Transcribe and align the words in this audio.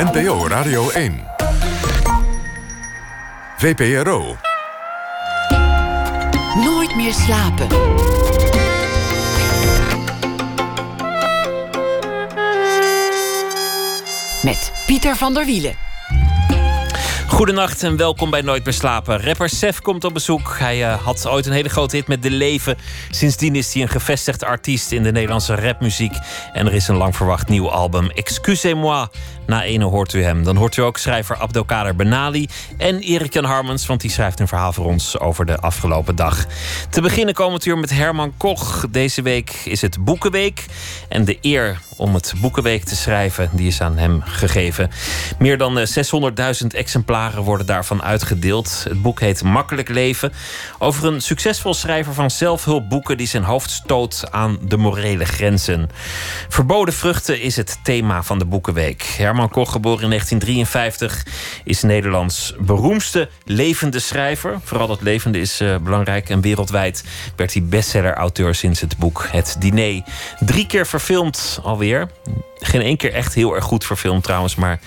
NPO 0.00 0.48
Radio 0.48 0.90
1. 0.90 1.24
VPRO. 3.56 4.36
Nooit 6.64 6.96
meer 6.96 7.12
slapen. 7.12 7.66
Met 14.42 14.72
Pieter 14.86 15.16
van 15.16 15.34
der 15.34 15.44
Wielen. 15.44 15.74
Goedenacht 17.40 17.82
en 17.82 17.96
welkom 17.96 18.30
bij 18.30 18.40
Nooit 18.40 18.64
meer 18.64 18.72
slapen. 18.72 19.22
Rapper 19.22 19.48
Sef 19.48 19.80
komt 19.80 20.04
op 20.04 20.14
bezoek. 20.14 20.56
Hij 20.58 20.78
uh, 20.78 21.04
had 21.04 21.28
ooit 21.28 21.46
een 21.46 21.52
hele 21.52 21.68
grote 21.68 21.96
hit 21.96 22.08
met 22.08 22.22
De 22.22 22.30
Leven. 22.30 22.76
Sindsdien 23.10 23.54
is 23.54 23.72
hij 23.72 23.82
een 23.82 23.88
gevestigd 23.88 24.44
artiest 24.44 24.92
in 24.92 25.02
de 25.02 25.12
Nederlandse 25.12 25.54
rapmuziek. 25.54 26.14
En 26.52 26.66
er 26.66 26.74
is 26.74 26.88
een 26.88 26.96
lang 26.96 27.16
verwacht 27.16 27.48
nieuw 27.48 27.70
album. 27.70 28.10
Excusez-moi. 28.10 29.06
Na 29.50 29.62
ene 29.62 29.84
hoort 29.84 30.12
u 30.12 30.22
hem. 30.22 30.44
Dan 30.44 30.56
hoort 30.56 30.76
u 30.76 30.82
ook 30.82 30.98
schrijver 30.98 31.36
Abdelkader 31.36 31.96
Benali 31.96 32.48
en 32.76 32.98
Erik 32.98 33.32
Jan 33.32 33.44
Harmens, 33.44 33.86
want 33.86 34.00
die 34.00 34.10
schrijft 34.10 34.40
een 34.40 34.48
verhaal 34.48 34.72
voor 34.72 34.86
ons 34.86 35.18
over 35.18 35.46
de 35.46 35.58
afgelopen 35.58 36.16
dag. 36.16 36.46
Te 36.90 37.00
beginnen 37.00 37.34
komen 37.34 37.60
we 37.60 37.68
uur 37.68 37.78
met 37.78 37.90
Herman 37.90 38.32
Koch. 38.36 38.86
Deze 38.90 39.22
week 39.22 39.50
is 39.64 39.80
het 39.80 40.04
Boekenweek. 40.04 40.64
En 41.08 41.24
de 41.24 41.38
eer 41.40 41.80
om 41.96 42.14
het 42.14 42.34
Boekenweek 42.40 42.84
te 42.84 42.96
schrijven, 42.96 43.50
die 43.52 43.66
is 43.66 43.80
aan 43.80 43.98
hem 43.98 44.22
gegeven. 44.24 44.90
Meer 45.38 45.58
dan 45.58 45.78
600.000 45.78 45.84
eh, 46.34 46.52
exemplaren 46.70 47.42
worden 47.42 47.66
daarvan 47.66 48.02
uitgedeeld. 48.02 48.84
Het 48.88 49.02
boek 49.02 49.20
heet 49.20 49.42
Makkelijk 49.42 49.88
Leven. 49.88 50.32
Over 50.78 51.04
een 51.06 51.20
succesvol 51.20 51.74
schrijver 51.74 52.14
van 52.14 52.30
zelfhulpboeken 52.30 53.16
die 53.16 53.26
zijn 53.26 53.42
hoofd 53.42 53.70
stoot 53.70 54.24
aan 54.30 54.58
de 54.62 54.76
morele 54.76 55.24
grenzen. 55.24 55.90
Verboden 56.48 56.94
vruchten 56.94 57.40
is 57.40 57.56
het 57.56 57.78
thema 57.82 58.22
van 58.22 58.38
de 58.38 58.44
Boekenweek. 58.44 59.02
Herman 59.02 59.39
Koch, 59.48 59.72
geboren 59.72 60.02
in 60.02 60.08
1953, 60.08 61.26
is 61.64 61.82
Nederlands 61.82 62.54
beroemdste 62.58 63.28
levende 63.44 63.98
schrijver. 63.98 64.60
Vooral 64.64 64.86
dat 64.86 65.00
levende 65.00 65.40
is 65.40 65.60
uh, 65.60 65.76
belangrijk. 65.76 66.28
En 66.28 66.40
wereldwijd 66.40 67.04
werd 67.36 67.52
hij 67.52 67.62
bestseller-auteur 67.62 68.54
sinds 68.54 68.80
het 68.80 68.96
boek 68.98 69.26
Het 69.30 69.56
Diner. 69.58 70.02
Drie 70.38 70.66
keer 70.66 70.86
verfilmd 70.86 71.60
alweer. 71.62 72.08
Geen 72.58 72.80
één 72.80 72.96
keer 72.96 73.12
echt 73.12 73.34
heel 73.34 73.54
erg 73.54 73.64
goed 73.64 73.84
verfilmd 73.84 74.24
trouwens, 74.24 74.54
maar 74.54 74.80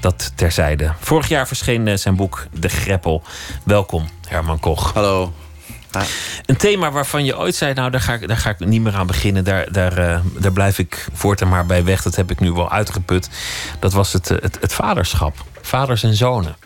dat 0.00 0.32
terzijde. 0.34 0.92
Vorig 1.00 1.28
jaar 1.28 1.46
verscheen 1.46 1.86
uh, 1.86 1.96
zijn 1.96 2.16
boek 2.16 2.46
De 2.52 2.68
Greppel. 2.68 3.22
Welkom, 3.64 4.08
Herman 4.28 4.60
Koch. 4.60 4.92
Hallo. 4.92 5.43
Een 6.46 6.56
thema 6.56 6.90
waarvan 6.90 7.24
je 7.24 7.38
ooit 7.38 7.54
zei, 7.54 7.74
nou 7.74 7.90
daar 7.90 8.00
ga 8.00 8.14
ik, 8.14 8.28
daar 8.28 8.36
ga 8.36 8.50
ik 8.50 8.58
niet 8.58 8.82
meer 8.82 8.94
aan 8.94 9.06
beginnen. 9.06 9.44
Daar, 9.44 9.72
daar, 9.72 9.98
uh, 9.98 10.18
daar 10.38 10.52
blijf 10.52 10.78
ik 10.78 11.06
voortaan 11.12 11.48
maar 11.48 11.66
bij 11.66 11.84
weg. 11.84 12.02
Dat 12.02 12.16
heb 12.16 12.30
ik 12.30 12.40
nu 12.40 12.52
wel 12.52 12.70
uitgeput. 12.70 13.28
Dat 13.78 13.92
was 13.92 14.12
het, 14.12 14.30
eh, 14.30 14.36
het, 14.40 14.58
het 14.60 14.72
vaderschap. 14.72 15.44
Vaders 15.60 16.02
en 16.02 16.14
zonen. 16.14 16.56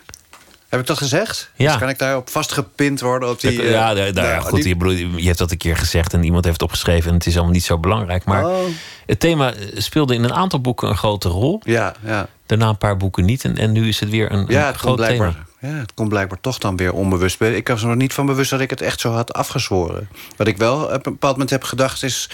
Heb 0.69 0.79
ik 0.79 0.85
dat 0.85 0.97
gezegd? 0.97 1.51
Ja. 1.55 1.69
Dus 1.69 1.79
kan 1.79 1.89
ik 1.89 1.99
daarop 1.99 2.29
vastgepind 2.29 3.01
worden? 3.01 3.29
Op 3.29 3.39
die, 3.39 3.63
ja, 3.63 3.93
daar, 3.93 4.13
daar, 4.13 4.39
nou, 4.39 4.49
goed. 4.49 4.63
Die... 4.63 5.21
Je, 5.21 5.25
hebt 5.25 5.37
dat 5.37 5.51
een 5.51 5.57
keer 5.57 5.77
gezegd 5.77 6.13
en 6.13 6.23
iemand 6.23 6.43
heeft 6.43 6.61
het 6.61 6.69
opgeschreven. 6.69 7.09
En 7.09 7.15
het 7.15 7.25
is 7.25 7.35
allemaal 7.35 7.53
niet 7.53 7.63
zo 7.63 7.77
belangrijk. 7.77 8.25
Maar 8.25 8.45
oh. 8.45 8.63
het 9.05 9.19
thema 9.19 9.53
speelde 9.73 10.13
in 10.13 10.23
een 10.23 10.33
aantal 10.33 10.61
boeken 10.61 10.89
een 10.89 10.97
grote 10.97 11.29
rol. 11.29 11.61
Ja, 11.63 11.93
ja. 12.05 12.27
Daarna 12.45 12.69
een 12.69 12.77
paar 12.77 12.97
boeken 12.97 13.25
niet. 13.25 13.43
En, 13.43 13.57
en 13.57 13.71
nu 13.71 13.87
is 13.87 13.99
het 13.99 14.09
weer 14.09 14.31
een, 14.31 14.45
ja, 14.47 14.67
een 14.67 14.77
groot 14.77 14.97
thema. 14.97 15.35
Ja, 15.61 15.67
het 15.67 15.93
komt 15.93 16.09
blijkbaar 16.09 16.41
toch 16.41 16.57
dan 16.57 16.77
weer 16.77 16.93
onbewust. 16.93 17.41
Ik 17.41 17.67
was 17.67 17.81
er 17.81 17.87
nog 17.87 17.95
niet 17.95 18.13
van 18.13 18.25
bewust 18.25 18.49
dat 18.49 18.59
ik 18.59 18.69
het 18.69 18.81
echt 18.81 18.99
zo 18.99 19.11
had 19.11 19.33
afgezworen. 19.33 20.09
Wat 20.35 20.47
ik 20.47 20.57
wel 20.57 20.83
op 20.83 20.91
een 20.91 21.11
bepaald 21.11 21.33
moment 21.33 21.49
heb 21.49 21.63
gedacht 21.63 22.03
is... 22.03 22.29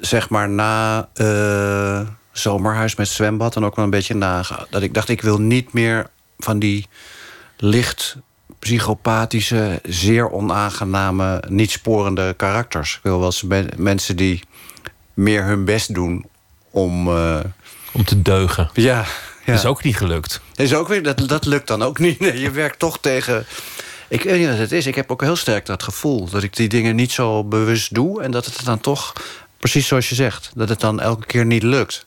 zeg 0.00 0.28
maar 0.28 0.48
na 0.48 1.08
uh, 1.14 2.00
zomerhuis 2.32 2.94
met 2.94 3.08
zwembad... 3.08 3.56
en 3.56 3.64
ook 3.64 3.76
wel 3.76 3.84
een 3.84 3.90
beetje 3.90 4.14
na... 4.14 4.44
dat 4.70 4.82
ik 4.82 4.94
dacht, 4.94 5.08
ik 5.08 5.20
wil 5.20 5.40
niet 5.40 5.72
meer 5.72 6.10
van 6.38 6.58
die 6.58 6.86
licht 7.56 8.16
psychopathische... 8.58 9.80
zeer 9.82 10.30
onaangename, 10.30 11.42
niet 11.48 11.70
sporende 11.70 12.34
karakters. 12.36 12.94
Ik 12.94 13.02
wil 13.02 13.18
wel 13.18 13.26
eens 13.26 13.44
mensen 13.76 14.16
die 14.16 14.42
meer 15.14 15.44
hun 15.44 15.64
best 15.64 15.94
doen 15.94 16.26
om... 16.70 17.08
Uh, 17.08 17.40
om 17.92 18.04
te 18.04 18.22
deugen. 18.22 18.70
Ja, 18.72 19.04
is 19.54 19.64
ook 19.64 19.82
niet 19.82 19.96
gelukt. 19.96 20.40
Dat, 20.54 20.66
is 20.66 20.74
ook 20.74 20.88
weer, 20.88 21.02
dat, 21.02 21.28
dat 21.28 21.44
lukt 21.44 21.66
dan 21.66 21.82
ook 21.82 21.98
niet. 21.98 22.20
Nee, 22.28 22.40
je 22.40 22.50
werkt 22.50 22.78
toch 22.78 22.98
tegen... 22.98 23.46
Ik 24.08 24.22
weet 24.22 24.38
niet 24.38 24.48
wat 24.48 24.58
het 24.58 24.72
is. 24.72 24.86
Ik 24.86 24.94
heb 24.94 25.10
ook 25.10 25.22
heel 25.22 25.36
sterk 25.36 25.66
dat 25.66 25.82
gevoel... 25.82 26.28
dat 26.28 26.42
ik 26.42 26.56
die 26.56 26.68
dingen 26.68 26.96
niet 26.96 27.12
zo 27.12 27.44
bewust 27.44 27.94
doe... 27.94 28.22
en 28.22 28.30
dat 28.30 28.44
het 28.44 28.64
dan 28.64 28.80
toch, 28.80 29.12
precies 29.58 29.86
zoals 29.86 30.08
je 30.08 30.14
zegt... 30.14 30.50
dat 30.54 30.68
het 30.68 30.80
dan 30.80 31.00
elke 31.00 31.26
keer 31.26 31.46
niet 31.46 31.62
lukt. 31.62 32.06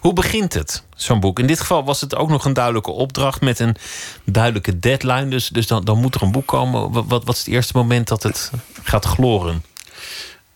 Hoe 0.00 0.12
begint 0.12 0.54
het, 0.54 0.82
zo'n 0.94 1.20
boek? 1.20 1.38
In 1.38 1.46
dit 1.46 1.60
geval 1.60 1.84
was 1.84 2.00
het 2.00 2.16
ook 2.16 2.28
nog 2.28 2.44
een 2.44 2.52
duidelijke 2.52 2.90
opdracht... 2.90 3.40
met 3.40 3.58
een 3.58 3.76
duidelijke 4.24 4.78
deadline. 4.78 5.28
Dus, 5.28 5.48
dus 5.48 5.66
dan, 5.66 5.84
dan 5.84 5.98
moet 5.98 6.14
er 6.14 6.22
een 6.22 6.32
boek 6.32 6.46
komen. 6.46 6.92
Wat, 6.92 7.24
wat, 7.24 7.34
is 7.34 7.38
het 7.38 7.48
eerste 7.48 7.72
moment 7.76 8.08
dat 8.08 8.22
het 8.22 8.50
gaat 8.82 9.04
gloren? 9.04 9.64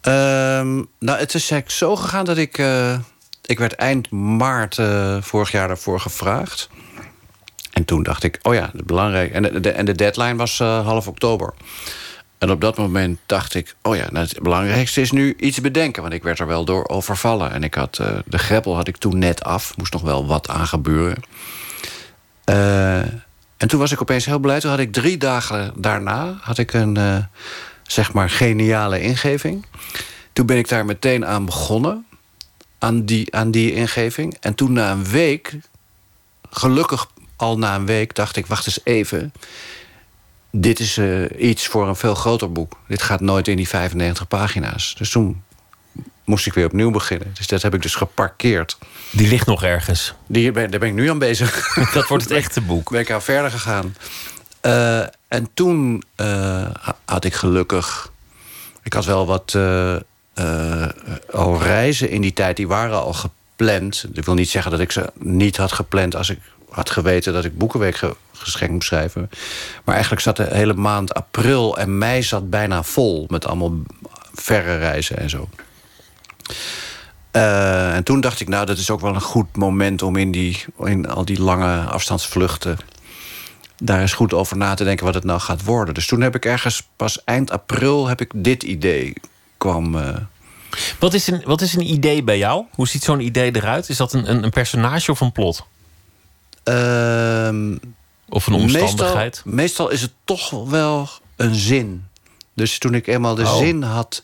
Um, 0.02 0.88
nou, 0.98 1.18
het 1.18 1.34
is 1.34 1.50
eigenlijk 1.50 1.70
zo 1.70 1.96
gegaan 1.96 2.24
dat 2.24 2.36
ik... 2.36 2.58
Uh, 2.58 2.98
ik 3.42 3.58
werd 3.58 3.72
eind 3.72 4.10
maart 4.10 4.78
uh, 4.78 5.16
vorig 5.20 5.50
jaar 5.50 5.68
daarvoor 5.68 6.00
gevraagd. 6.00 6.68
En 7.72 7.84
toen 7.84 8.02
dacht 8.02 8.22
ik, 8.22 8.38
oh 8.42 8.54
ja, 8.54 8.70
belangrijk. 8.84 9.32
En 9.32 9.62
de, 9.62 9.70
en 9.70 9.84
de 9.84 9.94
deadline 9.94 10.36
was 10.36 10.58
uh, 10.58 10.86
half 10.86 11.08
oktober. 11.08 11.54
En 12.38 12.50
op 12.50 12.60
dat 12.60 12.76
moment 12.76 13.18
dacht 13.26 13.54
ik, 13.54 13.74
oh 13.82 13.96
ja, 13.96 14.06
nou, 14.10 14.26
het 14.26 14.42
belangrijkste 14.42 15.00
is 15.00 15.10
nu 15.10 15.34
iets 15.38 15.60
bedenken. 15.60 16.02
Want 16.02 16.14
ik 16.14 16.22
werd 16.22 16.38
er 16.38 16.46
wel 16.46 16.64
door 16.64 16.88
overvallen. 16.88 17.52
En 17.52 17.62
ik 17.62 17.74
had, 17.74 17.98
uh, 18.00 18.06
de 18.26 18.38
greppel 18.38 18.74
had 18.74 18.88
ik 18.88 18.96
toen 18.96 19.18
net 19.18 19.44
af. 19.44 19.76
Moest 19.76 19.92
nog 19.92 20.02
wel 20.02 20.26
wat 20.26 20.48
aan 20.48 20.66
gebeuren. 20.66 21.22
en 23.56 23.68
toen 23.68 23.78
was 23.78 23.92
ik 23.92 24.00
opeens 24.00 24.24
heel 24.24 24.38
blij. 24.38 24.60
Toen 24.60 24.70
had 24.70 24.78
ik 24.78 24.92
drie 24.92 25.18
dagen 25.18 25.72
daarna 25.76 26.36
had 26.40 26.58
ik 26.58 26.72
een, 26.72 27.26
zeg 27.82 28.12
maar, 28.12 28.30
geniale 28.30 29.00
ingeving. 29.00 29.66
Toen 30.32 30.46
ben 30.46 30.56
ik 30.56 30.68
daar 30.68 30.84
meteen 30.84 31.26
aan 31.26 31.44
begonnen 31.44 32.06
aan 32.82 33.04
die, 33.04 33.34
aan 33.34 33.50
die 33.50 33.74
ingeving. 33.74 34.36
En 34.40 34.54
toen 34.54 34.72
na 34.72 34.90
een 34.90 35.04
week, 35.04 35.56
gelukkig 36.50 37.06
al 37.36 37.58
na 37.58 37.74
een 37.74 37.86
week, 37.86 38.14
dacht 38.14 38.36
ik: 38.36 38.46
wacht 38.46 38.66
eens 38.66 38.80
even. 38.84 39.32
Dit 40.50 40.80
is 40.80 40.98
uh, 40.98 41.24
iets 41.38 41.66
voor 41.66 41.88
een 41.88 41.96
veel 41.96 42.14
groter 42.14 42.52
boek. 42.52 42.78
Dit 42.88 43.02
gaat 43.02 43.20
nooit 43.20 43.48
in 43.48 43.56
die 43.56 43.68
95 43.68 44.28
pagina's. 44.28 44.94
Dus 44.98 45.10
toen 45.10 45.42
moest 46.24 46.46
ik 46.46 46.52
weer 46.52 46.66
opnieuw 46.66 46.90
beginnen. 46.90 47.30
Dus 47.34 47.46
dat 47.46 47.62
heb 47.62 47.74
ik 47.74 47.82
dus 47.82 47.94
geparkeerd. 47.94 48.78
Die 49.10 49.28
ligt 49.28 49.46
nog 49.46 49.62
ergens. 49.62 50.14
Die, 50.26 50.52
daar 50.52 50.68
ben 50.68 50.88
ik 50.88 50.94
nu 50.94 51.10
aan 51.10 51.18
bezig. 51.18 51.74
Dat 51.94 52.08
wordt 52.08 52.24
het 52.24 52.32
echte 52.32 52.60
boek. 52.60 52.90
Ben 52.90 53.00
ik 53.00 53.10
aan 53.10 53.22
verder 53.22 53.50
gegaan. 53.50 53.96
Uh, 54.62 55.00
en 55.28 55.48
toen 55.54 56.02
uh, 56.16 56.66
had 57.04 57.24
ik 57.24 57.34
gelukkig... 57.34 58.10
Ik 58.82 58.92
had 58.92 59.04
wel 59.04 59.26
wat 59.26 59.54
uh, 59.56 59.96
reizen 61.72 62.10
in 62.10 62.20
die 62.20 62.32
tijd, 62.32 62.56
die 62.56 62.68
waren 62.68 63.02
al 63.02 63.12
gepland. 63.12 64.06
Ik 64.12 64.24
wil 64.24 64.34
niet 64.34 64.48
zeggen 64.48 64.70
dat 64.70 64.80
ik 64.80 64.92
ze 64.92 65.12
niet 65.18 65.56
had 65.56 65.72
gepland 65.72 66.16
als 66.16 66.30
ik 66.30 66.38
had 66.70 66.90
geweten 66.90 67.32
dat 67.32 67.44
ik 67.44 67.58
Boekenweek 67.58 67.96
ge 67.96 68.16
geschenkt 68.32 68.72
moest 68.72 68.86
schrijven. 68.86 69.30
Maar 69.84 69.94
eigenlijk 69.94 70.24
zat 70.24 70.36
de 70.36 70.48
hele 70.50 70.74
maand 70.74 71.14
april 71.14 71.78
en 71.78 71.98
mei 71.98 72.22
zat 72.22 72.50
bijna 72.50 72.82
vol 72.82 73.26
met 73.28 73.46
allemaal 73.46 73.72
verre 74.34 74.76
reizen 74.76 75.16
en 75.18 75.30
zo. 75.30 75.48
Uh, 77.32 77.94
en 77.94 78.04
toen 78.04 78.20
dacht 78.20 78.40
ik, 78.40 78.48
nou, 78.48 78.66
dat 78.66 78.78
is 78.78 78.90
ook 78.90 79.00
wel 79.00 79.14
een 79.14 79.20
goed 79.20 79.56
moment 79.56 80.02
om 80.02 80.16
in, 80.16 80.30
die, 80.30 80.64
in 80.84 81.08
al 81.08 81.24
die 81.24 81.40
lange 81.40 81.80
afstandsvluchten 81.80 82.76
daar 83.76 84.00
eens 84.00 84.12
goed 84.12 84.32
over 84.32 84.56
na 84.56 84.74
te 84.74 84.84
denken 84.84 85.04
wat 85.04 85.14
het 85.14 85.24
nou 85.24 85.40
gaat 85.40 85.64
worden. 85.64 85.94
Dus 85.94 86.06
toen 86.06 86.20
heb 86.20 86.34
ik 86.34 86.44
ergens 86.44 86.88
pas 86.96 87.24
eind 87.24 87.50
april 87.50 88.06
heb 88.06 88.20
ik 88.20 88.30
dit 88.34 88.62
idee 88.62 89.14
kwam. 89.56 89.94
Uh... 89.94 90.16
Wat, 90.98 91.14
is 91.14 91.26
een, 91.26 91.42
wat 91.44 91.60
is 91.60 91.74
een 91.74 91.90
idee 91.92 92.22
bij 92.22 92.38
jou? 92.38 92.64
Hoe 92.74 92.88
ziet 92.88 93.02
zo'n 93.02 93.20
idee 93.20 93.56
eruit? 93.56 93.88
Is 93.88 93.96
dat 93.96 94.12
een, 94.12 94.30
een, 94.30 94.42
een 94.42 94.50
personage 94.50 95.10
of 95.10 95.20
een 95.20 95.32
plot? 95.32 95.66
Uh, 96.64 97.48
of 98.28 98.46
een 98.46 98.54
omstandigheid? 98.54 99.42
Meestal, 99.44 99.52
meestal, 99.52 99.90
is 99.90 100.02
het 100.02 100.12
toch 100.24 100.50
wel 100.50 101.08
een 101.36 101.54
zin. 101.54 102.04
Dus 102.54 102.78
toen 102.78 102.94
ik 102.94 103.06
eenmaal 103.06 103.34
de 103.34 103.42
oh. 103.42 103.56
zin 103.56 103.82
had 103.82 104.22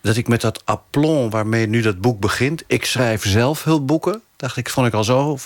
dat 0.00 0.16
ik 0.16 0.28
met 0.28 0.40
dat 0.40 0.62
aplomb 0.64 1.32
waarmee 1.32 1.66
nu 1.66 1.80
dat 1.80 2.00
boek 2.00 2.20
begint... 2.20 2.62
ik 2.66 2.84
schrijf 2.84 3.26
zelf 3.26 3.64
hulpboeken, 3.64 4.22
dacht 4.36 4.56
ik, 4.56 4.70
vond 4.70 4.86
ik 4.86 4.94
al 4.94 5.04
zo 5.04 5.38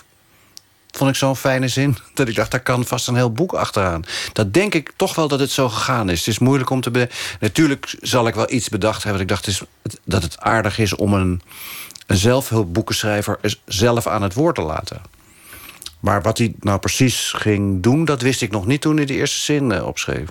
vond 0.91 1.11
ik 1.11 1.17
zo'n 1.17 1.37
fijne 1.37 1.69
zin. 1.69 1.97
Dat 2.15 2.29
ik 2.29 2.35
dacht, 2.35 2.51
daar 2.51 2.61
kan 2.61 2.85
vast 2.85 3.09
een 3.09 3.15
heel 3.15 3.33
boek 3.33 3.53
achteraan. 3.53 4.05
Dat 4.33 4.55
denk 4.55 4.75
ik 4.75 4.93
toch 4.97 5.15
wel 5.15 5.29
dat 5.29 5.41
het 5.41 5.51
zo 5.51 5.69
gegaan 5.69 6.11
is. 6.11 6.19
Het 6.19 6.29
is 6.29 6.39
moeilijk 6.39 6.71
om 6.71 6.81
te... 6.81 7.09
Natuurlijk 7.41 7.95
zal 8.01 8.27
ik 8.27 8.35
wel 8.35 8.53
iets 8.53 8.69
bedacht 8.69 9.03
hebben. 9.03 9.27
Dat 9.27 9.39
ik 9.39 9.45
dacht 9.45 9.65
dat 10.05 10.23
het 10.23 10.41
aardig 10.41 10.79
is 10.79 10.95
om 10.95 11.15
een, 11.15 11.43
een 12.07 12.17
zelfhulpboekenschrijver... 12.17 13.39
zelf 13.65 14.07
aan 14.07 14.23
het 14.23 14.35
woord 14.35 14.55
te 14.55 14.63
laten. 14.63 15.03
Maar 16.01 16.23
wat 16.23 16.39
hij 16.39 16.55
nou 16.61 16.79
precies 16.79 17.33
ging 17.37 17.83
doen... 17.83 18.05
dat 18.05 18.23
wist 18.23 18.43
ik 18.43 18.51
nog 18.51 18.67
niet 18.67 18.81
toen 18.81 18.97
hij 18.97 19.07
de 19.07 19.15
eerste 19.15 19.41
zin 19.41 19.71
uh, 19.71 19.87
opschreef. 19.87 20.29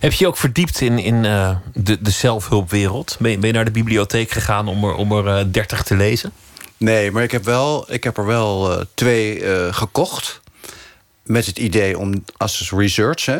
Heb 0.00 0.12
je 0.12 0.18
je 0.18 0.26
ook 0.26 0.36
verdiept 0.36 0.80
in, 0.80 0.98
in 0.98 1.24
uh, 1.24 1.56
de, 1.74 2.02
de 2.02 2.10
zelfhulpwereld? 2.10 3.16
Ben 3.20 3.40
je, 3.40 3.52
naar 3.52 3.64
de 3.64 3.70
bibliotheek 3.70 4.30
gegaan 4.30 4.68
om 4.68 4.84
er, 4.84 4.94
om 4.94 5.12
er 5.12 5.38
uh, 5.38 5.52
30 5.52 5.82
te 5.82 5.96
lezen? 5.96 6.32
Nee, 6.82 7.10
maar 7.10 7.22
ik 7.22 7.30
heb, 7.30 7.44
wel, 7.44 7.92
ik 7.92 8.04
heb 8.04 8.16
er 8.16 8.26
wel 8.26 8.72
uh, 8.72 8.84
twee 8.94 9.40
uh, 9.40 9.74
gekocht. 9.74 10.40
Met 11.22 11.46
het 11.46 11.58
idee 11.58 11.98
om 11.98 12.24
als 12.36 12.70
research, 12.70 13.26
hè, 13.26 13.38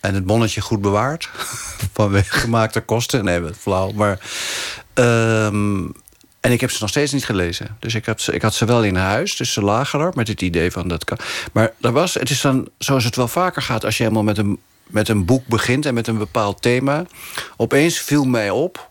en 0.00 0.14
het 0.14 0.26
bonnetje 0.26 0.60
goed 0.60 0.80
bewaard. 0.80 1.28
vanwege 1.92 2.38
gemaakte 2.38 2.80
kosten. 2.80 3.24
Nee, 3.24 3.54
flauw. 3.54 3.92
Maar. 3.92 4.18
Um, 4.94 5.92
en 6.40 6.52
ik 6.52 6.60
heb 6.60 6.70
ze 6.70 6.78
nog 6.80 6.90
steeds 6.90 7.12
niet 7.12 7.24
gelezen. 7.24 7.76
Dus 7.78 7.94
ik, 7.94 8.06
had 8.06 8.20
ze, 8.20 8.32
ik 8.32 8.42
had 8.42 8.54
ze 8.54 8.64
wel 8.64 8.84
in 8.84 8.96
huis, 8.96 9.36
dus 9.36 9.52
ze 9.52 9.62
lagen 9.62 10.00
er 10.00 10.12
met 10.14 10.28
het 10.28 10.42
idee 10.42 10.70
van 10.70 10.88
dat 10.88 11.04
kan. 11.04 11.18
Maar 11.52 11.72
er 11.80 11.92
was, 11.92 12.14
het 12.14 12.30
is 12.30 12.40
dan 12.40 12.68
zoals 12.78 13.04
het 13.04 13.16
wel 13.16 13.28
vaker 13.28 13.62
gaat 13.62 13.84
als 13.84 13.96
je 13.96 14.02
helemaal 14.02 14.24
met 14.24 14.38
een, 14.38 14.58
met 14.86 15.08
een 15.08 15.24
boek 15.24 15.46
begint 15.46 15.86
en 15.86 15.94
met 15.94 16.06
een 16.06 16.18
bepaald 16.18 16.62
thema. 16.62 17.04
Opeens 17.56 17.98
viel 17.98 18.24
mij 18.24 18.50
op, 18.50 18.89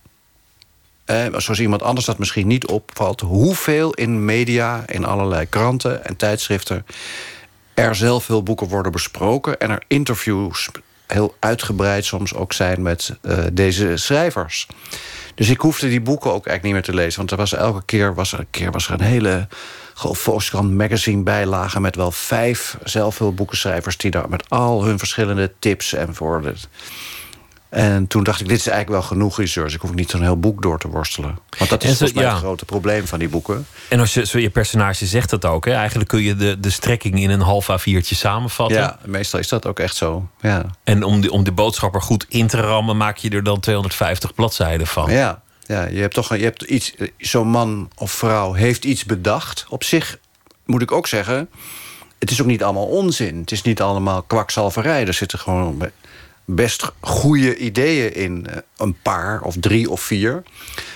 eh, 1.10 1.26
zoals 1.38 1.60
iemand 1.60 1.84
anders 1.84 2.06
dat 2.06 2.18
misschien 2.18 2.48
niet 2.48 2.68
opvalt, 2.68 3.22
hoeveel 3.22 3.94
in 3.94 4.26
media, 4.26 4.84
in 4.86 5.06
allerlei 5.06 5.46
kranten 5.50 6.06
en 6.06 6.16
tijdschriften 6.16 6.86
er 7.74 7.96
zelf 7.96 8.24
veel 8.24 8.44
boeken 8.44 8.68
worden 8.68 8.92
besproken 8.92 9.60
en 9.60 9.70
er 9.70 9.84
interviews 9.88 10.70
heel 11.08 11.36
uitgebreid 11.40 12.06
soms 12.06 12.34
ook 12.34 12.54
zijn 12.54 12.82
met 12.82 13.18
uh, 13.22 13.38
deze 13.54 13.98
schrijvers. 13.98 14.68
Dus 15.36 15.50
ik 15.50 15.60
hoefde 15.60 15.90
die 15.90 16.02
boeken 16.02 16.34
ook 16.34 16.48
eigenlijk 16.48 16.64
niet 16.64 16.74
meer 16.74 16.96
te 16.96 17.04
lezen. 17.04 17.18
Want 17.18 17.32
er 17.32 17.38
was 17.38 17.54
elke 17.54 17.86
keer 17.86 18.14
was 18.14 18.32
er, 18.34 18.40
een, 18.40 18.48
keer 18.50 18.72
was 18.72 18.88
er 18.88 18.94
een 18.94 19.02
hele 19.02 19.48
Volkskrant 19.94 20.72
magazine 20.72 21.24
bijlage... 21.24 21.80
met 21.80 21.96
wel 21.96 22.12
vijf 22.12 22.78
zelfhulpboekenschrijvers... 22.84 23.98
die 23.98 24.12
daar 24.12 24.30
met 24.30 24.50
al 24.50 24.84
hun 24.84 25.00
verschillende 25.00 25.52
tips 25.60 25.94
en 25.94 26.16
voor... 26.16 26.42
En 27.70 28.08
toen 28.08 28.24
dacht 28.24 28.42
ik, 28.42 28.48
dit 28.48 28.58
is 28.58 28.68
eigenlijk 28.68 29.02
wel 29.02 29.10
genoeg 29.10 29.38
research. 29.38 29.74
Ik 29.74 29.82
hoef 29.82 29.94
niet 29.94 30.10
zo'n 30.10 30.22
heel 30.22 30.40
boek 30.40 30.62
door 30.62 30.80
te 30.80 30.88
worstelen. 30.88 31.40
Want 31.58 31.70
dat 31.70 31.84
is 31.84 31.90
volgens 31.90 32.14
mij 32.14 32.26
het 32.26 32.38
grote 32.38 32.66
probleem 32.66 33.08
van 33.08 33.20
die 33.20 33.30
boeken. 33.30 33.66
En 33.90 34.00
als 34.00 34.14
je, 34.14 34.26
zo 34.26 34.40
je 34.40 34.50
personage 34.50 35.06
zegt 35.06 35.30
dat 35.30 35.46
ook. 35.46 35.66
Hè? 35.66 35.74
Eigenlijk 35.74 36.10
kun 36.10 36.22
je 36.22 36.36
de, 36.36 36.60
de 36.60 36.70
strekking 36.70 37.20
in 37.20 37.30
een 37.30 37.42
half 37.42 37.68
A4'tje 37.72 38.16
samenvatten. 38.16 38.78
Ja, 38.78 39.00
meestal 39.06 39.40
is 39.40 39.48
dat 39.48 39.66
ook 39.66 39.80
echt 39.80 39.96
zo. 39.96 40.30
Ja. 40.42 40.66
En 40.84 41.04
om, 41.04 41.22
die, 41.22 41.32
om 41.32 41.44
de 41.44 41.52
boodschap 41.52 41.96
er 41.96 42.02
goed 42.02 42.26
in 42.30 42.48
te 42.48 42.58
rammen... 42.58 42.98
maak 42.98 43.18
je 43.18 43.30
er 43.30 43.44
dan 43.44 43.60
250 43.60 44.34
bladzijden 44.34 44.88
van. 44.88 45.12
Ja, 45.12 45.42
ja 45.62 45.88
je 45.88 46.02
hebt 46.02 46.14
toch 46.14 46.36
je 46.36 46.44
hebt 46.44 46.62
iets... 46.62 46.94
Zo'n 47.18 47.48
man 47.48 47.92
of 47.96 48.12
vrouw 48.12 48.54
heeft 48.54 48.86
iets 48.86 49.06
bedacht. 49.06 49.66
Op 49.70 49.84
zich 49.84 50.20
moet 50.66 50.82
ik 50.82 50.92
ook 50.92 51.08
zeggen... 51.08 51.50
Het 52.20 52.32
is 52.32 52.42
ook 52.42 52.48
niet 52.48 52.64
allemaal 52.64 52.88
onzin. 52.88 53.40
Het 53.40 53.52
is 53.52 53.62
niet 53.62 53.82
allemaal 53.82 54.22
kwakzalverij. 54.22 55.08
Er 55.08 55.14
zitten 55.14 55.40
gewoon 55.40 55.90
best 56.56 56.92
goede 57.00 57.58
ideeën 57.58 58.14
in. 58.14 58.48
Eh, 58.48 58.58
een 58.78 58.96
paar 59.02 59.42
of 59.42 59.56
drie 59.60 59.90
of 59.90 60.02
vier. 60.02 60.44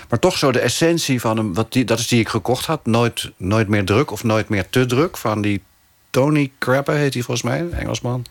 Maar 0.09 0.19
toch 0.19 0.37
zo 0.37 0.51
de 0.51 0.59
essentie 0.59 1.19
van 1.19 1.37
hem, 1.37 1.53
wat 1.53 1.73
die, 1.73 1.85
dat 1.85 1.99
is 1.99 2.07
die 2.07 2.19
ik 2.19 2.29
gekocht 2.29 2.65
had. 2.65 2.85
Nooit, 2.85 3.31
nooit 3.37 3.67
meer 3.67 3.85
druk 3.85 4.11
of 4.11 4.23
nooit 4.23 4.49
meer 4.49 4.69
te 4.69 4.85
druk. 4.85 5.17
Van 5.17 5.41
die 5.41 5.61
Tony 6.09 6.51
Crapper 6.59 6.95
heet 6.95 7.13
hij 7.13 7.23
volgens 7.23 7.47
mij, 7.47 7.69
Engelsman. 7.69 8.25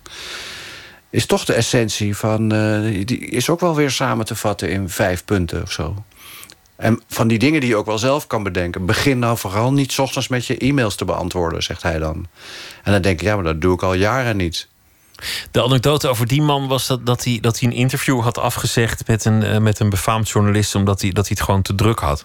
Is 1.10 1.26
toch 1.26 1.44
de 1.44 1.52
essentie 1.52 2.16
van. 2.16 2.54
Uh, 2.54 3.06
die 3.06 3.19
is 3.19 3.50
ook 3.50 3.60
wel 3.60 3.75
weer 3.75 3.90
samen 3.90 4.26
te 4.26 4.34
vatten 4.34 4.70
in 4.70 4.88
vijf 4.88 5.25
punten 5.25 5.62
of 5.62 5.72
zo. 5.72 6.04
En 6.76 7.02
van 7.08 7.28
die 7.28 7.38
dingen 7.38 7.60
die 7.60 7.68
je 7.68 7.76
ook 7.76 7.86
wel 7.86 7.98
zelf 7.98 8.26
kan 8.26 8.42
bedenken. 8.42 8.86
Begin 8.86 9.18
nou 9.18 9.38
vooral 9.38 9.72
niet 9.72 9.98
ochtends 9.98 10.28
met 10.28 10.46
je 10.46 10.58
e-mails 10.58 10.94
te 10.94 11.04
beantwoorden, 11.04 11.62
zegt 11.62 11.82
hij 11.82 11.98
dan. 11.98 12.26
En 12.82 12.92
dan 12.92 13.02
denk 13.02 13.20
ik, 13.20 13.26
ja, 13.26 13.34
maar 13.34 13.44
dat 13.44 13.60
doe 13.60 13.75
ik 13.75 13.82
al 13.82 13.94
jaren 13.94 14.36
niet. 14.36 14.68
De 15.50 15.62
anekdote 15.62 16.08
over 16.08 16.26
die 16.26 16.42
man 16.42 16.69
was 16.69 16.86
dat, 16.86 17.06
dat, 17.06 17.24
hij, 17.24 17.38
dat 17.40 17.60
hij 17.60 17.69
een 17.69 17.74
interview 17.74 18.20
had 18.20 18.38
afgezegd 18.38 19.06
met 19.06 19.24
een, 19.24 19.44
uh, 19.44 19.58
met 19.58 19.78
een 19.80 19.90
befaamd 19.90 20.28
journalist, 20.28 20.74
omdat 20.74 21.00
hij, 21.00 21.10
dat 21.10 21.26
hij 21.26 21.36
het 21.38 21.44
gewoon 21.44 21.62
te 21.62 21.74
druk 21.74 21.98
had. 21.98 22.24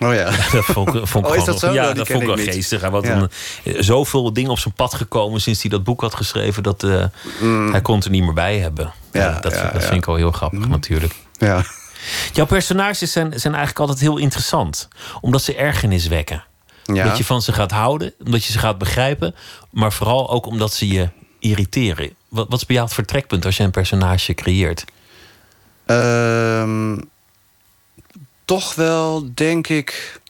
Oh 0.00 0.14
ja. 0.14 0.24
dat 0.52 0.64
vond, 0.64 0.90
vond 1.02 1.26
oh, 1.26 1.36
is 1.36 1.44
dat 1.52 1.58
zo? 1.58 1.72
Ja, 1.72 1.82
nou, 1.82 1.94
dat 1.94 2.06
vond 2.06 2.20
ik 2.20 2.26
wel 2.26 2.36
geestig. 2.36 2.80
Hij 2.80 2.90
had 2.90 3.04
ja. 3.04 3.16
een, 3.16 3.30
eh, 3.64 3.74
zoveel 3.82 4.32
dingen 4.32 4.50
op 4.50 4.58
zijn 4.58 4.74
pad 4.74 4.94
gekomen 4.94 5.40
sinds 5.40 5.60
hij 5.62 5.70
dat 5.70 5.84
boek 5.84 6.00
had 6.00 6.14
geschreven, 6.14 6.62
dat 6.62 6.82
uh, 6.82 7.04
mm. 7.40 7.70
hij 7.70 7.80
kon 7.80 8.02
er 8.02 8.10
niet 8.10 8.22
meer 8.22 8.34
bij 8.34 8.58
hebben. 8.58 8.92
Ja, 9.12 9.40
dat, 9.40 9.52
ja, 9.52 9.70
dat 9.70 9.82
vind 9.82 9.94
ik 9.94 10.04
wel 10.04 10.16
heel 10.16 10.32
grappig, 10.32 10.64
mm. 10.64 10.70
natuurlijk. 10.70 11.14
Ja. 11.32 11.64
Jouw 12.32 12.46
personages 12.46 13.12
zijn, 13.12 13.40
zijn 13.40 13.54
eigenlijk 13.54 13.78
altijd 13.78 14.00
heel 14.00 14.16
interessant, 14.16 14.88
omdat 15.20 15.42
ze 15.42 15.54
ergernis 15.54 16.06
wekken. 16.06 16.44
Dat 16.84 17.18
je 17.18 17.24
van 17.24 17.42
ze 17.42 17.52
gaat 17.52 17.70
houden, 17.70 18.14
omdat 18.24 18.44
je 18.44 18.52
ze 18.52 18.58
gaat 18.58 18.78
begrijpen, 18.78 19.34
maar 19.70 19.92
vooral 19.92 20.30
ook 20.30 20.46
omdat 20.46 20.72
ze 20.72 20.88
je 20.88 21.08
irriteren. 21.38 22.14
Wat, 22.28 22.48
wat 22.48 22.58
is 22.58 22.66
bij 22.66 22.74
jou 22.74 22.86
het 22.86 22.96
vertrekpunt 22.96 23.44
als 23.44 23.56
je 23.56 23.62
een 23.62 23.70
personage 23.70 24.34
creëert? 24.34 24.84
Um, 25.86 27.10
toch 28.44 28.74
wel, 28.74 29.30
denk 29.34 29.68
ik. 29.68 30.20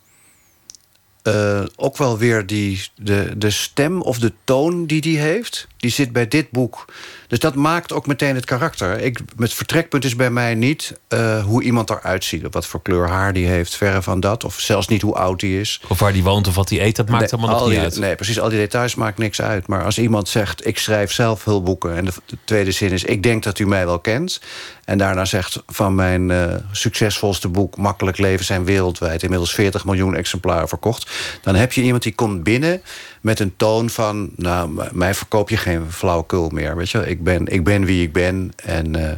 Uh, 1.22 1.64
ook 1.76 1.96
wel 1.96 2.19
weer 2.19 2.46
die, 2.46 2.82
de, 2.94 3.32
de 3.37 3.50
stem 3.50 4.00
of 4.02 4.19
de 4.19 4.32
toon 4.44 4.87
die 4.87 5.00
die 5.00 5.19
heeft. 5.19 5.66
Die 5.76 5.90
zit 5.90 6.12
bij 6.12 6.28
dit 6.28 6.50
boek 6.50 6.84
dus 7.28 7.38
dat 7.38 7.54
maakt 7.54 7.92
ook 7.92 8.06
meteen 8.06 8.34
het 8.34 8.44
karakter. 8.44 9.00
Ik, 9.00 9.20
het 9.38 9.54
vertrekpunt 9.54 10.04
is 10.04 10.16
bij 10.16 10.30
mij 10.30 10.54
niet 10.54 10.98
uh, 11.08 11.44
hoe 11.44 11.62
iemand 11.62 11.90
eruit 11.90 12.25
ziet. 12.25 12.46
Wat 12.50 12.66
voor 12.66 12.82
kleur 12.82 13.08
haar 13.08 13.32
die 13.32 13.46
heeft, 13.46 13.76
verre 13.76 14.02
van 14.02 14.20
dat. 14.20 14.44
Of 14.44 14.60
zelfs 14.60 14.88
niet 14.88 15.02
hoe 15.02 15.14
oud 15.14 15.40
die 15.40 15.60
is. 15.60 15.80
Of 15.88 15.98
waar 15.98 16.12
die 16.12 16.22
woont 16.22 16.48
of 16.48 16.54
wat 16.54 16.69
hij 16.69 16.80
eet, 16.80 16.96
dat 16.96 17.08
maakt 17.08 17.32
allemaal 17.32 17.58
nog 17.58 17.69
niet 17.69 17.78
uit. 17.78 17.98
Nee, 17.98 18.14
precies. 18.14 18.40
Al 18.40 18.48
die 18.48 18.58
details 18.58 18.94
maakt 18.94 19.19
niks 19.19 19.40
uit. 19.40 19.66
Maar 19.66 19.84
als 19.84 19.98
iemand 19.98 20.28
zegt, 20.28 20.66
ik 20.66 20.78
schrijf 20.78 21.12
zelf 21.12 21.44
hulpboeken... 21.44 21.96
en 21.96 22.04
de, 22.04 22.12
tweede 22.44 22.72
zin 22.72 22.90
is, 22.90 23.04
ik 23.04 23.22
denk 23.22 23.42
dat 23.42 23.58
u 23.58 23.66
mij 23.66 23.86
wel 23.86 23.98
kent... 23.98 24.40
en 24.84 24.98
daarna 24.98 25.24
zegt 25.24 25.62
van 25.66 25.94
mijn 25.94 26.31
uh, 26.31 26.54
succesvolste 26.72 27.48
boek... 27.48 27.76
Makkelijk 27.76 28.19
leven 28.19 28.44
zijn 28.44 28.64
wereldwijd... 28.64 29.22
inmiddels 29.22 29.54
40 29.54 29.84
miljoen 29.84 30.16
exemplaren 30.16 30.69
verkocht... 30.69 31.10
dan 31.42 31.54
heb 31.54 31.72
je 31.72 31.82
iemand 31.82 32.02
die 32.02 32.14
komt 32.14 32.42
binnen 32.42 32.82
met 33.20 33.41
een 33.41 33.56
toon 33.56 33.91
van... 33.91 34.31
nou, 34.37 34.88
mij 34.93 35.15
verkoop 35.15 35.50
je 35.50 35.56
geen 35.56 35.93
flauwekul 35.93 36.49
meer. 36.49 36.76
Weet 36.76 36.91
je? 36.91 37.09
Ik, 37.09 37.23
ben, 37.23 37.47
ik 37.47 37.65
ben 37.65 37.85
wie 37.85 38.03
ik 38.03 38.12
ben 38.12 38.53
en 38.56 38.97
uh, 38.97 39.11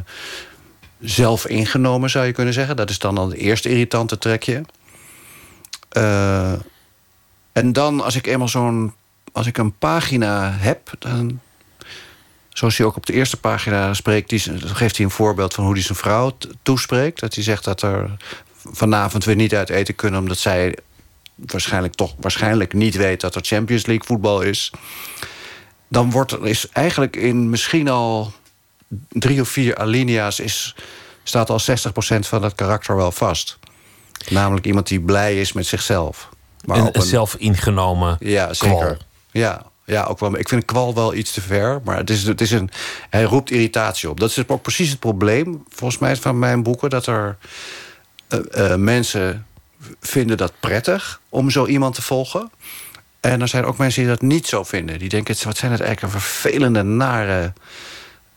zelf 0.99 1.47
ingenomen 1.47 2.09
zou 2.09 2.25
je 2.25 2.31
kunnen 2.31 2.53
zeggen. 2.53 2.75
Dat 2.75 2.89
is 2.89 2.99
dan 2.99 3.17
al 3.17 3.29
het 3.29 3.37
eerste 3.37 3.69
irritante 3.69 4.17
trekje. 4.17 4.61
Uh, 5.97 6.51
en 7.51 7.73
dan 7.73 8.01
als 8.01 8.15
ik 8.15 8.27
eenmaal 8.27 8.47
zo'n... 8.47 8.93
als 9.31 9.47
ik 9.47 9.57
een 9.57 9.77
pagina 9.77 10.51
heb... 10.51 10.91
dan 10.99 11.39
zoals 12.49 12.77
hij 12.77 12.85
ook 12.85 12.95
op 12.95 13.05
de 13.05 13.13
eerste 13.13 13.39
pagina 13.39 13.93
spreekt... 13.93 14.29
Die, 14.29 14.39
geeft 14.59 14.97
hij 14.97 15.05
een 15.05 15.11
voorbeeld 15.11 15.53
van 15.53 15.63
hoe 15.63 15.73
hij 15.73 15.83
zijn 15.83 15.97
vrouw 15.97 16.37
toespreekt. 16.61 17.19
Dat 17.19 17.35
hij 17.35 17.43
zegt 17.43 17.63
dat 17.63 17.81
er 17.81 18.17
vanavond 18.71 19.25
weer 19.25 19.35
niet 19.35 19.55
uit 19.55 19.69
eten 19.69 19.95
kunnen... 19.95 20.19
omdat 20.19 20.37
zij 20.37 20.77
waarschijnlijk 21.45 21.95
toch 21.95 22.15
waarschijnlijk 22.19 22.73
niet 22.73 22.95
weet 22.95 23.21
dat 23.21 23.35
er 23.35 23.41
Champions 23.43 23.85
League 23.85 24.05
voetbal 24.05 24.41
is. 24.41 24.71
Dan 25.87 26.11
wordt 26.11 26.31
er 26.31 26.47
is 26.47 26.69
eigenlijk 26.69 27.15
in 27.15 27.49
misschien 27.49 27.89
al 27.89 28.33
drie 29.09 29.41
of 29.41 29.49
vier 29.49 29.77
alinea's 29.77 30.39
is, 30.39 30.75
staat 31.23 31.49
al 31.49 31.59
60% 31.59 31.63
van 32.19 32.43
het 32.43 32.55
karakter 32.55 32.95
wel 32.95 33.11
vast. 33.11 33.59
Namelijk 34.29 34.65
iemand 34.65 34.87
die 34.87 35.01
blij 35.01 35.39
is 35.39 35.53
met 35.53 35.65
zichzelf. 35.65 36.29
Maar 36.65 36.77
een, 36.77 36.89
een 36.91 37.01
zelf 37.01 37.35
ingenomen. 37.35 38.17
Ja, 38.19 38.53
zeker. 38.53 38.97
Ja, 39.31 39.65
ja, 39.85 40.03
ook 40.03 40.19
wel. 40.19 40.37
Ik 40.37 40.49
vind 40.49 40.65
kwal 40.65 40.93
wel 40.93 41.13
iets 41.13 41.31
te 41.31 41.41
ver. 41.41 41.81
Maar 41.83 41.97
het 41.97 42.09
is, 42.09 42.23
het 42.23 42.41
is 42.41 42.51
een, 42.51 42.69
hij 43.09 43.23
roept 43.23 43.51
irritatie 43.51 44.09
op. 44.09 44.19
Dat 44.19 44.29
is 44.29 44.47
ook 44.47 44.61
precies 44.61 44.89
het 44.89 44.99
probleem, 44.99 45.63
volgens 45.69 45.99
mij, 45.99 46.15
van 46.15 46.39
mijn 46.39 46.63
boeken. 46.63 46.89
Dat 46.89 47.05
er 47.05 47.37
uh, 48.29 48.39
uh, 48.51 48.75
mensen 48.75 49.45
vinden 49.99 50.37
dat 50.37 50.53
prettig 50.59 51.21
om 51.29 51.49
zo 51.49 51.65
iemand 51.65 51.95
te 51.95 52.01
volgen. 52.01 52.51
En 53.19 53.41
er 53.41 53.47
zijn 53.47 53.65
ook 53.65 53.77
mensen 53.77 54.01
die 54.01 54.11
dat 54.11 54.21
niet 54.21 54.47
zo 54.47 54.63
vinden. 54.63 54.99
Die 54.99 55.09
denken, 55.09 55.35
wat 55.43 55.57
zijn 55.57 55.71
het 55.71 55.81
eigenlijk 55.81 56.13
vervelende, 56.13 56.83
nare 56.83 57.53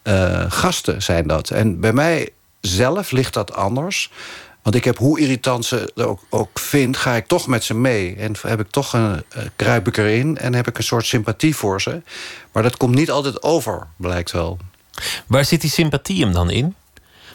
uh, 0.03 0.45
gasten 0.49 1.03
zijn 1.03 1.27
dat. 1.27 1.51
En 1.51 1.81
bij 1.81 1.93
mij 1.93 2.31
zelf 2.61 3.11
ligt 3.11 3.35
dat 3.35 3.55
anders. 3.55 4.11
Want 4.63 4.77
ik 4.77 4.85
heb, 4.85 4.99
hoe 4.99 5.21
irritant 5.21 5.65
ze 5.65 5.93
ook, 5.95 6.21
ook 6.31 6.59
vind, 6.59 6.97
ga 6.97 7.15
ik 7.15 7.27
toch 7.27 7.47
met 7.47 7.65
ze 7.65 7.75
mee. 7.75 8.17
En 8.17 8.35
heb 8.43 8.61
ik 8.61 8.71
toch 8.71 8.93
een, 8.93 9.25
uh, 9.37 9.43
kruip 9.57 9.87
ik 9.87 9.97
erin 9.97 10.39
en 10.39 10.55
heb 10.55 10.69
ik 10.69 10.79
een 10.79 10.85
soort 10.85 11.07
sympathie 11.07 11.57
voor 11.57 11.81
ze. 11.81 12.03
Maar 12.53 12.63
dat 12.63 12.77
komt 12.77 12.95
niet 12.95 13.11
altijd 13.11 13.43
over, 13.43 13.87
blijkt 13.97 14.31
wel. 14.31 14.59
Waar 15.27 15.45
zit 15.45 15.61
die 15.61 15.71
sympathie 15.71 16.25
hem 16.25 16.33
dan 16.33 16.51
in? 16.51 16.75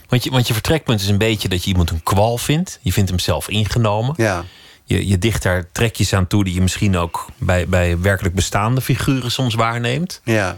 Want 0.09 0.23
je, 0.23 0.29
want 0.29 0.47
je 0.47 0.53
vertrekpunt 0.53 1.01
is 1.01 1.07
een 1.07 1.17
beetje 1.17 1.47
dat 1.47 1.63
je 1.63 1.69
iemand 1.69 1.89
een 1.89 2.03
kwal 2.03 2.37
vindt. 2.37 2.79
Je 2.81 2.93
vindt 2.93 3.09
hem 3.09 3.19
zelf 3.19 3.49
ingenomen. 3.49 4.13
Ja. 4.17 4.45
Je, 4.83 5.07
je 5.07 5.17
dicht 5.17 5.43
daar 5.43 5.71
trekjes 5.71 6.13
aan 6.13 6.27
toe 6.27 6.43
die 6.43 6.53
je 6.53 6.61
misschien 6.61 6.97
ook 6.97 7.25
bij, 7.37 7.67
bij 7.67 7.99
werkelijk 7.99 8.35
bestaande 8.35 8.81
figuren 8.81 9.31
soms 9.31 9.53
waarneemt. 9.53 10.21
Ja. 10.23 10.57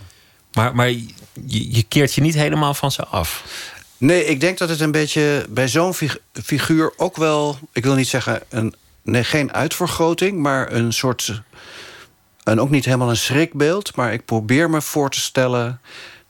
Maar, 0.54 0.76
maar 0.76 0.90
je, 0.90 1.76
je 1.76 1.84
keert 1.84 2.14
je 2.14 2.22
niet 2.22 2.34
helemaal 2.34 2.74
van 2.74 2.92
ze 2.92 3.06
af. 3.06 3.44
Nee, 3.98 4.26
ik 4.26 4.40
denk 4.40 4.58
dat 4.58 4.70
het 4.70 4.80
een 4.80 4.92
beetje 4.92 5.46
bij 5.50 5.68
zo'n 5.68 5.94
figuur 6.44 6.94
ook 6.98 7.18
wel... 7.18 7.58
ik 7.72 7.84
wil 7.84 7.96
niet 7.96 8.08
zeggen, 8.08 8.42
een, 8.50 8.76
nee, 9.02 9.24
geen 9.24 9.54
uitvergroting... 9.54 10.40
maar 10.40 10.72
een 10.72 10.94
soort... 10.94 11.42
en 12.44 12.60
ook 12.60 12.70
niet 12.70 12.86
helemaal 12.86 13.10
een 13.10 13.18
schrikbeeld... 13.18 13.96
maar 13.96 14.14
ik 14.14 14.26
probeer 14.26 14.70
me 14.70 14.82
voor 14.82 15.10
te 15.10 15.20
stellen... 15.20 15.82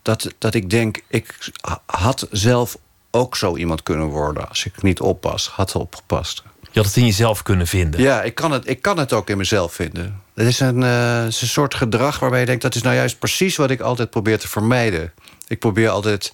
dat, 0.02 0.28
dat 0.38 0.54
ik 0.54 0.70
denk, 0.70 1.02
ik 1.08 1.52
had 1.86 2.28
zelf 2.32 2.78
ook 3.12 3.38
zo 3.38 3.56
iemand 3.58 3.84
kunnen 3.84 4.06
worden... 4.06 4.50
als 4.50 4.66
ik 4.66 4.82
niet 4.82 5.00
oppas, 5.00 5.48
had 5.48 5.76
opgepast. 5.76 6.44
Je 6.62 6.80
had 6.80 6.86
het 6.86 6.96
in 6.96 7.06
jezelf 7.06 7.44
kunnen 7.44 7.68
vinden. 7.68 8.02
Ja, 8.02 8.22
ik 8.22 8.36
kan 8.36 8.52
het, 8.52 8.70
ik 8.70 8.82
kan 8.82 8.98
het 8.98 9.14
ook 9.14 9.30
in 9.30 9.38
mezelf 9.38 9.74
vinden. 9.74 10.22
Het 10.34 10.48
is 10.48 10.60
een, 10.60 10.82
uh, 10.82 11.26
is 11.26 11.42
een 11.42 11.48
soort 11.48 11.76
gedrag 11.76 12.20
waarbij 12.20 12.40
je 12.40 12.46
denkt... 12.46 12.62
dat 12.62 12.76
is 12.76 12.82
nou 12.82 12.96
juist 12.96 13.20
precies 13.20 13.56
wat 13.56 13.70
ik 13.70 13.80
altijd 13.80 14.10
probeer 14.10 14.40
te 14.40 14.48
vermijden. 14.48 15.14
Ik 15.48 15.60
probeer 15.60 15.90
altijd 15.90 16.32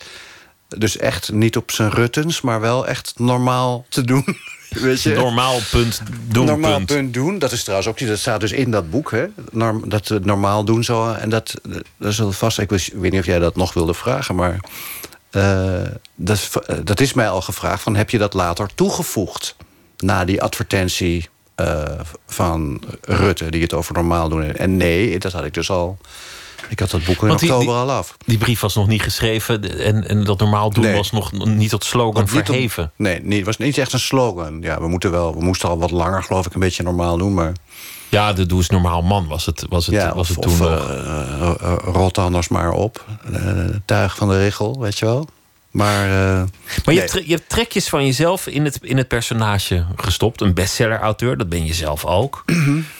dus 0.67 0.97
echt 0.97 1.31
niet 1.31 1.57
op 1.57 1.71
zijn 1.71 1.89
ruttens... 1.89 2.41
maar 2.41 2.61
wel 2.61 2.87
echt 2.87 3.13
normaal 3.17 3.85
te 3.89 4.01
doen. 4.01 4.25
Weet 4.69 5.01
je? 5.01 5.13
Normaal 5.13 5.59
punt 5.71 6.01
doen. 6.27 6.45
Normaal 6.45 6.85
punt. 6.85 7.13
doen. 7.13 7.39
Dat 7.39 7.51
is 7.51 7.63
trouwens 7.63 7.89
ook 7.89 8.07
dat 8.07 8.19
staat 8.19 8.39
dus 8.39 8.51
in 8.51 8.71
dat 8.71 8.89
boek. 8.89 9.11
Hè? 9.11 9.25
Norm, 9.51 9.89
dat 9.89 10.07
we 10.07 10.19
normaal 10.23 10.63
doen 10.63 10.83
zo. 10.83 11.13
En 11.13 11.29
dat, 11.29 11.53
dat 11.97 12.11
is 12.11 12.21
vast. 12.29 12.59
Ik, 12.59 12.69
weet 12.69 13.11
niet 13.11 13.19
of 13.19 13.25
jij 13.25 13.39
dat 13.39 13.55
nog 13.55 13.73
wilde 13.73 13.93
vragen, 13.93 14.35
maar. 14.35 14.59
Uh, 15.31 15.81
dat, 16.15 16.49
dat 16.83 16.99
is 16.99 17.13
mij 17.13 17.29
al 17.29 17.41
gevraagd. 17.41 17.83
Van, 17.83 17.95
heb 17.95 18.09
je 18.09 18.17
dat 18.17 18.33
later 18.33 18.69
toegevoegd? 18.75 19.55
Na 19.97 20.25
die 20.25 20.41
advertentie 20.41 21.29
uh, 21.61 21.83
van 22.27 22.81
Rutte, 23.01 23.51
die 23.51 23.61
het 23.61 23.73
over 23.73 23.93
normaal 23.93 24.29
doen. 24.29 24.55
En 24.55 24.77
nee, 24.77 25.19
dat 25.19 25.31
had 25.31 25.45
ik 25.45 25.53
dus 25.53 25.69
al 25.69 25.97
ik 26.69 26.79
had 26.79 26.91
dat 26.91 27.03
boek 27.03 27.23
in 27.23 27.31
oktober 27.31 27.73
al 27.73 27.91
af. 27.91 28.17
Die 28.25 28.37
brief 28.37 28.59
was 28.59 28.75
nog 28.75 28.87
niet 28.87 29.01
geschreven 29.01 29.79
en, 29.79 30.07
en 30.07 30.23
dat 30.23 30.39
normaal 30.39 30.69
doen 30.69 30.93
was 30.93 31.11
nog 31.11 31.31
niet 31.45 31.69
tot 31.69 31.83
slogan 31.83 32.27
verheven. 32.27 32.91
nee, 32.95 33.19
nee, 33.21 33.37
het 33.37 33.45
was 33.45 33.57
niet 33.57 33.77
echt 33.77 33.93
een 33.93 33.99
slogan. 33.99 34.61
Ja, 34.61 34.79
we, 34.79 34.87
moeten 34.87 35.11
wel, 35.11 35.33
we 35.33 35.43
moesten 35.43 35.69
al 35.69 35.77
wat 35.77 35.91
langer, 35.91 36.23
geloof 36.23 36.45
ik, 36.45 36.53
een 36.53 36.59
beetje 36.59 36.83
normaal 36.83 37.17
doen. 37.17 37.33
Maar... 37.33 37.51
Ja, 38.09 38.33
de 38.33 38.45
Doe 38.45 38.57
eens 38.57 38.69
normaal 38.69 39.01
man 39.01 39.27
was 39.27 39.45
het, 39.45 39.65
was 39.69 39.85
het, 39.85 39.95
ja, 39.95 40.15
was 40.15 40.27
het 40.29 40.41
toen. 40.41 40.51
Of, 40.51 40.61
uh, 40.61 41.75
rot 41.83 42.17
anders 42.17 42.47
maar 42.47 42.71
op. 42.71 43.05
tuig 43.85 44.15
van 44.15 44.29
de 44.29 44.37
richel, 44.43 44.79
weet 44.79 44.97
je 44.97 45.05
wel. 45.05 45.27
Maar, 45.71 46.05
uh, 46.05 46.43
maar 46.85 46.93
je, 46.93 46.99
hebt, 46.99 47.13
je 47.13 47.35
hebt 47.35 47.49
trekjes 47.49 47.89
van 47.89 48.05
jezelf 48.05 48.47
in 48.47 48.65
het, 48.65 48.79
in 48.81 48.97
het 48.97 49.07
personage 49.07 49.85
gestopt. 49.95 50.41
Een 50.41 50.53
bestseller-auteur, 50.53 51.37
dat 51.37 51.49
ben 51.49 51.65
je 51.65 51.73
zelf 51.73 52.05
ook. 52.05 52.43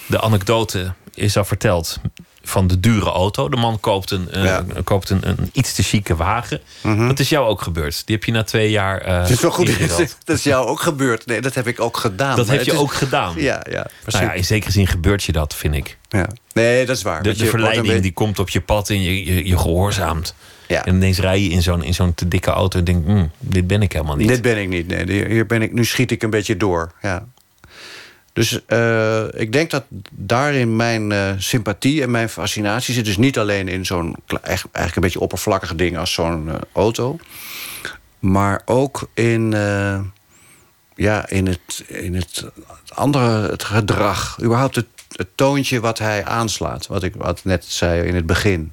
De 0.06 0.20
anekdote 0.20 0.92
is 1.14 1.36
al 1.36 1.44
verteld 1.44 2.00
van 2.48 2.66
de 2.66 2.80
dure 2.80 3.10
auto. 3.10 3.48
De 3.48 3.56
man 3.56 3.80
koopt 3.80 4.10
een, 4.10 4.28
uh, 4.34 4.58
koopt 4.84 5.10
een, 5.10 5.28
een, 5.28 5.50
iets 5.52 5.74
te 5.74 5.82
chique 5.82 6.16
wagen. 6.16 6.60
Mm 6.82 7.08
Dat 7.08 7.18
is 7.18 7.28
jou 7.28 7.48
ook 7.48 7.62
gebeurd. 7.62 8.02
Die 8.06 8.14
heb 8.14 8.24
je 8.24 8.32
na 8.32 8.42
twee 8.42 8.70
jaar. 8.70 9.08
Uh, 9.08 9.20
dat 9.20 9.30
is 9.30 9.40
wel 9.40 9.50
goed. 9.50 9.78
Dat 10.24 10.36
is 10.36 10.42
jou 10.42 10.66
ook 10.66 10.80
gebeurd. 10.80 11.26
Nee, 11.26 11.40
dat 11.40 11.54
heb 11.54 11.66
ik 11.66 11.80
ook 11.80 11.96
gedaan. 11.96 12.36
Dat 12.36 12.48
heb 12.48 12.62
je 12.62 12.78
ook 12.78 12.92
gedaan. 12.92 13.34
Ja, 13.48 13.64
ja, 13.70 13.86
nou 14.06 14.24
ja. 14.24 14.32
In 14.32 14.44
zekere 14.44 14.72
zin 14.72 14.86
gebeurt 14.86 15.24
je 15.24 15.32
dat, 15.32 15.54
vind 15.54 15.74
ik. 15.74 15.98
Ja. 16.08 16.28
Nee, 16.52 16.86
dat 16.86 16.96
is 16.96 17.02
waar. 17.02 17.22
De, 17.22 17.32
de 17.32 17.46
verleiding 17.46 18.02
die 18.02 18.12
komt 18.12 18.38
op 18.38 18.48
je 18.48 18.60
pad 18.60 18.90
en 18.90 19.02
je, 19.02 19.24
je, 19.24 19.46
je 19.46 19.58
gehoorzaamt. 19.58 20.34
Ja. 20.66 20.84
En 20.84 20.94
ineens 20.94 21.18
rij 21.18 21.40
je 21.40 21.48
in 21.48 21.62
zo'n, 21.62 21.82
in 21.82 21.94
zo'n 21.94 22.14
te 22.14 22.28
dikke 22.28 22.50
auto 22.50 22.78
en 22.78 22.84
denk, 22.84 23.06
mm, 23.06 23.30
dit 23.38 23.66
ben 23.66 23.82
ik 23.82 23.92
helemaal 23.92 24.16
niet. 24.16 24.28
Dit 24.28 24.42
ben 24.42 24.58
ik 24.58 24.68
niet. 24.68 24.86
Nee, 24.86 25.26
hier 25.26 25.46
ben 25.46 25.62
ik, 25.62 25.72
nu 25.72 25.84
schiet 25.84 26.10
ik 26.10 26.22
een 26.22 26.30
beetje 26.30 26.56
door. 26.56 26.92
Ja. 27.02 27.26
Dus 28.38 28.60
uh, 28.68 29.24
ik 29.32 29.52
denk 29.52 29.70
dat 29.70 29.84
daarin 30.10 30.76
mijn 30.76 31.10
uh, 31.10 31.30
sympathie 31.38 32.02
en 32.02 32.10
mijn 32.10 32.28
fascinatie 32.28 32.94
zit. 32.94 33.04
Dus 33.04 33.16
niet 33.16 33.38
alleen 33.38 33.68
in 33.68 33.86
zo'n 33.86 34.16
eigenlijk 34.26 34.96
een 34.96 35.02
beetje 35.02 35.20
oppervlakkig 35.20 35.74
ding 35.74 35.98
als 35.98 36.12
zo'n 36.12 36.46
uh, 36.46 36.54
auto. 36.72 37.18
Maar 38.18 38.62
ook 38.64 39.08
in, 39.14 39.50
ja, 40.94 41.28
in, 41.28 41.46
het, 41.46 41.84
in 41.86 42.14
het 42.14 42.44
andere 42.94 43.50
het 43.50 43.64
gedrag. 43.64 44.38
Überhaupt 44.42 44.74
het, 44.74 44.86
het 45.12 45.28
toontje 45.34 45.80
wat 45.80 45.98
hij 45.98 46.24
aanslaat. 46.24 46.86
Wat 46.86 47.02
ik 47.02 47.14
wat 47.14 47.44
net 47.44 47.64
zei 47.64 48.02
in 48.02 48.14
het 48.14 48.26
begin. 48.26 48.72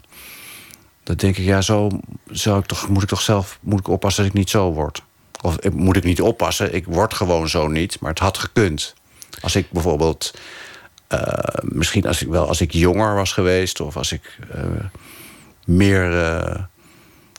Dat 1.04 1.20
denk 1.20 1.38
ik, 1.38 1.46
ja, 1.46 1.62
zo 1.62 1.90
zou 2.30 2.60
ik 2.60 2.66
toch, 2.66 2.90
moet 2.90 3.04
ik 3.04 3.10
toch 3.10 3.22
zelf 3.22 3.60
moet 3.62 3.80
ik 3.80 3.88
oppassen 3.88 4.24
dat 4.24 4.32
ik 4.32 4.38
niet 4.38 4.50
zo 4.50 4.72
word. 4.72 5.04
Of 5.42 5.58
moet 5.72 5.96
ik 5.96 6.04
niet 6.04 6.22
oppassen, 6.22 6.74
ik 6.76 6.86
word 6.86 7.14
gewoon 7.14 7.50
zo 7.50 7.68
niet. 7.68 8.00
Maar 8.00 8.10
het 8.10 8.20
had 8.20 8.38
gekund. 8.38 8.96
Als 9.42 9.56
ik 9.56 9.72
bijvoorbeeld, 9.72 10.34
uh, 11.10 11.20
misschien 11.62 12.08
als 12.08 12.22
ik 12.22 12.28
wel 12.28 12.48
als 12.48 12.62
ik 12.62 12.72
jonger 12.72 13.16
was 13.16 13.34
geweest, 13.34 13.80
of 13.80 13.98
als 13.98 14.12
ik 14.12 14.38
uh, 14.56 14.62
meer 15.66 16.12
uh, 16.12 16.56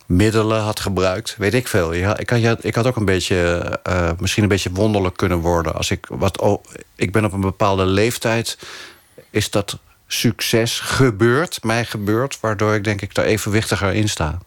middelen 0.07 0.61
had 0.61 0.81
gebruikt, 0.81 1.35
weet 1.39 1.55
ik 1.55 1.69
veel. 1.69 1.93
Ja, 1.93 2.19
ik, 2.19 2.31
had, 2.31 2.65
ik 2.65 2.75
had 2.75 2.87
ook 2.87 2.97
een 2.97 3.05
beetje, 3.05 3.71
misschien 4.19 4.43
een 4.43 4.49
beetje 4.49 4.73
wonderlijk 4.73 5.17
kunnen 5.17 5.39
worden. 5.39 5.75
Als 5.75 5.91
ik, 5.91 6.07
wat, 6.09 6.39
oh, 6.39 6.65
ik 6.97 7.13
ben 7.13 7.25
op 7.25 7.33
een 7.33 7.41
bepaalde 7.41 7.85
leeftijd, 7.85 8.59
is 9.31 9.51
dat 9.51 9.79
succes 10.07 10.81
gebeurd, 10.81 11.63
mij 11.63 11.85
gebeurd, 11.85 12.41
waardoor 12.41 12.75
ik 12.75 12.85
denk 12.85 13.03
ik 13.03 13.15
daar 13.15 13.25
evenwichtiger 13.25 13.93
in 13.93 14.09
sta. 14.09 14.39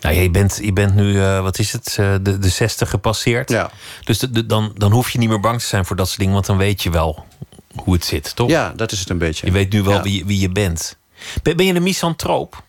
Nou, 0.00 0.14
je 0.14 0.30
bent, 0.30 0.58
je 0.62 0.72
bent 0.72 0.94
nu, 0.94 1.12
uh, 1.12 1.42
wat 1.42 1.58
is 1.58 1.72
het, 1.72 1.96
uh, 2.00 2.14
de, 2.22 2.38
de 2.38 2.48
60 2.48 2.90
gepasseerd. 2.90 3.50
Ja. 3.50 3.70
Dus 4.04 4.18
de, 4.18 4.30
de, 4.30 4.46
dan, 4.46 4.72
dan 4.76 4.92
hoef 4.92 5.10
je 5.10 5.18
niet 5.18 5.28
meer 5.28 5.40
bang 5.40 5.60
te 5.60 5.66
zijn 5.66 5.84
voor 5.84 5.96
dat 5.96 6.06
soort 6.06 6.18
dingen, 6.18 6.34
want 6.34 6.46
dan 6.46 6.56
weet 6.56 6.82
je 6.82 6.90
wel 6.90 7.26
hoe 7.74 7.94
het 7.94 8.04
zit, 8.04 8.36
toch? 8.36 8.50
Ja, 8.50 8.72
dat 8.76 8.92
is 8.92 9.00
het 9.00 9.10
een 9.10 9.18
beetje. 9.18 9.46
Je 9.46 9.52
weet 9.52 9.72
nu 9.72 9.82
wel 9.82 9.94
ja. 9.94 10.02
wie, 10.02 10.24
wie 10.26 10.40
je 10.40 10.50
bent. 10.50 10.96
Ben, 11.42 11.56
ben 11.56 11.66
je 11.66 11.74
een 11.74 11.82
misantroop? 11.82 12.62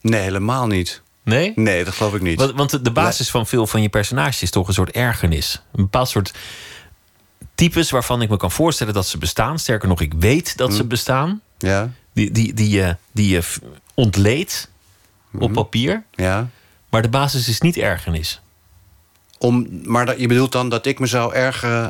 Nee, 0.00 0.20
helemaal 0.20 0.66
niet. 0.66 1.02
Nee? 1.22 1.52
Nee, 1.54 1.84
dat 1.84 1.94
geloof 1.94 2.14
ik 2.14 2.20
niet. 2.20 2.38
Want, 2.38 2.52
want 2.52 2.84
de 2.84 2.90
basis 2.90 3.30
van 3.30 3.46
veel 3.46 3.66
van 3.66 3.82
je 3.82 3.88
personages 3.88 4.42
is 4.42 4.50
toch 4.50 4.68
een 4.68 4.74
soort 4.74 4.90
ergernis. 4.90 5.62
Een 5.72 5.82
bepaald 5.82 6.08
soort 6.08 6.32
types 7.54 7.90
waarvan 7.90 8.22
ik 8.22 8.28
me 8.28 8.36
kan 8.36 8.50
voorstellen 8.50 8.94
dat 8.94 9.06
ze 9.06 9.18
bestaan. 9.18 9.58
Sterker 9.58 9.88
nog, 9.88 10.00
ik 10.00 10.12
weet 10.18 10.56
dat 10.56 10.74
ze 10.74 10.82
Hm. 10.82 10.88
bestaan. 10.88 11.40
Ja. 11.58 11.90
Die, 12.12 12.30
die, 12.30 12.54
die, 12.54 12.70
je, 12.70 12.96
die 13.12 13.28
je 13.28 13.42
ontleedt 13.94 14.70
op 15.38 15.52
papier. 15.52 16.04
Ja. 16.14 16.48
Maar 16.96 17.04
de 17.04 17.10
basis 17.10 17.48
is 17.48 17.60
niet 17.60 17.76
ergernis. 17.76 18.40
Om, 19.38 19.68
maar 19.82 20.06
dat, 20.06 20.18
je 20.20 20.26
bedoelt 20.26 20.52
dan 20.52 20.68
dat 20.68 20.86
ik 20.86 20.98
me 20.98 21.06
zou 21.06 21.34
ergeren 21.34 21.82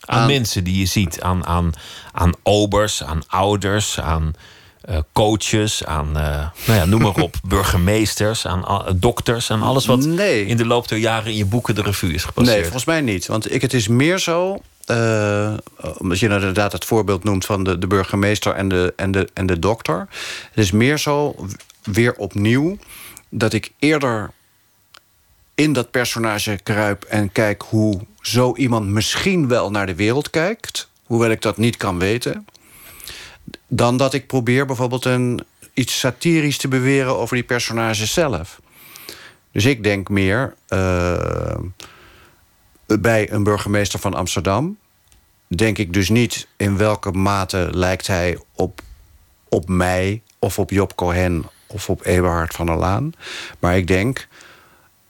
Aan, 0.00 0.20
aan... 0.20 0.26
mensen 0.26 0.64
die 0.64 0.78
je 0.78 0.86
ziet. 0.86 1.20
Aan, 1.20 1.46
aan, 1.46 1.72
aan 2.12 2.32
obers, 2.42 3.02
aan 3.02 3.22
ouders, 3.26 4.00
aan 4.00 4.34
eh, 4.80 4.98
coaches, 5.12 5.84
aan 5.84 6.06
eh, 6.06 6.46
nou 6.66 6.78
ja, 6.78 6.84
noem 6.84 7.02
maar 7.02 7.14
op, 7.14 7.36
burgemeesters, 7.48 8.46
aan 8.46 8.96
dokters, 8.96 9.50
aan 9.50 9.62
alles 9.62 9.86
wat 9.86 10.04
Nee. 10.04 10.46
in 10.46 10.56
de 10.56 10.66
loop 10.66 10.88
der 10.88 10.98
jaren 10.98 11.30
in 11.30 11.36
je 11.36 11.46
boeken 11.46 11.74
de 11.74 11.82
revue 11.82 12.12
is 12.14 12.24
gepasseerd. 12.24 12.54
Nee, 12.56 12.64
volgens 12.64 12.84
mij 12.84 13.00
niet. 13.00 13.26
Want 13.26 13.52
ik, 13.54 13.62
het 13.62 13.74
is 13.74 13.88
meer 13.88 14.18
zo. 14.18 14.62
eh, 14.84 15.54
omdat 15.98 16.18
je 16.18 16.26
nou 16.28 16.38
inderdaad 16.40 16.72
het 16.72 16.84
voorbeeld 16.84 17.24
noemt 17.24 17.44
van 17.46 17.64
de, 17.64 17.78
de 17.78 17.86
burgemeester 17.86 18.54
en 18.54 18.68
de, 18.68 18.92
en, 18.96 19.10
de, 19.10 19.28
en 19.34 19.46
de 19.46 19.58
dokter. 19.58 19.98
Het 20.50 20.64
is 20.64 20.70
meer 20.70 20.98
zo, 20.98 21.34
weer 21.82 22.14
opnieuw, 22.14 22.78
dat 23.30 23.52
ik 23.52 23.72
eerder 23.78 24.30
in 25.56 25.72
dat 25.72 25.90
personage 25.90 26.58
kruip 26.62 27.04
en 27.04 27.32
kijk 27.32 27.62
hoe 27.62 28.00
zo 28.20 28.54
iemand 28.56 28.86
misschien 28.86 29.48
wel 29.48 29.70
naar 29.70 29.86
de 29.86 29.94
wereld 29.94 30.30
kijkt. 30.30 30.90
Hoewel 31.04 31.30
ik 31.30 31.42
dat 31.42 31.56
niet 31.56 31.76
kan 31.76 31.98
weten. 31.98 32.46
Dan 33.68 33.96
dat 33.96 34.14
ik 34.14 34.26
probeer 34.26 34.66
bijvoorbeeld 34.66 35.04
een, 35.04 35.40
iets 35.72 35.98
satirisch 35.98 36.58
te 36.58 36.68
beweren 36.68 37.16
over 37.16 37.34
die 37.34 37.44
personages 37.44 38.12
zelf. 38.12 38.60
Dus 39.52 39.64
ik 39.64 39.82
denk 39.82 40.08
meer. 40.08 40.54
eh, 40.66 41.58
bij 42.86 43.32
een 43.32 43.42
burgemeester 43.42 43.98
van 43.98 44.14
Amsterdam 44.14 44.78
denk 45.46 45.78
ik 45.78 45.92
dus 45.92 46.08
niet 46.08 46.46
in 46.56 46.76
welke 46.76 47.10
mate 47.10 47.68
lijkt 47.72 48.06
hij 48.06 48.38
op, 48.52 48.80
op 49.48 49.68
mij 49.68 50.22
of 50.38 50.58
op 50.58 50.70
Job 50.70 50.94
Cohen 50.94 51.44
of 51.66 51.90
op 51.90 52.04
Eberhard 52.04 52.54
van 52.54 52.66
der 52.66 52.76
Laan. 52.76 53.12
Maar 53.58 53.76
ik 53.76 53.86
denk, 53.86 54.28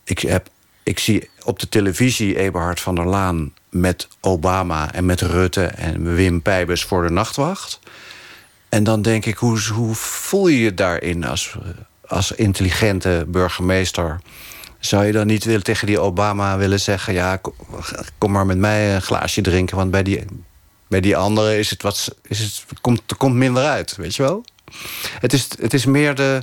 ik, 0.06 0.18
heb, 0.18 0.48
ik 0.82 0.98
zie 0.98 1.30
op 1.44 1.58
de 1.58 1.68
televisie 1.68 2.38
Eberhard 2.38 2.80
van 2.80 2.94
der 2.94 3.06
Laan 3.06 3.52
met 3.68 4.08
Obama 4.20 4.92
en 4.92 5.06
met 5.06 5.20
Rutte 5.20 5.64
en 5.64 6.14
Wim 6.14 6.42
Pijbus 6.42 6.84
voor 6.84 7.02
de 7.02 7.10
nachtwacht. 7.10 7.80
En 8.68 8.84
dan 8.84 9.02
denk 9.02 9.26
ik, 9.26 9.36
hoe, 9.36 9.60
hoe 9.72 9.94
voel 9.94 10.48
je 10.48 10.58
je 10.58 10.75
daarin 10.75 11.25
als, 11.25 11.56
als 12.06 12.32
intelligente 12.32 13.25
burgemeester? 13.28 14.20
Zou 14.78 15.04
je 15.04 15.12
dan 15.12 15.26
niet 15.26 15.44
willen, 15.44 15.62
tegen 15.62 15.86
die 15.86 16.00
Obama 16.00 16.56
willen 16.56 16.80
zeggen... 16.80 17.14
ja, 17.14 17.40
kom, 18.18 18.32
maar 18.32 18.46
met 18.46 18.58
mij 18.58 18.94
een 18.94 19.02
glaasje 19.02 19.40
drinken... 19.40 19.76
want 19.76 19.90
bij 19.90 20.02
die, 20.02 20.25
bij 20.88 21.00
die 21.00 21.16
andere 21.16 21.58
is 21.58 21.70
het 21.70 21.82
wat, 21.82 22.16
is 22.22 22.40
het, 22.40 22.64
komt, 22.80 23.02
komt 23.16 23.34
minder 23.34 23.64
uit, 23.64 23.96
weet 23.96 24.16
je 24.16 24.22
wel? 24.22 24.44
Het 25.18 25.32
is, 25.32 25.48
het 25.58 25.75
is 25.75 25.84
meer 25.84 26.14
de, 26.14 26.42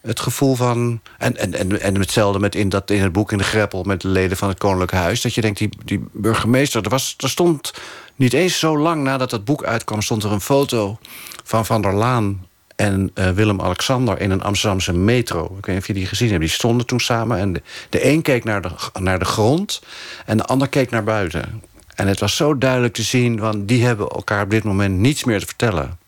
het 0.00 0.20
gevoel 0.20 0.54
van... 0.54 1.00
En, 1.18 1.36
en, 1.36 1.54
en, 1.54 1.80
en 1.80 1.94
hetzelfde 1.94 2.38
met 2.38 2.54
in, 2.54 2.68
dat, 2.68 2.90
in 2.90 3.02
het 3.02 3.12
boek 3.12 3.32
in 3.32 3.38
de 3.38 3.44
greppel... 3.44 3.82
met 3.82 4.00
de 4.00 4.08
leden 4.08 4.36
van 4.36 4.48
het 4.48 4.58
Koninklijk 4.58 4.92
Huis... 4.92 5.20
dat 5.20 5.34
je 5.34 5.40
denkt, 5.40 5.58
die, 5.58 5.68
die 5.84 6.04
burgemeester... 6.12 6.82
Er, 6.82 6.90
was, 6.90 7.14
er 7.18 7.28
stond 7.28 7.72
niet 8.16 8.32
eens 8.32 8.58
zo 8.58 8.78
lang 8.78 9.02
nadat 9.02 9.30
dat 9.30 9.44
boek 9.44 9.64
uitkwam... 9.64 10.02
stond 10.02 10.22
er 10.22 10.32
een 10.32 10.40
foto 10.40 10.98
van 11.44 11.66
Van 11.66 11.82
der 11.82 11.94
Laan 11.94 12.46
en 12.76 13.10
uh, 13.14 13.30
Willem-Alexander 13.30 14.20
in 14.20 14.30
een 14.30 14.42
Amsterdamse 14.42 14.92
metro. 14.92 15.44
Ik 15.44 15.66
weet 15.66 15.66
niet 15.66 15.78
of 15.78 15.86
je 15.86 15.92
die 15.92 16.06
gezien 16.06 16.28
hebt. 16.28 16.40
Die 16.40 16.50
stonden 16.50 16.86
toen 16.86 17.00
samen 17.00 17.38
en 17.38 17.52
de, 17.52 17.62
de 17.90 18.06
een 18.06 18.22
keek 18.22 18.44
naar 18.44 18.62
de, 18.62 18.70
naar 19.00 19.18
de 19.18 19.24
grond... 19.24 19.82
en 20.26 20.36
de 20.36 20.44
ander 20.44 20.68
keek 20.68 20.90
naar 20.90 21.04
buiten. 21.04 21.62
En 21.94 22.06
het 22.06 22.20
was 22.20 22.36
zo 22.36 22.58
duidelijk 22.58 22.94
te 22.94 23.02
zien... 23.02 23.38
want 23.38 23.68
die 23.68 23.84
hebben 23.84 24.08
elkaar 24.08 24.42
op 24.42 24.50
dit 24.50 24.64
moment 24.64 24.98
niets 24.98 25.24
meer 25.24 25.40
te 25.40 25.46
vertellen. 25.46 25.98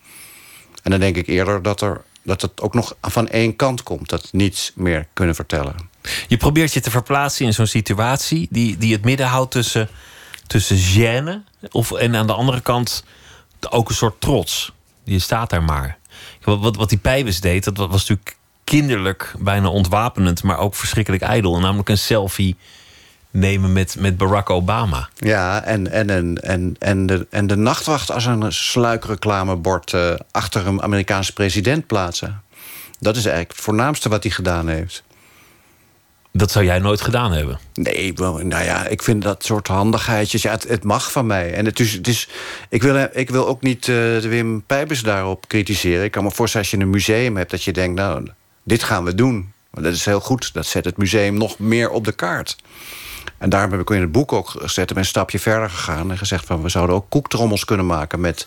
En 0.82 0.90
dan 0.90 1.00
denk 1.00 1.16
ik 1.16 1.26
eerder 1.26 1.62
dat, 1.62 1.80
er, 1.80 2.00
dat 2.22 2.42
het 2.42 2.60
ook 2.60 2.74
nog 2.74 2.96
van 3.00 3.28
één 3.28 3.56
kant 3.56 3.82
komt... 3.82 4.08
dat 4.08 4.28
niets 4.32 4.72
meer 4.74 5.06
kunnen 5.12 5.34
vertellen. 5.34 5.74
Je 6.28 6.36
probeert 6.36 6.72
je 6.72 6.80
te 6.80 6.90
verplaatsen 6.90 7.46
in 7.46 7.54
zo'n 7.54 7.66
situatie 7.66 8.48
die, 8.50 8.78
die 8.78 8.92
het 8.92 9.04
midden 9.04 9.26
houdt 9.26 9.50
tussen 9.50 9.88
tussen 10.46 10.78
gêne 10.78 11.44
of, 11.70 11.92
en 11.92 12.16
aan 12.16 12.26
de 12.26 12.32
andere 12.32 12.60
kant 12.60 13.04
ook 13.70 13.88
een 13.88 13.94
soort 13.94 14.20
trots. 14.20 14.72
Je 15.04 15.18
staat 15.18 15.50
daar 15.50 15.62
maar. 15.62 15.98
Wat, 16.42 16.76
wat, 16.76 16.88
die 16.88 16.98
Pijbus 16.98 17.40
deed, 17.40 17.64
dat 17.64 17.76
was 17.76 17.90
natuurlijk 17.90 18.36
kinderlijk, 18.64 19.34
bijna 19.38 19.68
ontwapenend, 19.68 20.42
maar 20.42 20.58
ook 20.58 20.74
verschrikkelijk 20.74 21.22
ijdel. 21.22 21.60
Namelijk 21.60 21.88
een 21.88 21.98
selfie 21.98 22.56
nemen 23.30 23.72
met, 23.72 23.96
met 23.98 24.16
Barack 24.16 24.50
Obama. 24.50 25.08
Ja, 25.16 25.62
en, 25.64 25.90
en, 25.90 26.10
en, 26.10 26.42
en, 26.42 26.76
en, 26.78 27.06
de, 27.06 27.26
en 27.30 27.46
de 27.46 27.56
nachtwacht 27.56 28.10
als 28.10 28.26
een 28.26 28.52
sluikreclamebord 28.52 29.92
uh, 29.92 30.14
achter 30.30 30.66
een 30.66 30.82
Amerikaanse 30.82 31.32
president 31.32 31.86
plaatsen. 31.86 32.42
Dat 32.98 33.16
is 33.16 33.24
eigenlijk 33.24 33.54
het 33.56 33.64
voornaamste 33.64 34.08
wat 34.08 34.22
hij 34.22 34.32
gedaan 34.32 34.68
heeft. 34.68 35.02
Dat 36.32 36.50
zou 36.50 36.64
jij 36.64 36.78
nooit 36.78 37.00
gedaan 37.00 37.32
hebben? 37.32 37.58
Nee, 37.74 38.12
nou 38.12 38.64
ja, 38.64 38.86
ik 38.86 39.02
vind 39.02 39.22
dat 39.22 39.44
soort 39.44 39.66
handigheidjes... 39.66 40.42
Ja, 40.42 40.50
het, 40.50 40.68
het 40.68 40.84
mag 40.84 41.12
van 41.12 41.26
mij. 41.26 41.54
En 41.54 41.64
het 41.64 41.80
is, 41.80 41.92
het 41.92 42.08
is, 42.08 42.28
ik, 42.68 42.82
wil, 42.82 43.08
ik 43.12 43.30
wil 43.30 43.46
ook 43.48 43.62
niet 43.62 43.86
uh, 43.86 43.96
de 43.96 44.28
Wim 44.28 44.62
Pijbers 44.62 45.02
daarop 45.02 45.48
kritiseren. 45.48 46.04
Ik 46.04 46.10
kan 46.10 46.24
me 46.24 46.30
voorstellen 46.30 46.66
als 46.66 46.76
je 46.76 46.82
een 46.82 46.90
museum 46.90 47.36
hebt... 47.36 47.50
dat 47.50 47.62
je 47.62 47.72
denkt, 47.72 48.00
nou, 48.00 48.28
dit 48.62 48.82
gaan 48.82 49.04
we 49.04 49.14
doen. 49.14 49.52
Maar 49.70 49.82
dat 49.82 49.92
is 49.92 50.04
heel 50.04 50.20
goed. 50.20 50.52
Dat 50.52 50.66
zet 50.66 50.84
het 50.84 50.96
museum 50.96 51.34
nog 51.34 51.58
meer 51.58 51.90
op 51.90 52.04
de 52.04 52.12
kaart. 52.12 52.56
En 53.40 53.50
daarom 53.50 53.70
heb 53.70 53.80
ik 53.80 53.90
in 53.90 54.00
het 54.00 54.12
boek 54.12 54.32
ook 54.32 54.48
gezet... 54.48 54.90
en 54.90 54.96
een 54.96 55.04
stapje 55.04 55.38
verder 55.38 55.70
gegaan 55.70 56.10
en 56.10 56.18
gezegd... 56.18 56.46
van 56.46 56.62
we 56.62 56.68
zouden 56.68 56.96
ook 56.96 57.06
koektrommels 57.08 57.64
kunnen 57.64 57.86
maken... 57.86 58.20
met 58.20 58.46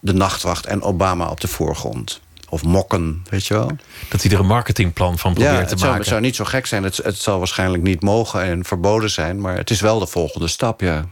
de 0.00 0.12
nachtwacht 0.12 0.66
en 0.66 0.82
Obama 0.82 1.28
op 1.28 1.40
de 1.40 1.48
voorgrond 1.48 2.20
of 2.48 2.64
mokken, 2.64 3.24
weet 3.30 3.46
je 3.46 3.54
wel. 3.54 3.70
Dat 4.08 4.22
hij 4.22 4.32
er 4.32 4.38
een 4.38 4.46
marketingplan 4.46 5.18
van 5.18 5.34
probeert 5.34 5.68
te 5.68 5.76
maken. 5.76 5.96
Het 5.96 6.06
zou 6.06 6.20
niet 6.20 6.36
zo 6.36 6.44
gek 6.44 6.66
zijn. 6.66 6.82
Het, 6.82 6.96
het 6.96 7.18
zal 7.18 7.38
waarschijnlijk 7.38 7.82
niet 7.82 8.02
mogen 8.02 8.42
en 8.42 8.64
verboden 8.64 9.10
zijn... 9.10 9.40
maar 9.40 9.56
het 9.56 9.70
is 9.70 9.80
wel 9.80 9.98
de 9.98 10.06
volgende 10.06 10.48
stap, 10.48 10.80
ja. 10.80 11.04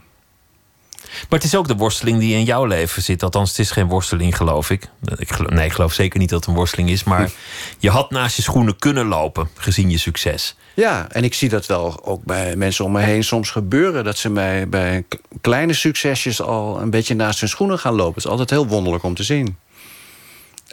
Maar 1.29 1.39
het 1.39 1.43
is 1.43 1.55
ook 1.55 1.67
de 1.67 1.75
worsteling 1.75 2.19
die 2.19 2.33
in 2.33 2.43
jouw 2.43 2.65
leven 2.65 3.01
zit. 3.01 3.23
Althans, 3.23 3.49
het 3.49 3.59
is 3.59 3.71
geen 3.71 3.87
worsteling, 3.87 4.37
geloof 4.37 4.69
ik. 4.69 4.89
ik 5.15 5.31
geloof, 5.31 5.51
nee, 5.51 5.65
ik 5.65 5.73
geloof 5.73 5.93
zeker 5.93 6.19
niet 6.19 6.29
dat 6.29 6.39
het 6.39 6.47
een 6.49 6.55
worsteling 6.55 6.89
is. 6.89 7.03
Maar 7.03 7.31
je 7.79 7.89
had 7.89 8.11
naast 8.11 8.35
je 8.35 8.41
schoenen 8.41 8.77
kunnen 8.79 9.07
lopen, 9.07 9.49
gezien 9.55 9.89
je 9.89 9.97
succes. 9.97 10.55
Ja, 10.73 11.07
en 11.11 11.23
ik 11.23 11.33
zie 11.33 11.49
dat 11.49 11.65
wel 11.65 12.05
ook 12.05 12.23
bij 12.23 12.55
mensen 12.55 12.85
om 12.85 12.91
me 12.91 13.01
heen 13.01 13.23
soms 13.23 13.49
gebeuren. 13.49 14.03
Dat 14.03 14.17
ze 14.17 14.29
mij 14.29 14.69
bij 14.69 15.05
kleine 15.41 15.73
succesjes 15.73 16.41
al 16.41 16.81
een 16.81 16.89
beetje 16.89 17.15
naast 17.15 17.39
hun 17.39 17.49
schoenen 17.49 17.79
gaan 17.79 17.95
lopen. 17.95 18.13
Het 18.13 18.23
is 18.23 18.29
altijd 18.29 18.49
heel 18.49 18.67
wonderlijk 18.67 19.03
om 19.03 19.15
te 19.15 19.23
zien. 19.23 19.57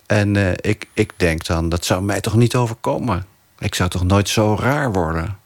En 0.06 0.34
uh, 0.34 0.50
ik, 0.50 0.86
ik 0.94 1.12
denk 1.16 1.46
dan, 1.46 1.68
dat 1.68 1.84
zou 1.84 2.02
mij 2.02 2.20
toch 2.20 2.34
niet 2.34 2.54
overkomen. 2.54 3.26
Ik 3.58 3.74
zou 3.74 3.90
toch 3.90 4.04
nooit 4.04 4.28
zo 4.28 4.56
raar 4.60 4.92
worden. 4.92 5.38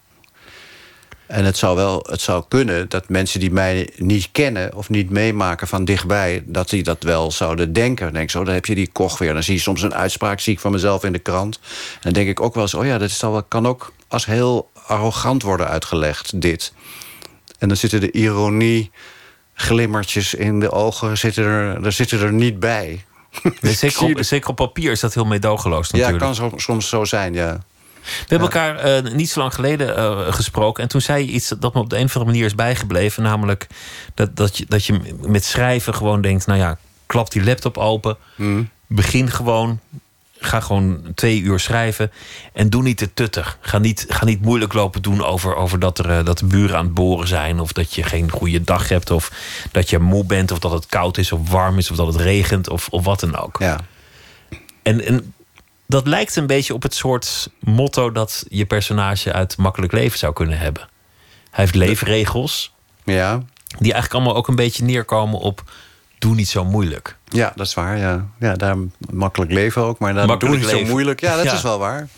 En 1.26 1.44
het 1.44 1.56
zou 1.56 1.76
wel 1.76 2.06
het 2.10 2.20
zou 2.20 2.44
kunnen 2.48 2.88
dat 2.88 3.08
mensen 3.08 3.40
die 3.40 3.50
mij 3.50 3.90
niet 3.96 4.28
kennen... 4.32 4.74
of 4.74 4.88
niet 4.88 5.10
meemaken 5.10 5.68
van 5.68 5.84
dichtbij, 5.84 6.42
dat 6.46 6.68
die 6.68 6.82
dat 6.82 7.02
wel 7.02 7.30
zouden 7.30 7.72
denken. 7.72 8.12
denk 8.12 8.30
zo, 8.30 8.44
dan 8.44 8.54
heb 8.54 8.66
je 8.66 8.74
die 8.74 8.90
koch 8.92 9.18
weer. 9.18 9.32
Dan 9.32 9.42
zie 9.42 9.54
je 9.54 9.60
soms 9.60 9.82
een 9.82 9.94
uitspraak, 9.94 10.40
zie 10.40 10.52
ik 10.52 10.60
van 10.60 10.72
mezelf 10.72 11.04
in 11.04 11.12
de 11.12 11.18
krant. 11.18 11.58
En 11.94 12.00
dan 12.00 12.12
denk 12.12 12.28
ik 12.28 12.40
ook 12.40 12.54
wel 12.54 12.62
eens, 12.62 12.74
oh 12.74 12.84
ja, 12.84 12.98
dat 12.98 13.08
is 13.08 13.20
wel, 13.20 13.42
kan 13.42 13.66
ook 13.66 13.92
als 14.08 14.26
heel 14.26 14.70
arrogant 14.86 15.42
worden 15.42 15.68
uitgelegd, 15.68 16.40
dit. 16.40 16.72
En 17.58 17.68
dan 17.68 17.76
zitten 17.76 18.00
de 18.00 18.10
ironie 18.10 18.90
glimmertjes 19.54 20.34
in 20.34 20.60
de 20.60 20.70
ogen 20.70 21.18
zitten 21.18 21.44
er, 21.44 21.84
er 21.84 21.92
zitten 21.92 22.20
er 22.20 22.32
niet 22.32 22.60
bij. 22.60 23.04
zeker, 23.60 24.02
op, 24.16 24.22
zeker 24.22 24.48
op 24.48 24.56
papier 24.56 24.90
is 24.90 25.00
dat 25.00 25.14
heel 25.14 25.24
meedogenloos 25.24 25.90
natuurlijk. 25.90 26.24
Ja, 26.24 26.34
kan 26.34 26.60
soms 26.60 26.88
zo 26.88 27.04
zijn, 27.04 27.34
ja. 27.34 27.58
We 28.06 28.26
hebben 28.26 28.48
elkaar 28.48 29.04
uh, 29.04 29.12
niet 29.12 29.30
zo 29.30 29.40
lang 29.40 29.54
geleden 29.54 29.98
uh, 29.98 30.32
gesproken. 30.32 30.82
En 30.82 30.88
toen 30.88 31.00
zei 31.00 31.26
je 31.26 31.32
iets 31.32 31.54
dat 31.58 31.74
me 31.74 31.80
op 31.80 31.90
de 31.90 31.96
een 31.96 32.04
of 32.04 32.16
andere 32.16 32.32
manier 32.32 32.46
is 32.46 32.54
bijgebleven. 32.54 33.22
Namelijk 33.22 33.66
dat, 34.14 34.36
dat, 34.36 34.56
je, 34.56 34.64
dat 34.68 34.84
je 34.84 35.00
met 35.20 35.44
schrijven 35.44 35.94
gewoon 35.94 36.20
denkt... 36.20 36.46
nou 36.46 36.58
ja, 36.58 36.78
klap 37.06 37.30
die 37.30 37.44
laptop 37.44 37.78
open. 37.78 38.16
Mm. 38.34 38.70
Begin 38.86 39.30
gewoon. 39.30 39.80
Ga 40.38 40.60
gewoon 40.60 41.00
twee 41.14 41.40
uur 41.40 41.60
schrijven. 41.60 42.12
En 42.52 42.70
doe 42.70 42.82
niet 42.82 42.98
te 42.98 43.14
tuttig. 43.14 43.58
Ga 43.60 43.78
niet, 43.78 44.06
ga 44.08 44.24
niet 44.24 44.42
moeilijk 44.42 44.72
lopen 44.72 45.02
doen 45.02 45.24
over, 45.24 45.54
over 45.54 45.78
dat, 45.78 45.98
er, 45.98 46.10
uh, 46.10 46.24
dat 46.24 46.38
de 46.38 46.46
buren 46.46 46.76
aan 46.76 46.84
het 46.84 46.94
boren 46.94 47.28
zijn. 47.28 47.60
Of 47.60 47.72
dat 47.72 47.94
je 47.94 48.02
geen 48.02 48.30
goede 48.30 48.62
dag 48.62 48.88
hebt. 48.88 49.10
Of 49.10 49.32
dat 49.72 49.90
je 49.90 49.98
moe 49.98 50.24
bent. 50.24 50.50
Of 50.50 50.58
dat 50.58 50.72
het 50.72 50.86
koud 50.86 51.18
is 51.18 51.32
of 51.32 51.50
warm 51.50 51.78
is. 51.78 51.90
Of 51.90 51.96
dat 51.96 52.06
het 52.06 52.16
regent. 52.16 52.68
Of, 52.68 52.88
of 52.88 53.04
wat 53.04 53.20
dan 53.20 53.36
ook. 53.36 53.56
Ja. 53.58 53.80
En, 54.82 55.04
en 55.04 55.34
dat 55.86 56.06
lijkt 56.06 56.36
een 56.36 56.46
beetje 56.46 56.74
op 56.74 56.82
het 56.82 56.94
soort 56.94 57.50
motto 57.60 58.12
dat 58.12 58.44
je 58.48 58.66
personage 58.66 59.32
uit 59.32 59.56
Makkelijk 59.56 59.92
Leven 59.92 60.18
zou 60.18 60.32
kunnen 60.32 60.58
hebben. 60.58 60.88
Hij 61.50 61.64
heeft 61.64 61.74
leefregels. 61.74 62.74
Ja. 63.04 63.42
Die 63.78 63.92
eigenlijk 63.92 64.12
allemaal 64.12 64.36
ook 64.36 64.48
een 64.48 64.56
beetje 64.56 64.84
neerkomen 64.84 65.38
op. 65.38 65.62
Doe 66.18 66.34
niet 66.34 66.48
zo 66.48 66.64
moeilijk. 66.64 67.16
Ja, 67.28 67.52
dat 67.56 67.66
is 67.66 67.74
waar. 67.74 67.98
Ja, 67.98 68.26
ja 68.38 68.54
daar 68.54 68.76
makkelijk 69.10 69.50
leven 69.50 69.82
ook. 69.82 69.98
Maar 69.98 70.14
dan 70.14 70.38
doe 70.38 70.48
niet 70.48 70.64
leven. 70.64 70.78
zo 70.78 70.92
moeilijk. 70.92 71.20
Ja, 71.20 71.36
dat 71.36 71.44
ja. 71.44 71.52
is 71.52 71.62
wel 71.62 71.78
waar. 71.78 72.08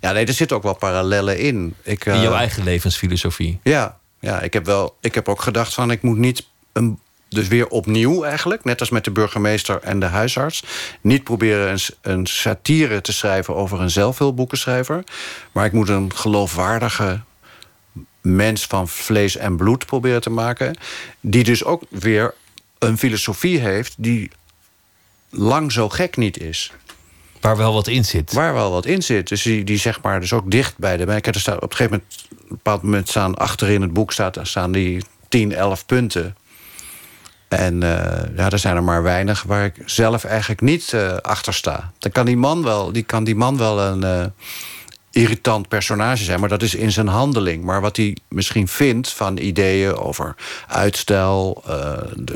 Ja, 0.00 0.12
nee, 0.12 0.26
er 0.26 0.32
zitten 0.32 0.56
ook 0.56 0.62
wel 0.62 0.74
parallellen 0.74 1.38
in. 1.38 1.74
Ik, 1.82 2.06
uh, 2.06 2.14
in 2.14 2.20
jouw 2.20 2.34
eigen 2.34 2.64
levensfilosofie. 2.64 3.60
Ja, 3.62 3.98
ja 4.20 4.40
ik, 4.40 4.52
heb 4.52 4.66
wel, 4.66 4.96
ik 5.00 5.14
heb 5.14 5.28
ook 5.28 5.42
gedacht 5.42 5.74
van... 5.74 5.90
ik 5.90 6.02
moet 6.02 6.18
niet 6.18 6.46
een 6.72 6.98
dus 7.34 7.48
weer 7.48 7.68
opnieuw 7.68 8.24
eigenlijk, 8.24 8.64
net 8.64 8.80
als 8.80 8.90
met 8.90 9.04
de 9.04 9.10
burgemeester 9.10 9.80
en 9.82 10.00
de 10.00 10.06
huisarts... 10.06 10.62
niet 11.00 11.24
proberen 11.24 11.70
een, 11.72 11.80
een 12.00 12.26
satire 12.26 13.00
te 13.00 13.12
schrijven 13.12 13.54
over 13.54 13.80
een 13.80 13.90
zelfhulpboekenschrijver... 13.90 15.04
maar 15.52 15.64
ik 15.64 15.72
moet 15.72 15.88
een 15.88 16.14
geloofwaardige 16.14 17.20
mens 18.20 18.66
van 18.66 18.88
vlees 18.88 19.36
en 19.36 19.56
bloed 19.56 19.86
proberen 19.86 20.20
te 20.20 20.30
maken... 20.30 20.76
die 21.20 21.44
dus 21.44 21.64
ook 21.64 21.82
weer 21.88 22.34
een 22.78 22.98
filosofie 22.98 23.58
heeft 23.58 23.94
die 23.98 24.30
lang 25.30 25.72
zo 25.72 25.88
gek 25.88 26.16
niet 26.16 26.38
is. 26.38 26.72
Waar 27.40 27.56
wel 27.56 27.72
wat 27.72 27.86
in 27.86 28.04
zit. 28.04 28.32
Waar 28.32 28.54
wel 28.54 28.70
wat 28.70 28.86
in 28.86 29.02
zit. 29.02 29.28
Dus 29.28 29.42
die, 29.42 29.64
die 29.64 29.78
zeg 29.78 30.02
maar 30.02 30.20
dus 30.20 30.32
ook 30.32 30.50
dicht 30.50 30.78
bij 30.78 30.96
de... 30.96 31.14
Ik 31.14 31.24
heb 31.24 31.34
er 31.34 31.40
staat, 31.40 31.56
op 31.56 31.70
een 31.70 31.76
gegeven 31.76 31.92
moment, 31.92 32.28
op 32.32 32.40
een 32.40 32.56
bepaald 32.56 32.82
moment 32.82 33.08
staan 33.08 33.34
achterin 33.34 33.82
het 33.82 33.92
boek... 33.92 34.12
Staat, 34.12 34.38
staan 34.42 34.72
die 34.72 35.02
10, 35.28 35.52
11 35.52 35.86
punten 35.86 36.36
en 37.52 37.74
uh, 37.74 37.90
ja, 38.36 38.50
er 38.50 38.58
zijn 38.58 38.76
er 38.76 38.84
maar 38.84 39.02
weinig 39.02 39.42
waar 39.42 39.64
ik 39.64 39.74
zelf 39.84 40.24
eigenlijk 40.24 40.60
niet 40.60 40.92
uh, 40.94 41.16
achter 41.16 41.54
sta. 41.54 41.90
Dan 41.98 42.12
kan 42.12 42.26
die 42.26 42.36
man 42.36 42.62
wel, 42.62 42.92
die 42.92 43.02
kan 43.02 43.24
die 43.24 43.34
man 43.34 43.56
wel 43.56 43.80
een 43.80 44.02
uh, 44.02 44.24
irritant 45.10 45.68
personage 45.68 46.24
zijn, 46.24 46.40
maar 46.40 46.48
dat 46.48 46.62
is 46.62 46.74
in 46.74 46.92
zijn 46.92 47.06
handeling. 47.06 47.64
Maar 47.64 47.80
wat 47.80 47.96
hij 47.96 48.16
misschien 48.28 48.68
vindt 48.68 49.12
van 49.12 49.36
ideeën 49.36 49.96
over 49.96 50.34
uitstel, 50.68 51.62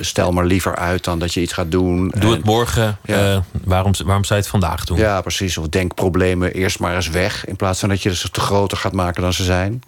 stel 0.01 0.33
maar 0.33 0.45
liever 0.45 0.77
uit 0.77 1.05
dan 1.05 1.19
dat 1.19 1.35
je 1.35 1.41
iets 1.41 1.53
gaat 1.53 1.71
doen. 1.71 2.13
Doe 2.19 2.33
het 2.33 2.45
morgen. 2.45 2.99
Ja. 3.05 3.45
waarom, 3.65 3.93
waarom 4.05 4.25
zou 4.25 4.39
je 4.39 4.45
het 4.45 4.47
vandaag 4.47 4.85
doen? 4.85 4.99
Ja, 4.99 5.21
precies. 5.21 5.59
Of 5.59 5.69
denk 5.69 5.95
problemen 5.95 6.53
eerst 6.53 6.79
maar 6.79 6.95
eens 6.95 7.11
weg, 7.11 7.47
in 7.47 7.57
plaats 7.57 7.81
van 7.81 7.89
dat 7.89 8.03
je 8.03 8.15
ze 8.15 8.31
te 8.31 8.41
groter 8.41 8.79
gaat 8.79 8.93
maken 8.93 9.23
dan 9.23 9.33
ze 9.33 9.45
zijn. 9.45 9.83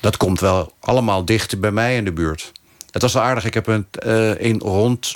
Dat 0.00 0.16
komt 0.16 0.40
wel 0.40 0.72
allemaal 0.80 1.24
dicht 1.24 1.60
bij 1.60 1.72
mij 1.72 1.96
in 1.96 2.04
de 2.04 2.12
buurt. 2.12 2.52
Het 2.94 3.02
was 3.02 3.12
wel 3.12 3.22
aardig. 3.22 3.44
Ik 3.44 3.54
heb 3.54 3.66
een, 3.66 3.86
uh, 4.06 4.40
in 4.40 4.58
rond 4.58 5.14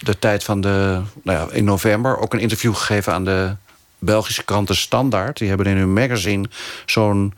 de, 0.00 0.18
tijd 0.18 0.44
van 0.44 0.60
de... 0.60 1.00
Nou 1.22 1.38
ja, 1.38 1.54
in 1.54 1.64
november 1.64 2.18
ook 2.18 2.32
een 2.32 2.40
interview 2.40 2.74
gegeven 2.74 3.12
aan 3.12 3.24
de 3.24 3.54
Belgische 3.98 4.44
kranten 4.44 4.76
Standaard. 4.76 5.38
Die 5.38 5.48
hebben 5.48 5.66
in 5.66 5.76
hun 5.76 5.92
magazine 5.92 6.48
zo'n 6.86 7.34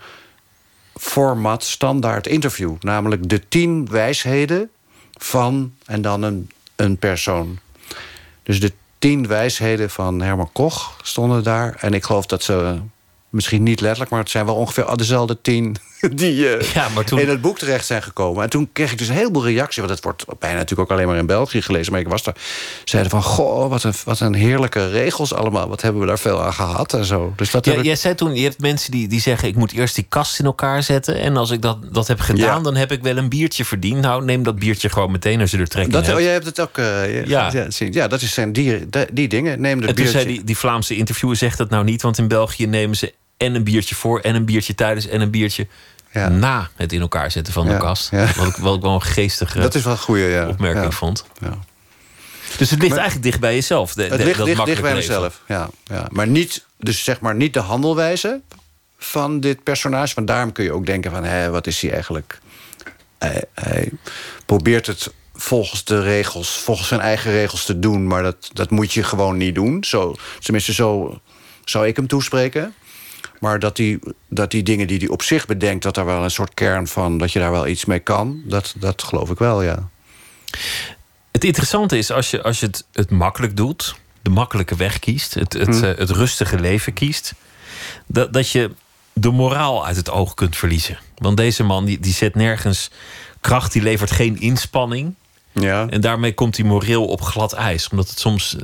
format 0.95 1.65
standaard 1.65 2.27
interview. 2.27 2.75
Namelijk 2.81 3.29
de 3.29 3.49
tien 3.49 3.89
wijsheden 3.91 4.71
van 5.13 5.75
en 5.85 6.03
dan 6.03 6.23
een, 6.23 6.51
een 6.77 6.97
persoon. 6.97 7.59
Dus 8.43 8.61
de 8.61 8.73
tien 8.99 9.27
wijsheden 9.27 9.91
van 9.91 10.21
Herman 10.21 10.53
Koch 10.53 10.99
stonden 11.03 11.45
daar. 11.45 11.77
En 11.81 11.95
ik 11.95 12.05
geloof 12.05 12.27
dat 12.27 12.43
ze 12.43 12.81
misschien 13.31 13.63
niet 13.63 13.81
letterlijk, 13.81 14.11
maar 14.11 14.21
het 14.21 14.31
zijn 14.31 14.47
wel 14.47 14.55
ongeveer 14.55 14.97
dezelfde 14.97 15.41
tien 15.41 15.77
die 16.15 16.57
uh, 16.57 16.61
ja, 16.61 16.89
maar 16.89 17.05
toen... 17.05 17.19
in 17.19 17.29
het 17.29 17.41
boek 17.41 17.59
terecht 17.59 17.87
zijn 17.87 18.03
gekomen. 18.03 18.43
En 18.43 18.51
toen 18.51 18.69
kreeg 18.73 18.93
ik 18.93 18.99
dus 18.99 19.09
een 19.09 19.15
heleboel 19.15 19.45
reacties. 19.45 19.77
Want 19.77 19.91
het 19.91 20.03
wordt 20.03 20.25
bijna 20.39 20.57
natuurlijk 20.57 20.91
ook 20.91 20.97
alleen 20.97 21.09
maar 21.09 21.19
in 21.19 21.27
België 21.27 21.63
gelezen. 21.63 21.93
Maar 21.93 22.01
ik 22.01 22.09
was 22.09 22.23
daar. 22.23 22.35
Zeiden 22.85 23.11
van: 23.11 23.23
Goh, 23.23 23.71
wat 23.71 23.83
een, 23.83 23.93
wat 24.05 24.21
een 24.21 24.35
heerlijke 24.35 24.89
regels 24.89 25.35
allemaal. 25.35 25.69
Wat 25.69 25.83
hebben 25.83 26.01
we 26.01 26.07
daar 26.07 26.19
veel 26.19 26.43
aan 26.43 26.53
gehad 26.53 26.93
en 26.93 27.05
zo. 27.05 27.33
Dus 27.37 27.51
dat 27.51 27.65
ja, 27.65 27.73
ik... 27.73 27.85
Jij 27.85 27.97
zei 27.97 28.15
toen: 28.15 28.35
je 28.35 28.43
hebt 28.43 28.61
mensen 28.61 28.91
die, 28.91 29.09
die 29.09 29.21
zeggen: 29.21 29.49
Ik 29.49 29.57
moet 29.57 29.73
eerst 29.73 29.95
die 29.95 30.07
kast 30.09 30.39
in 30.39 30.45
elkaar 30.45 30.83
zetten. 30.83 31.21
En 31.21 31.37
als 31.37 31.51
ik 31.51 31.63
dat, 31.63 31.79
dat 31.93 32.07
heb 32.07 32.21
gedaan, 32.21 32.57
ja. 32.57 32.61
dan 32.61 32.77
heb 32.77 32.93
ik 32.93 33.03
wel 33.03 33.17
een 33.17 33.29
biertje 33.29 33.65
verdiend. 33.65 34.01
Nou, 34.01 34.25
neem 34.25 34.43
dat 34.43 34.59
biertje 34.59 34.89
gewoon 34.89 35.11
meteen 35.11 35.41
als 35.41 35.51
je 35.51 35.59
er 35.59 35.69
trek 35.69 35.85
in 35.85 35.91
dat, 35.91 36.07
hebt. 36.07 36.19
Oh, 36.19 36.23
jij 36.23 36.33
hebt 36.33 36.47
het 36.47 36.61
ook. 36.61 36.79
Uh, 36.79 37.27
ja. 37.27 37.51
Ja, 37.53 37.69
ja, 37.91 38.09
dat 38.09 38.21
zijn 38.21 38.53
die, 38.53 38.89
die, 38.89 39.05
die 39.13 39.29
dingen. 39.29 39.61
Neem 39.61 39.81
dat 39.81 39.89
en 39.89 39.95
toen 39.95 40.05
biertje. 40.05 40.21
zei 40.21 40.35
die, 40.35 40.45
die 40.45 40.57
Vlaamse 40.57 40.97
interviewer: 40.97 41.37
Zegt 41.37 41.59
dat 41.59 41.71
nou 41.71 41.85
niet, 41.85 42.03
want 42.03 42.19
in 42.19 42.29
België 42.29 42.67
nemen 42.67 42.97
ze 42.97 43.13
en 43.37 43.55
een 43.55 43.65
biertje 43.65 43.95
voor 43.95 44.21
en 44.21 44.35
een 44.35 44.45
biertje 44.45 44.75
tijdens 44.75 45.07
en 45.07 45.21
een 45.21 45.31
biertje 45.31 45.67
ja. 46.13 46.29
na 46.29 46.71
het 46.75 46.93
in 46.93 47.01
elkaar 47.01 47.31
zetten 47.31 47.53
van 47.53 47.67
de 47.67 47.73
ja, 47.73 47.79
kast. 47.79 48.11
Ja. 48.11 48.33
Wat, 48.37 48.47
ik, 48.47 48.57
wat 48.57 48.77
ik 48.77 48.83
wel 48.83 48.95
een 48.95 49.03
geestige 49.03 49.61
dat 49.61 49.75
is 49.75 49.83
wel 49.83 49.93
een 49.93 49.99
goede, 49.99 50.23
ja. 50.23 50.49
opmerking 50.49 50.95
vond. 50.95 51.25
Dus 52.59 52.71
het 52.71 52.79
ligt 52.79 52.91
maar, 52.91 53.01
eigenlijk 53.01 53.29
dicht 53.29 53.41
bij 53.41 53.55
jezelf. 53.55 53.95
De, 53.95 54.03
het 54.03 54.23
ligt 54.25 54.39
dat 54.39 54.47
dicht, 54.47 54.65
dicht 54.65 54.81
bij 54.81 54.95
leven. 54.95 55.09
mezelf, 55.09 55.43
ja, 55.47 55.71
ja. 55.85 56.07
Maar 56.11 56.27
niet, 56.27 56.65
dus 56.79 57.05
zeg 57.05 57.21
maar 57.21 57.35
niet 57.35 57.55
de 57.55 57.61
handelwijze 57.61 58.41
van 58.99 59.41
dit 59.41 59.63
personage. 59.63 60.15
Want 60.15 60.27
daarom 60.27 60.53
kun 60.53 60.65
je 60.65 60.73
ook 60.73 60.87
denken 60.87 61.11
van... 61.11 61.25
Hé, 61.25 61.51
wat 61.51 61.67
is 61.67 61.81
hij 61.81 61.93
eigenlijk 61.93 62.41
hij, 63.19 63.45
hij 63.55 63.91
probeert 64.47 64.87
het 64.87 65.13
volgens 65.35 65.85
de 65.85 66.01
regels, 66.01 66.51
volgens 66.51 66.89
zijn 66.89 67.01
eigen 67.01 67.31
regels 67.31 67.65
te 67.65 67.79
doen, 67.79 68.07
maar 68.07 68.23
dat, 68.23 68.51
dat 68.53 68.71
moet 68.71 68.93
je 68.93 69.03
gewoon 69.03 69.37
niet 69.37 69.55
doen. 69.55 69.85
Zo, 69.85 70.15
tenminste, 70.41 70.73
zo 70.73 71.21
zou 71.65 71.87
ik 71.87 71.97
hem 71.97 72.07
toespreken. 72.07 72.75
Maar 73.41 73.59
dat 73.59 73.77
die, 73.77 73.99
dat 74.29 74.51
die 74.51 74.63
dingen 74.63 74.87
die 74.87 74.99
hij 74.99 75.09
op 75.09 75.23
zich 75.23 75.47
bedenkt, 75.47 75.83
dat 75.83 75.95
daar 75.95 76.05
wel 76.07 76.25
een 76.25 76.31
soort 76.31 76.55
kern 76.55 76.87
van, 76.87 77.19
dat 77.19 77.33
je 77.33 77.39
daar 77.39 77.51
wel 77.51 77.67
iets 77.67 77.85
mee 77.85 77.99
kan, 77.99 78.41
dat, 78.45 78.75
dat 78.79 79.03
geloof 79.03 79.31
ik 79.31 79.39
wel, 79.39 79.63
ja. 79.63 79.89
Het 81.33 81.45
interessante 81.45 81.99
is 81.99 82.11
als 82.11 82.31
je, 82.31 82.43
als 82.43 82.61
je 82.61 82.67
het, 82.67 82.85
het 82.93 83.11
makkelijk 83.11 83.57
doet, 83.57 83.97
de 84.23 84.31
makkelijke 84.31 84.77
weg 84.77 84.99
kiest, 84.99 85.35
het, 85.35 85.53
het, 85.53 85.79
Hm. 85.79 85.85
eh, 85.85 85.99
het 85.99 86.11
rustige 86.11 86.59
leven 86.59 86.93
kiest, 86.93 87.35
dat, 88.07 88.33
dat 88.33 88.51
je 88.51 88.71
de 89.13 89.31
moraal 89.31 89.87
uit 89.87 89.97
het 89.97 90.11
oog 90.11 90.35
kunt 90.35 90.57
verliezen. 90.57 90.99
Want 91.17 91.37
deze 91.37 91.63
man 91.63 91.85
die, 91.85 92.01
die 92.01 92.13
zet 92.13 92.35
nergens 92.35 92.91
kracht, 93.41 93.73
die 93.73 93.83
levert 93.83 94.11
geen 94.11 94.41
inspanning. 94.41 95.15
Ja. 95.53 95.87
En 95.89 96.01
daarmee 96.01 96.35
komt 96.35 96.57
hij 96.57 96.67
moreel 96.67 97.07
op 97.07 97.21
glad 97.21 97.53
ijs, 97.53 97.89
omdat 97.89 98.09
het 98.09 98.19
soms 98.19 98.57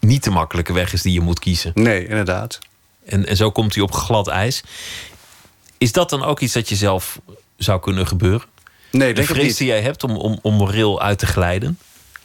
niet 0.00 0.24
de 0.24 0.30
makkelijke 0.30 0.72
weg 0.72 0.92
is 0.92 1.02
die 1.02 1.12
je 1.12 1.20
moet 1.20 1.38
kiezen. 1.38 1.70
Nee, 1.74 2.06
inderdaad. 2.06 2.58
En, 3.06 3.26
en 3.26 3.36
zo 3.36 3.50
komt 3.50 3.74
hij 3.74 3.82
op 3.82 3.92
glad 3.92 4.28
ijs. 4.28 4.62
Is 5.78 5.92
dat 5.92 6.10
dan 6.10 6.22
ook 6.24 6.40
iets 6.40 6.52
dat 6.52 6.68
je 6.68 6.76
zelf 6.76 7.20
zou 7.56 7.80
kunnen 7.80 8.06
gebeuren? 8.06 8.46
Nee, 8.90 9.14
De 9.14 9.24
vrees 9.24 9.44
niet. 9.46 9.58
die 9.58 9.66
jij 9.66 9.80
hebt 9.82 10.04
om, 10.04 10.16
om, 10.16 10.38
om 10.42 10.54
moreel 10.54 11.00
uit 11.02 11.18
te 11.18 11.26
glijden? 11.26 11.78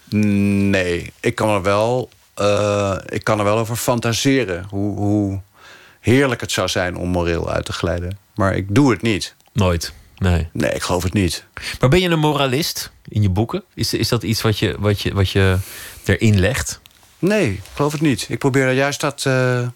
Nee, 0.09 1.13
ik 1.19 1.35
kan 1.35 1.49
er 1.49 1.61
wel, 1.61 2.09
eh, 2.33 2.97
ik 3.05 3.23
kan 3.23 3.37
er 3.39 3.43
wel 3.45 3.57
over 3.57 3.75
fantaseren. 3.75 4.65
Hoe, 4.69 4.97
hoe 4.97 5.41
heerlijk 5.99 6.41
het 6.41 6.51
zou 6.51 6.67
zijn 6.67 6.95
om 6.97 7.09
moreel 7.09 7.49
uit 7.51 7.65
te 7.65 7.73
glijden. 7.73 8.17
Maar 8.35 8.55
ik 8.55 8.75
doe 8.75 8.91
het 8.91 9.01
niet. 9.01 9.35
Nooit. 9.53 9.93
Nee. 10.17 10.47
Nee, 10.53 10.71
ik 10.71 10.81
geloof 10.81 11.03
het 11.03 11.13
niet. 11.13 11.45
Maar 11.79 11.89
ben 11.89 11.99
je 12.01 12.09
een 12.09 12.19
moralist 12.19 12.91
in 13.07 13.21
je 13.21 13.29
boeken? 13.29 13.63
Is, 13.73 13.93
is 13.93 14.07
dat 14.09 14.23
iets 14.23 14.41
wat 14.41 14.59
je, 14.59 14.75
wat, 14.79 15.01
je, 15.01 15.13
wat 15.13 15.29
je 15.29 15.57
erin 16.05 16.39
legt? 16.39 16.79
Nee, 17.19 17.51
ik 17.51 17.61
geloof 17.75 17.91
het 17.91 18.01
niet. 18.01 18.25
Ik 18.29 18.39
probeer 18.39 18.65
er 18.67 18.73
juist 18.73 19.01
dat. 19.01 19.25
eh, 19.25 19.67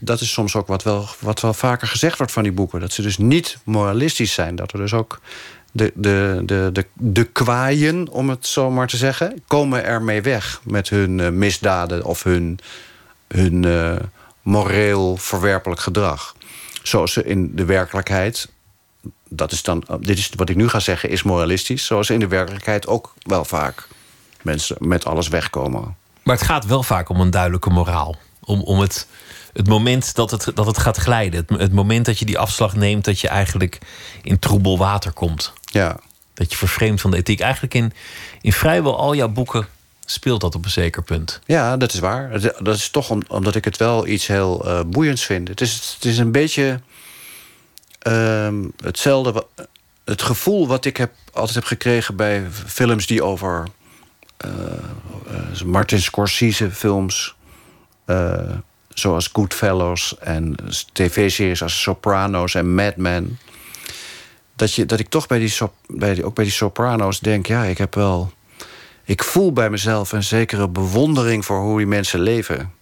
dat 0.00 0.20
is 0.20 0.32
soms 0.32 0.56
ook 0.56 0.66
wat 0.66 0.82
wel, 0.82 1.08
wat 1.18 1.40
wel 1.40 1.54
vaker 1.54 1.88
gezegd 1.88 2.16
wordt 2.16 2.32
van 2.32 2.42
die 2.42 2.52
boeken. 2.52 2.80
Dat 2.80 2.92
ze 2.92 3.02
dus 3.02 3.18
niet 3.18 3.58
moralistisch 3.64 4.32
zijn. 4.32 4.56
Dat 4.56 4.72
er 4.72 4.78
dus 4.78 4.92
ook 4.92 5.20
de, 5.72 5.92
de, 5.94 6.42
de, 6.44 6.70
de, 6.72 6.86
de 6.94 7.24
kwaaien, 7.24 8.08
om 8.08 8.30
het 8.30 8.46
zo 8.46 8.70
maar 8.70 8.86
te 8.86 8.96
zeggen, 8.96 9.42
komen 9.46 9.84
ermee 9.84 10.22
weg 10.22 10.60
met 10.64 10.88
hun 10.88 11.20
eh, 11.20 11.28
misdaden 11.28 12.04
of 12.04 12.22
hun, 12.22 12.58
hun 13.28 13.64
eh, 13.64 13.96
moreel 14.42 15.16
verwerpelijk 15.16 15.80
gedrag. 15.80 16.34
Zoals 16.82 17.12
ze 17.12 17.24
in 17.24 17.56
de 17.56 17.64
werkelijkheid. 17.64 18.48
Dat 19.28 19.52
is 19.52 19.62
dan, 19.62 19.84
dit 20.00 20.18
is 20.18 20.30
wat 20.36 20.48
ik 20.48 20.56
nu 20.56 20.68
ga 20.68 20.80
zeggen, 20.80 21.08
is 21.08 21.22
moralistisch. 21.22 21.86
Zoals 21.86 22.10
in 22.10 22.20
de 22.20 22.28
werkelijkheid 22.28 22.86
ook 22.86 23.14
wel 23.22 23.44
vaak 23.44 23.88
mensen 24.42 24.76
met 24.78 25.04
alles 25.04 25.28
wegkomen. 25.28 25.96
Maar 26.22 26.36
het 26.36 26.44
gaat 26.44 26.66
wel 26.66 26.82
vaak 26.82 27.08
om 27.08 27.20
een 27.20 27.30
duidelijke 27.30 27.70
moraal. 27.70 28.16
Om, 28.40 28.62
om 28.62 28.80
het, 28.80 29.06
het 29.52 29.68
moment 29.68 30.14
dat 30.14 30.30
het, 30.30 30.50
dat 30.54 30.66
het 30.66 30.78
gaat 30.78 30.96
glijden. 30.96 31.44
Het, 31.48 31.60
het 31.60 31.72
moment 31.72 32.04
dat 32.06 32.18
je 32.18 32.24
die 32.24 32.38
afslag 32.38 32.74
neemt, 32.76 33.04
dat 33.04 33.20
je 33.20 33.28
eigenlijk 33.28 33.78
in 34.22 34.38
troebel 34.38 34.78
water 34.78 35.12
komt. 35.12 35.52
Ja, 35.64 35.96
Dat 36.34 36.50
je 36.50 36.56
vervreemd 36.56 37.00
van 37.00 37.10
de 37.10 37.16
ethiek. 37.16 37.40
Eigenlijk 37.40 37.74
in, 37.74 37.92
in 38.40 38.52
vrijwel 38.52 38.98
al 38.98 39.14
jouw 39.14 39.28
boeken 39.28 39.66
speelt 40.04 40.40
dat 40.40 40.54
op 40.54 40.64
een 40.64 40.70
zeker 40.70 41.02
punt. 41.02 41.40
Ja, 41.46 41.76
dat 41.76 41.92
is 41.92 41.98
waar. 41.98 42.40
Dat 42.40 42.76
is 42.76 42.88
toch 42.90 43.10
om- 43.10 43.22
omdat 43.28 43.54
ik 43.54 43.64
het 43.64 43.76
wel 43.76 44.06
iets 44.06 44.26
heel 44.26 44.64
eh, 44.66 44.80
boeiends 44.86 45.24
vind. 45.24 45.48
Het 45.48 45.60
is, 45.60 45.92
het 45.94 46.04
is 46.04 46.18
een 46.18 46.32
beetje 46.32 46.80
ehm, 47.98 48.64
hetzelfde. 48.82 49.46
Het 50.04 50.22
gevoel 50.22 50.66
wat 50.66 50.84
ik 50.84 50.96
heb, 50.96 51.12
altijd 51.32 51.54
heb 51.54 51.64
gekregen 51.64 52.16
bij 52.16 52.46
films 52.66 53.06
die 53.06 53.22
over 53.24 53.66
eh, 54.36 54.50
Martin 55.64 56.00
Scorsese 56.00 56.70
films. 56.70 57.34
Eh, 58.90 58.96
zoals 58.96 59.28
Goodfellas 59.32 60.16
en 60.18 60.56
tv-series 60.92 61.62
als 61.62 61.82
Sopranos 61.82 62.54
en 62.54 62.74
Mad 62.74 62.96
Men. 62.96 63.38
Dat, 64.56 64.74
je, 64.74 64.86
dat 64.86 64.98
ik 64.98 65.08
toch 65.08 65.26
bij 65.26 65.38
die, 65.38 65.54
bij 65.86 66.14
die, 66.14 66.24
ook 66.24 66.34
bij 66.34 66.44
die 66.44 66.52
Sopranos 66.52 67.20
denk... 67.20 67.46
ja, 67.46 67.64
ik 67.64 67.78
heb 67.78 67.94
wel... 67.94 68.32
Ik 69.04 69.24
voel 69.24 69.52
bij 69.52 69.70
mezelf 69.70 70.12
een 70.12 70.22
zekere 70.22 70.68
bewondering 70.68 71.44
voor 71.44 71.60
hoe 71.60 71.78
die 71.78 71.86
mensen 71.86 72.20
leven. 72.20 72.72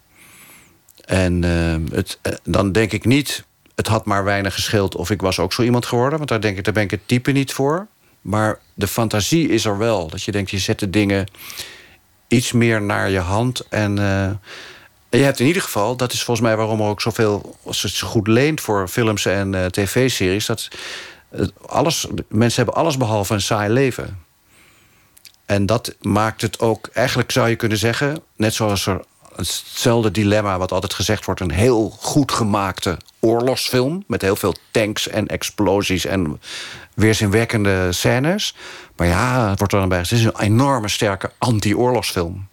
En 1.04 1.44
eh, 1.44 1.96
het, 1.96 2.18
eh, 2.22 2.32
dan 2.42 2.72
denk 2.72 2.92
ik 2.92 3.04
niet... 3.04 3.44
het 3.74 3.86
had 3.86 4.04
maar 4.04 4.24
weinig 4.24 4.54
gescheeld 4.54 4.94
of 4.94 5.10
ik 5.10 5.20
was 5.20 5.38
ook 5.38 5.52
zo 5.52 5.62
iemand 5.62 5.86
geworden... 5.86 6.18
want 6.18 6.30
daar, 6.30 6.40
denk 6.40 6.58
ik, 6.58 6.64
daar 6.64 6.74
ben 6.74 6.82
ik 6.82 6.90
het 6.90 7.08
type 7.08 7.30
niet 7.30 7.52
voor. 7.52 7.86
Maar 8.20 8.58
de 8.74 8.86
fantasie 8.86 9.48
is 9.48 9.64
er 9.64 9.78
wel. 9.78 10.08
Dat 10.08 10.22
je 10.22 10.32
denkt, 10.32 10.50
je 10.50 10.58
zet 10.58 10.78
de 10.78 10.90
dingen 10.90 11.26
iets 12.28 12.52
meer 12.52 12.82
naar 12.82 13.10
je 13.10 13.18
hand. 13.18 13.68
En 13.68 13.98
je 15.10 15.22
hebt 15.22 15.40
in 15.40 15.46
ieder 15.46 15.62
geval, 15.62 15.96
dat 15.96 16.12
is 16.12 16.22
volgens 16.22 16.46
mij 16.46 16.56
waarom 16.56 16.80
er 16.80 16.86
ook 16.86 17.00
zoveel, 17.00 17.56
als 17.64 17.82
het 17.82 17.98
goed 17.98 18.26
leent 18.26 18.60
voor 18.60 18.88
films 18.88 19.26
en 19.26 19.54
eh, 19.54 19.66
tv-series, 19.66 20.46
dat 20.46 20.68
eh, 21.30 21.46
alles, 21.66 22.06
mensen 22.28 22.64
hebben 22.64 22.82
alles 22.82 22.96
behalve 22.96 23.34
een 23.34 23.40
saai 23.40 23.72
leven. 23.72 24.26
En 25.46 25.66
dat 25.66 25.94
maakt 26.00 26.42
het 26.42 26.60
ook, 26.60 26.90
eigenlijk 26.92 27.30
zou 27.30 27.48
je 27.48 27.56
kunnen 27.56 27.78
zeggen, 27.78 28.22
net 28.36 28.54
zoals 28.54 28.86
er 28.86 29.00
hetzelfde 29.36 30.10
dilemma 30.10 30.58
wat 30.58 30.72
altijd 30.72 30.94
gezegd 30.94 31.24
wordt, 31.24 31.40
een 31.40 31.50
heel 31.50 31.96
goed 32.00 32.32
gemaakte 32.32 32.98
oorlogsfilm 33.20 34.04
met 34.06 34.22
heel 34.22 34.36
veel 34.36 34.54
tanks 34.70 35.08
en 35.08 35.26
explosies 35.26 36.04
en 36.04 36.40
weerzinwekkende 36.94 37.92
scènes. 37.92 38.54
Maar 38.96 39.06
ja, 39.06 39.48
het 39.48 39.58
wordt 39.58 39.72
er 39.72 39.80
dan 39.80 39.88
bij 39.88 39.98
gezegd, 39.98 40.22
het 40.22 40.30
is 40.30 40.40
een 40.40 40.52
enorme 40.52 40.88
sterke 40.88 41.30
anti-oorlogsfilm. 41.38 42.48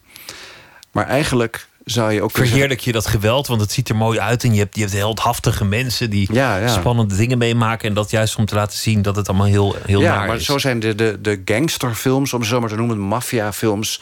Maar 0.92 1.08
eigenlijk 1.08 1.68
zou 1.86 2.12
je 2.12 2.22
ook 2.22 2.32
Verheerlijk 2.32 2.80
je 2.80 2.92
dat 2.92 3.08
geweld, 3.08 3.48
want 3.48 3.62
het 3.62 3.72
ziet 3.72 3.90
er 3.90 3.96
mooi 3.96 4.20
uit. 4.20 4.44
En 4.44 4.54
je 4.54 4.60
hebt, 4.60 4.76
je 4.76 4.82
hebt 4.82 4.94
heldhaftige 4.94 5.66
mensen 5.66 6.10
die 6.10 6.30
Ja, 6.32 6.58
ja. 6.58 6.68
spannende 6.68 7.16
dingen 7.16 7.38
meemaken. 7.38 7.90
En 7.90 7.96
dat 7.96 8.12
juist 8.12 8.36
om 8.36 8.46
te 8.46 8.56
laten 8.56 8.78
zien 8.78 9.02
dat 9.02 9.16
het 9.16 9.28
allemaal 9.28 9.48
heel, 9.48 9.76
heel 9.86 10.02
ja, 10.02 10.16
naar 10.16 10.28
maar 10.28 10.36
is. 10.36 10.46
zo 10.46 10.58
zijn 10.58 10.80
de, 10.80 10.96
de, 10.96 11.18
de 11.22 11.42
gangsterfilms, 11.46 12.34
om 12.34 12.40
het 12.40 12.50
zo 12.50 12.60
maar 12.60 12.70
te 12.70 12.76
noemen, 12.76 13.00
maffiafilms, 13.00 14.02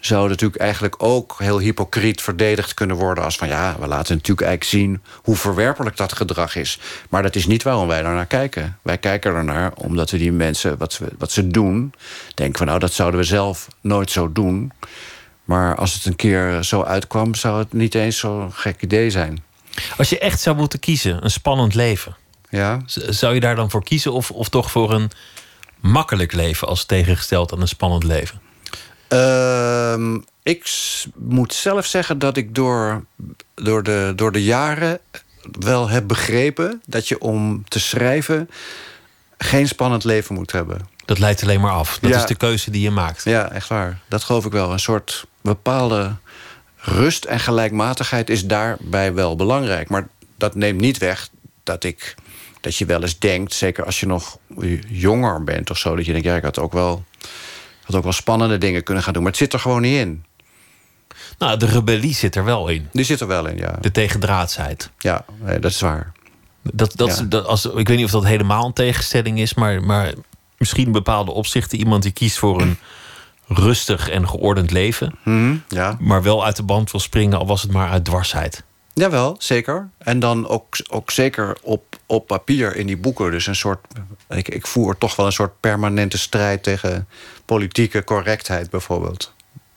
zouden 0.00 0.30
natuurlijk 0.30 0.60
eigenlijk 0.60 1.02
ook 1.02 1.34
heel 1.38 1.58
hypocriet 1.58 2.22
verdedigd 2.22 2.74
kunnen 2.74 2.96
worden 2.96 3.24
als 3.24 3.36
van 3.36 3.48
ja, 3.48 3.76
we 3.80 3.86
laten 3.86 4.14
natuurlijk 4.14 4.46
eigenlijk 4.46 4.64
zien 4.64 5.02
hoe 5.22 5.36
verwerpelijk 5.36 5.96
dat 5.96 6.12
gedrag 6.12 6.56
is. 6.56 6.78
Maar 7.08 7.22
dat 7.22 7.34
is 7.34 7.46
niet 7.46 7.62
waarom 7.62 7.88
wij 7.88 8.02
daar 8.02 8.14
naar 8.14 8.26
kijken. 8.26 8.78
Wij 8.82 8.98
kijken 8.98 9.34
ernaar 9.34 9.72
omdat 9.74 10.10
we 10.10 10.18
die 10.18 10.32
mensen, 10.32 10.78
wat 10.78 10.92
ze, 10.92 11.04
wat 11.18 11.32
ze 11.32 11.46
doen, 11.48 11.92
denken 12.34 12.58
van 12.58 12.66
nou, 12.66 12.78
dat 12.78 12.92
zouden 12.92 13.20
we 13.20 13.26
zelf 13.26 13.68
nooit 13.80 14.10
zo 14.10 14.32
doen. 14.32 14.72
Maar 15.50 15.76
als 15.76 15.94
het 15.94 16.04
een 16.04 16.16
keer 16.16 16.62
zo 16.62 16.82
uitkwam, 16.82 17.34
zou 17.34 17.58
het 17.58 17.72
niet 17.72 17.94
eens 17.94 18.18
zo'n 18.18 18.52
gek 18.52 18.82
idee 18.82 19.10
zijn. 19.10 19.44
Als 19.96 20.08
je 20.08 20.18
echt 20.18 20.40
zou 20.40 20.56
moeten 20.56 20.78
kiezen, 20.78 21.24
een 21.24 21.30
spannend 21.30 21.74
leven. 21.74 22.16
Ja? 22.48 22.80
Zou 22.86 23.34
je 23.34 23.40
daar 23.40 23.54
dan 23.56 23.70
voor 23.70 23.84
kiezen? 23.84 24.12
Of, 24.12 24.30
of 24.30 24.48
toch 24.48 24.70
voor 24.70 24.92
een 24.92 25.10
makkelijk 25.80 26.32
leven 26.32 26.68
als 26.68 26.84
tegengesteld 26.84 27.52
aan 27.52 27.60
een 27.60 27.68
spannend 27.68 28.04
leven? 28.04 28.40
Ehm, 29.08 30.18
ik 30.42 30.70
moet 31.14 31.54
zelf 31.54 31.86
zeggen 31.86 32.18
dat 32.18 32.36
ik 32.36 32.54
door, 32.54 33.04
door, 33.54 33.82
de, 33.82 34.12
door 34.16 34.32
de 34.32 34.44
jaren 34.44 34.98
wel 35.60 35.88
heb 35.88 36.06
begrepen 36.08 36.82
dat 36.86 37.08
je 37.08 37.20
om 37.20 37.64
te 37.68 37.80
schrijven 37.80 38.50
geen 39.38 39.68
spannend 39.68 40.04
leven 40.04 40.34
moet 40.34 40.52
hebben. 40.52 40.88
Dat 41.04 41.18
leidt 41.18 41.42
alleen 41.42 41.60
maar 41.60 41.72
af. 41.72 41.98
Dat 42.00 42.10
Ja. 42.10 42.16
is 42.16 42.26
de 42.26 42.34
keuze 42.34 42.70
die 42.70 42.82
je 42.82 42.90
maakt. 42.90 43.24
Ja, 43.24 43.50
echt 43.50 43.68
waar. 43.68 44.00
Dat 44.08 44.24
geloof 44.24 44.44
ik 44.44 44.52
wel. 44.52 44.72
Een 44.72 44.80
soort 44.80 45.26
bepaalde 45.40 46.16
rust 46.76 47.24
en 47.24 47.40
gelijkmatigheid 47.40 48.30
is 48.30 48.46
daarbij 48.46 49.14
wel 49.14 49.36
belangrijk. 49.36 49.88
Maar 49.88 50.08
dat 50.36 50.54
neemt 50.54 50.80
niet 50.80 50.98
weg 50.98 51.28
dat 51.62 51.84
ik 51.84 52.14
dat 52.60 52.76
je 52.76 52.84
wel 52.86 53.02
eens 53.02 53.18
denkt, 53.18 53.52
zeker 53.52 53.84
als 53.84 54.00
je 54.00 54.06
nog 54.06 54.38
jonger 54.88 55.44
bent 55.44 55.70
of 55.70 55.78
zo, 55.78 55.96
dat 55.96 56.06
je 56.06 56.12
denkt, 56.12 56.26
ja, 56.26 56.36
ik 56.36 56.42
had 56.42 56.58
ook 56.58 56.72
wel, 56.72 57.04
had 57.82 57.96
ook 57.96 58.02
wel 58.02 58.12
spannende 58.12 58.58
dingen 58.58 58.82
kunnen 58.82 59.02
gaan 59.02 59.12
doen. 59.12 59.22
Maar 59.22 59.30
het 59.32 59.40
zit 59.40 59.52
er 59.52 59.60
gewoon 59.60 59.82
niet 59.82 59.96
in. 59.96 60.24
Nou, 61.38 61.56
de 61.56 61.66
rebellie 61.66 62.14
zit 62.14 62.36
er 62.36 62.44
wel 62.44 62.68
in. 62.68 62.88
Die 62.92 63.04
zit 63.04 63.20
er 63.20 63.26
wel 63.26 63.46
in, 63.46 63.56
ja. 63.56 63.76
De 63.80 63.90
tegendraadsheid. 63.90 64.90
Ja, 64.98 65.24
nee, 65.40 65.58
dat 65.58 65.70
is 65.70 65.80
waar. 65.80 66.12
Dat, 66.62 66.92
dat, 66.96 67.18
Ja. 67.18 67.24
dat, 67.24 67.46
als, 67.46 67.64
ik 67.64 67.88
weet 67.88 67.96
niet 67.96 68.04
of 68.04 68.10
dat 68.10 68.24
helemaal 68.24 68.66
een 68.66 68.72
tegenstelling 68.72 69.40
is, 69.40 69.54
maar, 69.54 69.82
maar 69.82 70.12
misschien 70.58 70.86
in 70.86 70.92
bepaalde 70.92 71.30
opzichten 71.30 71.78
iemand 71.78 72.02
die 72.02 72.12
kiest 72.12 72.38
voor 72.38 72.60
een 72.60 72.78
rustig 73.50 74.08
en 74.08 74.28
geordend 74.28 74.70
leven, 74.70 75.14
Mhm, 75.24 75.56
ja. 75.68 75.96
maar 76.00 76.22
wel 76.22 76.44
uit 76.44 76.56
de 76.56 76.62
band 76.62 76.90
wil 76.90 77.00
springen, 77.00 77.38
al 77.38 77.46
was 77.46 77.62
het 77.62 77.72
maar 77.72 77.90
uit 77.90 78.04
dwarsheid. 78.04 78.62
Jawel, 78.94 79.36
zeker. 79.38 79.88
En 79.98 80.18
dan 80.18 80.48
ook, 80.48 80.76
ook 80.88 81.10
zeker 81.10 81.56
op, 81.62 81.96
op 82.06 82.26
papier 82.26 82.76
in 82.76 82.86
die 82.86 82.96
boeken. 82.96 83.30
Dus 83.30 83.46
een 83.46 83.56
soort. 83.56 83.86
Ik, 84.28 84.48
ik 84.48 84.66
voer 84.66 84.98
toch 84.98 85.16
wel 85.16 85.26
een 85.26 85.32
soort 85.32 85.60
permanente 85.60 86.18
strijd 86.18 86.62
tegen 86.62 87.08
politieke 87.44 88.04
correctheid, 88.04 88.70
bijvoorbeeld. 88.70 89.32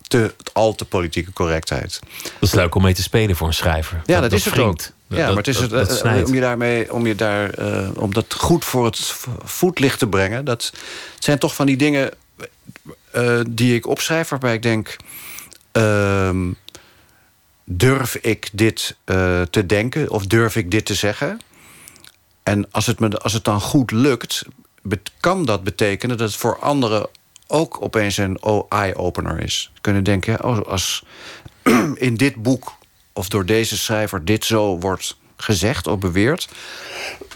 Te, 0.07 0.33
al 0.53 0.75
te 0.75 0.85
politieke 0.85 1.33
correctheid. 1.33 1.99
Dat 2.23 2.31
is 2.49 2.53
leuk 2.53 2.75
om 2.75 2.81
mee 2.81 2.93
te 2.93 3.01
spelen 3.01 3.35
voor 3.35 3.47
een 3.47 3.53
schrijver. 3.53 4.01
Ja, 4.05 4.21
dat, 4.21 4.31
is 4.31 4.45
het 4.45 4.57
ook. 4.59 4.79
Ja, 5.07 5.27
maar 5.27 5.37
het 5.37 5.47
is 5.47 5.59
het, 5.59 6.01
eh, 6.01 6.25
om 6.25 6.33
je 6.33 6.41
daarmee, 6.41 6.93
om 6.93 7.07
je 7.07 7.15
daar, 7.15 7.59
uh, 7.59 7.89
om 7.95 8.13
dat 8.13 8.33
goed 8.33 8.65
voor 8.65 8.85
het 8.85 9.13
voetlicht 9.43 9.99
te 9.99 10.07
brengen. 10.07 10.45
Dat 10.45 10.73
zijn 11.19 11.39
toch 11.39 11.55
van 11.55 11.65
die 11.65 11.77
dingen 11.77 12.11
uh, 13.13 13.39
die 13.49 13.75
ik 13.75 13.87
opschrijf, 13.87 14.29
waarbij 14.29 14.53
ik 14.53 14.61
denk. 14.61 14.95
Ehm, 15.71 16.51
durf 17.65 18.15
ik 18.15 18.49
dit 18.53 18.95
te 19.49 19.63
denken 19.65 20.09
of 20.09 20.25
durf 20.25 20.55
ik 20.55 20.71
dit 20.71 20.85
te 20.85 20.93
zeggen? 20.93 21.39
En 22.43 22.71
als 22.71 22.85
het, 22.85 22.99
me, 22.99 23.17
als 23.17 23.33
het 23.33 23.43
dan 23.43 23.61
goed 23.61 23.91
lukt, 23.91 24.45
kan 25.19 25.45
dat 25.45 25.63
betekenen 25.63 26.17
dat 26.17 26.27
het 26.27 26.37
voor 26.37 26.59
anderen 26.59 27.07
ook 27.47 27.81
opeens 27.81 28.17
een 28.17 28.39
eye-opener 28.69 29.39
is. 29.39 29.71
Kunnen 29.81 30.03
denken, 30.03 30.43
oh, 30.43 30.67
als 30.67 31.03
in 31.95 32.15
dit 32.15 32.35
boek 32.35 32.73
of 33.13 33.29
door 33.29 33.45
deze 33.45 33.77
schrijver 33.77 34.25
dit 34.25 34.45
zo 34.45 34.79
wordt 34.79 35.17
gezegd 35.37 35.87
of 35.87 35.99
beweerd. 35.99 36.49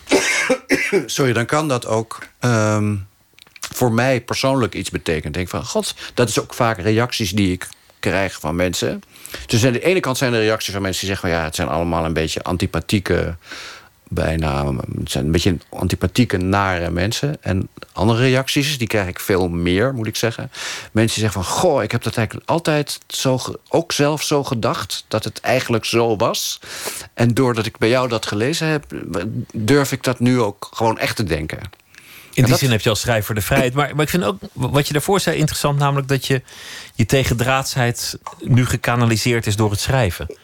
Sorry, 1.05 1.33
dan 1.33 1.45
kan 1.45 1.67
dat 1.67 1.85
ook 1.85 2.27
ehm, 2.39 2.95
voor 3.77 3.91
mij 3.91 4.21
persoonlijk 4.21 4.75
iets 4.75 4.89
betekenen. 4.89 5.31
Denk 5.31 5.49
van, 5.49 5.65
god, 5.65 5.95
dat 6.13 6.29
is 6.29 6.39
ook 6.39 6.53
vaak 6.53 6.77
reacties 6.77 7.31
die 7.31 7.51
ik 7.51 7.67
krijg 7.99 8.39
van 8.39 8.55
mensen. 8.55 9.01
Dus 9.45 9.65
aan 9.65 9.73
de 9.73 9.83
ene 9.83 9.99
kant 9.99 10.17
zijn 10.17 10.33
er 10.33 10.39
reacties 10.39 10.73
van 10.73 10.81
mensen 10.81 10.99
die 10.99 11.09
zeggen 11.09 11.29
van 11.29 11.39
ja, 11.39 11.45
het 11.45 11.55
zijn 11.55 11.67
allemaal 11.67 12.05
een 12.05 12.13
beetje 12.13 12.43
antipathieke 12.43 13.35
bijna... 14.09 14.73
Het 14.99 15.11
zijn 15.11 15.25
een 15.25 15.31
beetje 15.31 15.57
antipathieke, 15.69 16.37
nare 16.37 16.89
mensen. 16.89 17.37
En 17.41 17.69
andere 17.93 18.19
reacties, 18.19 18.77
die 18.77 18.87
krijg 18.87 19.07
ik 19.07 19.19
veel 19.19 19.49
meer, 19.49 19.93
moet 19.93 20.07
ik 20.07 20.15
zeggen. 20.15 20.51
Mensen 20.91 21.21
zeggen 21.21 21.43
van... 21.43 21.51
goh, 21.51 21.83
ik 21.83 21.91
heb 21.91 22.03
dat 22.03 22.17
eigenlijk 22.17 22.49
altijd 22.49 22.99
zo, 23.07 23.39
ook 23.69 23.91
zelf 23.91 24.23
zo 24.23 24.43
gedacht... 24.43 25.05
dat 25.07 25.23
het 25.23 25.39
eigenlijk 25.39 25.85
zo 25.85 26.15
was. 26.15 26.59
En 27.13 27.33
doordat 27.33 27.65
ik 27.65 27.77
bij 27.77 27.89
jou 27.89 28.07
dat 28.07 28.25
gelezen 28.25 28.67
heb... 28.67 28.85
durf 29.53 29.91
ik 29.91 30.03
dat 30.03 30.19
nu 30.19 30.41
ook 30.41 30.69
gewoon 30.73 30.97
echt 30.97 31.15
te 31.15 31.23
denken. 31.23 31.59
In 32.37 32.45
die 32.45 32.55
zin 32.55 32.71
heb 32.71 32.81
je 32.81 32.89
als 32.89 32.99
schrijver 32.99 33.35
de 33.35 33.41
vrijheid. 33.41 33.73
Maar, 33.73 33.95
maar 33.95 34.03
ik 34.03 34.09
vind 34.09 34.23
ook 34.23 34.39
wat 34.53 34.87
je 34.87 34.93
daarvoor 34.93 35.19
zei 35.19 35.37
interessant... 35.37 35.79
namelijk 35.79 36.07
dat 36.07 36.25
je 36.25 36.41
je 36.95 37.05
tegendraadsheid 37.05 38.17
nu 38.39 38.65
gekanaliseerd 38.65 39.47
is 39.47 39.55
door 39.55 39.71
het 39.71 39.79
schrijven. 39.79 40.37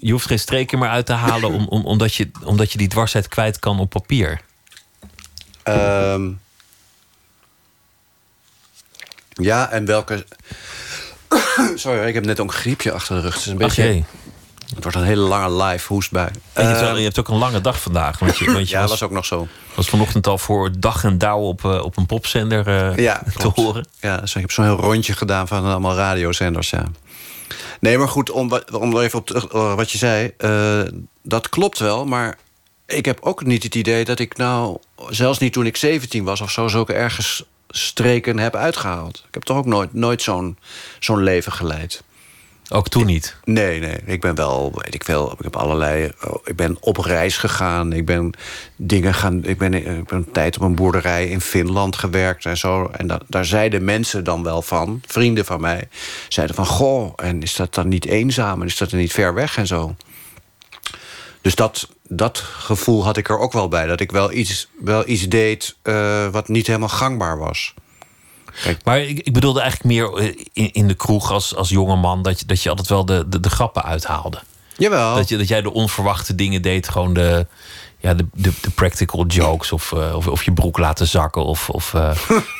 Je 0.00 0.12
hoeft 0.12 0.26
geen 0.26 0.38
streken 0.38 0.78
meer 0.78 0.88
uit 0.88 1.06
te 1.06 1.12
halen 1.12 1.50
om, 1.50 1.66
om, 1.68 1.84
omdat, 1.84 2.14
je, 2.14 2.30
omdat 2.44 2.72
je 2.72 2.78
die 2.78 2.88
dwarsheid 2.88 3.28
kwijt 3.28 3.58
kan 3.58 3.78
op 3.78 3.90
papier. 3.90 4.40
Ehm, 5.62 6.30
ja, 9.28 9.70
en 9.70 9.84
welke. 9.84 10.26
Sorry, 11.74 12.06
ik 12.08 12.14
heb 12.14 12.24
net 12.24 12.40
ook 12.40 12.48
een 12.48 12.54
griepje 12.54 12.92
achter 12.92 13.16
de 13.16 13.22
rug. 13.22 13.34
Het 13.34 13.42
is 13.42 13.50
een 13.50 13.56
beetje. 13.56 14.04
Het 14.74 14.82
wordt 14.82 14.98
een 14.98 15.04
hele 15.04 15.22
lange 15.22 15.64
live 15.64 15.92
hoestbui. 15.92 16.30
En 16.52 16.68
je, 16.68 16.74
uh, 16.74 16.96
je, 16.96 17.02
hebt 17.02 17.18
ook 17.18 17.28
een 17.28 17.38
lange 17.38 17.60
dag 17.60 17.80
vandaag. 17.80 18.18
Want 18.18 18.38
je, 18.38 18.52
want 18.52 18.68
je 18.68 18.74
ja, 18.76 18.80
was, 18.80 18.90
was 18.90 19.02
ook 19.02 19.10
nog 19.10 19.24
zo. 19.24 19.46
was 19.74 19.88
vanochtend 19.88 20.26
al 20.26 20.38
voor 20.38 20.70
dag 20.78 21.04
en 21.04 21.18
dauw 21.18 21.40
op, 21.40 21.62
uh, 21.64 21.84
op 21.84 21.96
een 21.96 22.06
popzender 22.06 22.68
uh, 22.68 22.96
ja, 22.96 23.22
te 23.36 23.50
horen. 23.54 23.86
Ja, 24.00 24.16
dus 24.16 24.34
ik 24.34 24.40
heb 24.40 24.50
zo'n 24.50 24.64
heel 24.64 24.76
rondje 24.76 25.12
gedaan 25.12 25.48
van 25.48 25.64
allemaal 25.64 25.94
radiozenders. 25.94 26.70
Ja. 26.70 26.84
Nee, 27.80 27.98
maar 27.98 28.08
goed, 28.08 28.30
om, 28.30 28.52
om 28.72 28.98
even 28.98 29.18
op 29.18 29.26
te, 29.26 29.48
uh, 29.54 29.74
wat 29.74 29.90
je 29.90 29.98
zei. 29.98 30.32
Uh, 30.38 30.80
dat 31.22 31.48
klopt 31.48 31.78
wel, 31.78 32.04
maar 32.04 32.38
ik 32.86 33.04
heb 33.04 33.18
ook 33.20 33.44
niet 33.44 33.62
het 33.62 33.74
idee 33.74 34.04
dat 34.04 34.18
ik 34.18 34.36
nou... 34.36 34.76
zelfs 35.08 35.38
niet 35.38 35.52
toen 35.52 35.66
ik 35.66 35.76
17 35.76 36.24
was 36.24 36.40
of 36.40 36.50
zo... 36.50 36.68
zulke 36.68 36.92
ergens 36.92 37.44
streken 37.68 38.38
heb 38.38 38.56
uitgehaald. 38.56 39.24
Ik 39.28 39.34
heb 39.34 39.42
toch 39.42 39.56
ook 39.56 39.66
nooit, 39.66 39.94
nooit 39.94 40.22
zo'n 40.22 40.58
zo'n 40.98 41.22
leven 41.22 41.52
geleid. 41.52 42.02
Ook 42.72 42.88
toen 42.88 43.06
niet? 43.06 43.36
Nee, 43.44 43.80
nee. 43.80 43.98
Ik 44.06 44.20
ben 44.20 44.34
wel, 44.34 44.72
weet 44.74 44.94
ik 44.94 45.04
veel, 45.04 45.32
ik 45.32 45.44
heb 45.44 45.56
allerlei... 45.56 46.12
Oh, 46.24 46.34
ik 46.44 46.56
ben 46.56 46.76
op 46.80 46.96
reis 46.96 47.36
gegaan. 47.36 47.92
Ik 47.92 48.06
ben 48.06 48.32
dingen 48.76 49.14
gaan... 49.14 49.44
Ik 49.44 49.58
ben, 49.58 49.74
ik 49.74 49.84
ben 49.84 50.18
een 50.18 50.32
tijd 50.32 50.56
op 50.56 50.62
een 50.62 50.74
boerderij 50.74 51.28
in 51.28 51.40
Finland 51.40 51.96
gewerkt 51.96 52.44
en 52.44 52.56
zo. 52.56 52.86
En 52.86 53.20
daar 53.28 53.44
zeiden 53.44 53.84
mensen 53.84 54.24
dan 54.24 54.42
wel 54.42 54.62
van, 54.62 55.00
vrienden 55.06 55.44
van 55.44 55.60
mij... 55.60 55.88
zeiden 56.28 56.56
van, 56.56 56.66
goh, 56.66 57.12
en 57.16 57.42
is 57.42 57.56
dat 57.56 57.74
dan 57.74 57.88
niet 57.88 58.06
eenzaam? 58.06 58.60
En 58.60 58.66
is 58.66 58.76
dat 58.76 58.90
dan 58.90 59.00
niet 59.00 59.12
ver 59.12 59.34
weg 59.34 59.56
en 59.56 59.66
zo? 59.66 59.96
Dus 61.40 61.54
dat, 61.54 61.88
dat 62.08 62.38
gevoel 62.38 63.04
had 63.04 63.16
ik 63.16 63.28
er 63.28 63.38
ook 63.38 63.52
wel 63.52 63.68
bij. 63.68 63.86
Dat 63.86 64.00
ik 64.00 64.12
wel 64.12 64.32
iets, 64.32 64.68
wel 64.80 65.08
iets 65.08 65.28
deed 65.28 65.76
uh, 65.82 66.28
wat 66.28 66.48
niet 66.48 66.66
helemaal 66.66 66.88
gangbaar 66.88 67.38
was. 67.38 67.74
Maar 68.84 69.00
ik, 69.00 69.18
ik, 69.18 69.32
bedoelde 69.32 69.60
eigenlijk 69.60 69.94
meer 69.94 70.14
eh, 70.14 70.44
in, 70.52 70.72
in 70.72 70.88
de 70.88 70.94
kroeg 70.94 71.30
als, 71.30 71.56
als 71.56 71.68
jongeman... 71.68 72.22
Dat 72.22 72.40
je, 72.40 72.46
dat 72.46 72.62
je 72.62 72.68
altijd 72.68 72.88
wel 72.88 73.04
de, 73.04 73.28
de, 73.28 73.40
de 73.40 73.50
grappen 73.50 73.82
uithaalde. 73.82 74.38
Jawel. 74.76 75.14
Dat, 75.14 75.28
je, 75.28 75.36
dat 75.36 75.48
jij 75.48 75.62
de 75.62 75.72
onverwachte 75.72 76.34
dingen 76.34 76.62
deed. 76.62 76.88
Gewoon 76.88 77.14
de, 77.14 77.46
ja, 77.98 78.14
de, 78.14 78.26
de, 78.32 78.52
de 78.60 78.70
practical 78.70 79.26
jokes. 79.26 79.72
Of, 79.72 79.92
uh, 79.92 80.14
of, 80.16 80.26
of 80.26 80.42
je 80.42 80.52
broek 80.52 80.78
laten 80.78 81.06
zakken. 81.06 81.44
Of, 81.44 81.68
of, 81.70 81.92
uh, 81.92 82.10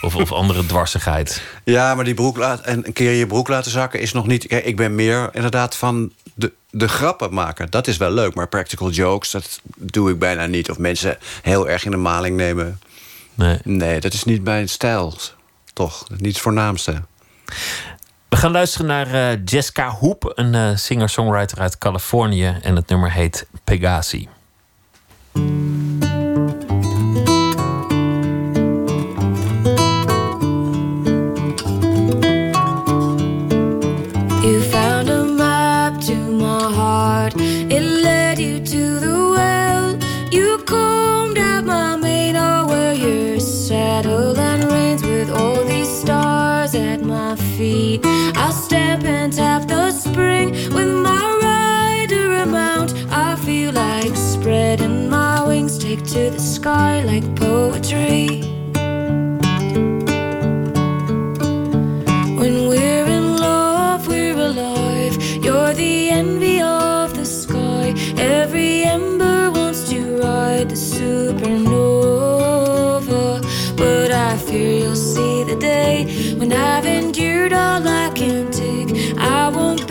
of, 0.00 0.16
of 0.16 0.32
andere 0.32 0.66
dwarsigheid. 0.66 1.42
Ja, 1.64 1.94
maar 1.94 2.04
die 2.04 2.14
broek 2.14 2.36
laten, 2.36 2.64
en 2.64 2.86
een 2.86 2.92
keer 2.92 3.12
je 3.12 3.26
broek 3.26 3.48
laten 3.48 3.70
zakken 3.70 4.00
is 4.00 4.12
nog 4.12 4.26
niet... 4.26 4.46
Kijk, 4.46 4.64
ik 4.64 4.76
ben 4.76 4.94
meer 4.94 5.30
inderdaad 5.32 5.76
van 5.76 6.12
de, 6.34 6.52
de 6.70 6.88
grappen 6.88 7.34
maken. 7.34 7.70
Dat 7.70 7.86
is 7.86 7.96
wel 7.96 8.10
leuk. 8.10 8.34
Maar 8.34 8.48
practical 8.48 8.90
jokes, 8.90 9.30
dat 9.30 9.60
doe 9.76 10.10
ik 10.10 10.18
bijna 10.18 10.46
niet. 10.46 10.70
Of 10.70 10.78
mensen 10.78 11.18
heel 11.42 11.68
erg 11.68 11.84
in 11.84 11.90
de 11.90 11.96
maling 11.96 12.36
nemen. 12.36 12.78
Nee, 13.34 13.58
nee 13.64 14.00
dat 14.00 14.12
is 14.12 14.24
niet 14.24 14.44
mijn 14.44 14.68
stijl 14.68 15.14
toch 15.72 16.04
niet 16.08 16.32
het 16.32 16.38
voornaamste. 16.38 17.02
We 18.28 18.36
gaan 18.36 18.50
luisteren 18.50 18.86
naar 18.86 19.14
uh, 19.14 19.44
Jessica 19.44 19.90
Hoep, 19.90 20.32
een 20.34 20.54
uh, 20.54 20.76
singer-songwriter 20.76 21.58
uit 21.58 21.78
Californië. 21.78 22.58
En 22.62 22.76
het 22.76 22.88
nummer 22.88 23.12
heet 23.12 23.46
Pegasi. 23.64 24.28
Sky 56.62 57.02
like 57.02 57.26
poetry. 57.34 58.40
When 62.40 62.54
we're 62.70 63.08
in 63.18 63.36
love, 63.36 64.06
we're 64.06 64.38
alive. 64.50 65.14
You're 65.44 65.74
the 65.74 66.10
envy 66.10 66.60
of 66.62 67.14
the 67.18 67.24
sky. 67.24 67.94
Every 68.16 68.84
ember 68.84 69.50
wants 69.50 69.88
to 69.90 69.98
ride 70.22 70.68
the 70.68 70.76
supernova. 70.92 72.04
But 73.76 74.12
I 74.12 74.36
fear 74.36 74.72
you'll 74.82 75.04
see 75.14 75.42
the 75.42 75.56
day 75.56 75.96
when 76.38 76.52
I've 76.52 76.86
endured 76.86 77.52
all 77.52 77.82
I 78.04 78.10
can 78.14 78.52
take. 78.52 78.90
I 79.18 79.48
won't 79.48 79.88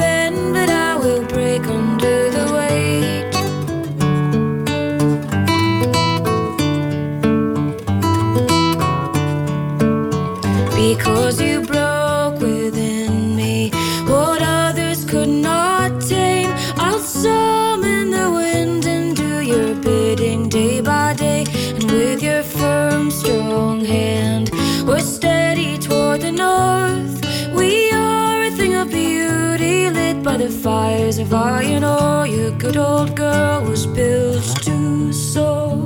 the 30.42 30.50
fires 30.50 31.20
of 31.20 31.32
iron 31.34 31.84
ore. 31.84 32.26
Your 32.26 32.50
good 32.58 32.76
old 32.76 33.16
girl 33.16 33.62
was 33.62 33.86
built 33.86 34.44
to 34.64 35.14
soar. 35.14 35.78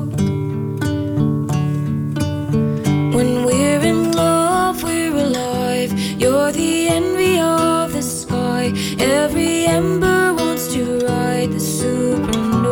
When 3.18 3.44
we're 3.48 3.84
in 3.91 4.13
love, 4.13 4.82
we're 4.82 5.13
alive. 5.13 5.91
You're 6.22 6.54
the 6.54 6.88
envy 6.88 7.38
of 7.39 7.91
the 7.91 8.02
sky. 8.02 8.72
Every 8.98 9.65
ember 9.65 10.34
wants 10.34 10.74
to 10.74 11.00
ride 11.06 11.52
the 11.52 11.63
supernova. 11.78 12.70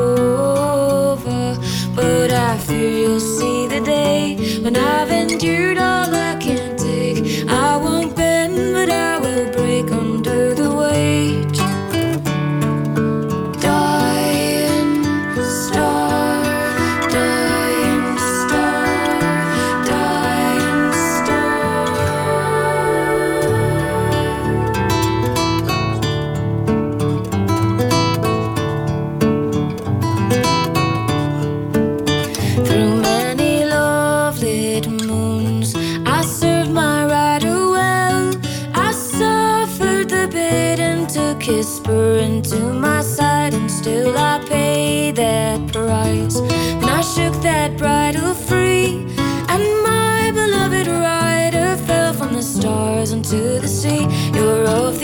But 1.98 2.32
I 2.32 2.58
fear 2.60 2.91
you'll 3.02 3.19
see 3.19 3.67
the 3.67 3.82
day 3.82 4.38
when 4.63 4.78
I've 4.78 5.12
endured 5.12 5.78
all 5.78 6.12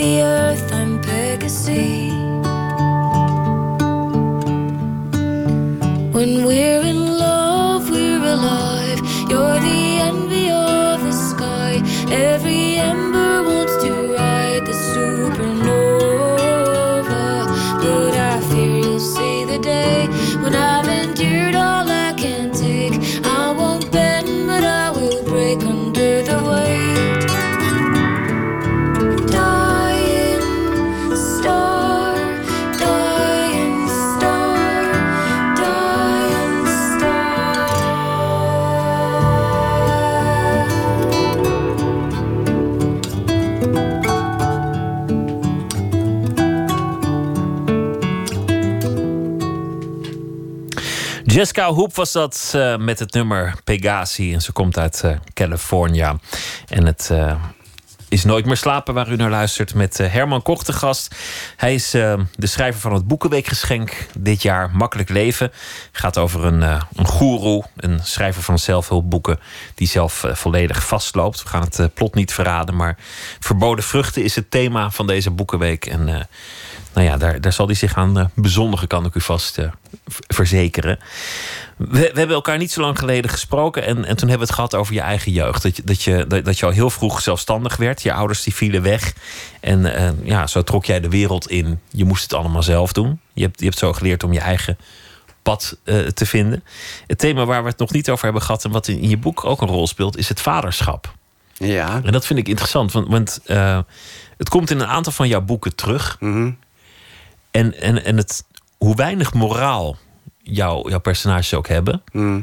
the 0.00 0.22
earth, 0.22 0.69
Jessica 51.40 51.72
Hoep 51.72 51.96
was 51.96 52.12
dat 52.12 52.52
eh, 52.54 52.76
met 52.76 52.98
het 52.98 53.12
nummer 53.12 53.54
Pegasi. 53.64 54.34
En 54.34 54.40
ze 54.40 54.52
komt 54.52 54.78
uit 54.78 55.02
eh, 55.04 55.16
California. 55.34 56.18
En 56.68 56.86
het 56.86 57.08
eh, 57.12 57.34
is 58.08 58.24
Nooit 58.24 58.46
meer 58.46 58.56
slapen 58.56 58.94
waar 58.94 59.10
u 59.10 59.16
naar 59.16 59.30
luistert 59.30 59.74
met 59.74 59.98
Herman 59.98 60.42
Koch 60.42 60.62
gast. 60.64 61.14
Hij 61.56 61.74
is 61.74 61.90
de 61.90 62.26
schrijver 62.46 62.80
van 62.80 62.92
het 62.92 63.06
Boekenweekgeschenk 63.06 64.06
dit 64.18 64.42
jaar. 64.42 64.70
Makkelijk 64.72 65.08
leven. 65.08 65.52
Gaat 65.92 66.18
over 66.18 66.44
een, 66.44 66.62
een 66.94 67.06
goeroe, 67.06 67.64
een 67.76 68.00
schrijver 68.02 68.42
van 68.42 68.58
zelfhulpboeken... 68.58 69.40
die 69.74 69.88
zelf 69.88 70.24
volledig 70.32 70.86
vastloopt. 70.86 71.42
We 71.42 71.48
gaan 71.48 71.68
het 71.70 71.94
plot 71.94 72.14
niet 72.14 72.32
verraden, 72.32 72.76
maar 72.76 72.96
verboden 73.38 73.84
vruchten 73.84 74.24
is 74.24 74.34
het 74.34 74.50
thema 74.50 74.90
van 74.90 75.06
deze 75.06 75.30
Boekenweek. 75.30 75.86
En 75.86 76.28
nou 76.94 77.06
ja, 77.06 77.16
daar, 77.16 77.40
daar 77.40 77.52
zal 77.52 77.66
hij 77.66 77.74
zich 77.74 77.94
aan 77.94 78.18
eh, 78.18 78.24
bezondigen, 78.34 78.88
kan 78.88 79.04
ik 79.04 79.14
u 79.14 79.20
vast 79.20 79.58
eh, 79.58 79.70
verzekeren. 80.28 80.98
We, 81.76 81.86
we 81.86 82.18
hebben 82.18 82.36
elkaar 82.36 82.58
niet 82.58 82.72
zo 82.72 82.80
lang 82.80 82.98
geleden 82.98 83.30
gesproken. 83.30 83.84
En, 83.84 83.96
en 83.96 84.16
toen 84.16 84.28
hebben 84.28 84.46
we 84.46 84.52
het 84.52 84.52
gehad 84.52 84.74
over 84.74 84.94
je 84.94 85.00
eigen 85.00 85.32
jeugd. 85.32 85.62
Dat 85.62 85.76
je, 85.76 85.82
dat, 85.84 86.02
je, 86.02 86.24
dat, 86.28 86.44
dat 86.44 86.58
je 86.58 86.66
al 86.66 86.72
heel 86.72 86.90
vroeg 86.90 87.20
zelfstandig 87.20 87.76
werd. 87.76 88.02
Je 88.02 88.12
ouders 88.12 88.42
die 88.42 88.54
vielen 88.54 88.82
weg. 88.82 89.14
En 89.60 90.16
ja, 90.22 90.46
zo 90.46 90.62
trok 90.62 90.84
jij 90.84 91.00
de 91.00 91.08
wereld 91.08 91.50
in. 91.50 91.80
Je 91.90 92.04
moest 92.04 92.22
het 92.22 92.34
allemaal 92.34 92.62
zelf 92.62 92.92
doen. 92.92 93.20
Je 93.32 93.42
hebt, 93.42 93.58
je 93.58 93.64
hebt 93.64 93.78
zo 93.78 93.92
geleerd 93.92 94.24
om 94.24 94.32
je 94.32 94.40
eigen 94.40 94.78
pad 95.42 95.78
eh, 95.84 95.98
te 95.98 96.26
vinden. 96.26 96.64
Het 97.06 97.18
thema 97.18 97.44
waar 97.44 97.62
we 97.62 97.68
het 97.68 97.78
nog 97.78 97.92
niet 97.92 98.10
over 98.10 98.24
hebben 98.24 98.42
gehad... 98.42 98.64
en 98.64 98.70
wat 98.70 98.88
in, 98.88 99.00
in 99.00 99.08
je 99.08 99.18
boek 99.18 99.44
ook 99.44 99.60
een 99.60 99.68
rol 99.68 99.86
speelt, 99.86 100.16
is 100.16 100.28
het 100.28 100.40
vaderschap. 100.40 101.14
Ja. 101.52 102.00
En 102.04 102.12
dat 102.12 102.26
vind 102.26 102.38
ik 102.38 102.48
interessant. 102.48 102.92
Want, 102.92 103.08
want 103.08 103.40
het 104.36 104.48
komt 104.48 104.70
in 104.70 104.80
een 104.80 104.86
aantal 104.86 105.12
van 105.12 105.28
jouw 105.28 105.40
boeken 105.40 105.74
terug. 105.74 106.16
Mhm. 106.20 106.50
En, 107.50 107.80
en, 107.80 108.04
en 108.04 108.16
het, 108.16 108.44
hoe 108.78 108.94
weinig 108.96 109.34
moraal 109.34 109.96
jouw, 110.42 110.88
jouw 110.88 111.00
personages 111.00 111.54
ook 111.54 111.68
hebben... 111.68 112.02
Mhm. 112.12 112.40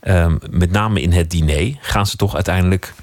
Ehm, 0.00 0.36
met 0.50 0.70
name 0.70 1.00
in 1.00 1.12
het 1.12 1.30
diner, 1.30 1.76
gaan 1.80 2.06
ze 2.06 2.16
toch 2.16 2.34
uiteindelijk 2.34 2.94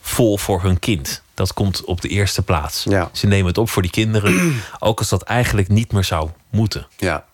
vol 0.00 0.38
voor 0.38 0.62
hun 0.62 0.78
kind. 0.78 1.22
Dat 1.34 1.52
komt 1.52 1.84
op 1.84 2.00
de 2.00 2.08
eerste 2.08 2.42
plaats. 2.42 2.84
Ja. 2.84 3.10
Ze 3.12 3.26
nemen 3.26 3.46
het 3.46 3.58
op 3.58 3.70
voor 3.70 3.82
die 3.82 3.90
kinderen, 3.90 4.54
ook 4.78 4.98
als 4.98 5.08
dat 5.08 5.22
eigenlijk 5.22 5.68
niet 5.68 5.92
meer 5.92 6.04
zou 6.04 6.30
moeten. 6.50 6.86
Ja. 6.96 7.24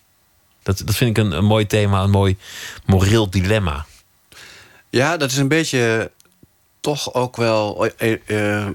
Dat, 0.63 0.83
dat 0.85 0.95
vind 0.95 1.19
ik 1.19 1.25
een, 1.25 1.33
een 1.33 1.45
mooi 1.45 1.67
thema, 1.67 2.03
een 2.03 2.11
mooi 2.11 2.37
moreel 2.87 3.31
dilemma. 3.31 3.87
Ja, 4.91 5.17
dat 5.17 5.31
is 5.31 5.37
een 5.37 5.49
beetje 5.49 6.11
toch 6.81 7.15
ook 7.15 7.37
wel. 7.37 7.87
eh, 7.87 8.63
eh, 8.63 8.69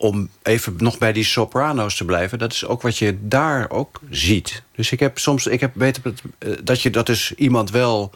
om 0.00 0.28
even 0.42 0.74
nog 0.78 0.98
bij 0.98 1.12
die 1.12 1.24
soprano's 1.24 1.96
te 1.96 2.04
blijven, 2.04 2.38
dat 2.38 2.52
is 2.52 2.66
ook 2.66 2.82
wat 2.82 2.98
je 2.98 3.18
daar 3.20 3.70
ook 3.70 4.00
ziet. 4.10 4.62
Dus 4.74 4.92
ik 4.92 5.00
heb 5.00 5.18
soms, 5.18 5.46
ik 5.46 5.60
heb 5.60 5.70
weten 5.74 6.16
eh, 6.38 6.50
dat 6.62 6.82
je 6.82 6.90
dat 6.90 7.06
dus 7.06 7.34
iemand 7.34 7.70
wel 7.70 8.10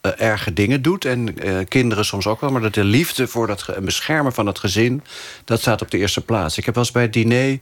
eh, 0.00 0.10
erge 0.16 0.52
dingen 0.52 0.82
doet 0.82 1.04
en 1.04 1.38
eh, 1.38 1.58
kinderen 1.68 2.04
soms 2.04 2.26
ook 2.26 2.40
wel, 2.40 2.50
maar 2.50 2.60
dat 2.60 2.74
de 2.74 2.84
liefde 2.84 3.28
voor 3.28 3.46
dat 3.46 3.66
beschermen 3.82 4.32
van 4.32 4.46
het 4.46 4.58
gezin, 4.58 5.02
dat 5.44 5.60
staat 5.60 5.82
op 5.82 5.90
de 5.90 5.98
eerste 5.98 6.20
plaats. 6.20 6.58
Ik 6.58 6.64
heb 6.64 6.74
wel 6.74 6.84
eens 6.84 6.92
bij 6.92 7.02
het 7.02 7.12
diner 7.12 7.58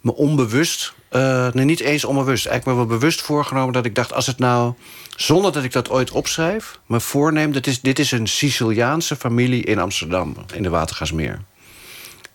me 0.00 0.14
onbewust, 0.14 0.94
eh, 1.08 1.52
nee, 1.52 1.64
niet 1.64 1.80
eens 1.80 2.04
onbewust, 2.04 2.46
eigenlijk 2.46 2.78
me 2.78 2.86
wel 2.86 2.98
bewust 2.98 3.20
voorgenomen 3.20 3.72
dat 3.72 3.84
ik 3.84 3.94
dacht, 3.94 4.12
als 4.12 4.26
het 4.26 4.38
nou, 4.38 4.74
zonder 5.16 5.52
dat 5.52 5.64
ik 5.64 5.72
dat 5.72 5.90
ooit 5.90 6.10
opschrijf, 6.10 6.78
me 6.86 7.00
voorneem, 7.00 7.52
dat 7.52 7.66
is, 7.66 7.80
dit 7.80 7.98
is 7.98 8.10
een 8.10 8.26
Siciliaanse 8.26 9.16
familie 9.16 9.64
in 9.64 9.78
Amsterdam, 9.78 10.36
in 10.54 10.62
de 10.62 10.68
Watergasmeer. 10.68 11.40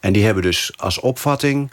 En 0.03 0.13
die 0.13 0.25
hebben 0.25 0.43
dus 0.43 0.71
als 0.77 0.99
opvatting 0.99 1.71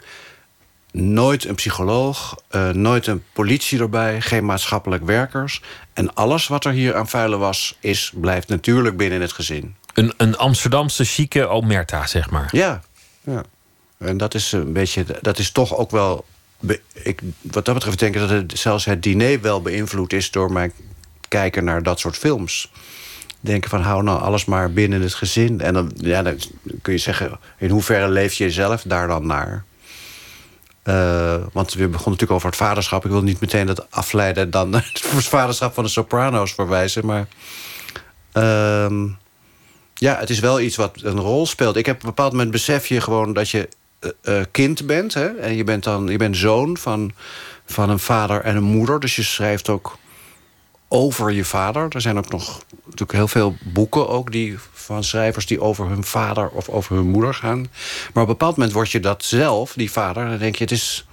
nooit 0.91 1.45
een 1.45 1.55
psycholoog, 1.55 2.37
eh, 2.47 2.69
nooit 2.69 3.07
een 3.07 3.23
politie 3.33 3.79
erbij, 3.79 4.21
geen 4.21 4.45
maatschappelijk 4.45 5.05
werkers. 5.05 5.61
En 5.93 6.13
alles 6.13 6.47
wat 6.47 6.65
er 6.65 6.71
hier 6.71 6.95
aan 6.95 7.09
vuile 7.09 7.37
was, 7.37 7.77
is, 7.79 8.11
blijft 8.15 8.47
natuurlijk 8.47 8.97
binnen 8.97 9.21
het 9.21 9.31
gezin. 9.31 9.75
Een, 9.93 10.13
een 10.17 10.37
Amsterdamse 10.37 11.05
chique 11.05 11.47
omerta, 11.47 12.07
zeg 12.07 12.29
maar. 12.29 12.49
Ja, 12.51 12.81
ja. 13.23 13.43
En 13.97 14.17
dat 14.17 14.33
is 14.33 14.51
een 14.51 14.73
beetje, 14.73 15.05
dat 15.21 15.39
is 15.39 15.51
toch 15.51 15.75
ook 15.75 15.91
wel. 15.91 16.25
ik, 16.93 17.21
wat 17.41 17.65
dat 17.65 17.73
betreft 17.73 17.99
denk 17.99 18.13
ik 18.15 18.21
dat 18.21 18.29
het, 18.29 18.59
zelfs 18.59 18.85
het 18.85 19.03
diner 19.03 19.41
wel 19.41 19.61
beïnvloed 19.61 20.13
is 20.13 20.31
door 20.31 20.51
mijn 20.51 20.73
kijken 21.27 21.63
naar 21.63 21.83
dat 21.83 21.99
soort 21.99 22.17
films. 22.17 22.71
Denken 23.41 23.69
van 23.69 23.81
hou 23.81 24.03
nou 24.03 24.21
alles 24.21 24.45
maar 24.45 24.71
binnen 24.71 25.01
het 25.01 25.13
gezin. 25.13 25.61
En 25.61 25.73
dan, 25.73 25.91
ja, 25.95 26.21
dan 26.21 26.37
kun 26.81 26.93
je 26.93 26.99
zeggen, 26.99 27.39
in 27.57 27.69
hoeverre 27.69 28.09
leef 28.09 28.33
je 28.33 28.51
zelf 28.51 28.81
daar 28.81 29.07
dan 29.07 29.25
naar? 29.25 29.63
Eh, 30.83 31.35
want 31.53 31.73
we 31.73 31.77
begonnen 31.77 32.11
natuurlijk 32.11 32.31
over 32.31 32.47
het 32.47 32.57
vaderschap. 32.57 33.05
Ik 33.05 33.11
wil 33.11 33.23
niet 33.23 33.39
meteen 33.39 33.65
dat 33.65 33.91
afleiden 33.91 34.49
dan 34.49 34.73
het 34.75 35.01
vaderschap 35.27 35.73
van 35.73 35.83
de 35.83 35.89
Soprano's 35.89 36.53
verwijzen. 36.53 37.05
Maar 37.05 37.27
ehm, 38.31 39.07
ja, 39.93 40.17
het 40.19 40.29
is 40.29 40.39
wel 40.39 40.59
iets 40.59 40.75
wat 40.75 41.01
een 41.01 41.19
rol 41.19 41.45
speelt. 41.45 41.75
Ik 41.75 41.85
heb 41.85 41.95
op 41.95 42.01
een 42.01 42.09
bepaald 42.09 42.31
moment 42.31 42.51
besef 42.51 42.87
je 42.87 43.01
gewoon 43.01 43.33
dat 43.33 43.49
je 43.49 43.69
eh, 43.99 44.39
eh, 44.39 44.45
kind 44.51 44.85
bent. 44.85 45.13
Hè? 45.13 45.27
En 45.27 45.55
je 45.55 45.63
bent 45.63 45.83
dan 45.83 46.07
je 46.07 46.17
bent 46.17 46.37
zoon 46.37 46.77
van, 46.77 47.11
van 47.65 47.89
een 47.89 47.99
vader 47.99 48.41
en 48.41 48.55
een 48.55 48.63
moeder. 48.63 48.99
Dus 48.99 49.15
je 49.15 49.23
schrijft 49.23 49.69
ook 49.69 49.97
over 50.87 51.31
je 51.31 51.45
vader. 51.45 51.85
Er 51.89 52.01
zijn 52.01 52.17
ook 52.17 52.29
nog 52.29 52.61
natuurlijk 52.91 53.17
heel 53.17 53.27
veel 53.27 53.55
boeken 53.63 54.09
ook 54.09 54.31
die, 54.31 54.57
van 54.73 55.03
schrijvers 55.03 55.45
die 55.45 55.61
over 55.61 55.87
hun 55.87 56.03
vader 56.03 56.49
of 56.49 56.69
over 56.69 56.95
hun 56.95 57.07
moeder 57.07 57.33
gaan. 57.33 57.59
Maar 57.59 58.23
op 58.23 58.29
een 58.29 58.37
bepaald 58.37 58.55
moment 58.55 58.73
word 58.73 58.91
je 58.91 58.99
dat 58.99 59.23
zelf, 59.23 59.73
die 59.73 59.91
vader. 59.91 60.29
Dan 60.29 60.37
denk 60.37 60.55
je, 60.55 60.63
het 60.63 60.73
is 60.73 61.05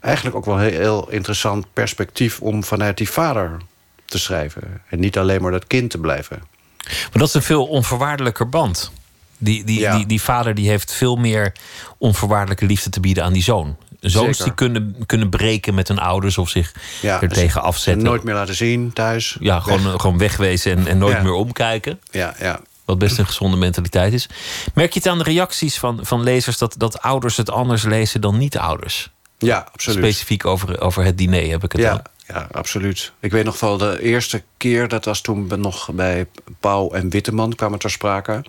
eigenlijk 0.00 0.36
ook 0.36 0.44
wel 0.44 0.54
een 0.54 0.60
heel, 0.60 0.78
heel 0.80 1.10
interessant 1.10 1.66
perspectief 1.72 2.40
om 2.40 2.64
vanuit 2.64 2.96
die 2.96 3.10
vader 3.10 3.56
te 4.04 4.18
schrijven. 4.18 4.82
En 4.88 5.00
niet 5.00 5.18
alleen 5.18 5.42
maar 5.42 5.50
dat 5.50 5.66
kind 5.66 5.90
te 5.90 5.98
blijven. 5.98 6.42
Maar 6.84 7.10
dat 7.12 7.28
is 7.28 7.34
een 7.34 7.42
veel 7.42 7.66
onvoorwaardelijker 7.66 8.48
band. 8.48 8.92
Die, 9.38 9.64
die, 9.64 9.80
Ja. 9.80 9.96
die, 9.96 10.06
die 10.06 10.22
vader 10.22 10.54
die 10.54 10.68
heeft 10.68 10.92
veel 10.92 11.16
meer 11.16 11.52
onvoorwaardelijke 11.98 12.66
liefde 12.66 12.90
te 12.90 13.00
bieden 13.00 13.24
aan 13.24 13.32
die 13.32 13.42
zoon. 13.42 13.76
Zoons 14.10 14.26
Zeker. 14.26 14.44
die 14.44 14.54
kunnen, 14.54 14.96
kunnen 15.06 15.28
breken 15.28 15.74
met 15.74 15.88
hun 15.88 15.98
ouders 15.98 16.38
of 16.38 16.48
zich 16.48 16.72
Ja, 17.02 17.20
er 17.22 17.28
tegen 17.28 17.60
en 17.60 17.66
afzetten. 17.66 18.04
nooit 18.04 18.22
meer 18.22 18.34
laten 18.34 18.54
zien 18.54 18.92
thuis. 18.92 19.36
ja, 19.40 19.60
gewoon, 19.60 19.84
Weg. 19.84 20.00
gewoon 20.00 20.18
wegwezen 20.18 20.76
en, 20.76 20.86
en 20.86 20.98
nooit 20.98 21.16
Ja. 21.16 21.22
meer 21.22 21.32
omkijken. 21.32 22.00
Ja, 22.10 22.34
ja. 22.40 22.60
Wat 22.84 22.98
best 22.98 23.18
een 23.18 23.26
gezonde 23.26 23.56
mentaliteit 23.56 24.12
is. 24.12 24.28
Merk 24.74 24.92
je 24.92 24.98
het 24.98 25.08
aan 25.08 25.18
de 25.18 25.24
reacties 25.24 25.78
van, 25.78 25.98
van 26.02 26.22
lezers 26.22 26.58
dat, 26.58 26.74
dat 26.78 27.00
ouders 27.02 27.36
het 27.36 27.50
anders 27.50 27.82
lezen 27.82 28.20
dan 28.20 28.38
niet-ouders? 28.38 29.10
ja, 29.38 29.66
absoluut. 29.72 29.98
Specifiek 29.98 30.44
over, 30.44 30.80
over 30.80 31.04
het 31.04 31.18
diner 31.18 31.50
heb 31.50 31.64
ik 31.64 31.72
het 31.72 31.80
Ja, 31.80 32.02
ja, 32.28 32.48
absoluut. 32.52 33.12
Ik 33.20 33.30
weet 33.32 33.44
nog 33.44 33.60
wel 33.60 33.76
de 33.76 34.02
eerste 34.02 34.42
keer, 34.56 34.88
dat 34.88 35.04
was 35.04 35.20
toen 35.20 35.48
we 35.48 35.56
nog 35.56 35.90
bij 35.92 36.26
Pauw 36.60 36.90
en 36.90 37.10
Witteman 37.10 37.54
kwamen 37.54 37.78
ter 37.78 37.90
sprake. 37.90 38.42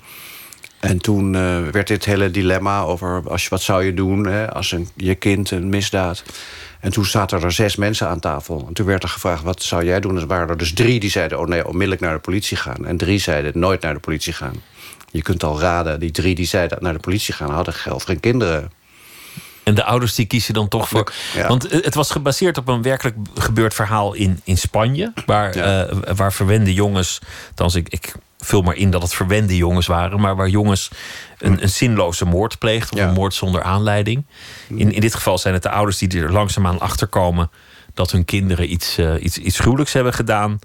En 0.84 0.98
toen 0.98 1.36
eh, 1.36 1.60
werd 1.72 1.88
dit 1.88 2.06
hele 2.06 2.32
dilemma 2.32 2.82
over 2.82 3.30
als 3.30 3.44
je, 3.44 3.50
wat 3.50 3.62
zou 3.62 3.84
je 3.84 3.94
doen 3.94 4.26
hè, 4.26 4.52
als 4.54 4.72
een, 4.72 4.88
je 4.96 5.16
kind 5.16 5.52
een 5.52 5.70
misdaad. 5.70 6.24
En 6.80 6.92
toen 6.92 7.06
zaten 7.06 7.42
er 7.42 7.52
zes 7.52 7.76
mensen 7.76 8.08
aan 8.08 8.20
tafel. 8.20 8.66
En 8.68 8.74
toen 8.74 8.86
werd 8.86 9.04
er 9.04 9.10
gevraagd, 9.10 9.44
wat 9.44 9.64
zou 9.64 9.86
jij 9.86 10.00
doen? 10.00 10.16
En 10.16 10.22
er 10.22 10.28
waren 10.28 10.50
er 10.50 10.58
dus 10.58 10.74
drie 10.74 11.00
die 11.00 11.10
zeiden, 11.10 11.40
oh 11.40 11.48
nee, 11.48 11.68
onmiddellijk 11.68 12.02
naar 12.02 12.14
de 12.14 12.20
politie 12.20 12.58
gaan. 12.58 12.86
En 12.86 12.98
drie 12.98 13.20
zeiden, 13.20 13.60
nooit 13.60 13.82
naar 13.82 13.94
de 13.94 14.00
politie 14.00 14.34
gaan. 14.34 14.54
Je 15.12 15.22
kunt 15.22 15.44
al 15.44 15.60
raden, 15.60 16.00
die 16.00 16.12
drie 16.12 16.36
die 16.36 16.46
zeiden 16.46 16.78
naar 16.82 16.94
de 16.94 17.00
politie 17.00 17.34
gaan... 17.34 17.50
hadden 17.50 17.74
zelf 17.74 18.04
geen 18.04 18.20
kinderen. 18.20 18.72
En 19.64 19.76
de 19.76 19.84
ouders 19.84 20.16
die 20.16 20.26
kiezen 20.26 20.54
dan 20.54 20.68
toch 20.68 20.90
voor. 20.90 21.14
Ja. 21.36 21.48
Want 21.48 21.72
het 21.72 21.96
was 21.96 22.12
gebaseerd 22.12 22.58
op 22.58 22.68
een 22.68 22.82
werkelijk 22.82 23.16
gebeurd 23.36 23.74
verhaal 23.74 24.14
in, 24.14 24.42
in 24.44 24.58
Spanje. 24.58 25.14
Waar, 25.26 25.58
Ja. 25.58 25.86
eh, 25.86 26.16
waar 26.16 26.34
verwende 26.34 26.74
jongens. 26.74 27.22
Althans, 27.50 27.76
ik, 27.76 27.90
ik 27.90 28.14
vul 28.44 28.62
maar 28.62 28.76
in 28.76 28.90
dat 28.92 29.02
het 29.02 29.14
verwende 29.14 29.56
jongens 29.58 29.88
waren. 29.88 30.20
Maar 30.20 30.36
waar 30.36 30.48
jongens 30.50 30.90
een, 31.38 31.62
een 31.64 31.70
zinloze 31.70 32.26
moord 32.26 32.60
pleegden. 32.60 32.94
Of 32.94 33.00
Ja. 33.00 33.08
een 33.08 33.14
moord 33.14 33.34
zonder 33.34 33.62
aanleiding. 33.64 34.26
In, 34.70 34.92
in 34.94 35.02
dit 35.02 35.16
geval 35.16 35.38
zijn 35.38 35.54
het 35.54 35.64
de 35.64 35.70
ouders 35.70 35.98
die 35.98 36.22
er 36.22 36.32
langzaamaan 36.32 36.80
achter 36.80 37.08
komen. 37.08 37.50
dat 37.94 38.12
hun 38.12 38.26
kinderen 38.26 38.72
iets, 38.72 38.98
eh, 38.98 39.14
iets, 39.24 39.38
iets 39.38 39.60
gruwelijks 39.60 39.94
hebben 39.94 40.14
gedaan. 40.14 40.60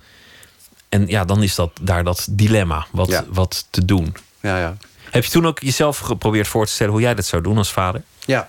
En 0.89 1.07
ja, 1.07 1.25
dan 1.25 1.43
is 1.43 1.55
dat 1.55 1.71
daar 1.81 2.05
dat 2.05 2.27
dilemma. 2.31 2.87
Wat, 2.91 3.09
Ja. 3.09 3.25
wat 3.29 3.67
te 3.71 3.85
doen. 3.85 4.17
Ja, 4.41 4.59
ja. 4.59 4.77
Heb 5.11 5.25
je 5.25 5.31
toen 5.31 5.47
ook 5.47 5.61
jezelf 5.61 5.99
geprobeerd 5.99 6.49
voor 6.49 6.67
te 6.67 6.73
stellen 6.73 6.93
hoe 6.93 7.01
jij 7.01 7.15
dat 7.15 7.27
zou 7.27 7.43
doen 7.43 7.57
als 7.59 7.73
vader? 7.73 8.03
ja. 8.25 8.49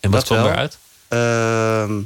En 0.00 0.10
wat 0.10 0.20
Dat 0.20 0.24
kwam 0.28 0.42
wel. 0.42 0.52
eruit? 0.52 0.78
Ehm, 1.08 2.00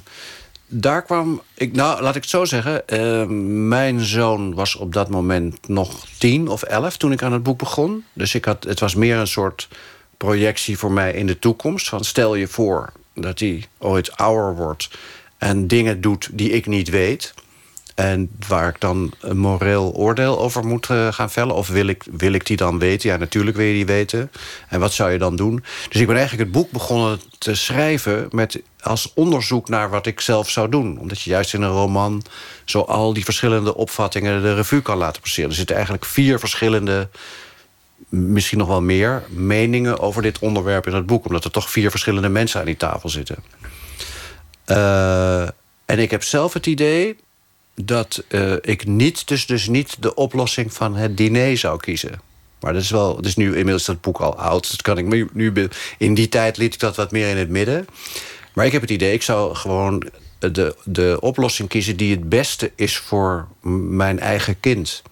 daar 0.74 1.02
kwam 1.02 1.42
ik, 1.54 1.72
nou 1.72 2.02
laat 2.02 2.16
ik 2.16 2.22
het 2.22 2.30
zo 2.30 2.44
zeggen. 2.44 2.88
ehm, 2.88 3.68
mijn 3.68 4.00
zoon 4.00 4.54
was 4.54 4.76
op 4.76 4.92
dat 4.92 5.08
moment 5.08 5.68
nog 5.68 6.06
tien 6.18 6.48
of 6.48 6.62
elf 6.62 6.96
toen 6.96 7.12
ik 7.12 7.22
aan 7.22 7.32
het 7.32 7.42
boek 7.42 7.58
begon. 7.58 8.04
Dus 8.12 8.34
ik 8.34 8.44
had, 8.44 8.64
het 8.64 8.80
was 8.80 8.94
meer 8.94 9.16
een 9.16 9.26
soort 9.26 9.68
projectie 10.16 10.78
voor 10.78 10.92
mij 10.92 11.12
in 11.12 11.26
de 11.26 11.38
toekomst. 11.38 11.88
Van 11.88 12.04
stel 12.04 12.34
je 12.34 12.46
voor 12.46 12.92
dat 13.14 13.38
hij 13.38 13.64
ooit 13.78 14.16
ouder 14.16 14.56
wordt 14.56 14.90
en 15.38 15.66
dingen 15.66 16.00
doet 16.00 16.28
die 16.32 16.50
ik 16.50 16.66
niet 16.66 16.88
weet. 16.88 17.34
En 18.02 18.30
waar 18.48 18.68
ik 18.68 18.80
dan 18.80 19.12
een 19.20 19.38
moreel 19.38 19.92
oordeel 19.92 20.38
over 20.38 20.66
moet 20.66 20.90
eh, 20.90 21.12
gaan 21.12 21.30
vellen. 21.30 21.54
Of 21.54 21.68
wil 21.68 21.86
ik, 21.86 22.04
wil 22.10 22.32
ik 22.32 22.46
die 22.46 22.56
dan 22.56 22.78
weten? 22.78 23.10
Ja, 23.10 23.16
natuurlijk 23.16 23.56
wil 23.56 23.66
je 23.66 23.72
die 23.72 23.86
weten. 23.86 24.30
En 24.68 24.80
wat 24.80 24.92
zou 24.92 25.10
je 25.10 25.18
dan 25.18 25.36
doen? 25.36 25.64
Dus 25.88 26.00
ik 26.00 26.06
ben 26.06 26.16
eigenlijk 26.16 26.48
het 26.48 26.58
boek 26.58 26.70
begonnen 26.70 27.20
te 27.38 27.54
schrijven... 27.54 28.28
Met, 28.30 28.62
als 28.80 29.12
onderzoek 29.14 29.68
naar 29.68 29.90
wat 29.90 30.06
ik 30.06 30.20
zelf 30.20 30.50
zou 30.50 30.68
doen. 30.68 30.98
Omdat 30.98 31.20
je 31.20 31.30
juist 31.30 31.54
in 31.54 31.62
een 31.62 31.70
roman... 31.70 32.22
zo 32.64 32.80
al 32.80 33.12
die 33.12 33.24
verschillende 33.24 33.74
opvattingen 33.74 34.42
de 34.42 34.54
revue 34.54 34.82
kan 34.82 34.98
laten 34.98 35.20
passeren. 35.22 35.50
Er 35.50 35.56
zitten 35.56 35.74
eigenlijk 35.74 36.04
vier 36.04 36.38
verschillende 36.38 37.08
misschien 38.08 38.58
nog 38.58 38.68
wel 38.68 38.82
meer 38.82 39.22
meningen 39.28 39.98
over 39.98 40.22
dit 40.22 40.38
onderwerp 40.38 40.86
in 40.86 40.94
het 40.94 41.06
boek. 41.06 41.26
Omdat 41.26 41.44
er 41.44 41.50
toch 41.50 41.70
vier 41.70 41.90
verschillende 41.90 42.28
mensen 42.28 42.60
aan 42.60 42.66
die 42.66 42.76
tafel 42.76 43.08
zitten. 43.08 43.36
Eh, 44.64 45.42
en 45.84 45.98
ik 45.98 46.10
heb 46.10 46.22
zelf 46.22 46.52
het 46.52 46.66
idee 46.66 47.16
dat 47.74 48.24
eh, 48.28 48.52
ik 48.60 48.86
niet, 48.86 49.28
dus, 49.28 49.46
dus 49.46 49.68
niet 49.68 49.96
de 50.02 50.14
oplossing 50.14 50.72
van 50.72 50.96
het 50.96 51.16
diner 51.16 51.56
zou 51.56 51.80
kiezen. 51.80 52.20
Maar 52.60 52.72
dat 52.72 52.82
is 52.82 52.90
wel, 52.90 53.20
is 53.20 53.36
nu 53.36 53.46
inmiddels 53.46 53.84
dat 53.84 54.00
boek 54.00 54.20
al 54.20 54.36
oud. 54.36 54.70
Dus 54.70 54.82
kan 54.82 54.98
ik 54.98 55.32
nu, 55.32 55.68
in 55.98 56.14
die 56.14 56.28
tijd 56.28 56.56
liet 56.56 56.74
ik 56.74 56.80
dat 56.80 56.96
wat 56.96 57.10
meer 57.10 57.28
in 57.28 57.36
het 57.36 57.48
midden. 57.48 57.86
Maar 58.52 58.66
ik 58.66 58.72
heb 58.72 58.80
het 58.80 58.90
idee, 58.90 59.12
ik 59.12 59.22
zou 59.22 59.54
gewoon 59.54 60.10
de, 60.38 60.76
de 60.84 61.16
oplossing 61.20 61.68
kiezen 61.68 61.96
die 61.96 62.10
het 62.10 62.28
beste 62.28 62.72
is 62.76 62.96
voor 62.96 63.48
mijn 63.88 64.18
eigen 64.18 64.60
kind. 64.60 65.02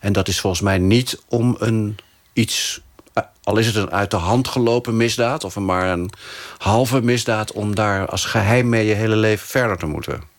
En 0.00 0.12
dat 0.12 0.28
is 0.28 0.40
volgens 0.40 0.62
mij 0.62 0.78
niet 0.78 1.22
om 1.28 1.56
een 1.58 1.96
iets, 2.32 2.80
eh, 3.12 3.22
al 3.42 3.56
is 3.56 3.66
het 3.66 3.74
een 3.74 3.90
uit 3.90 4.10
de 4.10 4.16
hand 4.16 4.48
gelopen 4.48 4.96
misdaad 4.96 5.44
of 5.44 5.56
maar 5.56 5.88
een 5.88 6.10
halve 6.58 7.02
misdaad, 7.02 7.52
om 7.52 7.74
daar 7.74 8.06
als 8.06 8.24
geheim 8.24 8.68
mee 8.68 8.86
je 8.86 8.94
hele 8.94 9.16
leven 9.16 9.48
verder 9.48 9.78
te 9.78 9.86
moeten. 9.86 10.33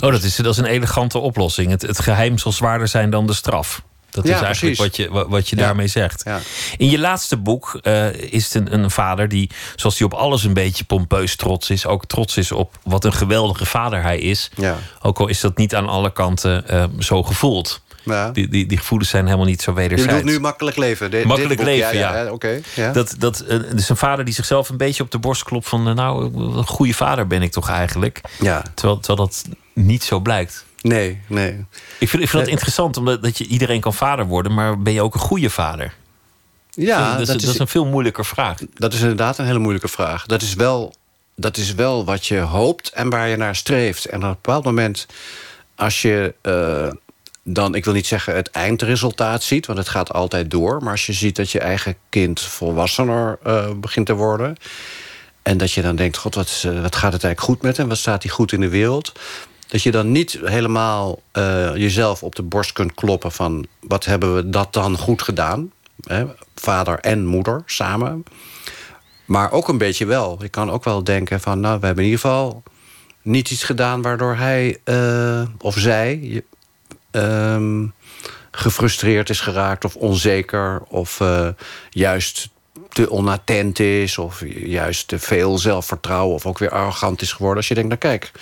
Oh, 0.00 0.10
dat 0.10 0.22
is, 0.22 0.36
dat 0.36 0.46
is 0.52 0.56
een 0.56 0.64
elegante 0.64 1.18
oplossing. 1.18 1.70
Het, 1.70 1.82
het 1.82 2.00
geheim 2.00 2.38
zal 2.38 2.52
zwaarder 2.52 2.88
zijn 2.88 3.10
dan 3.10 3.26
de 3.26 3.32
straf. 3.34 3.82
Dat 4.10 4.26
Ja, 4.26 4.34
is 4.36 4.40
eigenlijk 4.42 4.76
wat 4.76 4.96
je, 4.96 5.10
wa- 5.10 5.28
wat 5.28 5.48
je 5.48 5.56
Ja. 5.56 5.62
daarmee 5.62 5.86
zegt. 5.86 6.22
Ja. 6.24 6.40
In 6.76 6.90
je 6.90 6.98
laatste 6.98 7.36
boek 7.36 7.78
eh, 7.82 8.12
is 8.14 8.44
het 8.44 8.54
een, 8.54 8.74
een 8.74 8.90
vader 8.90 9.28
die, 9.28 9.50
zoals 9.76 9.98
hij 9.98 10.06
op 10.06 10.14
alles 10.14 10.44
een 10.44 10.52
beetje 10.54 10.84
pompeus 10.84 11.36
trots 11.36 11.70
is, 11.70 11.86
ook 11.86 12.06
trots 12.06 12.36
is 12.36 12.52
op 12.52 12.78
wat 12.82 13.04
een 13.04 13.12
geweldige 13.12 13.66
vader 13.66 14.02
hij 14.02 14.18
is. 14.18 14.50
Ja. 14.56 14.76
Ook 15.02 15.18
al 15.18 15.28
is 15.28 15.40
dat 15.40 15.56
niet 15.56 15.74
aan 15.74 15.88
alle 15.88 16.12
kanten 16.12 16.68
eh, 16.68 16.84
zo 16.98 17.22
gevoeld. 17.22 17.82
Ja. 18.04 18.30
Die, 18.30 18.48
die, 18.48 18.66
die 18.66 18.78
gevoelens 18.78 19.10
zijn 19.10 19.24
helemaal 19.24 19.46
niet 19.46 19.62
zo 19.62 19.70
Je 19.70 19.76
wederzijds. 19.76 20.12
bedoelt 20.14 20.32
nu 20.32 20.40
makkelijk 20.40 20.76
leven? 20.76 21.26
Makkelijk 21.26 21.56
boek, 21.56 21.66
leven, 21.66 21.96
ja. 21.96 22.32
Oké. 22.32 22.60
Dat, 22.92 23.14
dat, 23.18 23.44
dus 23.72 23.88
een 23.88 23.96
vader 23.96 24.24
die 24.24 24.34
zichzelf 24.34 24.68
een 24.68 24.76
beetje 24.76 25.02
op 25.02 25.10
de 25.10 25.18
borst 25.18 25.42
klopt 25.42 25.68
van... 25.68 25.88
eh, 25.88 25.94
nou, 25.94 26.34
een 26.58 26.66
goede 26.66 26.94
vader 26.94 27.26
ben 27.26 27.42
ik 27.42 27.52
toch 27.52 27.68
eigenlijk. 27.70 28.20
ja. 28.40 28.62
Terwijl, 28.74 28.98
terwijl 29.00 29.28
dat 29.28 29.44
niet 29.74 30.04
zo 30.04 30.20
blijkt. 30.20 30.64
Nee, 30.80 31.20
nee. 31.26 31.64
Ik 31.98 32.08
vind, 32.08 32.22
ik 32.22 32.28
vind 32.28 32.32
dat 32.32 32.42
Nee. 32.42 32.50
interessant, 32.50 32.96
omdat 32.96 33.22
dat 33.22 33.38
je, 33.38 33.46
iedereen 33.46 33.80
kan 33.80 33.94
vader 33.94 34.26
worden... 34.26 34.54
maar 34.54 34.82
ben 34.82 34.92
je 34.92 35.02
ook 35.02 35.14
een 35.14 35.20
goede 35.20 35.50
vader? 35.50 35.94
Ja, 36.70 37.10
dat, 37.10 37.20
is, 37.20 37.26
dat, 37.26 37.36
dat 37.36 37.48
is, 37.48 37.54
is 37.54 37.58
een 37.58 37.68
veel 37.68 37.86
moeilijker 37.86 38.24
vraag. 38.24 38.58
dat 38.74 38.92
is 38.92 39.00
inderdaad 39.00 39.38
een 39.38 39.46
hele 39.46 39.58
moeilijke 39.58 39.88
vraag. 39.88 40.26
Dat 40.26 40.42
is, 40.42 40.54
wel, 40.54 40.94
dat 41.36 41.56
is 41.56 41.74
wel 41.74 42.04
wat 42.04 42.26
je 42.26 42.38
hoopt 42.38 42.88
en 42.88 43.10
waar 43.10 43.28
je 43.28 43.36
naar 43.36 43.56
streeft. 43.56 44.04
En 44.04 44.18
op 44.18 44.22
een 44.22 44.30
bepaald 44.30 44.64
moment, 44.64 45.06
als 45.74 46.02
je 46.02 46.34
eh, 46.40 46.88
dan, 47.42 47.74
ik 47.74 47.84
wil 47.84 47.94
niet 47.94 48.06
zeggen 48.06 48.34
het 48.34 48.50
eindresultaat 48.50 49.42
ziet... 49.42 49.66
want 49.66 49.78
het 49.78 49.88
gaat 49.88 50.12
altijd 50.12 50.50
door... 50.50 50.82
maar 50.82 50.92
als 50.92 51.06
je 51.06 51.12
ziet 51.12 51.36
dat 51.36 51.50
je 51.50 51.60
eigen 51.60 51.96
kind 52.08 52.40
volwassener 52.40 53.38
eh, 53.42 53.70
begint 53.76 54.06
te 54.06 54.14
worden... 54.14 54.56
en 55.42 55.58
dat 55.58 55.72
je 55.72 55.82
dan 55.82 55.96
denkt, 55.96 56.16
god, 56.16 56.34
wat, 56.34 56.62
eh, 56.66 56.82
wat 56.82 56.96
gaat 56.96 57.12
het 57.12 57.24
eigenlijk 57.24 57.40
goed 57.40 57.62
met 57.62 57.76
hem? 57.76 57.88
Wat 57.88 57.98
staat 57.98 58.22
hij 58.22 58.32
goed 58.32 58.52
in 58.52 58.60
de 58.60 58.68
wereld? 58.68 59.12
Dat 59.74 59.82
je 59.82 59.90
dan 59.90 60.12
niet 60.12 60.38
helemaal 60.44 61.22
eh, 61.32 61.76
jezelf 61.76 62.22
op 62.22 62.34
de 62.34 62.42
borst 62.42 62.72
kunt 62.72 62.94
kloppen 62.94 63.32
van... 63.32 63.66
wat 63.80 64.04
hebben 64.04 64.34
we 64.34 64.48
dat 64.50 64.72
dan 64.72 64.98
goed 64.98 65.22
gedaan? 65.22 65.72
Hè? 66.00 66.24
Vader 66.54 66.98
en 66.98 67.24
moeder 67.26 67.62
samen. 67.66 68.24
Maar 69.24 69.52
ook 69.52 69.68
een 69.68 69.78
beetje 69.78 70.06
wel. 70.06 70.42
Ik 70.42 70.50
kan 70.50 70.70
ook 70.70 70.84
wel 70.84 71.04
denken 71.04 71.40
van... 71.40 71.60
nou, 71.60 71.80
we 71.80 71.86
hebben 71.86 72.04
in 72.04 72.10
ieder 72.10 72.24
geval 72.24 72.62
niet 73.22 73.50
iets 73.50 73.64
gedaan... 73.64 74.02
waardoor 74.02 74.36
hij 74.36 74.78
eh, 74.84 75.42
of 75.58 75.78
zij 75.78 76.42
ehm, 77.10 77.86
gefrustreerd 78.50 79.30
is 79.30 79.40
geraakt... 79.40 79.84
of 79.84 79.96
onzeker 79.96 80.82
of 80.88 81.20
eh, 81.20 81.48
juist 81.90 82.48
te 82.88 83.10
onattent 83.10 83.78
is... 83.78 84.18
of 84.18 84.42
juist 84.54 85.08
te 85.08 85.18
veel 85.18 85.58
zelfvertrouwen... 85.58 86.34
of 86.34 86.46
ook 86.46 86.58
weer 86.58 86.70
arrogant 86.70 87.22
is 87.22 87.32
geworden. 87.32 87.56
Als 87.56 87.68
je 87.68 87.74
denkt, 87.74 87.88
nou 87.88 88.00
kijk... 88.00 88.32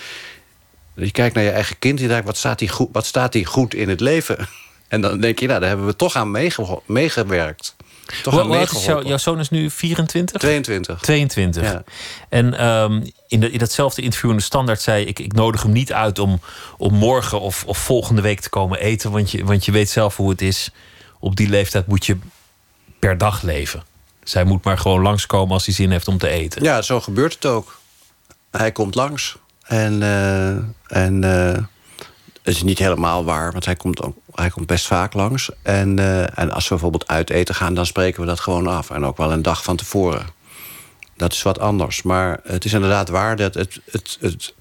Je 0.95 1.11
kijkt 1.11 1.35
naar 1.35 1.43
je 1.43 1.49
eigen 1.49 1.79
kind 1.79 1.97
en 1.97 2.03
je 2.03 2.09
denkt, 2.09 2.25
wat 2.25 2.37
staat 2.37 2.59
die 2.59 2.69
goed, 2.69 2.89
wat 2.91 3.05
staat 3.05 3.31
die 3.31 3.45
goed 3.45 3.73
in 3.73 3.89
het 3.89 3.99
leven? 3.99 4.37
En 4.87 5.01
dan 5.01 5.19
denk 5.19 5.39
je, 5.39 5.47
nou, 5.47 5.59
daar 5.59 5.69
hebben 5.69 5.87
we 5.87 5.95
toch 5.95 6.15
aan 6.15 6.31
meege- 6.31 6.81
meegewerkt. 6.85 7.75
Toch 8.23 8.33
Hoe 8.33 8.41
aan 8.41 8.47
hoe 8.47 8.57
oud 8.57 8.71
is 8.71 8.85
jouw, 8.85 9.17
zoon 9.17 9.39
is 9.39 9.49
nu 9.49 9.69
24? 9.69 10.41
22. 10.41 10.99
22. 11.01 11.63
Ja. 11.63 11.83
En 12.29 12.57
ehm, 12.57 13.01
in, 13.27 13.39
de, 13.39 13.51
in 13.51 13.59
datzelfde 13.59 14.01
interview 14.01 14.29
in 14.29 14.37
de 14.37 14.43
Standaard 14.43 14.81
zei 14.81 15.05
ik... 15.05 15.19
ik 15.19 15.33
nodig 15.33 15.63
hem 15.63 15.71
niet 15.71 15.93
uit 15.93 16.19
om, 16.19 16.39
om 16.77 16.93
morgen 16.93 17.39
of, 17.39 17.63
of 17.65 17.77
volgende 17.77 18.21
week 18.21 18.39
te 18.39 18.49
komen 18.49 18.79
eten... 18.79 19.11
Want 19.11 19.31
je, 19.31 19.45
want 19.45 19.65
je 19.65 19.71
weet 19.71 19.89
zelf 19.89 20.17
hoe 20.17 20.29
het 20.29 20.41
is. 20.41 20.71
Op 21.19 21.35
die 21.35 21.49
leeftijd 21.49 21.87
moet 21.87 22.05
je 22.05 22.17
per 22.99 23.17
dag 23.17 23.41
leven. 23.41 23.83
Zij 24.23 24.43
moet 24.43 24.63
maar 24.63 24.77
gewoon 24.77 25.01
langskomen 25.01 25.53
als 25.53 25.65
hij 25.65 25.73
zin 25.73 25.91
heeft 25.91 26.07
om 26.07 26.17
te 26.17 26.27
eten. 26.27 26.63
Ja, 26.63 26.81
zo 26.81 26.99
gebeurt 27.01 27.33
het 27.33 27.45
ook. 27.45 27.79
Hij 28.51 28.71
komt 28.71 28.95
langs. 28.95 29.35
En, 29.73 30.01
eh, 30.01 30.55
en 31.03 31.23
eh, 31.23 31.63
het 32.41 32.55
is 32.55 32.63
niet 32.63 32.79
helemaal 32.79 33.25
waar, 33.25 33.51
want 33.51 33.65
hij 33.65 33.75
komt, 33.75 34.01
ook, 34.01 34.17
hij 34.33 34.49
komt 34.49 34.67
best 34.67 34.87
vaak 34.87 35.13
langs. 35.13 35.49
En, 35.61 35.99
eh, 35.99 36.39
en 36.39 36.51
als 36.51 36.63
we 36.63 36.69
bijvoorbeeld 36.69 37.07
uit 37.07 37.29
eten 37.29 37.55
gaan, 37.55 37.73
dan 37.73 37.85
spreken 37.85 38.21
we 38.21 38.27
dat 38.27 38.39
gewoon 38.39 38.67
af. 38.67 38.89
En 38.89 39.05
ook 39.05 39.17
wel 39.17 39.31
een 39.31 39.41
dag 39.41 39.63
van 39.63 39.75
tevoren. 39.75 40.25
Dat 41.17 41.33
is 41.33 41.41
wat 41.41 41.59
anders. 41.59 42.01
Maar 42.01 42.39
het 42.43 42.65
is 42.65 42.73
inderdaad 42.73 43.09
waar 43.09 43.35
dat 43.35 43.53
het, 43.53 43.79
het, 43.91 44.17
het, 44.19 44.53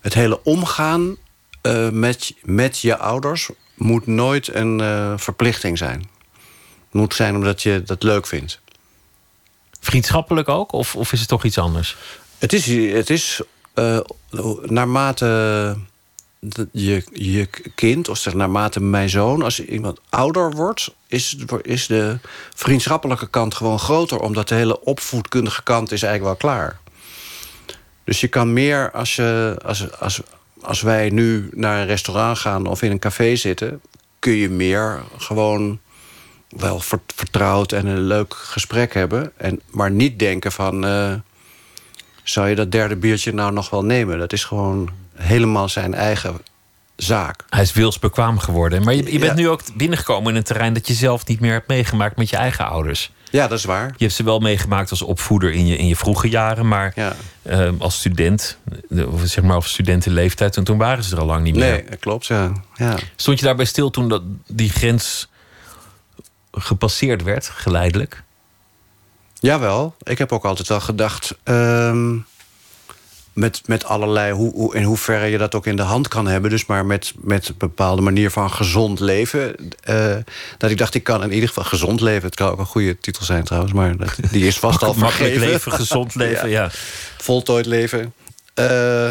het 0.00 0.14
hele 0.14 0.44
omgaan 0.44 1.16
met, 1.92 2.34
met 2.42 2.78
je 2.78 2.96
ouders 2.96 3.50
moet 3.74 4.06
nooit 4.06 4.54
een 4.54 4.80
verplichting 5.18 5.78
zijn. 5.78 5.98
Het 5.98 6.92
moet 6.92 7.14
zijn 7.14 7.34
omdat 7.34 7.62
je 7.62 7.82
dat 7.82 8.02
leuk 8.02 8.26
vindt. 8.26 8.60
Vriendschappelijk 9.80 10.48
ook? 10.48 10.72
Of, 10.72 10.96
of 10.96 11.12
is 11.12 11.20
het 11.20 11.28
toch 11.28 11.44
iets 11.44 11.58
anders? 11.58 11.96
Het 12.38 12.52
is, 12.52 12.66
het 12.92 13.10
is 13.10 13.42
eh, 13.74 13.98
naarmate 14.62 15.76
je, 16.72 17.04
je 17.12 17.48
kind, 17.74 18.08
of 18.08 18.18
zeg 18.18 18.34
naarmate 18.34 18.80
mijn 18.80 19.08
zoon, 19.08 19.42
als 19.42 19.64
iemand 19.64 20.00
ouder 20.08 20.50
wordt, 20.50 20.94
is, 21.06 21.36
is 21.62 21.86
de 21.86 22.18
vriendschappelijke 22.54 23.28
kant 23.28 23.54
gewoon 23.54 23.78
groter, 23.78 24.18
omdat 24.20 24.48
de 24.48 24.54
hele 24.54 24.80
opvoedkundige 24.84 25.62
kant 25.62 25.92
is 25.92 26.02
eigenlijk 26.02 26.40
wel 26.40 26.50
klaar. 26.50 26.80
Dus 28.04 28.20
je 28.20 28.28
kan 28.28 28.52
meer 28.52 28.90
als, 28.90 29.16
je, 29.16 29.56
als, 29.64 29.98
als, 29.98 30.20
als 30.60 30.80
wij 30.82 31.10
nu 31.10 31.48
naar 31.54 31.80
een 31.80 31.86
restaurant 31.86 32.38
gaan 32.38 32.66
of 32.66 32.82
in 32.82 32.90
een 32.90 32.98
café 32.98 33.36
zitten, 33.36 33.80
kun 34.18 34.32
je 34.32 34.48
meer 34.50 35.02
gewoon 35.18 35.80
wel 36.48 36.80
ver- 36.80 37.00
vertrouwd 37.14 37.72
en 37.72 37.86
een 37.86 38.00
leuk 38.02 38.34
gesprek 38.34 38.94
hebben. 38.94 39.32
En, 39.36 39.60
maar 39.70 39.90
niet 39.90 40.18
denken 40.18 40.52
van. 40.52 40.84
eh, 40.84 41.14
zou 42.22 42.48
je 42.48 42.54
dat 42.54 42.72
derde 42.72 42.96
biertje 42.96 43.32
nou 43.34 43.52
nog 43.52 43.70
wel 43.70 43.84
nemen? 43.84 44.18
Dat 44.18 44.32
is 44.32 44.44
gewoon 44.44 44.90
helemaal 45.14 45.68
zijn 45.68 45.94
eigen 45.94 46.38
zaak. 46.96 47.44
Hij 47.48 47.62
is 47.62 47.72
wilsbekwaam 47.72 48.38
geworden. 48.38 48.82
Maar 48.84 48.94
je, 48.94 49.12
je 49.12 49.18
bent 49.18 49.30
Ja. 49.38 49.42
nu 49.44 49.48
ook 49.48 49.62
binnengekomen 49.76 50.30
in 50.30 50.36
een 50.36 50.42
terrein 50.44 50.72
dat 50.72 50.86
je 50.86 50.94
zelf 50.94 51.26
niet 51.26 51.40
meer 51.40 51.52
hebt 51.52 51.68
meegemaakt 51.68 52.16
met 52.16 52.30
je 52.30 52.36
eigen 52.36 52.66
ouders. 52.66 53.10
Ja, 53.30 53.48
dat 53.48 53.58
is 53.58 53.64
waar. 53.64 53.86
Je 53.96 54.04
hebt 54.04 54.16
ze 54.16 54.22
wel 54.24 54.38
meegemaakt 54.38 54.90
als 54.90 55.02
opvoeder 55.02 55.52
in 55.52 55.66
je, 55.66 55.76
in 55.76 55.86
je 55.86 55.96
vroege 55.96 56.28
jaren, 56.28 56.68
maar 56.68 56.92
Ja. 56.94 57.14
eh, 57.42 57.68
als 57.78 57.98
student, 57.98 58.58
of 59.06 59.20
zeg 59.24 59.44
maar 59.44 59.56
of 59.56 59.66
studentenleeftijd, 59.68 60.56
en 60.56 60.64
toen 60.64 60.78
waren 60.78 61.04
ze 61.04 61.14
er 61.14 61.20
al 61.20 61.26
lang 61.26 61.42
niet 61.42 61.54
meer. 61.54 61.70
Nee, 61.72 61.84
dat 61.90 61.98
klopt, 61.98 62.26
ja. 62.26 62.52
ja. 62.74 62.96
Stond 63.16 63.38
je 63.38 63.44
daarbij 63.44 63.64
stil 63.64 63.90
toen 63.90 64.08
dat, 64.08 64.22
die 64.46 64.70
grens 64.70 65.28
gepasseerd 66.52 67.22
werd, 67.22 67.46
geleidelijk? 67.48 68.22
Jawel, 69.42 69.94
ik 70.02 70.18
heb 70.18 70.32
ook 70.32 70.44
altijd 70.44 70.68
wel 70.68 70.80
gedacht... 70.80 71.34
ehm, 71.42 72.18
met, 73.32 73.62
met 73.66 73.84
allerlei, 73.84 74.32
hoe, 74.32 74.52
hoe, 74.52 74.74
in 74.74 74.82
hoeverre 74.82 75.26
je 75.26 75.38
dat 75.38 75.54
ook 75.54 75.66
in 75.66 75.76
de 75.76 75.82
hand 75.82 76.08
kan 76.08 76.26
hebben... 76.26 76.50
dus 76.50 76.66
maar 76.66 76.86
met, 76.86 77.12
met 77.16 77.48
een 77.48 77.54
bepaalde 77.58 78.02
manier 78.02 78.30
van 78.30 78.50
gezond 78.50 79.00
leven... 79.00 79.54
eh, 79.80 80.16
dat 80.58 80.70
ik 80.70 80.78
dacht, 80.78 80.94
ik 80.94 81.02
kan 81.02 81.22
in 81.22 81.32
ieder 81.32 81.48
geval 81.48 81.64
gezond 81.64 82.00
leven... 82.00 82.26
het 82.26 82.34
kan 82.34 82.50
ook 82.50 82.58
een 82.58 82.66
goede 82.66 82.98
titel 82.98 83.24
zijn 83.24 83.44
trouwens... 83.44 83.72
maar 83.72 83.96
dat, 83.96 84.14
die 84.30 84.46
is 84.46 84.58
vast 84.58 84.82
al 84.84 84.94
vergeven. 84.94 85.40
leven, 85.40 85.72
gezond 85.72 86.14
leven, 86.14 86.48
ja. 86.58 86.68
voltooid 87.18 87.66
leven. 87.66 88.14
Eh, 88.54 89.10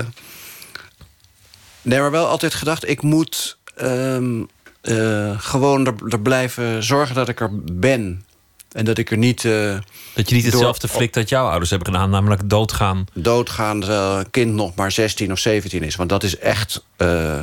nee, 1.82 2.00
maar 2.00 2.12
wel 2.12 2.28
altijd 2.28 2.54
gedacht, 2.54 2.90
ik 2.90 3.02
moet 3.02 3.58
ehm, 3.76 4.44
eh, 4.82 5.40
gewoon 5.40 5.86
er, 5.86 5.94
er 6.10 6.22
blijven 6.22 6.84
zorgen 6.84 7.16
dat 7.16 7.30
ik 7.30 7.40
er 7.40 7.50
ben. 7.74 8.26
En 8.72 8.86
dat 8.86 8.98
ik 8.98 9.12
er 9.12 9.18
niet 9.18 9.46
eh, 9.46 9.78
Dat 10.14 10.30
je 10.30 10.36
niet 10.36 10.44
Door- 10.44 10.52
hetzelfde 10.54 10.88
flikt 10.88 11.14
dat 11.14 11.30
jouw 11.30 11.48
ouders 11.48 11.70
hebben 11.70 11.94
gedaan, 11.94 12.10
namelijk 12.10 12.50
doodgaan. 12.50 13.06
doodgaan 13.14 13.80
terwijl 13.80 14.18
een 14.20 14.30
kind 14.32 14.54
nog 14.54 14.76
maar 14.76 14.92
16 14.92 15.32
of 15.32 15.40
17 15.40 15.84
is. 15.84 15.96
Want 15.96 16.10
dat 16.10 16.24
is 16.24 16.38
echt 16.38 16.84
eh, 16.98 17.40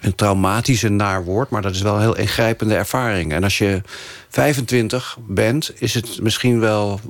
een 0.00 0.14
traumatische 0.14 0.88
naar 0.88 1.24
woord, 1.24 1.50
maar 1.50 1.62
dat 1.62 1.74
is 1.74 1.80
wel 1.82 1.94
een 1.94 2.00
heel 2.00 2.16
ingrijpende 2.16 2.74
ervaring. 2.74 3.32
En 3.32 3.42
als 3.44 3.58
je 3.58 3.82
25 4.28 5.16
bent, 5.26 5.72
is 5.74 5.94
het 5.94 6.20
misschien 6.20 6.60
wel, 6.60 7.00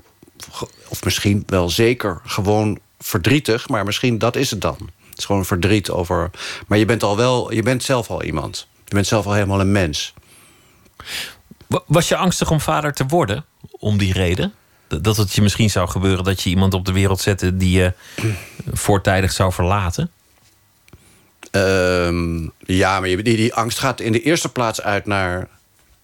of 0.89 1.05
misschien 1.05 1.43
wel 1.47 1.71
zeker 1.71 2.21
gewoon 2.25 2.79
verdrietig, 2.99 3.69
maar 3.69 3.85
misschien 3.85 4.19
dat 4.19 4.37
is 4.37 4.51
het 4.51 4.61
dan. 4.61 4.77
Het 5.09 5.19
is 5.19 5.25
gewoon 5.25 5.45
verdriet 5.45 5.91
over. 5.91 6.31
Maar 6.67 6.79
je 6.79 6.85
bent 6.85 7.03
al 7.03 7.17
wel, 7.17 7.53
je 7.53 7.63
bent 7.63 7.83
zelf 7.83 8.11
al 8.11 8.23
iemand. 8.23 8.67
Je 8.85 8.95
bent 8.95 9.07
zelf 9.07 9.27
al 9.27 9.33
helemaal 9.33 9.61
een 9.61 9.73
mens. 9.73 10.15
Wa- 11.73 11.83
Was 11.87 12.09
je 12.09 12.17
angstig 12.17 12.51
om 12.51 12.61
vader 12.61 12.93
te 12.93 13.07
worden, 13.07 13.45
om 13.71 13.99
die 13.99 14.13
reden? 14.13 14.53
Dat- 14.89 15.17
het 15.17 15.33
je 15.35 15.43
misschien 15.43 15.71
zou 15.71 15.89
gebeuren 15.89 16.25
dat 16.25 16.43
je 16.43 16.51
iemand 16.51 16.75
op 16.75 16.85
de 16.85 16.93
wereld 16.93 17.21
zette 17.21 17.57
die 17.57 17.79
je 17.79 17.93
voortijdig 18.87 19.33
zou 19.33 19.53
verlaten? 19.53 20.11
Ehm, 21.51 22.43
ja, 22.59 23.01
maar 23.01 23.09
die, 23.09 23.23
die 23.23 23.55
angst 23.55 23.79
gaat 23.79 24.01
in 24.01 24.13
de 24.13 24.23
eerste 24.23 24.49
plaats 24.49 24.83
uit 24.83 25.07
naar. 25.07 25.49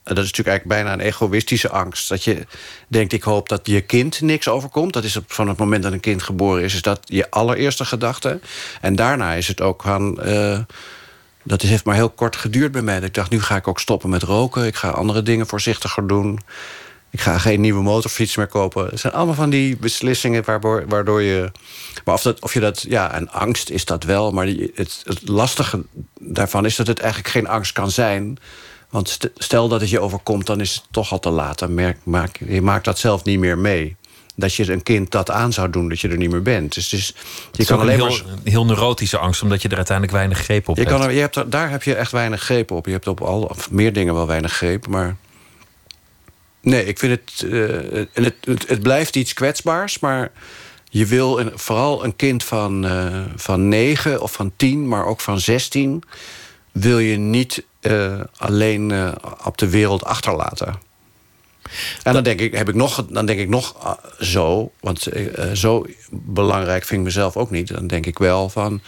Dat 0.02 0.16
is 0.18 0.24
natuurlijk 0.24 0.48
eigenlijk 0.48 0.82
bijna 0.82 0.92
een 0.92 1.08
egoïstische 1.08 1.68
angst. 1.70 2.08
Dat 2.08 2.24
je 2.24 2.46
denkt, 2.88 3.12
ik 3.12 3.22
hoop 3.22 3.48
dat 3.48 3.60
je 3.66 3.80
kind 3.80 4.20
niks 4.20 4.48
overkomt. 4.48 4.92
Dat 4.92 5.04
is 5.04 5.18
van 5.26 5.48
het 5.48 5.58
moment 5.58 5.82
dat 5.82 5.92
een 5.92 6.00
kind 6.00 6.22
geboren 6.22 6.62
is, 6.62 6.74
is 6.74 6.82
dat 6.82 7.00
je 7.04 7.30
allereerste 7.30 7.84
gedachte. 7.84 8.40
En 8.80 8.96
daarna 8.96 9.32
is 9.34 9.48
het 9.48 9.60
ook 9.60 9.82
van. 9.82 10.20
eh, 10.20 10.58
dat 11.45 11.62
heeft 11.62 11.84
maar 11.84 11.95
heel 11.95 12.11
kort 12.11 12.36
geduurd 12.36 12.72
bij 12.72 12.82
mij. 12.82 13.01
Ik 13.01 13.14
dacht, 13.14 13.30
nu 13.30 13.41
ga 13.41 13.57
ik 13.57 13.68
ook 13.68 13.80
stoppen 13.80 14.11
met 14.11 14.22
roken. 14.22 14.66
Ik 14.66 14.76
ga 14.76 14.91
andere 14.91 15.22
dingen 15.22 15.47
voorzichtiger 15.47 16.07
doen. 16.07 16.41
Ik 17.11 17.20
ga 17.20 17.39
geen 17.39 17.61
nieuwe 17.61 17.82
motorfiets 17.82 18.36
meer 18.36 18.47
kopen. 18.47 18.86
Het 18.86 19.01
zijn 19.01 19.12
allemaal 19.12 19.34
van 19.34 19.51
die 19.51 19.76
beslissingen 19.76 20.45
waardoor, 20.45 20.84
waardoor 20.89 21.22
je. 21.22 21.51
Maar 22.05 22.14
of, 22.14 22.22
dat, 22.22 22.41
of 22.41 22.55
je 22.55 22.61
dat. 22.61 22.84
Ja, 22.89 23.16
een 23.16 23.30
angst 23.30 23.70
is 23.70 23.84
dat 23.84 24.05
wel. 24.05 24.30
Maar 24.30 24.47
het, 24.47 25.03
het 25.05 25.28
lastige 25.28 25.84
daarvan 26.20 26.64
is 26.64 26.76
dat 26.76 26.86
het 26.86 26.99
eigenlijk 27.01 27.30
geen 27.32 27.49
angst 27.49 27.72
kan 27.72 27.91
zijn. 27.91 28.39
Want 28.91 29.09
st- 29.09 29.30
stel 29.34 29.68
dat 29.68 29.80
het 29.80 29.91
je 29.91 30.01
overkomt, 30.01 30.47
dan 30.47 30.61
is 30.61 30.74
het 30.74 30.84
toch 30.91 31.12
al 31.12 31.18
te 31.18 31.30
laat. 31.30 31.59
Dan 31.59 31.74
merk, 31.74 31.99
maak, 32.05 32.39
je 32.49 32.62
maakt 32.62 32.84
dat 32.84 32.99
zelf 32.99 33.24
niet 33.24 33.39
meer 33.39 33.59
mee. 33.59 33.97
Dat 34.39 34.55
je 34.55 34.72
een 34.72 34.82
kind 34.82 35.11
dat 35.11 35.30
aan 35.30 35.53
zou 35.53 35.70
doen, 35.70 35.89
dat 35.89 36.01
je 36.01 36.09
er 36.09 36.16
niet 36.16 36.30
meer 36.30 36.43
bent. 36.43 36.74
Dus, 36.74 36.89
dus 36.89 37.14
je 37.53 37.64
kan 37.64 37.80
alleen 37.80 37.97
heel, 37.97 38.09
maar. 38.09 38.24
een 38.45 38.51
heel 38.51 38.64
neurotische 38.64 39.18
angst, 39.18 39.43
omdat 39.43 39.62
je 39.62 39.68
er 39.68 39.76
uiteindelijk 39.76 40.16
weinig 40.16 40.39
greep 40.39 40.68
op 40.68 40.76
Je 40.76 40.82
hebt. 40.82 41.01
kan 41.01 41.14
je 41.14 41.20
hebt 41.20 41.36
er, 41.36 41.51
daar 41.51 41.70
heb 41.70 41.82
je 41.82 41.95
echt 41.95 42.12
weinig 42.12 42.43
greep 42.43 42.70
op. 42.70 42.86
Je 42.86 42.93
hebt 42.93 43.07
op 43.07 43.20
al, 43.20 43.43
of 43.43 43.70
meer 43.70 43.93
dingen 43.93 44.14
wel 44.14 44.26
weinig 44.26 44.53
greep, 44.53 44.86
maar... 44.86 45.16
Nee, 46.61 46.84
ik 46.84 46.99
vind 46.99 47.12
het, 47.12 47.53
eh, 47.53 47.99
en 47.99 48.24
het, 48.24 48.34
het... 48.41 48.68
Het 48.68 48.82
blijft 48.82 49.16
iets 49.16 49.32
kwetsbaars, 49.32 49.99
maar 49.99 50.30
je 50.91 51.07
wil 51.07 51.39
een, 51.41 51.53
vooral 51.55 52.05
een 52.05 52.16
kind 52.16 52.45
van, 52.45 52.86
eh 52.86 53.20
van 53.36 53.68
9 53.68 54.22
of 54.22 54.32
van 54.32 54.53
10, 54.57 54.89
maar 54.89 55.05
ook 55.05 55.20
van 55.20 55.41
16... 55.41 56.03
wil 56.72 56.99
je 56.99 57.16
niet 57.16 57.64
eh, 57.80 58.20
alleen 58.36 59.14
op 59.45 59.59
de 59.59 59.68
wereld 59.68 60.05
achterlaten. 60.05 60.86
En 62.02 62.12
dan 62.12 62.22
denk 62.22 62.40
ik, 62.40 62.54
heb 62.54 62.68
ik 62.68 62.74
nog, 62.74 63.06
dan 63.08 63.26
denk 63.26 63.38
ik 63.38 63.48
nog 63.48 63.74
ah, 63.78 63.98
zo, 64.20 64.72
want 64.80 65.06
eh, 65.06 65.38
eh, 65.38 65.56
zo 65.56 65.86
belangrijk 66.10 66.84
vind 66.84 67.00
ik 67.00 67.06
mezelf 67.06 67.36
ook 67.36 67.50
niet. 67.50 67.68
Dan 67.68 67.86
denk 67.86 68.06
ik 68.06 68.18
wel 68.18 68.48
van, 68.48 68.80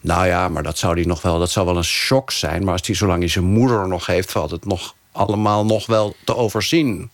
nou 0.00 0.26
ja, 0.26 0.48
maar 0.48 0.62
dat 0.62 0.78
zou 0.78 0.94
die 0.94 1.06
nog 1.06 1.22
wel, 1.22 1.38
dat 1.38 1.50
zou 1.50 1.66
wel 1.66 1.76
een 1.76 1.84
shock 1.84 2.30
zijn. 2.30 2.64
Maar 2.64 2.72
als 2.72 2.82
die 2.82 2.96
zolang 2.96 3.18
hij 3.18 3.28
zijn 3.28 3.44
moeder 3.44 3.88
nog 3.88 4.06
heeft, 4.06 4.32
valt 4.32 4.50
het 4.50 4.64
nog 4.64 4.94
allemaal 5.12 5.64
nog 5.64 5.86
wel 5.86 6.16
te 6.24 6.36
overzien. 6.36 7.10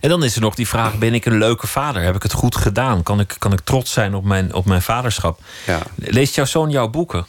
En 0.00 0.08
dan 0.08 0.24
is 0.24 0.34
er 0.34 0.40
nog 0.40 0.54
die 0.54 0.68
vraag: 0.68 0.98
ben 0.98 1.14
ik 1.14 1.24
een 1.24 1.38
leuke 1.38 1.66
vader? 1.66 2.02
Heb 2.02 2.14
ik 2.14 2.22
het 2.22 2.32
goed 2.32 2.56
gedaan? 2.56 3.02
Kan 3.02 3.20
ik, 3.20 3.34
kan 3.38 3.52
ik 3.52 3.60
trots 3.60 3.92
zijn 3.92 4.14
op 4.14 4.24
mijn, 4.24 4.54
op 4.54 4.64
mijn 4.64 4.82
vaderschap? 4.82 5.40
Ja. 5.66 5.82
Leest 5.94 6.34
jouw 6.34 6.44
zoon 6.44 6.70
jouw 6.70 6.88
boeken? 6.88 7.26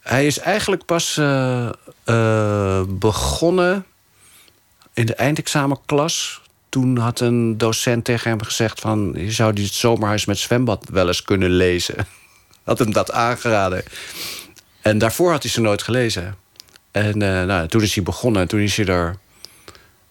Hij 0.00 0.26
is 0.26 0.38
eigenlijk 0.38 0.84
pas 0.84 1.16
eh, 1.16 2.80
begonnen 2.88 3.86
in 4.94 5.06
de 5.06 5.14
eindexamenklas. 5.14 6.40
Toen 6.68 6.96
had 6.96 7.20
een 7.20 7.58
docent 7.58 8.04
tegen 8.04 8.30
hem 8.30 8.42
gezegd 8.42 8.80
van... 8.80 9.12
je 9.16 9.30
zou 9.30 9.52
die 9.52 9.66
zomerhuis 9.66 10.24
met 10.24 10.38
zwembad 10.38 10.88
wel 10.90 11.06
eens 11.06 11.22
kunnen 11.22 11.50
lezen. 11.50 11.96
Had 12.64 12.78
hem 12.78 12.92
dat 12.92 13.12
aangeraden. 13.12 13.84
En 14.80 14.98
daarvoor 14.98 15.30
had 15.30 15.42
hij 15.42 15.50
ze 15.50 15.60
nooit 15.60 15.82
gelezen. 15.82 16.36
En 16.90 17.22
eh, 17.22 17.44
nou, 17.44 17.68
toen 17.68 17.82
is 17.82 17.94
hij 17.94 18.04
begonnen. 18.04 18.48
Toen 18.48 18.60
is 18.60 18.76
hij, 18.76 18.86
er, 18.86 19.16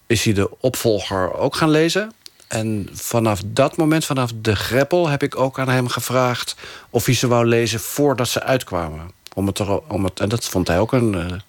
is 0.08 0.24
hij 0.24 0.34
de 0.34 0.60
opvolger 0.60 1.34
ook 1.34 1.56
gaan 1.56 1.70
lezen. 1.70 2.14
En 2.48 2.90
vanaf 2.94 3.42
dat 3.46 3.78
moment, 3.78 4.06
vanaf 4.06 4.32
de 4.36 4.56
greppel... 4.56 5.08
heb 5.08 5.24
ik 5.24 5.38
ook 5.38 5.60
aan 5.60 5.70
hem 5.70 5.88
gevraagd 5.88 6.56
of 6.90 7.06
hij 7.06 7.16
ze 7.16 7.28
wou 7.28 7.46
lezen 7.46 7.80
voordat 7.80 8.28
ze 8.28 8.44
uitkwamen. 8.44 9.12
Om 9.34 9.48
het 9.48 9.60
om 9.88 10.04
het, 10.04 10.20
en 10.20 10.30
dat 10.30 10.46
vond 10.46 10.68
hij 10.68 10.80
ook 10.80 10.92
een, 10.92 11.42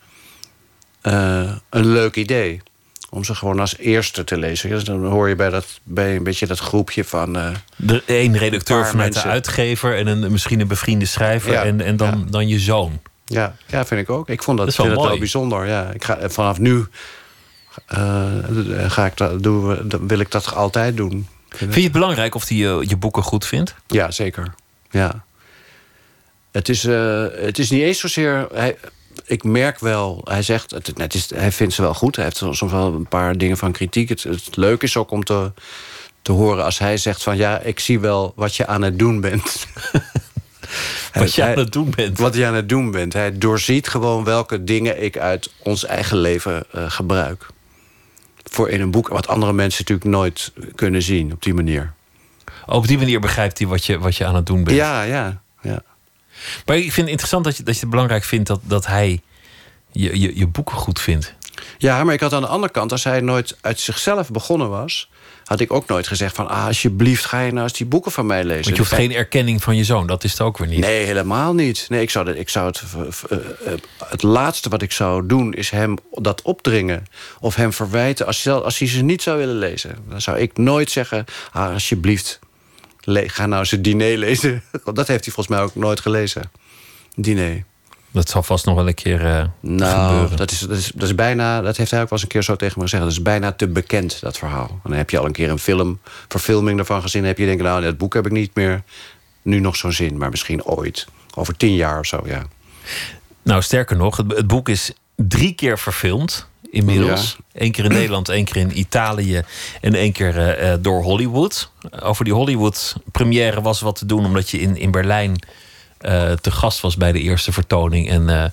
eh, 1.02 1.42
eh, 1.42 1.56
een 1.70 1.86
leuk 1.86 2.16
idee. 2.16 2.62
Om 3.14 3.24
ze 3.24 3.34
gewoon 3.34 3.60
als 3.60 3.76
eerste 3.76 4.24
te 4.24 4.36
lezen. 4.38 4.68
Dus 4.70 4.84
dan 4.84 5.06
hoor 5.06 5.28
je 5.28 5.34
bij, 5.36 5.50
dat, 5.50 5.80
bij 5.82 6.16
een 6.16 6.22
beetje 6.22 6.46
dat 6.46 6.58
groepje 6.58 7.04
van... 7.04 7.36
eh, 7.36 7.50
De 7.76 8.02
één 8.06 8.36
redacteur 8.36 8.86
vanuit 8.86 9.12
mensen. 9.12 9.22
de 9.22 9.28
uitgever 9.34 9.96
en 9.96 10.06
een, 10.06 10.32
misschien 10.32 10.60
een 10.60 10.66
bevriende 10.68 11.04
schrijver 11.04 11.52
Ja, 11.52 11.62
en, 11.62 11.80
en 11.80 11.96
dan, 11.96 12.18
ja. 12.18 12.30
dan 12.30 12.48
je 12.48 12.58
zoon. 12.58 13.00
Ja, 13.24 13.56
ja, 13.66 13.84
vind 13.86 14.00
ik 14.00 14.10
ook. 14.10 14.28
Ik 14.28 14.42
vond 14.42 14.56
dat, 14.58 14.66
Dat 14.66 14.74
is 14.74 14.80
wel 14.80 14.86
vind 14.86 15.00
het 15.00 15.10
wel 15.10 15.18
bijzonder. 15.18 15.66
Ja, 15.66 15.90
ik 15.90 16.04
ga, 16.04 16.18
vanaf 16.30 16.58
nu 16.58 16.86
eh, 17.86 18.26
ga 18.88 19.06
ik 19.06 19.16
dat, 19.16 19.42
dan 19.42 20.08
wil 20.08 20.18
ik 20.18 20.30
dat 20.30 20.54
altijd 20.54 20.96
doen. 20.96 21.26
Vind 21.48 21.74
je 21.74 21.82
het 21.82 21.92
belangrijk 21.92 22.34
of 22.34 22.48
hij 22.48 22.56
je, 22.56 22.84
je 22.88 22.96
boeken 22.96 23.22
goed 23.22 23.46
vindt? 23.46 23.74
Ja, 23.86 24.10
zeker. 24.10 24.54
Ja. 24.90 25.24
Het 26.50 26.68
is, 26.68 26.84
eh, 26.84 27.24
het 27.34 27.58
is 27.58 27.70
niet 27.70 27.82
eens 27.82 27.98
zozeer... 28.00 28.46
Hij, 28.52 28.76
ik 29.24 29.44
merk 29.44 29.78
wel, 29.78 30.20
hij 30.24 30.42
zegt, 30.42 30.70
het, 30.70 30.92
het 30.96 31.14
is, 31.14 31.30
hij 31.34 31.52
vindt 31.52 31.74
ze 31.74 31.82
wel 31.82 31.94
goed. 31.94 32.16
Hij 32.16 32.24
heeft 32.24 32.36
soms 32.36 32.60
wel 32.60 32.92
een 32.92 33.08
paar 33.08 33.38
dingen 33.38 33.56
van 33.56 33.72
kritiek. 33.72 34.08
Het, 34.08 34.22
het 34.22 34.56
leuke 34.56 34.84
is 34.84 34.96
ook 34.96 35.10
om 35.10 35.24
te, 35.24 35.52
te 36.22 36.32
horen 36.32 36.64
als 36.64 36.78
hij 36.78 36.96
zegt 36.96 37.22
van... 37.22 37.36
ja, 37.36 37.58
ik 37.58 37.80
zie 37.80 38.00
wel 38.00 38.32
wat 38.36 38.56
je 38.56 38.66
aan 38.66 38.82
het 38.82 38.98
doen 38.98 39.20
bent. 39.20 39.66
Wat 41.12 41.34
je 41.34 41.44
aan 41.44 41.58
het 41.58 41.72
doen 41.72 41.92
bent. 41.96 42.18
Wat 42.18 42.34
je 42.34 42.46
aan 42.46 42.54
het 42.54 42.68
doen 42.68 42.90
bent. 42.90 43.12
Hij 43.12 43.38
doorziet 43.38 43.88
gewoon 43.88 44.24
welke 44.24 44.64
dingen 44.64 45.02
ik 45.02 45.18
uit 45.18 45.52
ons 45.58 45.84
eigen 45.84 46.16
leven 46.16 46.64
eh, 46.70 46.90
gebruik. 46.90 47.46
Voor 48.44 48.68
in 48.68 48.80
een 48.80 48.90
boek, 48.90 49.08
wat 49.08 49.28
andere 49.28 49.52
mensen 49.52 49.80
natuurlijk 49.80 50.16
nooit 50.16 50.52
kunnen 50.74 51.02
zien 51.02 51.32
op 51.32 51.42
die 51.42 51.54
manier. 51.54 51.92
Op 52.66 52.86
die 52.86 52.98
manier 52.98 53.20
begrijpt 53.20 53.58
hij 53.58 53.66
wat 53.66 53.84
je, 53.84 53.98
wat 53.98 54.16
je 54.16 54.24
aan 54.24 54.34
het 54.34 54.46
doen 54.46 54.64
bent. 54.64 54.76
Ja, 54.76 55.02
ja, 55.02 55.42
ja. 55.62 55.82
Maar 56.66 56.76
ik 56.76 56.82
vind 56.82 56.96
het 56.96 57.08
interessant 57.08 57.44
dat 57.44 57.56
je, 57.56 57.62
dat 57.62 57.74
je 57.74 57.80
het 57.80 57.90
belangrijk 57.90 58.24
vindt 58.24 58.46
dat, 58.48 58.60
dat 58.64 58.86
hij 58.86 59.20
je, 59.92 60.20
je, 60.20 60.36
je 60.38 60.46
boeken 60.46 60.76
goed 60.76 61.00
vindt. 61.00 61.34
Ja, 61.78 62.04
maar 62.04 62.14
ik 62.14 62.20
had 62.20 62.32
aan 62.32 62.40
de 62.42 62.46
andere 62.48 62.72
kant, 62.72 62.92
als 62.92 63.04
hij 63.04 63.20
nooit 63.20 63.56
uit 63.60 63.80
zichzelf 63.80 64.30
begonnen 64.30 64.70
was, 64.70 65.10
had 65.44 65.60
ik 65.60 65.72
ook 65.72 65.86
nooit 65.88 66.06
gezegd 66.06 66.34
van, 66.36 66.48
ah, 66.48 66.66
alsjeblieft, 66.66 67.24
ga 67.24 67.40
je 67.40 67.50
nou 67.52 67.62
eens 67.64 67.72
die 67.78 67.86
boeken 67.86 68.12
van 68.12 68.26
mij 68.26 68.44
lezen. 68.44 68.62
Want 68.64 68.76
je 68.76 68.82
hoeft 68.82 68.94
geen 68.94 69.12
erkenning 69.14 69.62
van 69.62 69.76
je 69.76 69.84
zoon, 69.84 70.06
dat 70.06 70.24
is 70.24 70.30
het 70.30 70.40
ook 70.40 70.58
weer 70.58 70.68
niet. 70.68 70.80
Nee, 70.80 71.04
helemaal 71.04 71.54
niet. 71.54 71.86
Nee, 71.88 72.02
ik 72.02 72.10
zou, 72.10 72.24
dat- 72.24 72.36
ik 72.36 72.48
zou 72.48 72.66
het, 72.66 72.82
eh, 73.30 73.38
eh, 73.72 73.78
het 74.08 74.22
laatste 74.22 74.68
wat 74.68 74.82
ik 74.82 74.92
zou 74.92 75.26
doen 75.26 75.54
is 75.54 75.70
hem 75.70 75.96
dat 76.12 76.42
opdringen. 76.42 77.04
Of 77.40 77.54
hem 77.54 77.72
verwijten 77.72 78.26
als, 78.26 78.42
hij- 78.44 78.52
als 78.54 78.78
hij 78.78 78.88
ze 78.88 79.02
niet 79.02 79.22
zou 79.22 79.38
willen 79.38 79.58
lezen. 79.58 79.96
Dan 80.08 80.20
zou 80.20 80.38
ik 80.38 80.56
nooit 80.56 80.90
zeggen, 80.90 81.24
ah, 81.52 81.72
alsjeblieft, 81.72 82.38
ga 83.04 83.46
nou 83.46 83.60
eens 83.60 83.70
het 83.70 83.84
diner 83.84 84.18
lezen. 84.18 84.62
Want 84.84 84.96
dat 84.96 85.08
heeft 85.08 85.24
hij 85.24 85.34
volgens 85.34 85.56
mij 85.56 85.64
ook 85.64 85.74
nooit 85.74 86.00
gelezen. 86.00 86.50
Diner. 87.14 87.64
Dat 88.10 88.28
zal 88.28 88.42
vast 88.42 88.64
nog 88.64 88.74
wel 88.74 88.88
een 88.88 88.94
keer 88.94 89.20
uh, 89.20 89.44
nou, 89.60 90.08
gebeuren. 90.08 90.36
Dat 90.36 90.50
is, 90.50 90.60
dat, 90.60 90.76
is, 90.76 90.92
dat 90.94 91.02
is 91.08 91.14
bijna, 91.14 91.60
dat 91.60 91.76
heeft 91.76 91.90
hij 91.90 92.02
ook 92.02 92.08
wel 92.08 92.18
eens 92.18 92.22
een 92.22 92.34
keer 92.34 92.42
zo 92.42 92.56
tegen 92.56 92.74
me 92.76 92.82
gezegd. 92.82 93.02
Dat 93.02 93.12
is 93.12 93.22
bijna 93.22 93.52
te 93.52 93.68
bekend, 93.68 94.20
dat 94.20 94.38
verhaal. 94.38 94.68
En 94.68 94.90
dan 94.90 94.92
heb 94.92 95.10
je 95.10 95.18
al 95.18 95.24
een 95.24 95.32
keer 95.32 95.50
een 95.50 95.58
film, 95.58 96.00
verfilming 96.28 96.78
ervan 96.78 97.02
gezien. 97.02 97.20
Dan 97.20 97.30
heb 97.30 97.38
je 97.38 97.46
denken, 97.46 97.64
nou, 97.64 97.82
dat 97.82 97.98
boek 97.98 98.14
heb 98.14 98.26
ik 98.26 98.32
niet 98.32 98.54
meer 98.54 98.82
nu 99.42 99.60
nog 99.60 99.76
zo'n 99.76 99.92
zin. 99.92 100.18
Maar 100.18 100.30
misschien 100.30 100.64
ooit. 100.64 101.06
Over 101.34 101.56
tien 101.56 101.74
jaar 101.74 101.98
of 101.98 102.06
zo, 102.06 102.22
ja. 102.24 102.42
Nou, 103.42 103.62
sterker 103.62 103.96
nog, 103.96 104.16
het, 104.16 104.36
het 104.36 104.46
boek 104.46 104.68
is 104.68 104.92
drie 105.16 105.54
keer 105.54 105.78
verfilmd 105.78 106.48
inmiddels. 106.72 107.36
Ja. 107.38 107.62
Eén 107.64 107.72
keer 107.72 107.84
in 107.84 107.92
Nederland, 108.00 108.28
één 108.28 108.44
keer 108.44 108.56
in 108.56 108.78
Italië 108.78 109.42
en 109.80 109.94
één 109.94 110.12
keer 110.12 110.62
uh, 110.62 110.72
door 110.80 111.02
Hollywood. 111.02 111.70
Over 112.02 112.24
die 112.24 112.34
Hollywood-première 112.34 113.60
was 113.60 113.80
wat 113.80 113.96
te 113.96 114.06
doen, 114.06 114.24
omdat 114.24 114.50
je 114.50 114.60
in, 114.60 114.76
in 114.76 114.90
Berlijn 114.90 115.38
uh, 116.00 116.32
te 116.32 116.50
gast 116.50 116.80
was 116.80 116.96
bij 116.96 117.12
de 117.12 117.20
eerste 117.20 117.52
vertoning. 117.52 118.10
En 118.10 118.20
uh, 118.20 118.26
nou 118.26 118.52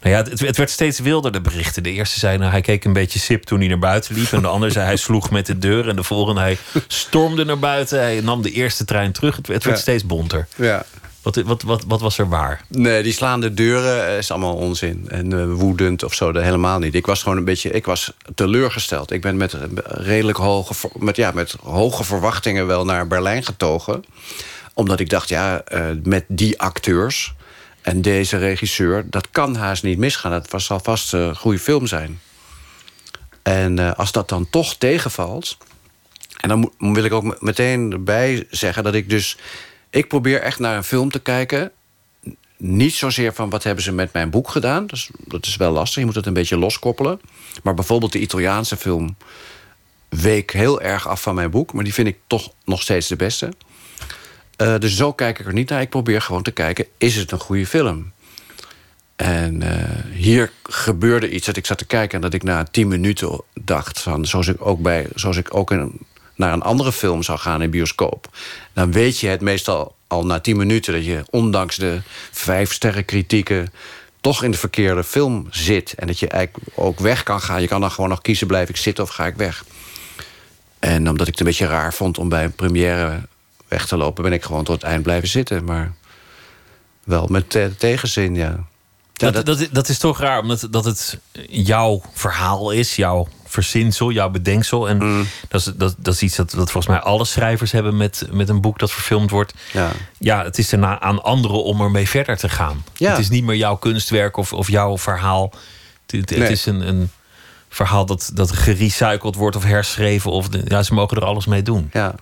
ja, 0.00 0.16
het, 0.16 0.40
het, 0.40 0.56
werd 0.56 0.70
steeds 0.70 0.98
wilder, 0.98 1.32
de 1.32 1.40
berichten. 1.40 1.82
De 1.82 1.90
eerste 1.90 2.18
zei, 2.18 2.38
nou, 2.38 2.50
hij 2.50 2.60
keek 2.60 2.84
een 2.84 2.92
beetje 2.92 3.18
sip 3.18 3.42
toen 3.42 3.58
hij 3.58 3.68
naar 3.68 3.78
buiten 3.78 4.14
liep. 4.14 4.32
En 4.32 4.42
de 4.42 4.48
ander 4.48 4.70
zei, 4.70 4.84
hij 4.84 4.96
sloeg 4.96 5.30
met 5.30 5.46
de 5.46 5.58
deur. 5.58 5.88
En 5.88 5.96
de 5.96 6.02
volgende, 6.02 6.40
hij 6.40 6.58
stormde 6.86 7.44
naar 7.44 7.58
buiten. 7.58 7.98
Hij 7.98 8.20
nam 8.20 8.42
de 8.42 8.50
eerste 8.50 8.84
trein 8.84 9.12
terug. 9.12 9.36
Het, 9.36 9.46
het 9.46 9.64
werd 9.64 9.76
ja. 9.76 9.82
steeds 9.82 10.06
bonter. 10.06 10.46
Ja. 10.56 10.84
Wat, 11.24 11.36
wat, 11.36 11.62
wat, 11.62 11.84
wat, 11.86 12.00
was 12.00 12.18
er 12.18 12.28
waar? 12.28 12.64
Nee, 12.68 13.02
die 13.02 13.12
slaande 13.12 13.54
deuren 13.54 14.18
is 14.18 14.30
allemaal 14.30 14.54
onzin. 14.54 15.04
En 15.08 15.30
uh, 15.30 15.52
woedend 15.52 16.02
of 16.02 16.14
zo, 16.14 16.32
helemaal 16.32 16.78
niet. 16.78 16.94
Ik 16.94 17.06
was 17.06 17.22
gewoon 17.22 17.38
een 17.38 17.44
beetje 17.44 17.70
ik 17.70 17.84
was 17.84 18.12
teleurgesteld. 18.34 19.10
Ik 19.10 19.20
ben 19.20 19.36
met 19.36 19.56
redelijk 19.84 20.38
hoge, 20.38 20.74
met, 20.98 21.16
ja, 21.16 21.30
met 21.30 21.56
hoge 21.62 22.04
verwachtingen 22.04 22.66
wel 22.66 22.84
naar 22.84 23.06
Berlijn 23.06 23.44
getogen 23.44 24.04
omdat 24.74 25.00
ik 25.00 25.08
dacht, 25.08 25.28
ja, 25.28 25.64
met 26.02 26.24
die 26.28 26.60
acteurs 26.60 27.34
en 27.80 28.02
deze 28.02 28.36
regisseur... 28.36 29.10
dat 29.10 29.30
kan 29.30 29.56
haast 29.56 29.82
niet 29.82 29.98
misgaan. 29.98 30.42
Was, 30.50 30.64
zal 30.64 30.80
vast 30.80 31.12
een 31.12 31.36
goede 31.36 31.58
film 31.58 31.86
zijn. 31.86 32.20
En 33.42 33.96
als 33.96 34.12
dat 34.12 34.28
dan 34.28 34.50
toch 34.50 34.74
tegenvalt... 34.74 35.56
en 36.40 36.48
dan 36.48 36.72
wil 36.78 37.04
ik 37.04 37.12
ook 37.12 37.40
meteen 37.40 37.92
erbij 37.92 38.46
zeggen 38.50 38.84
dat 38.84 38.94
ik 38.94 39.10
dus... 39.10 39.36
ik 39.94 40.08
probeer 40.08 40.40
echt 40.40 40.58
naar 40.58 40.76
een 40.76 40.84
film 40.84 41.10
te 41.10 41.20
kijken... 41.20 41.72
niet 42.56 42.94
zozeer 42.94 43.34
van 43.34 43.50
wat 43.50 43.62
hebben 43.62 43.84
ze 43.84 43.92
met 43.92 44.12
mijn 44.12 44.30
boek 44.30 44.48
gedaan. 44.48 44.86
Dat 45.26 45.46
is, 45.46 45.56
wel 45.56 45.72
lastig, 45.72 45.98
je 45.98 46.04
moet 46.04 46.14
het 46.14 46.26
een 46.26 46.32
beetje 46.32 46.56
loskoppelen. 46.56 47.20
Maar 47.62 47.74
bijvoorbeeld 47.74 48.12
de 48.12 48.20
Italiaanse 48.20 48.76
film... 48.76 49.16
week 50.08 50.50
heel 50.50 50.80
erg 50.80 51.08
af 51.08 51.22
van 51.22 51.34
mijn 51.34 51.50
boek... 51.50 51.72
maar 51.72 51.84
die 51.84 51.94
vind 51.94 52.08
ik 52.08 52.16
toch 52.26 52.52
nog 52.64 52.82
steeds 52.82 53.08
de 53.08 53.16
beste... 53.16 53.52
Uh, 54.62 54.78
dus 54.78 54.96
zo 54.96 55.12
kijk 55.12 55.38
ik 55.38 55.46
er 55.46 55.52
niet 55.52 55.68
naar. 55.68 55.80
Ik 55.80 55.88
probeer 55.88 56.20
gewoon 56.22 56.42
te 56.42 56.50
kijken, 56.50 56.86
is 56.98 57.16
het 57.16 57.30
een 57.30 57.38
goede 57.38 57.66
film? 57.66 58.12
En 59.16 59.62
uh, 59.62 59.70
hier 60.12 60.52
gebeurde 60.62 61.30
iets 61.30 61.46
dat 61.46 61.56
ik 61.56 61.66
zat 61.66 61.78
te 61.78 61.86
kijken... 61.86 62.16
en 62.16 62.20
dat 62.20 62.34
ik 62.34 62.42
na 62.42 62.64
tien 62.64 62.88
minuten 62.88 63.40
dacht... 63.54 64.00
Van, 64.00 64.26
zoals 64.26 64.46
ik 64.46 64.66
ook, 64.66 64.80
bij, 64.80 65.06
zoals 65.14 65.36
ik 65.36 65.54
ook 65.54 65.70
in, 65.70 66.00
naar 66.34 66.52
een 66.52 66.62
andere 66.62 66.92
film 66.92 67.22
zou 67.22 67.38
gaan 67.38 67.62
in 67.62 67.70
bioscoop... 67.70 68.28
dan 68.72 68.92
weet 68.92 69.20
je 69.20 69.26
het 69.26 69.40
meestal 69.40 69.94
al 70.06 70.26
na 70.26 70.40
tien 70.40 70.56
minuten... 70.56 70.92
dat 70.92 71.04
je 71.04 71.24
ondanks 71.30 71.76
de 71.76 72.00
vijf 72.30 72.72
sterren 72.72 73.04
kritieken... 73.04 73.72
toch 74.20 74.42
in 74.42 74.50
de 74.50 74.58
verkeerde 74.58 75.04
film 75.04 75.46
zit. 75.50 75.94
En 75.94 76.06
dat 76.06 76.18
je 76.18 76.28
eigenlijk 76.28 76.66
ook 76.74 76.98
weg 76.98 77.22
kan 77.22 77.40
gaan. 77.40 77.60
Je 77.60 77.68
kan 77.68 77.80
dan 77.80 77.90
gewoon 77.90 78.10
nog 78.10 78.20
kiezen, 78.20 78.46
blijf 78.46 78.68
ik 78.68 78.76
zitten 78.76 79.04
of 79.04 79.10
ga 79.10 79.26
ik 79.26 79.36
weg. 79.36 79.64
En 80.78 81.08
omdat 81.08 81.26
ik 81.26 81.32
het 81.32 81.40
een 81.40 81.46
beetje 81.46 81.66
raar 81.66 81.94
vond 81.94 82.18
om 82.18 82.28
bij 82.28 82.44
een 82.44 82.54
première 82.54 83.20
weg 83.68 83.86
te 83.86 83.96
lopen, 83.96 84.22
ben 84.22 84.32
ik 84.32 84.44
gewoon 84.44 84.64
tot 84.64 84.74
het 84.74 84.84
eind 84.90 85.02
blijven 85.02 85.28
zitten. 85.28 85.64
Maar 85.64 85.94
wel 87.04 87.26
met 87.26 87.58
tegenzin, 87.78 88.34
ja. 88.34 88.66
ja 89.12 89.30
dat, 89.30 89.46
dat, 89.46 89.68
dat, 89.72 89.88
is 89.88 89.98
toch 89.98 90.18
raar, 90.18 90.40
omdat 90.40 90.68
dat 90.70 90.84
het 90.84 91.18
jouw 91.48 92.02
verhaal 92.12 92.70
is, 92.70 92.96
jouw 92.96 93.28
verzinsel, 93.54 94.10
jouw 94.10 94.30
bedenksel. 94.30 94.88
En 94.88 94.96
mm. 95.02 95.26
dat, 95.48 95.60
is, 95.60 95.72
dat, 95.76 95.94
dat 95.98 96.14
is 96.14 96.22
iets 96.22 96.36
dat, 96.36 96.50
dat 96.50 96.70
volgens 96.70 96.86
mij 96.86 97.00
alle 97.00 97.24
schrijvers 97.24 97.72
hebben 97.72 97.96
met, 97.96 98.26
met 98.30 98.48
een 98.48 98.60
boek 98.60 98.78
dat 98.78 98.92
verfilmd 98.92 99.30
wordt. 99.30 99.54
Ja, 99.72 99.90
ja 100.18 100.44
het 100.44 100.58
is 100.58 100.68
daarna 100.68 101.00
aan 101.00 101.22
anderen 101.22 101.62
om 101.64 101.80
ermee 101.80 102.08
verder 102.08 102.36
te 102.36 102.48
gaan. 102.48 102.84
Ja. 102.94 103.10
Het 103.10 103.18
is 103.18 103.28
niet 103.28 103.44
meer 103.44 103.56
jouw 103.56 103.76
kunstwerk 103.76 104.36
of, 104.36 104.52
of 104.52 104.68
jouw 104.70 104.98
verhaal. 104.98 105.52
Het, 106.06 106.30
het, 106.30 106.38
Nee. 106.38 106.48
is 106.50 106.66
een, 106.66 106.88
een 106.88 107.10
verhaal 107.68 108.06
dat, 108.06 108.30
dat 108.34 108.52
gerecycled 108.52 109.34
wordt 109.34 109.56
of 109.56 109.64
herschreven. 109.64 110.30
Of 110.30 110.48
de, 110.48 110.60
ja, 110.64 110.82
ze 110.82 110.94
mogen 110.94 111.16
er 111.16 111.24
alles 111.24 111.46
mee 111.46 111.62
doen. 111.62 111.90
ja. 111.92 112.14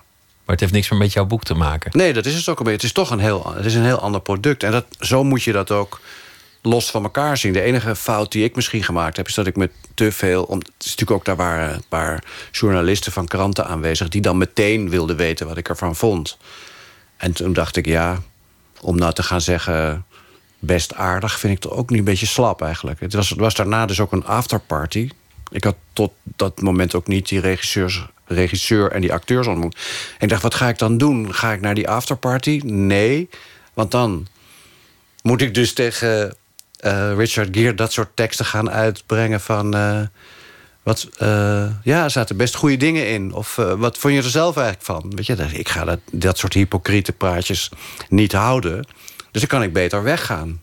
Maar 0.45 0.55
het 0.55 0.59
heeft 0.59 0.73
niks 0.73 0.89
meer 0.89 0.99
met 0.99 1.13
jouw 1.13 1.25
boek 1.25 1.43
te 1.43 1.53
maken. 1.53 1.91
Nee, 1.93 2.13
dat 2.13 2.25
is 2.25 2.35
het 2.35 2.49
ook 2.49 2.57
een 2.59 2.63
beetje. 2.65 2.79
Het 2.87 2.87
is 2.87 2.91
toch 3.03 3.09
een 3.11 3.19
heel, 3.19 3.53
het 3.55 3.65
is 3.65 3.75
een 3.75 3.83
heel 3.83 3.99
ander 3.99 4.21
product. 4.21 4.63
En 4.63 4.71
dat, 4.71 4.85
zo 4.99 5.23
moet 5.23 5.43
je 5.43 5.51
dat 5.51 5.71
ook 5.71 6.01
los 6.65 6.91
van 6.91 7.03
elkaar 7.03 7.37
zien. 7.37 7.53
De 7.53 7.61
enige 7.61 7.95
fout 7.95 8.31
die 8.31 8.43
ik 8.43 8.55
misschien 8.55 8.83
gemaakt 8.83 9.17
heb... 9.17 9.27
is 9.27 9.33
dat 9.33 9.47
ik 9.47 9.55
met 9.55 9.71
te 9.93 10.11
veel... 10.11 10.43
Om, 10.43 10.57
het 10.57 10.67
is 10.79 10.85
natuurlijk 10.85 11.11
ook 11.11 11.25
daar 11.25 11.35
waren 11.35 11.73
een 11.73 11.83
paar 11.89 12.23
journalisten 12.51 13.11
van 13.11 13.27
kranten 13.27 13.67
aanwezig... 13.67 14.09
die 14.09 14.21
dan 14.21 14.37
meteen 14.37 14.89
wilden 14.89 15.15
weten 15.15 15.47
wat 15.47 15.57
ik 15.57 15.69
ervan 15.69 15.95
vond. 15.95 16.37
En 17.17 17.33
toen 17.33 17.53
dacht 17.53 17.75
ik, 17.75 17.85
ja, 17.85 18.21
om 18.81 18.97
nou 18.97 19.13
te 19.13 19.23
gaan 19.23 19.41
zeggen... 19.41 20.05
best 20.59 20.93
aardig, 20.93 21.39
vind 21.39 21.53
ik 21.53 21.59
toch 21.59 21.71
ook 21.71 21.89
niet 21.89 21.99
een 21.99 22.05
beetje 22.05 22.25
slap 22.25 22.61
eigenlijk. 22.61 22.99
Het 22.99 23.13
was, 23.13 23.29
was 23.29 23.55
daarna 23.55 23.85
dus 23.85 23.99
ook 23.99 24.11
een 24.11 24.25
afterparty. 24.25 25.09
Ik 25.51 25.63
had 25.63 25.75
tot 25.93 26.11
dat 26.23 26.61
moment 26.61 26.95
ook 26.95 27.07
niet 27.07 27.27
die 27.27 27.39
regisseur 28.25 28.91
en 28.91 29.01
die 29.01 29.13
acteurs 29.13 29.47
ontmoet. 29.47 29.77
Ik 30.19 30.29
dacht, 30.29 30.41
wat 30.41 30.55
ga 30.55 30.67
ik 30.67 30.77
dan 30.77 30.97
doen? 30.97 31.33
Ga 31.33 31.53
ik 31.53 31.61
naar 31.61 31.75
die 31.75 31.89
afterparty? 31.89 32.61
Nee, 32.63 33.29
want 33.73 33.91
dan 33.91 34.27
moet 35.21 35.41
ik 35.41 35.53
dus 35.53 35.73
tegen 35.73 36.35
Richard 37.15 37.49
Gere 37.51 37.73
dat 37.73 37.91
soort 37.91 38.15
teksten 38.15 38.45
gaan 38.45 38.69
uitbrengen 38.69 39.41
van... 39.41 39.75
Uh, 39.75 40.01
wat, 40.83 41.09
uh, 41.21 41.65
ja, 41.83 42.03
er 42.03 42.11
zaten 42.11 42.37
best 42.37 42.55
goede 42.55 42.77
dingen 42.77 43.07
in. 43.07 43.33
Of 43.33 43.55
wat 43.55 43.97
vond 43.97 44.13
je 44.13 44.21
er 44.21 44.29
zelf 44.29 44.57
eigenlijk 44.57 44.85
van? 44.85 45.11
Weet 45.15 45.25
je, 45.25 45.35
ik 45.51 45.69
ga 45.69 45.85
dat, 45.85 45.99
dat 46.11 46.37
soort 46.37 46.53
hypocriete 46.53 47.11
praatjes 47.11 47.71
niet 48.09 48.31
houden. 48.31 48.87
Dus 49.31 49.41
dan 49.41 49.49
kan 49.49 49.63
ik 49.63 49.73
beter 49.73 50.03
weggaan. 50.03 50.61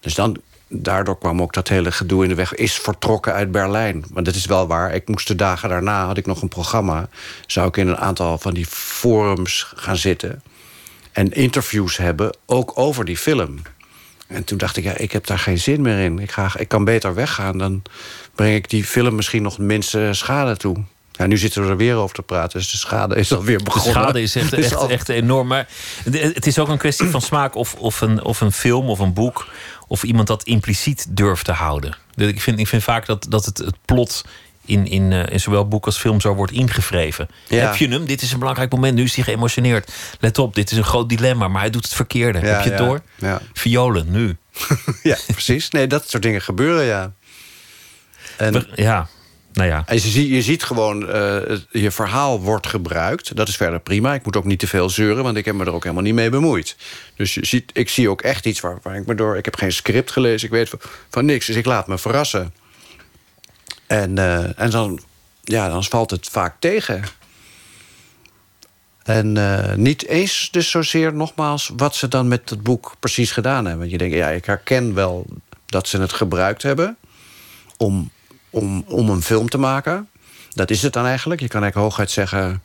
Dus 0.00 0.14
dan 0.14 0.40
daardoor 0.68 1.18
kwam 1.18 1.42
ook 1.42 1.52
dat 1.52 1.68
hele 1.68 1.92
gedoe 1.92 2.22
in 2.22 2.28
de 2.28 2.34
weg. 2.34 2.54
Is 2.54 2.74
vertrokken 2.74 3.32
uit 3.32 3.50
Berlijn. 3.50 4.04
Maar 4.12 4.22
dat 4.22 4.34
is 4.34 4.46
wel 4.46 4.66
waar. 4.66 4.94
Ik 4.94 5.08
moest 5.08 5.26
de 5.26 5.34
dagen 5.34 5.68
daarna, 5.68 6.06
had 6.06 6.16
ik 6.16 6.26
nog 6.26 6.42
een 6.42 6.48
programma... 6.48 7.08
zou 7.46 7.68
ik 7.68 7.76
in 7.76 7.88
een 7.88 7.96
aantal 7.96 8.38
van 8.38 8.54
die 8.54 8.66
forums 8.66 9.72
gaan 9.74 9.96
zitten... 9.96 10.42
en 11.12 11.32
interviews 11.32 11.96
hebben, 11.96 12.36
ook 12.46 12.72
over 12.74 13.04
die 13.04 13.16
film. 13.16 13.62
En 14.34 14.44
toen 14.44 14.58
dacht 14.58 14.76
ik, 14.76 14.84
ja, 14.84 14.96
ik 14.96 15.12
heb 15.12 15.26
daar 15.26 15.38
geen 15.38 15.58
zin 15.58 15.80
meer 15.80 15.98
in. 15.98 16.18
Ik, 16.18 16.30
ga, 16.30 16.52
ik 16.58 16.68
kan 16.68 16.84
beter 16.84 17.14
weggaan. 17.14 17.58
Dan 17.58 17.82
breng 18.34 18.54
ik 18.54 18.70
die 18.70 18.84
film 18.84 19.14
misschien 19.14 19.42
nog 19.42 19.58
minste 19.58 20.08
schade 20.12 20.56
toe. 20.56 20.76
Ja, 21.12 21.26
nu 21.26 21.36
zitten 21.36 21.62
we 21.62 21.68
er 21.68 21.76
weer 21.76 21.94
over 21.94 22.14
te 22.14 22.22
praten, 22.22 22.58
dus 22.58 22.70
de 22.70 22.76
schade 22.76 23.14
is 23.14 23.32
alweer 23.32 23.62
begonnen. 23.62 23.92
De 23.92 24.00
schade 24.00 24.22
is 24.22 24.34
echt, 24.36 24.52
echt, 24.64 24.74
al... 24.74 24.90
echt 24.90 25.08
enorm. 25.08 25.46
Maar 25.46 25.68
het 26.10 26.46
is 26.46 26.58
ook 26.58 26.68
een 26.68 26.78
kwestie 26.78 27.06
van 27.06 27.20
smaak 27.20 27.54
of, 27.54 27.74
of, 27.74 28.00
een, 28.00 28.24
of 28.24 28.40
een 28.40 28.52
film 28.52 28.88
of 28.88 28.98
een 28.98 29.12
boek... 29.12 29.46
of 29.86 30.02
iemand 30.02 30.26
dat 30.26 30.42
impliciet 30.42 31.06
durft 31.08 31.44
te 31.44 31.52
houden. 31.52 31.96
Ik 32.14 32.40
vind, 32.40 32.58
ik 32.58 32.68
vind 32.68 32.82
vaak 32.82 33.06
dat, 33.06 33.26
dat 33.28 33.44
het, 33.44 33.58
het 33.58 33.76
plot 33.84 34.24
in, 34.66 34.86
in, 34.86 35.10
uh, 35.10 35.26
in 35.26 35.40
zowel 35.40 35.68
boek 35.68 35.86
als 35.86 35.98
film 35.98 36.20
zo 36.20 36.34
wordt 36.34 36.52
ingevreven. 36.52 37.28
Ja. 37.48 37.66
Heb 37.66 37.76
je 37.76 37.88
hem? 37.88 38.06
Dit 38.06 38.22
is 38.22 38.32
een 38.32 38.38
belangrijk 38.38 38.72
moment. 38.72 38.94
Nu 38.94 39.02
is 39.02 39.14
hij 39.14 39.24
geëmotioneerd. 39.24 39.92
Let 40.20 40.38
op, 40.38 40.54
dit 40.54 40.70
is 40.70 40.76
een 40.76 40.84
groot 40.84 41.08
dilemma, 41.08 41.48
maar 41.48 41.60
hij 41.60 41.70
doet 41.70 41.84
het 41.84 41.94
verkeerde. 41.94 42.38
Ja, 42.38 42.44
Heb 42.46 42.62
je 42.62 42.70
het 42.70 42.78
ja, 42.78 42.86
door? 42.86 43.00
Ja. 43.14 43.40
Violen, 43.52 44.10
nu. 44.10 44.36
ja, 45.02 45.16
precies. 45.26 45.70
Nee, 45.70 45.86
dat 45.86 46.08
soort 46.10 46.22
dingen 46.22 46.42
gebeuren, 46.42 46.84
ja. 46.84 47.12
En, 48.36 48.66
ja, 48.74 49.08
nou 49.54 49.68
ja. 49.68 49.82
En 49.86 49.94
je, 49.94 50.00
ziet, 50.00 50.30
je 50.30 50.42
ziet 50.42 50.62
gewoon, 50.62 51.02
uh, 51.02 51.56
je 51.70 51.90
verhaal 51.90 52.40
wordt 52.40 52.66
gebruikt. 52.66 53.36
Dat 53.36 53.48
is 53.48 53.56
verder 53.56 53.80
prima. 53.80 54.14
Ik 54.14 54.24
moet 54.24 54.36
ook 54.36 54.44
niet 54.44 54.58
te 54.58 54.66
veel 54.66 54.90
zeuren, 54.90 55.22
want 55.22 55.36
ik 55.36 55.44
heb 55.44 55.54
me 55.54 55.64
er 55.64 55.72
ook 55.72 55.82
helemaal 55.82 56.04
niet 56.04 56.14
mee 56.14 56.30
bemoeid. 56.30 56.76
Dus 57.16 57.34
je 57.34 57.46
ziet, 57.46 57.70
ik 57.72 57.88
zie 57.88 58.08
ook 58.08 58.22
echt 58.22 58.46
iets 58.46 58.60
waar, 58.60 58.78
waar 58.82 58.96
ik 58.96 59.06
me 59.06 59.14
door... 59.14 59.36
Ik 59.36 59.44
heb 59.44 59.56
geen 59.56 59.72
script 59.72 60.10
gelezen, 60.10 60.46
ik 60.46 60.52
weet 60.52 60.68
van, 60.68 60.78
van 61.10 61.24
niks. 61.24 61.46
Dus 61.46 61.56
ik 61.56 61.64
laat 61.64 61.86
me 61.86 61.98
verrassen. 61.98 62.54
En, 63.86 64.16
uh, 64.16 64.60
en 64.60 64.70
dan, 64.70 65.00
ja, 65.42 65.68
dan 65.68 65.84
valt 65.84 66.10
het 66.10 66.28
vaak 66.28 66.56
tegen. 66.58 67.04
En 69.04 69.36
uh, 69.36 69.74
niet 69.74 70.06
eens 70.06 70.48
dus 70.50 70.70
zozeer 70.70 71.14
nogmaals 71.14 71.70
wat 71.76 71.96
ze 71.96 72.08
dan 72.08 72.28
met 72.28 72.50
het 72.50 72.62
boek 72.62 72.96
precies 73.00 73.30
gedaan 73.30 73.64
hebben. 73.64 73.78
Want 73.78 73.90
je 73.90 73.98
denkt, 73.98 74.14
ja, 74.14 74.28
ik 74.28 74.44
herken 74.44 74.94
wel 74.94 75.26
dat 75.66 75.88
ze 75.88 76.00
het 76.00 76.12
gebruikt 76.12 76.62
hebben... 76.62 76.96
om, 77.76 78.10
om, 78.50 78.84
om 78.88 79.10
een 79.10 79.22
film 79.22 79.48
te 79.48 79.58
maken. 79.58 80.08
Dat 80.50 80.70
is 80.70 80.82
het 80.82 80.92
dan 80.92 81.06
eigenlijk. 81.06 81.40
Je 81.40 81.48
kan 81.48 81.62
eigenlijk 81.62 81.90
hooguit 81.90 82.10
zeggen... 82.10 82.62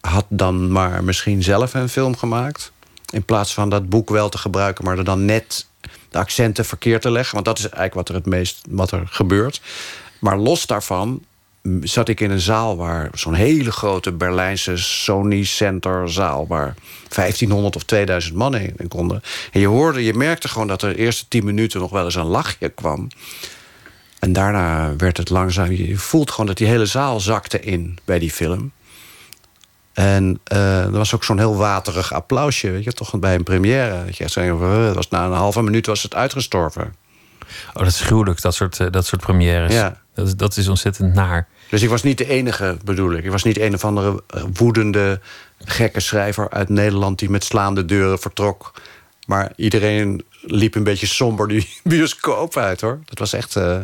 had 0.00 0.26
dan 0.28 0.72
maar 0.72 1.04
misschien 1.04 1.42
zelf 1.42 1.74
een 1.74 1.88
film 1.88 2.16
gemaakt... 2.16 2.72
in 3.10 3.24
plaats 3.24 3.54
van 3.54 3.68
dat 3.68 3.88
boek 3.88 4.10
wel 4.10 4.28
te 4.28 4.38
gebruiken... 4.38 4.84
maar 4.84 4.98
er 4.98 5.04
dan 5.04 5.24
net 5.24 5.66
de 6.10 6.18
accenten 6.18 6.64
verkeerd 6.64 7.02
te 7.02 7.10
leggen. 7.10 7.34
Want 7.34 7.46
dat 7.46 7.58
is 7.58 7.64
eigenlijk 7.64 7.94
wat 7.94 8.08
er 8.08 8.14
het 8.14 8.26
meest 8.26 8.60
wat 8.68 8.90
er 8.90 9.02
gebeurt. 9.06 9.60
Maar 10.18 10.38
los 10.38 10.66
daarvan 10.66 11.22
zat 11.80 12.08
ik 12.08 12.20
in 12.20 12.30
een 12.30 12.40
zaal 12.40 12.76
waar 12.76 13.10
zo'n 13.14 13.34
hele 13.34 13.72
grote 13.72 14.12
Berlijnse 14.12 14.76
Sony 14.76 15.44
Center 15.44 16.10
zaal 16.10 16.46
waar 16.46 16.74
1500 17.08 17.76
of 17.76 17.82
2000 17.82 18.34
mannen 18.34 18.76
in 18.76 18.88
konden. 18.88 19.22
En 19.52 19.60
je 19.60 19.66
hoorde, 19.66 20.04
je 20.04 20.14
merkte 20.14 20.48
gewoon 20.48 20.68
dat 20.68 20.82
er 20.82 20.92
de 20.92 20.98
eerste 20.98 21.28
10 21.28 21.44
minuten 21.44 21.80
nog 21.80 21.90
wel 21.90 22.04
eens 22.04 22.14
een 22.14 22.24
lachje 22.24 22.68
kwam. 22.68 23.08
En 24.18 24.32
daarna 24.32 24.96
werd 24.96 25.16
het 25.16 25.30
langzaam. 25.30 25.72
Je 25.72 25.98
voelt 25.98 26.30
gewoon 26.30 26.46
dat 26.46 26.56
die 26.56 26.66
hele 26.66 26.86
zaal 26.86 27.20
zakte 27.20 27.60
in 27.60 27.98
bij 28.04 28.18
die 28.18 28.30
film. 28.30 28.72
En 29.92 30.40
uh, 30.52 30.84
er 30.84 30.90
was 30.90 31.14
ook 31.14 31.24
zo'n 31.24 31.38
heel 31.38 31.56
waterig 31.56 32.12
applausje, 32.12 32.70
weet 32.70 32.84
je, 32.84 32.92
toch 32.92 33.18
bij 33.18 33.34
een 33.34 33.42
première. 33.42 34.04
Dat 34.04 34.16
je 34.16 34.28
zei, 34.28 34.50
uh, 34.50 34.92
was 34.92 35.08
na 35.08 35.26
een 35.26 35.32
halve 35.32 35.62
minuut 35.62 35.86
was 35.86 36.02
het 36.02 36.14
uitgestorven. 36.14 36.94
Oh, 37.68 37.82
dat 37.82 37.86
is 37.86 38.00
gruwelijk, 38.00 38.40
dat 38.40 38.54
soort, 38.54 38.78
uh, 38.78 38.86
dat 38.90 39.06
soort 39.06 39.22
premières. 39.22 39.72
Ja. 39.72 40.00
Dat, 40.14 40.38
dat 40.38 40.56
is 40.56 40.68
ontzettend 40.68 41.14
naar. 41.14 41.48
Dus 41.68 41.82
ik 41.82 41.88
was 41.88 42.02
niet 42.02 42.18
de 42.18 42.28
enige, 42.28 42.76
bedoel 42.84 43.12
ik. 43.12 43.24
Ik 43.24 43.30
was 43.30 43.42
niet 43.42 43.58
een 43.58 43.74
of 43.74 43.84
andere 43.84 44.22
woedende, 44.52 45.20
gekke 45.64 46.00
schrijver 46.00 46.50
uit 46.50 46.68
Nederland... 46.68 47.18
die 47.18 47.30
met 47.30 47.44
slaande 47.44 47.84
deuren 47.84 48.18
vertrok. 48.18 48.72
Maar 49.26 49.52
iedereen 49.56 50.24
liep 50.42 50.74
een 50.74 50.84
beetje 50.84 51.06
somber 51.06 51.48
die 51.48 51.68
bioscoop 51.84 52.56
uit, 52.56 52.80
hoor. 52.80 52.98
Dat 53.04 53.18
was 53.18 53.32
echt... 53.32 53.56
Uh, 53.56 53.78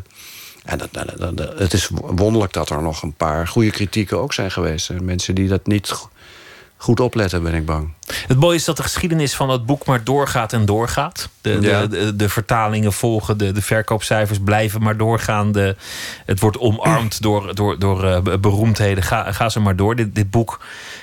en 0.64 0.78
dat, 0.78 0.88
dat, 0.92 1.36
dat, 1.36 1.58
het 1.58 1.72
is 1.72 1.88
wonderlijk 1.92 2.52
dat 2.52 2.70
er 2.70 2.82
nog 2.82 3.02
een 3.02 3.14
paar 3.14 3.48
goede 3.48 3.70
kritieken 3.70 4.18
ook 4.18 4.32
zijn 4.32 4.50
geweest. 4.50 4.90
Mensen 5.00 5.34
die 5.34 5.48
dat 5.48 5.66
niet 5.66 5.92
goed 6.84 7.00
opletten, 7.00 7.42
ben 7.42 7.54
ik 7.54 7.66
bang. 7.66 7.92
Het 8.26 8.38
mooie 8.38 8.56
is 8.56 8.64
dat 8.64 8.76
de 8.76 8.82
geschiedenis 8.82 9.34
van 9.34 9.48
dat 9.48 9.66
boek 9.66 9.86
maar 9.86 10.04
doorgaat 10.04 10.52
en 10.52 10.64
doorgaat. 10.64 11.28
De, 11.40 11.58
Ja. 11.60 11.80
de, 11.80 11.88
de, 11.88 12.16
de 12.16 12.28
vertalingen 12.28 12.92
volgen, 12.92 13.38
de, 13.38 13.52
de 13.52 13.62
verkoopcijfers 13.62 14.38
blijven 14.44 14.82
maar 14.82 14.96
doorgaan. 14.96 15.52
De, 15.52 15.76
het 16.26 16.40
wordt 16.40 16.58
omarmd 16.58 17.22
door, 17.22 17.54
door, 17.54 17.78
door 17.78 18.04
eh, 18.04 18.20
be- 18.20 18.38
beroemdheden. 18.38 19.02
Ga, 19.04 19.32
ga 19.32 19.48
ze 19.48 19.60
maar 19.60 19.76
door. 19.76 19.96
Dit, 19.96 20.14
dit 20.14 20.30
boek 20.30 20.60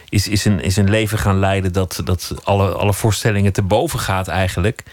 is, 0.09 0.27
is, 0.27 0.45
een, 0.45 0.61
is 0.61 0.77
een 0.77 0.89
leven 0.89 1.17
gaan 1.17 1.39
leiden 1.39 1.73
dat, 1.73 2.01
dat 2.03 2.33
alle, 2.43 2.71
alle 2.71 2.93
voorstellingen 2.93 3.53
te 3.53 3.61
boven 3.61 3.99
gaat 3.99 4.27
eigenlijk. 4.27 4.83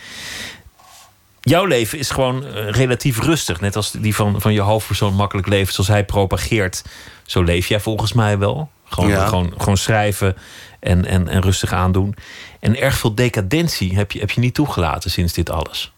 Jouw 1.41 1.65
leven 1.65 1.99
is 1.99 2.11
gewoon 2.11 2.45
eh, 2.47 2.71
relatief 2.71 3.21
rustig. 3.21 3.61
Net 3.61 3.77
als 3.77 3.91
die 3.91 4.15
van, 4.15 4.41
van 4.41 4.53
je 4.53 4.61
hoofdpersoon 4.61 5.15
makkelijk 5.15 5.47
leven 5.49 5.73
zoals 5.75 5.89
hij 5.89 6.05
propageert. 6.05 6.83
Zo 7.27 7.43
leef 7.43 7.67
jij 7.67 7.81
volgens 7.81 8.13
mij 8.13 8.39
wel. 8.39 8.71
Gewoon, 8.89 9.11
Ja. 9.11 9.27
gewoon, 9.27 9.53
gewoon 9.59 9.77
schrijven 9.77 10.37
en, 10.81 11.05
en, 11.05 11.29
en 11.29 11.41
rustig 11.43 11.73
aandoen. 11.73 12.15
En 12.61 12.81
erg 12.81 12.99
veel 12.99 13.15
decadentie 13.15 13.97
heb 13.97 14.13
je, 14.13 14.19
heb 14.19 14.31
je 14.31 14.41
niet 14.41 14.55
toegelaten 14.55 15.11
sinds 15.11 15.33
dit 15.33 15.51
alles. 15.51 15.93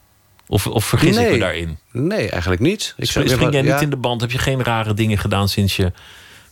Of, 0.47 0.66
of 0.66 0.84
vergis 0.84 1.16
ik 1.16 1.30
me 1.30 1.38
daarin? 1.38 1.78
Nee, 1.93 2.28
eigenlijk 2.30 2.61
niet. 2.62 2.95
Ik 2.97 3.07
Spring, 3.09 3.30
spring 3.30 3.53
jij 3.53 3.62
ja, 3.62 3.72
niet 3.72 3.82
in 3.82 3.91
de 3.91 3.97
band? 3.97 4.20
Heb 4.20 4.30
je 4.30 4.38
geen 4.38 4.62
rare 4.64 4.95
dingen 4.95 5.18
gedaan 5.18 5.49
sinds 5.49 5.76
je 5.76 5.93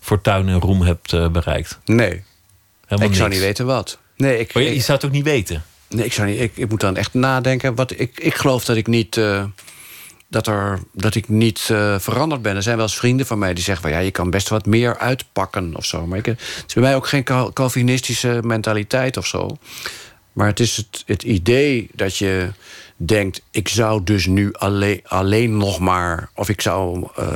fortuin 0.00 0.48
en 0.48 0.60
roem 0.60 0.82
hebt 0.82 1.12
eh, 1.12 1.28
bereikt? 1.28 1.78
Nee, 1.84 2.22
Helemaal 2.86 3.10
ik 3.10 3.16
zou 3.16 3.28
niks. 3.28 3.40
niet 3.40 3.48
weten 3.48 3.66
wat. 3.66 3.98
Nee, 4.16 4.38
ik, 4.38 4.54
Maar 4.54 4.62
je, 4.62 4.80
zou 4.80 4.92
het 4.98 5.06
ook 5.06 5.12
niet 5.12 5.24
weten. 5.24 5.62
nee, 5.88 6.04
ik, 6.04 6.12
zou 6.12 6.28
niet, 6.28 6.40
ik, 6.40 6.56
ik 6.56 6.68
moet 6.68 6.80
dan 6.80 6.96
echt 6.96 7.14
nadenken. 7.14 7.74
Wat, 7.74 7.90
ik, 8.00 8.20
ik 8.20 8.34
geloof 8.34 8.64
dat 8.64 8.76
ik 8.76 8.86
niet, 8.86 9.16
eh, 9.16 9.44
dat 10.28 10.46
er, 10.46 10.78
dat 10.92 11.14
ik 11.14 11.28
niet 11.28 11.68
eh, 11.70 11.98
veranderd 11.98 12.42
ben. 12.42 12.56
Er 12.56 12.62
zijn 12.62 12.76
wel 12.76 12.84
eens 12.84 12.96
vrienden 12.96 13.26
van 13.26 13.38
mij 13.38 13.54
die 13.54 13.64
zeggen... 13.64 13.82
Van, 13.82 13.92
ja, 13.92 13.98
je 13.98 14.10
kan 14.10 14.30
best 14.30 14.48
wat 14.48 14.66
meer 14.66 14.98
uitpakken 14.98 15.76
of 15.76 15.84
zo. 15.84 16.06
Maar 16.06 16.18
ik, 16.18 16.26
het 16.26 16.64
is 16.66 16.74
bij 16.74 16.82
mij 16.82 16.96
ook 16.96 17.06
geen 17.06 17.24
Cal- 17.24 17.52
Calvinistische 17.52 18.40
mentaliteit 18.42 19.16
of 19.16 19.26
zo. 19.26 19.56
Maar 20.32 20.46
het 20.46 20.60
is 20.60 20.76
het, 20.76 21.02
het 21.06 21.22
idee 21.22 21.90
dat 21.94 22.16
je 22.16 22.52
denkt... 22.96 23.42
ik 23.50 23.68
zou 23.68 24.04
dus 24.04 24.26
nu 24.26 24.52
alleen, 24.52 25.00
alleen 25.04 25.56
nog 25.56 25.78
maar... 25.78 26.30
of 26.34 26.48
ik 26.48 26.60
zou 26.60 27.08
eh, 27.16 27.26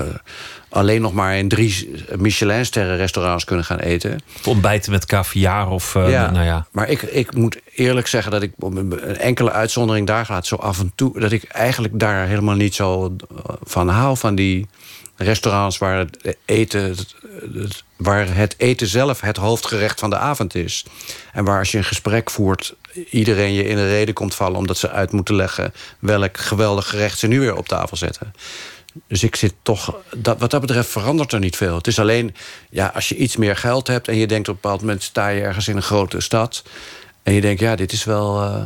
alleen 0.72 1.00
nog 1.00 1.12
maar 1.12 1.36
in 1.36 1.48
drie 1.48 1.90
Michelin-sterren 2.18 2.96
restaurants 2.96 3.44
kunnen 3.44 3.64
gaan 3.64 3.78
eten... 3.78 4.20
Ontbijten 4.44 4.92
met 4.92 5.06
caviar 5.06 5.70
of... 5.70 5.94
eh, 5.94 6.08
nou 6.08 6.44
ja. 6.44 6.66
maar 6.70 6.88
ik, 6.88 7.02
ik 7.02 7.34
moet 7.34 7.60
eerlijk 7.74 8.06
zeggen 8.06 8.32
dat 8.32 8.42
ik 8.42 8.52
een 8.58 9.16
enkele 9.16 9.50
uitzondering 9.50 10.06
daar 10.06 10.26
gaat, 10.26 10.46
zo 10.46 10.56
af 10.56 10.80
en 10.80 10.92
toe, 10.94 11.20
dat 11.20 11.32
ik 11.32 11.44
eigenlijk 11.44 11.98
daar 11.98 12.26
helemaal 12.26 12.54
niet 12.54 12.74
zo 12.74 13.16
eh, 13.30 13.54
van 13.62 13.88
hou, 13.88 14.16
van 14.16 14.34
die 14.34 14.66
restaurants 15.16 15.78
waar 15.78 15.98
het 15.98 16.36
eten, 16.44 16.96
waar 17.96 18.34
het 18.34 18.54
eten 18.58 18.86
zelf 18.86 19.20
het 19.20 19.36
hoofdgerecht 19.36 20.00
van 20.00 20.10
de 20.10 20.16
avond 20.16 20.54
is. 20.54 20.84
En 21.32 21.44
waar 21.44 21.58
als 21.58 21.70
je 21.72 21.78
een 21.78 21.84
gesprek 21.84 22.30
voert, 22.30 22.74
iedereen 23.10 23.52
je 23.52 23.64
in 23.64 23.76
de 23.76 23.88
reden 23.88 24.14
komt 24.14 24.34
vallen 24.34 24.58
omdat 24.58 24.78
ze 24.78 24.90
uit 24.90 25.12
moeten 25.12 25.34
leggen 25.34 25.72
welk 25.98 26.38
geweldig 26.38 26.88
gerecht 26.88 27.18
ze 27.18 27.26
nu 27.26 27.40
weer 27.40 27.56
op 27.56 27.68
tafel 27.68 27.96
zetten. 27.96 28.32
Dus 29.06 29.22
ik 29.22 29.36
zit 29.36 29.54
toch. 29.62 29.96
Dat, 30.16 30.38
wat 30.38 30.50
dat 30.50 30.60
betreft 30.60 30.88
verandert 30.88 31.32
er 31.32 31.38
niet 31.38 31.56
veel. 31.56 31.74
Het 31.74 31.86
is 31.86 31.98
alleen. 31.98 32.34
Ja, 32.70 32.90
als 32.94 33.08
je 33.08 33.16
iets 33.16 33.36
meer 33.36 33.56
geld 33.56 33.86
hebt. 33.86 34.08
en 34.08 34.16
je 34.16 34.26
denkt 34.26 34.48
op 34.48 34.54
een 34.54 34.60
bepaald 34.60 34.80
moment. 34.80 35.02
sta 35.02 35.28
je 35.28 35.40
ergens 35.42 35.68
in 35.68 35.76
een 35.76 35.82
grote 35.82 36.20
stad. 36.20 36.62
en 37.22 37.32
je 37.32 37.40
denkt, 37.40 37.60
ja, 37.60 37.76
dit 37.76 37.92
is 37.92 38.04
wel. 38.04 38.42
eh, 38.42 38.64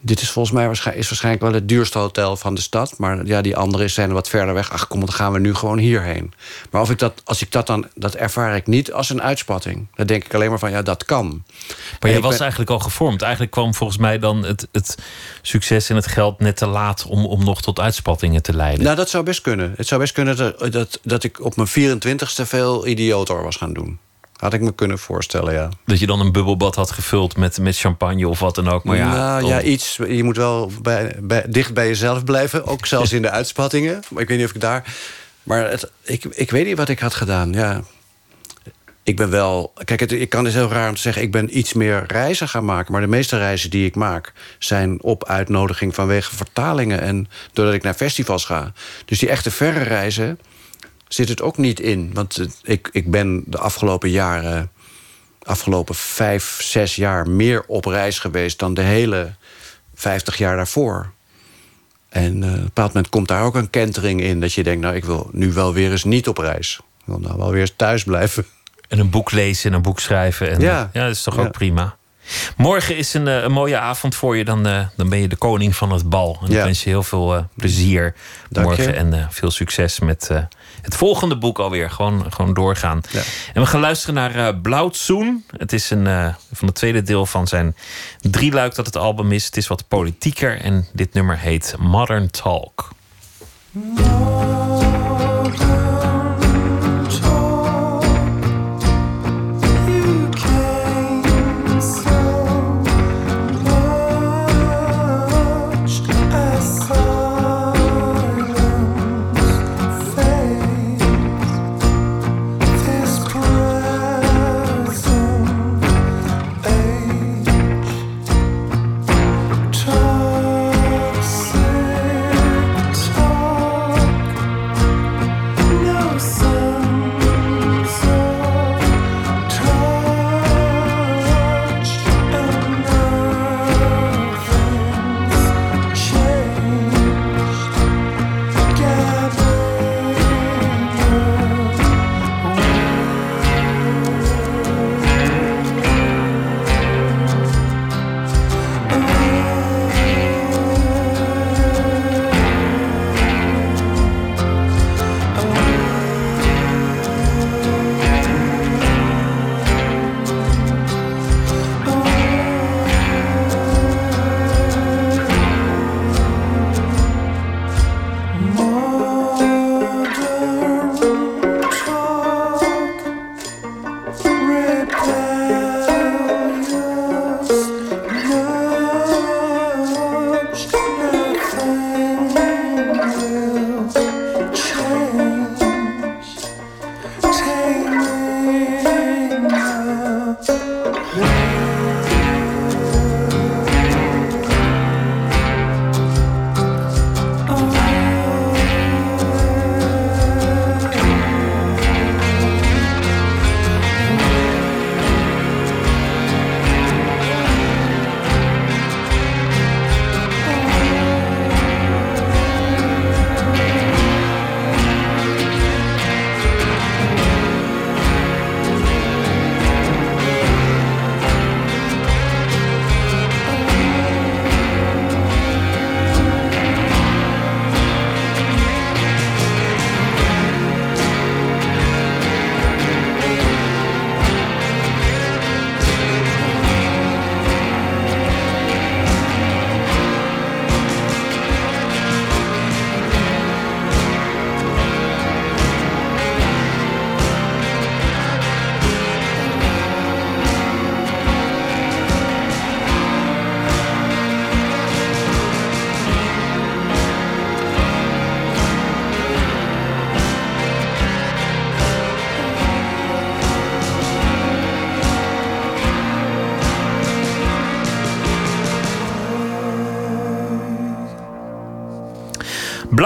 dit 0.00 0.20
is 0.20 0.30
volgens 0.30 0.54
mij 0.54 0.66
waarschijnlijk, 0.66 1.04
is 1.04 1.10
waarschijnlijk 1.10 1.44
wel 1.44 1.54
het 1.54 1.68
duurste 1.68 1.98
hotel 1.98 2.36
van 2.36 2.54
de 2.54 2.60
stad. 2.60 2.94
Maar 2.98 3.26
ja, 3.26 3.40
die 3.40 3.56
andere 3.56 3.88
zijn 3.88 4.12
wat 4.12 4.28
verder 4.28 4.54
weg. 4.54 4.70
Ach, 4.70 4.86
kom, 4.86 5.00
dan 5.00 5.12
gaan 5.12 5.32
we 5.32 5.38
nu 5.38 5.54
gewoon 5.54 5.78
hierheen. 5.78 6.32
Maar 6.70 6.80
of 6.82 6.90
ik 6.90 6.98
dat, 6.98 7.22
als 7.24 7.42
ik 7.42 7.52
dat 7.52 7.66
dan. 7.66 7.86
dat 7.94 8.14
ervaar 8.14 8.56
ik 8.56 8.66
niet 8.66 8.92
als 8.92 9.10
een 9.10 9.22
uitspatting. 9.22 9.86
Dan 9.94 10.06
denk 10.06 10.24
ik 10.24 10.34
alleen 10.34 10.50
maar 10.50 10.58
van, 10.58 10.70
ja, 10.70 10.82
dat 10.82 11.04
kan. 11.04 11.44
Maar 12.00 12.10
ik 12.10 12.22
was 12.22 12.30
ben- 12.30 12.40
eigenlijk 12.40 12.70
al 12.70 12.78
gevormd. 12.78 13.22
Eigenlijk 13.22 13.52
kwam 13.52 13.74
volgens 13.74 13.98
mij 13.98 14.18
dan 14.18 14.44
het, 14.44 14.68
het 14.72 14.98
succes 15.42 15.88
en 15.88 15.96
het 15.96 16.06
geld 16.06 16.40
net 16.40 16.56
te 16.56 16.66
laat 16.66 17.04
om, 17.06 17.26
om 17.26 17.44
nog 17.44 17.62
tot 17.62 17.80
uitspattingen 17.80 18.42
te 18.42 18.54
leiden. 18.54 18.84
Nou, 18.84 18.96
dat 18.96 19.10
zou 19.10 19.24
best 19.24 19.40
kunnen. 19.40 19.74
Het 19.76 19.86
zou 19.86 20.00
best 20.00 20.12
kunnen 20.12 20.36
dat, 20.36 20.72
dat, 20.72 21.00
dat 21.02 21.24
ik 21.24 21.44
op 21.44 21.56
mijn 21.56 21.68
24ste 21.68 22.42
veel 22.42 22.86
idioter 22.86 23.42
was 23.42 23.56
gaan 23.56 23.72
doen. 23.72 23.98
Had 24.36 24.52
ik 24.52 24.60
me 24.60 24.74
kunnen 24.74 24.98
voorstellen, 24.98 25.52
ja. 25.52 25.68
Dat 25.84 25.98
je 25.98 26.06
dan 26.06 26.20
een 26.20 26.32
bubbelbad 26.32 26.74
had 26.74 26.90
gevuld 26.90 27.36
met, 27.36 27.58
met 27.58 27.78
champagne 27.78 28.28
of 28.28 28.38
wat 28.38 28.54
dan 28.54 28.68
ook. 28.68 28.84
Maar 28.84 28.96
ja, 28.96 29.14
nou, 29.14 29.46
ja, 29.46 29.62
iets. 29.62 29.96
Je 30.08 30.24
moet 30.24 30.36
wel 30.36 30.70
bij, 30.82 31.16
bij, 31.20 31.44
dicht 31.48 31.74
bij 31.74 31.86
jezelf 31.86 32.24
blijven. 32.24 32.66
Ook 32.66 32.86
zelfs 32.96 33.12
in 33.12 33.22
de 33.22 33.30
uitspattingen. 33.30 34.02
Maar 34.08 34.22
ik 34.22 34.28
weet 34.28 34.38
niet 34.38 34.46
of 34.46 34.54
ik 34.54 34.60
daar... 34.60 34.94
Maar 35.42 35.70
het, 35.70 35.90
ik, 36.02 36.24
ik 36.24 36.50
weet 36.50 36.66
niet 36.66 36.76
wat 36.76 36.88
ik 36.88 36.98
had 36.98 37.14
gedaan, 37.14 37.52
ja. 37.52 37.82
Ik 39.02 39.16
ben 39.16 39.30
wel... 39.30 39.72
Kijk, 39.84 40.00
het, 40.00 40.12
ik 40.12 40.28
kan 40.28 40.44
het 40.44 40.54
heel 40.54 40.68
raar 40.68 40.88
om 40.88 40.94
te 40.94 41.00
zeggen... 41.00 41.22
ik 41.22 41.32
ben 41.32 41.58
iets 41.58 41.72
meer 41.72 42.04
reizen 42.06 42.48
gaan 42.48 42.64
maken. 42.64 42.92
Maar 42.92 43.00
de 43.00 43.06
meeste 43.06 43.38
reizen 43.38 43.70
die 43.70 43.86
ik 43.86 43.94
maak... 43.94 44.32
zijn 44.58 45.02
op 45.02 45.24
uitnodiging 45.24 45.94
vanwege 45.94 46.36
vertalingen... 46.36 47.00
en 47.00 47.28
doordat 47.52 47.74
ik 47.74 47.82
naar 47.82 47.94
festivals 47.94 48.44
ga. 48.44 48.72
Dus 49.04 49.18
die 49.18 49.28
echte 49.28 49.50
verre 49.50 49.82
reizen 49.82 50.38
zit 51.08 51.28
het 51.28 51.42
ook 51.42 51.56
niet 51.56 51.80
in. 51.80 52.10
Want 52.12 52.40
ik, 52.62 52.88
ik 52.92 53.10
ben 53.10 53.42
de 53.46 53.58
afgelopen 53.58 54.10
jaren 54.10 54.70
afgelopen 55.42 55.94
vijf, 55.94 56.58
zes 56.62 56.96
jaar 56.96 57.28
meer 57.28 57.64
op 57.66 57.84
reis 57.84 58.18
geweest 58.18 58.58
dan 58.58 58.74
de 58.74 58.82
hele 58.82 59.32
vijftig 59.94 60.36
jaar 60.38 60.56
daarvoor. 60.56 61.10
En 62.08 62.42
eh, 62.42 62.48
op 62.50 62.54
een 62.56 62.62
bepaald 62.64 62.88
moment 62.92 63.08
komt 63.08 63.28
daar 63.28 63.42
ook 63.42 63.54
een 63.54 63.70
kentering 63.70 64.20
in 64.20 64.40
dat 64.40 64.52
je 64.52 64.62
denkt, 64.62 64.82
nou, 64.82 64.94
ik 64.94 65.04
wil 65.04 65.28
nu 65.32 65.52
wel 65.52 65.72
weer 65.72 65.90
eens 65.90 66.04
niet 66.04 66.28
op 66.28 66.38
reis. 66.38 66.80
Ik 66.98 67.04
wil 67.04 67.18
nou 67.18 67.38
wel 67.38 67.50
weer 67.50 67.60
eens 67.60 67.72
thuis 67.76 68.04
blijven. 68.04 68.46
En 68.88 68.98
een 68.98 69.10
boek 69.10 69.30
lezen 69.30 69.70
en 69.70 69.76
een 69.76 69.82
boek 69.82 70.00
schrijven. 70.00 70.50
En, 70.50 70.60
Ja. 70.60 70.90
ja, 70.92 71.02
dat 71.06 71.14
is 71.14 71.22
toch 71.22 71.36
Ja. 71.36 71.42
ook 71.42 71.52
prima. 71.52 71.96
Morgen 72.56 72.96
is 72.96 73.14
een, 73.14 73.28
eh, 73.28 73.42
een 73.42 73.52
mooie 73.52 73.78
avond 73.78 74.14
voor 74.14 74.36
je. 74.36 74.44
Dan, 74.44 74.66
eh, 74.66 74.86
dan 74.96 75.08
ben 75.08 75.18
je 75.20 75.28
de 75.28 75.36
koning 75.36 75.76
van 75.76 75.92
het 75.92 76.08
bal. 76.08 76.38
En 76.42 76.46
ik 76.50 76.62
wens 76.62 76.82
je 76.84 76.88
heel 76.90 77.02
veel 77.02 77.34
eh, 77.36 77.42
plezier 77.56 78.14
Dank 78.50 78.66
morgen. 78.66 78.84
je. 78.84 78.92
En 78.92 79.12
eh, 79.12 79.26
veel 79.30 79.50
succes 79.50 79.98
met 80.00 80.28
eh, 80.30 80.42
het 80.82 80.94
volgende 80.94 81.38
boek 81.38 81.58
alweer. 81.58 81.90
Gewoon, 81.90 82.32
gewoon 82.32 82.54
doorgaan. 82.54 83.00
Ja. 83.10 83.22
En 83.52 83.62
we 83.62 83.68
gaan 83.68 83.80
luisteren 83.80 84.14
naar 84.14 84.34
eh 84.34 84.60
Blauwtsoen. 84.62 85.44
Het 85.56 85.72
is 85.72 85.90
een, 85.90 86.06
eh, 86.06 86.34
van 86.52 86.66
het 86.66 86.76
tweede 86.76 87.02
deel 87.02 87.26
van 87.26 87.46
zijn 87.46 87.76
drieluik 88.20 88.74
dat 88.74 88.86
het 88.86 88.96
album 88.96 89.32
is. 89.32 89.44
Het 89.44 89.56
is 89.56 89.66
wat 89.66 89.88
politieker. 89.88 90.60
En 90.60 90.86
dit 90.92 91.14
nummer 91.14 91.38
heet 91.38 91.74
Modern 91.78 92.30
Talk. 92.30 92.88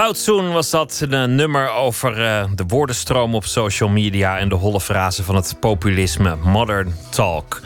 Blauwtsoen 0.01 0.51
was 0.51 0.69
dat 0.69 1.05
een 1.09 1.35
nummer 1.35 1.71
over 1.71 2.25
eh, 2.25 2.43
de 2.55 2.63
woordenstroom 2.67 3.35
op 3.35 3.45
social 3.45 3.89
media 3.89 4.37
en 4.37 4.49
de 4.49 4.55
holle 4.55 4.81
frase 4.81 5.23
van 5.23 5.35
het 5.35 5.55
populisme 5.59 6.35
Modern 6.35 6.95
Talk. 7.09 7.61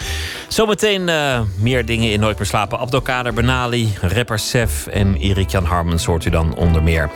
Zometeen 0.48 1.10
eh, 1.10 1.42
meer 1.60 1.86
dingen 1.86 2.12
in 2.12 2.20
Nooit 2.20 2.38
meer 2.38 2.48
slapen. 2.48 2.80
Abdelkader 2.80 3.34
Benali, 3.34 3.94
rapper 4.02 4.40
Sef 4.40 4.88
en 4.88 5.16
Erik 5.16 5.50
Jan 5.50 5.64
Harmens 5.64 6.06
hoort 6.06 6.26
u 6.26 6.30
dan 6.30 6.56
onder 6.56 6.84
meer. 6.84 7.10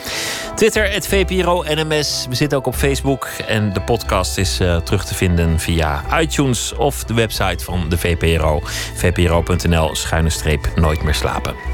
Twitter, 0.55 0.91
het 0.91 1.07
VPRO 1.07 1.63
NMS. 1.67 2.25
We 2.29 2.35
zitten 2.35 2.57
ook 2.57 2.67
op 2.67 2.75
Facebook 2.75 3.27
en 3.47 3.73
de 3.73 3.81
podcast 3.81 4.37
is 4.37 4.59
eh, 4.59 4.77
terug 4.77 5.05
te 5.05 5.15
vinden 5.15 5.59
via 5.59 6.19
iTunes 6.19 6.75
of 6.75 7.03
de 7.03 7.13
website 7.13 7.63
van 7.63 7.89
de 7.89 7.97
VPRO. 7.97 8.61
vpro.nl 8.95 9.95
schuine 9.95 10.29
streep 10.29 10.71
Nooit 10.75 11.03
meer 11.03 11.15
slapen. 11.15 11.68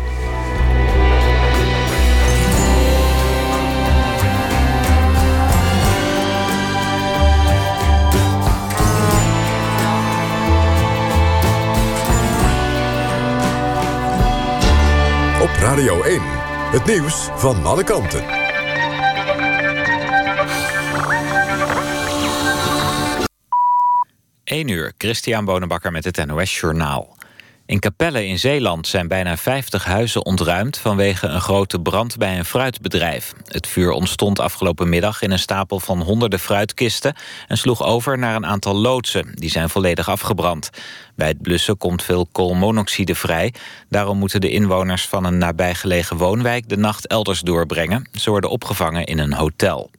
Radio 15.76 16.04
1. 16.04 16.22
Het 16.72 16.86
nieuws 16.86 17.30
van 17.36 17.66
alle 17.66 17.84
kanten. 17.84 18.24
1 24.44 24.68
uur, 24.68 24.94
Christian 24.98 25.46
Bonenbakker 25.46 25.92
met 25.92 26.04
het 26.04 26.26
NOS 26.26 26.60
Journaal. 26.60 27.18
In 27.68 27.80
Capelle 27.80 28.26
in 28.28 28.40
Zeeland 28.40 28.88
zijn 28.88 29.08
bijna 29.08 29.38
50 29.38 29.84
huizen 29.86 30.26
ontruimd... 30.26 30.78
vanwege 30.78 31.28
een 31.28 31.42
grote 31.42 31.80
brand 31.80 32.18
bij 32.18 32.38
een 32.38 32.46
fruitbedrijf. 32.46 33.34
Het 33.46 33.68
vuur 33.68 33.92
ontstond 33.92 34.40
afgelopen 34.40 34.90
middag 34.90 35.22
in 35.22 35.32
een 35.32 35.40
stapel 35.40 35.80
van 35.80 36.02
honderden 36.02 36.40
fruitkisten... 36.40 37.16
en 37.48 37.58
sloeg 37.58 37.84
over 37.84 38.18
naar 38.18 38.36
een 38.36 38.46
aantal 38.46 38.76
loodsen. 38.76 39.32
Die 39.34 39.50
zijn 39.50 39.70
volledig 39.70 40.10
afgebrand. 40.10 40.70
Bij 41.16 41.28
het 41.28 41.42
blussen 41.42 41.78
komt 41.78 42.04
veel 42.04 42.28
koolmonoxide 42.32 43.16
vrij. 43.16 43.54
Daarom 43.90 44.18
moeten 44.18 44.42
de 44.42 44.50
inwoners 44.50 45.08
van 45.08 45.24
een 45.24 45.38
nabijgelegen 45.38 46.18
woonwijk... 46.18 46.70
de 46.70 46.78
nacht 46.78 47.08
elders 47.08 47.42
doorbrengen. 47.42 48.10
Ze 48.14 48.30
worden 48.30 48.50
opgevangen 48.50 49.06
in 49.06 49.20
een 49.20 49.34
hotel. 49.34 49.90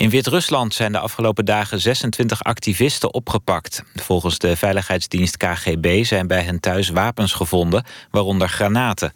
In 0.00 0.10
Wit-Rusland 0.10 0.74
zijn 0.74 0.92
de 0.92 0.98
afgelopen 0.98 1.44
dagen 1.44 1.80
26 1.80 2.42
activisten 2.42 3.14
opgepakt. 3.14 3.82
Volgens 3.94 4.38
de 4.38 4.56
veiligheidsdienst 4.56 5.36
KGB 5.36 6.04
zijn 6.04 6.26
bij 6.26 6.42
hen 6.42 6.60
thuis 6.60 6.88
wapens 6.88 7.32
gevonden, 7.32 7.84
waaronder 8.10 8.48
granaten. 8.48 9.12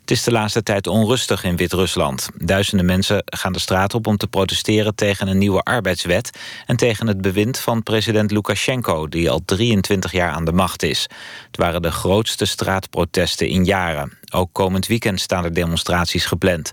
Het 0.00 0.10
is 0.10 0.22
de 0.22 0.30
laatste 0.30 0.62
tijd 0.62 0.86
onrustig 0.86 1.44
in 1.44 1.56
Wit-Rusland. 1.56 2.28
Duizenden 2.36 2.86
mensen 2.86 3.22
gaan 3.24 3.52
de 3.52 3.58
straat 3.58 3.94
op 3.94 4.06
om 4.06 4.16
te 4.16 4.26
protesteren 4.26 4.94
tegen 4.94 5.28
een 5.28 5.38
nieuwe 5.38 5.62
arbeidswet... 5.62 6.38
en 6.66 6.76
tegen 6.76 7.06
het 7.06 7.20
bewind 7.20 7.58
van 7.58 7.82
president 7.82 8.30
Lukashenko, 8.30 9.08
die 9.08 9.30
al 9.30 9.40
23 9.44 10.12
jaar 10.12 10.30
aan 10.30 10.44
de 10.44 10.52
macht 10.52 10.82
is. 10.82 11.08
Het 11.46 11.56
waren 11.56 11.82
de 11.82 11.92
grootste 11.92 12.44
straatprotesten 12.44 13.48
in 13.48 13.64
jaren. 13.64 14.18
Ook 14.32 14.48
komend 14.52 14.86
weekend 14.86 15.20
staan 15.20 15.44
er 15.44 15.54
demonstraties 15.54 16.24
gepland. 16.24 16.72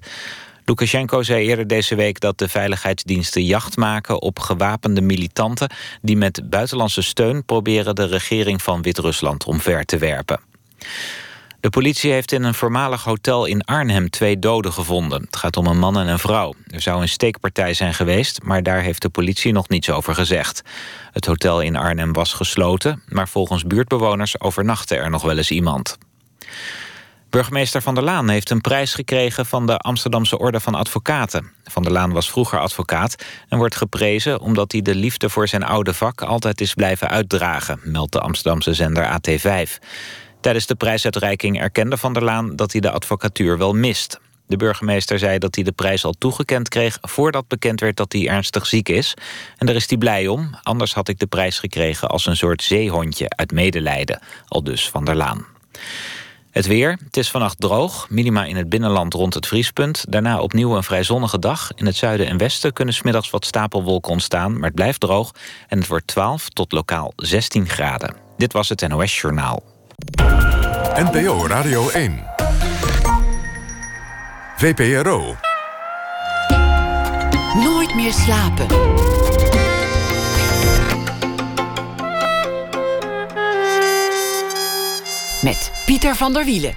Lukashenko 0.65 1.23
zei 1.23 1.45
eerder 1.45 1.67
deze 1.67 1.95
week 1.95 2.19
dat 2.19 2.37
de 2.37 2.49
veiligheidsdiensten 2.49 3.43
jacht 3.43 3.77
maken 3.77 4.21
op 4.21 4.39
gewapende 4.39 5.01
militanten 5.01 5.69
die 6.01 6.17
met 6.17 6.49
buitenlandse 6.49 7.01
steun 7.01 7.45
proberen 7.45 7.95
de 7.95 8.05
regering 8.05 8.61
van 8.61 8.81
Wit-Rusland 8.81 9.45
omver 9.45 9.85
te 9.85 9.97
werpen. 9.97 10.39
De 11.59 11.69
politie 11.69 12.11
heeft 12.11 12.31
in 12.31 12.43
een 12.43 12.53
voormalig 12.53 13.03
hotel 13.03 13.45
in 13.45 13.63
Arnhem 13.63 14.09
twee 14.09 14.39
doden 14.39 14.73
gevonden. 14.73 15.21
Het 15.21 15.35
gaat 15.35 15.57
om 15.57 15.65
een 15.65 15.79
man 15.79 15.97
en 15.99 16.07
een 16.07 16.19
vrouw. 16.19 16.53
Er 16.67 16.81
zou 16.81 17.01
een 17.01 17.09
steekpartij 17.09 17.73
zijn 17.73 17.93
geweest, 17.93 18.43
maar 18.43 18.63
daar 18.63 18.81
heeft 18.81 19.01
de 19.01 19.09
politie 19.09 19.51
nog 19.51 19.69
niets 19.69 19.89
over 19.89 20.15
gezegd. 20.15 20.61
Het 21.11 21.25
hotel 21.25 21.61
in 21.61 21.75
Arnhem 21.75 22.13
was 22.13 22.33
gesloten, 22.33 23.01
maar 23.07 23.27
volgens 23.27 23.63
buurtbewoners 23.63 24.39
overnachtte 24.39 24.95
er 24.95 25.09
nog 25.09 25.21
wel 25.21 25.37
eens 25.37 25.51
iemand. 25.51 25.97
Burgemeester 27.35 27.81
Van 27.81 27.95
der 27.95 28.03
Laan 28.03 28.29
heeft 28.29 28.49
een 28.49 28.61
prijs 28.61 28.93
gekregen 28.93 29.45
van 29.45 29.65
de 29.65 29.77
Amsterdamse 29.77 30.37
Orde 30.37 30.59
van 30.59 30.75
Advocaten. 30.75 31.51
Van 31.63 31.83
der 31.83 31.91
Laan 31.91 32.11
was 32.11 32.29
vroeger 32.29 32.59
advocaat 32.59 33.25
en 33.49 33.57
wordt 33.57 33.75
geprezen 33.75 34.39
omdat 34.39 34.71
hij 34.71 34.81
de 34.81 34.95
liefde 34.95 35.29
voor 35.29 35.47
zijn 35.47 35.63
oude 35.63 35.93
vak 35.93 36.21
altijd 36.21 36.61
is 36.61 36.73
blijven 36.73 37.09
uitdragen, 37.09 37.79
meldt 37.83 38.11
de 38.11 38.19
Amsterdamse 38.19 38.73
zender 38.73 39.19
AT5. 39.19 39.71
Tijdens 40.41 40.65
de 40.65 40.75
prijsuitreiking 40.75 41.59
erkende 41.59 41.97
Van 41.97 42.13
der 42.13 42.23
Laan 42.23 42.55
dat 42.55 42.71
hij 42.71 42.81
de 42.81 42.91
advocatuur 42.91 43.57
wel 43.57 43.73
mist. 43.73 44.19
De 44.47 44.57
burgemeester 44.57 45.19
zei 45.19 45.37
dat 45.37 45.55
hij 45.55 45.63
de 45.63 45.71
prijs 45.71 46.05
al 46.05 46.13
toegekend 46.17 46.69
kreeg 46.69 46.97
voordat 47.01 47.47
bekend 47.47 47.79
werd 47.79 47.97
dat 47.97 48.13
hij 48.13 48.27
ernstig 48.27 48.65
ziek 48.65 48.89
is. 48.89 49.13
En 49.57 49.65
daar 49.65 49.75
is 49.75 49.89
hij 49.89 49.97
blij 49.97 50.27
om, 50.27 50.55
anders 50.63 50.93
had 50.93 51.07
ik 51.07 51.19
de 51.19 51.27
prijs 51.27 51.59
gekregen 51.59 52.09
als 52.09 52.25
een 52.25 52.37
soort 52.37 52.63
zeehondje 52.63 53.29
uit 53.29 53.51
medelijden, 53.51 54.19
al 54.47 54.63
dus 54.63 54.89
Van 54.89 55.05
der 55.05 55.15
Laan. 55.15 55.45
Het 56.55 56.67
weer. 56.67 56.97
Het 57.05 57.17
is 57.17 57.31
vannacht 57.31 57.59
droog. 57.59 58.09
Minima 58.09 58.45
in 58.45 58.55
het 58.55 58.69
binnenland 58.69 59.13
rond 59.13 59.33
het 59.33 59.47
vriespunt. 59.47 60.05
Daarna 60.09 60.39
opnieuw 60.39 60.75
een 60.75 60.83
vrij 60.83 61.03
zonnige 61.03 61.39
dag. 61.39 61.71
In 61.75 61.85
het 61.85 61.95
zuiden 61.95 62.27
en 62.27 62.37
westen 62.37 62.73
kunnen 62.73 62.93
smiddags 62.93 63.29
wat 63.29 63.45
stapelwolken 63.45 64.11
ontstaan... 64.11 64.53
maar 64.53 64.63
het 64.63 64.75
blijft 64.75 64.99
droog 64.99 65.31
en 65.67 65.77
het 65.77 65.87
wordt 65.87 66.07
12 66.07 66.49
tot 66.49 66.71
lokaal 66.71 67.13
16 67.15 67.67
graden. 67.67 68.15
Dit 68.37 68.53
was 68.53 68.69
het 68.69 68.87
NOS 68.87 69.21
Journaal. 69.21 69.63
NPO 70.95 71.47
Radio 71.47 71.89
1. 71.89 72.23
VPRO. 74.57 75.35
Nooit 77.63 77.95
meer 77.95 78.13
slapen. 78.13 78.67
Met 85.45 85.71
Pieter 85.85 86.15
van 86.15 86.33
der 86.33 86.45
Wielen. 86.45 86.73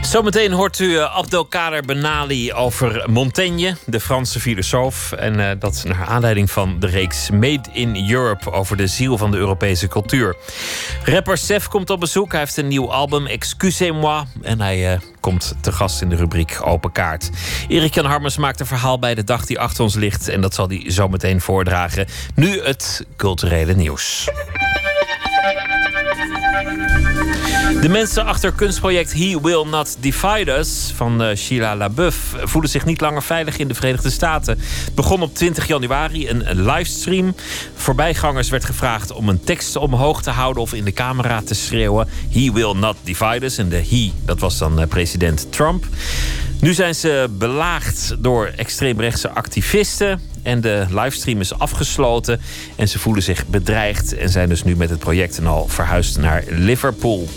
Zometeen 0.00 0.52
hoort 0.52 0.78
u 0.78 0.96
eh, 0.96 1.16
Abdelkader 1.16 1.82
Benali 1.82 2.52
over 2.52 3.04
Montaigne, 3.10 3.76
de 3.86 4.00
Franse 4.00 4.40
filosoof. 4.40 5.12
En 5.12 5.50
eh, 5.50 5.56
dat 5.58 5.84
naar 5.86 6.06
aanleiding 6.06 6.50
van 6.50 6.80
de 6.80 6.86
reeks 6.86 7.30
Made 7.30 7.68
in 7.72 8.10
Europe 8.10 8.50
over 8.52 8.76
de 8.76 8.86
ziel 8.86 9.18
van 9.18 9.30
de 9.30 9.36
Europese 9.36 9.88
cultuur. 9.88 10.36
Rapper 11.04 11.38
Sef 11.38 11.68
komt 11.68 11.90
op 11.90 12.00
bezoek. 12.00 12.30
Hij 12.30 12.40
heeft 12.40 12.56
een 12.56 12.68
nieuw 12.68 12.92
album, 12.92 13.26
Excusez-moi. 13.26 14.24
En 14.42 14.60
hij 14.60 14.92
eh, 14.92 15.00
komt 15.20 15.54
te 15.60 15.72
gast 15.72 16.02
in 16.02 16.08
de 16.08 16.16
rubriek 16.16 16.58
Open 16.64 16.92
Kaart. 16.92 17.30
Erik 17.68 17.94
Jan 17.94 18.04
Harmens 18.04 18.36
maakt 18.36 18.60
een 18.60 18.66
verhaal 18.66 18.98
bij 18.98 19.14
de 19.14 19.24
dag 19.24 19.46
die 19.46 19.58
achter 19.58 19.82
ons 19.82 19.94
ligt. 19.94 20.28
En 20.28 20.40
dat 20.40 20.54
zal 20.54 20.68
hij 20.68 20.84
zometeen 20.86 21.40
voordragen. 21.40 22.06
Nu 22.34 22.62
het 22.62 23.06
culturele 23.16 23.74
nieuws. 23.74 24.28
De 27.80 27.88
mensen 27.88 28.24
achter 28.24 28.52
kunstproject 28.52 29.12
He 29.12 29.40
Will 29.40 29.64
Not 29.70 29.96
Divide 30.00 30.52
Us 30.52 30.92
van 30.94 31.22
uh, 31.22 31.36
Sheila 31.36 31.76
LaBeouf 31.76 32.34
voelen 32.42 32.70
zich 32.70 32.84
niet 32.84 33.00
langer 33.00 33.22
veilig 33.22 33.58
in 33.58 33.68
de 33.68 33.74
Verenigde 33.74 34.10
Staten. 34.10 34.58
Het 34.84 34.94
begon 34.94 35.22
op 35.22 35.34
20 35.34 35.66
januari 35.66 36.28
een, 36.28 36.62
livestream. 36.62 37.34
Voorbijgangers 37.74 38.48
werd 38.48 38.64
gevraagd 38.64 39.12
om 39.12 39.28
een 39.28 39.44
tekst 39.44 39.76
omhoog 39.76 40.22
te 40.22 40.30
houden 40.30 40.62
of 40.62 40.74
in 40.74 40.84
de 40.84 40.92
camera 40.92 41.42
te 41.42 41.54
schreeuwen: 41.54 42.08
He 42.30 42.52
Will 42.52 42.72
Not 42.72 42.96
Divide 43.02 43.44
Us. 43.44 43.58
En 43.58 43.68
de 43.68 43.84
He, 43.88 44.12
dat 44.24 44.40
was 44.40 44.58
dan 44.58 44.80
uh, 44.80 44.86
president 44.86 45.52
Trump. 45.52 45.84
Nu 46.60 46.74
zijn 46.74 46.94
ze 46.94 47.28
belaagd 47.30 48.14
door 48.18 48.46
extreemrechtse 48.56 49.30
activisten. 49.30 50.20
En 50.42 50.60
de 50.60 50.86
livestream 50.88 51.40
is 51.40 51.58
afgesloten. 51.58 52.40
En 52.76 52.88
ze 52.88 52.98
voelen 52.98 53.22
zich 53.22 53.46
bedreigd. 53.46 54.16
En 54.16 54.28
zijn 54.28 54.48
dus 54.48 54.64
nu 54.64 54.76
met 54.76 54.90
het 54.90 54.98
project 54.98 55.40
al 55.46 55.68
verhuisd 55.68 56.18
naar 56.18 56.44
Liverpool. 56.48 57.28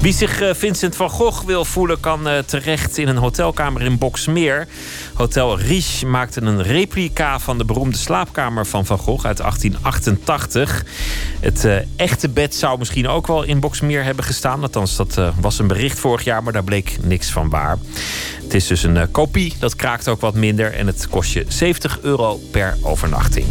Wie 0.00 0.12
zich 0.12 0.40
eh, 0.40 0.54
Vincent 0.54 0.96
van 0.96 1.10
Gogh 1.10 1.44
wil 1.44 1.64
voelen, 1.64 2.00
kan 2.00 2.28
eh, 2.28 2.38
terecht 2.38 2.98
in 2.98 3.08
een 3.08 3.16
hotelkamer 3.16 3.82
in 3.82 3.98
Boksmeer. 3.98 4.66
Hotel 5.14 5.58
Riche 5.58 6.06
maakte 6.06 6.40
een 6.40 6.62
replica 6.62 7.38
van 7.38 7.58
de 7.58 7.64
beroemde 7.64 7.96
slaapkamer 7.96 8.66
van 8.66 8.86
Van 8.86 8.98
Gogh 8.98 9.26
uit 9.26 9.36
1888. 9.36 10.84
Het 11.40 11.64
uh, 11.64 11.76
echte 11.96 12.28
bed 12.28 12.54
zou 12.54 12.78
misschien 12.78 13.08
ook 13.08 13.26
wel 13.26 13.42
in 13.42 13.60
Boksmeer 13.60 14.04
hebben 14.04 14.24
gestaan. 14.24 14.62
Althans, 14.62 14.96
dat 14.96 15.20
was 15.40 15.58
een 15.58 15.66
bericht 15.66 15.98
vorig 15.98 16.24
jaar, 16.24 16.42
maar 16.42 16.52
daar 16.52 16.64
bleek 16.64 16.96
niks 17.02 17.30
van 17.30 17.48
waar. 17.50 17.78
Het 18.42 18.54
is 18.54 18.66
dus 18.66 18.82
een 18.82 19.10
kopie, 19.10 19.54
dat 19.58 19.76
kraakt 19.76 20.08
ook 20.08 20.20
wat 20.20 20.34
minder 20.34 20.74
en 20.74 20.86
het 20.86 21.08
kost 21.08 21.32
je 21.32 21.44
70 21.48 22.00
euro 22.00 22.19
per 22.50 22.76
overnachting. 22.82 23.46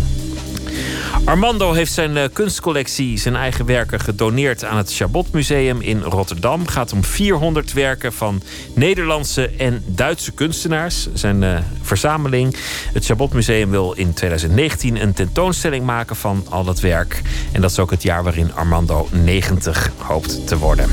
Armando 1.26 1.74
heeft 1.74 1.93
zijn 1.93 2.15
uh, 2.15 2.24
kunstcollectie, 2.34 3.17
zijn 3.17 3.36
eigen 3.36 3.65
werken, 3.65 3.99
gedoneerd 3.99 4.63
aan 4.63 4.78
het 4.78 4.95
Chabot 4.95 5.32
Museum 5.32 5.82
in 5.82 6.01
Rotterdam. 6.01 6.67
Gaat 6.67 6.93
om 6.93 7.03
400 7.03 7.74
werken 7.74 8.13
van 8.13 8.41
Nederlandse 8.74 9.49
en 9.57 9.84
Duitse 9.86 10.32
kunstenaars. 10.32 11.07
Zijn 11.13 11.41
uh, 11.41 11.57
verzameling. 11.82 12.55
Het 12.93 13.05
Chabot 13.05 13.34
Museum 13.34 13.70
wil 13.70 13.91
in 13.91 14.13
2019 14.13 15.01
een 15.01 15.13
tentoonstelling 15.13 15.86
maken 15.86 16.15
van 16.15 16.45
al 16.49 16.63
dat 16.63 16.80
werk. 16.80 17.22
En 17.51 17.61
dat 17.61 17.72
is 17.72 17.80
ook 17.80 17.91
het 17.91 18.03
jaar 18.03 18.24
waarin 18.24 18.53
Armando 18.53 19.07
90 19.11 19.91
hoopt 19.97 20.47
te 20.47 20.57
worden. 20.57 20.89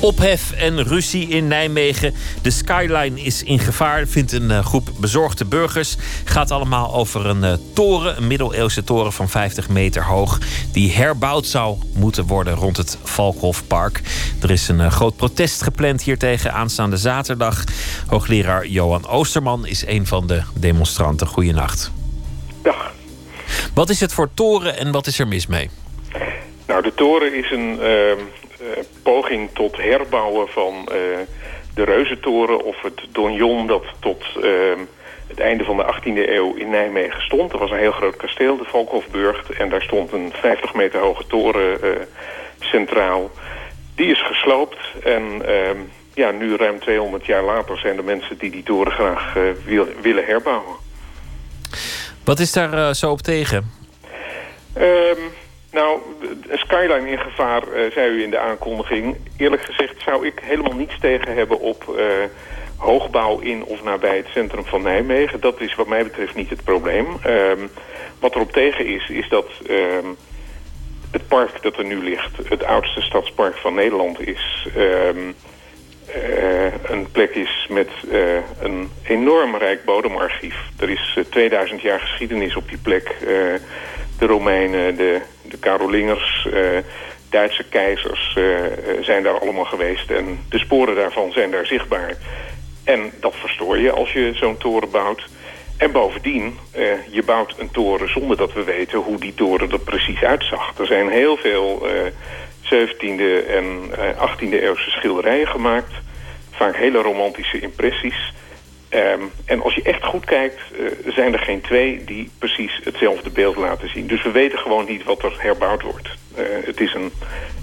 Ophef 0.00 0.52
en 0.52 0.82
ruzie 0.82 1.28
in 1.28 1.48
Nijmegen. 1.48 2.14
De 2.42 2.50
skyline 2.50 3.20
is 3.20 3.42
in 3.42 3.58
gevaar, 3.58 4.06
vindt 4.06 4.32
een 4.32 4.50
eh, 4.50 4.64
groep 4.64 4.88
bezorgde 5.00 5.44
burgers. 5.44 5.96
Gaat 6.24 6.50
allemaal 6.50 6.94
over 6.94 7.26
een 7.26 7.44
eh, 7.44 7.52
toren, 7.74 8.16
een 8.16 8.26
middeleeuwse 8.26 8.84
toren 8.84 9.12
van 9.12 9.28
50 9.28 9.68
meter 9.68 10.04
hoog. 10.04 10.38
Die 10.72 10.92
herbouwd 10.92 11.46
zou 11.46 11.78
moeten 11.94 12.26
worden 12.26 12.54
rond 12.54 12.76
het 12.76 12.98
Valkhofpark. 13.02 14.00
Er 14.42 14.50
is 14.50 14.68
een 14.68 14.80
eh, 14.80 14.90
groot 14.90 15.16
protest 15.16 15.62
gepland 15.62 16.02
hiertegen 16.02 16.52
aanstaande 16.52 16.96
zaterdag. 16.96 17.64
Hoogleraar 18.06 18.66
Johan 18.66 19.06
Oosterman 19.06 19.66
is 19.66 19.86
een 19.86 20.06
van 20.06 20.26
de 20.26 20.42
demonstranten. 20.54 21.26
Goeienacht. 21.26 21.90
Dag. 22.62 22.92
Wat 23.74 23.90
is 23.90 24.00
het 24.00 24.12
voor 24.12 24.30
toren 24.34 24.78
en 24.78 24.92
wat 24.92 25.06
is 25.06 25.18
er 25.18 25.28
mis 25.28 25.46
mee? 25.46 25.70
Nou, 26.66 26.82
de 26.82 26.92
toren 26.94 27.34
is 27.34 27.50
een 27.50 27.80
ehm, 27.80 28.18
eh, 28.18 28.24
poging 29.02 29.50
tot 29.52 29.76
herbouwen 29.76 30.48
van 30.48 30.88
eh, 30.88 30.96
de 31.74 31.84
Reuzentoren 31.84 32.64
of 32.64 32.82
het 32.82 33.00
donjon 33.12 33.66
dat 33.66 33.84
tot 34.00 34.24
ehm, 34.42 34.78
het 35.26 35.40
einde 35.40 35.64
van 35.64 35.76
de 35.76 35.94
18e 35.94 36.28
eeuw 36.28 36.54
in 36.54 36.70
Nijmegen 36.70 37.22
stond. 37.22 37.52
Er 37.52 37.58
was 37.58 37.70
een 37.70 37.78
heel 37.78 37.92
groot 37.92 38.16
kasteel, 38.16 38.56
de 38.56 38.64
Valkhofburgt, 38.64 39.50
en 39.50 39.68
daar 39.68 39.82
stond 39.82 40.12
een 40.12 40.32
50 40.34 40.74
meter 40.74 41.00
hoge 41.00 41.26
toren 41.26 41.82
eh, 41.82 41.90
centraal. 42.58 43.30
Die 43.94 44.10
is 44.10 44.26
gesloopt 44.26 44.78
en 45.04 45.42
ehm, 45.46 45.78
ja, 46.14 46.30
nu 46.30 46.56
ruim 46.56 46.80
200 46.80 47.26
jaar 47.26 47.42
later 47.42 47.78
zijn 47.78 47.96
er 47.96 48.04
mensen 48.04 48.38
die 48.38 48.50
die 48.50 48.62
toren 48.62 48.92
graag 48.92 49.34
wil, 49.64 49.86
willen 50.02 50.24
herbouwen. 50.24 50.76
Wat 52.24 52.38
is 52.38 52.52
daar 52.52 52.74
uh, 52.74 52.90
zo 52.90 53.10
op 53.10 53.20
tegen? 53.20 53.70
Um, 54.78 55.32
nou, 55.74 56.00
een 56.48 56.58
skyline 56.58 57.10
in 57.10 57.18
gevaar, 57.18 57.62
uh, 57.68 57.90
zei 57.90 58.10
u 58.10 58.22
in 58.22 58.30
de 58.30 58.38
aankondiging. 58.38 59.16
Eerlijk 59.36 59.62
gezegd 59.62 60.02
zou 60.02 60.26
ik 60.26 60.40
helemaal 60.42 60.74
niets 60.74 60.98
tegen 61.00 61.34
hebben 61.34 61.60
op 61.60 61.84
uh, 61.88 62.04
hoogbouw 62.76 63.38
in 63.38 63.64
of 63.64 63.82
nabij 63.82 64.16
het 64.16 64.26
centrum 64.32 64.64
van 64.64 64.82
Nijmegen. 64.82 65.40
Dat 65.40 65.60
is 65.60 65.74
wat 65.74 65.86
mij 65.86 66.02
betreft 66.02 66.34
niet 66.34 66.50
het 66.50 66.64
probleem. 66.64 67.06
Um, 67.26 67.70
wat 68.20 68.34
erop 68.34 68.52
tegen 68.52 68.86
is, 68.86 69.08
is 69.08 69.28
dat 69.28 69.46
um, 69.70 70.16
het 71.10 71.28
park 71.28 71.62
dat 71.62 71.76
er 71.76 71.84
nu 71.84 72.02
ligt... 72.02 72.48
het 72.48 72.64
oudste 72.64 73.00
stadspark 73.00 73.56
van 73.56 73.74
Nederland 73.74 74.20
is... 74.20 74.66
Um, 74.76 75.34
uh, 76.16 76.64
een 76.82 77.10
plek 77.12 77.34
is 77.34 77.66
met 77.70 77.88
een 78.60 78.90
enorm 79.06 79.56
rijk 79.56 79.84
bodemarchief. 79.84 80.56
Er 80.78 80.90
is 80.90 81.14
uh, 81.18 81.24
2000 81.24 81.80
jaar 81.80 82.00
geschiedenis 82.00 82.56
op 82.56 82.68
die 82.68 82.78
plek. 82.78 83.16
de 84.18 84.26
Romeinen, 84.26 84.96
de, 84.96 85.20
de 85.54 85.60
Carolingers, 85.60 86.48
Duitse 87.30 87.64
keizers 87.64 88.38
zijn 89.00 89.22
daar 89.22 89.38
allemaal 89.38 89.64
geweest. 89.64 90.10
En 90.10 90.38
de 90.48 90.58
sporen 90.58 90.94
daarvan 90.94 91.32
zijn 91.32 91.50
daar 91.50 91.66
zichtbaar. 91.66 92.16
En 92.84 93.12
dat 93.20 93.34
verstoor 93.36 93.78
je 93.78 93.90
als 93.90 94.12
je 94.12 94.32
zo'n 94.34 94.56
toren 94.56 94.90
bouwt. 94.90 95.26
En 95.76 95.92
bovendien, 95.92 96.58
je 97.10 97.22
bouwt 97.26 97.54
een 97.58 97.70
toren 97.70 98.10
zonder 98.10 98.36
dat 98.36 98.52
we 98.52 98.64
weten 98.64 98.98
hoe 98.98 99.18
die 99.18 99.34
toren 99.34 99.70
er 99.70 99.78
precies 99.78 100.22
uitzag. 100.22 100.78
Er 100.78 100.86
zijn 100.86 101.08
heel 101.08 101.36
veel 101.36 101.86
17e 102.64 103.46
en 103.48 103.90
uh, 103.98 104.30
18e 104.30 104.62
eeuwse 104.62 104.90
schilderijen 104.90 105.48
gemaakt. 105.48 105.92
Vaak 106.50 106.76
hele 106.76 107.02
romantische 107.02 107.60
impressies. 107.60 108.32
Um, 108.94 109.30
en 109.44 109.62
als 109.62 109.74
je 109.74 109.82
echt 109.82 110.04
goed 110.04 110.24
kijkt, 110.24 110.60
uh, 110.78 111.14
zijn 111.14 111.32
er 111.32 111.38
geen 111.38 111.60
twee 111.60 112.04
die 112.04 112.30
precies 112.38 112.80
hetzelfde 112.84 113.30
beeld 113.30 113.56
laten 113.56 113.88
zien. 113.88 114.06
Dus 114.06 114.22
we 114.22 114.30
weten 114.30 114.58
gewoon 114.58 114.86
niet 114.86 115.04
wat 115.04 115.22
er 115.22 115.34
herbouwd 115.38 115.82
wordt. 115.82 116.08
Uh, 116.38 116.44
het 116.64 116.80
is 116.80 116.94
een 116.94 117.12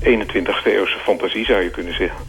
21e 0.03 0.65
eeuwse 0.65 0.97
fantasie, 1.03 1.45
zou 1.45 1.61
je 1.61 1.69
kunnen 1.69 1.95
zeggen. 1.95 2.25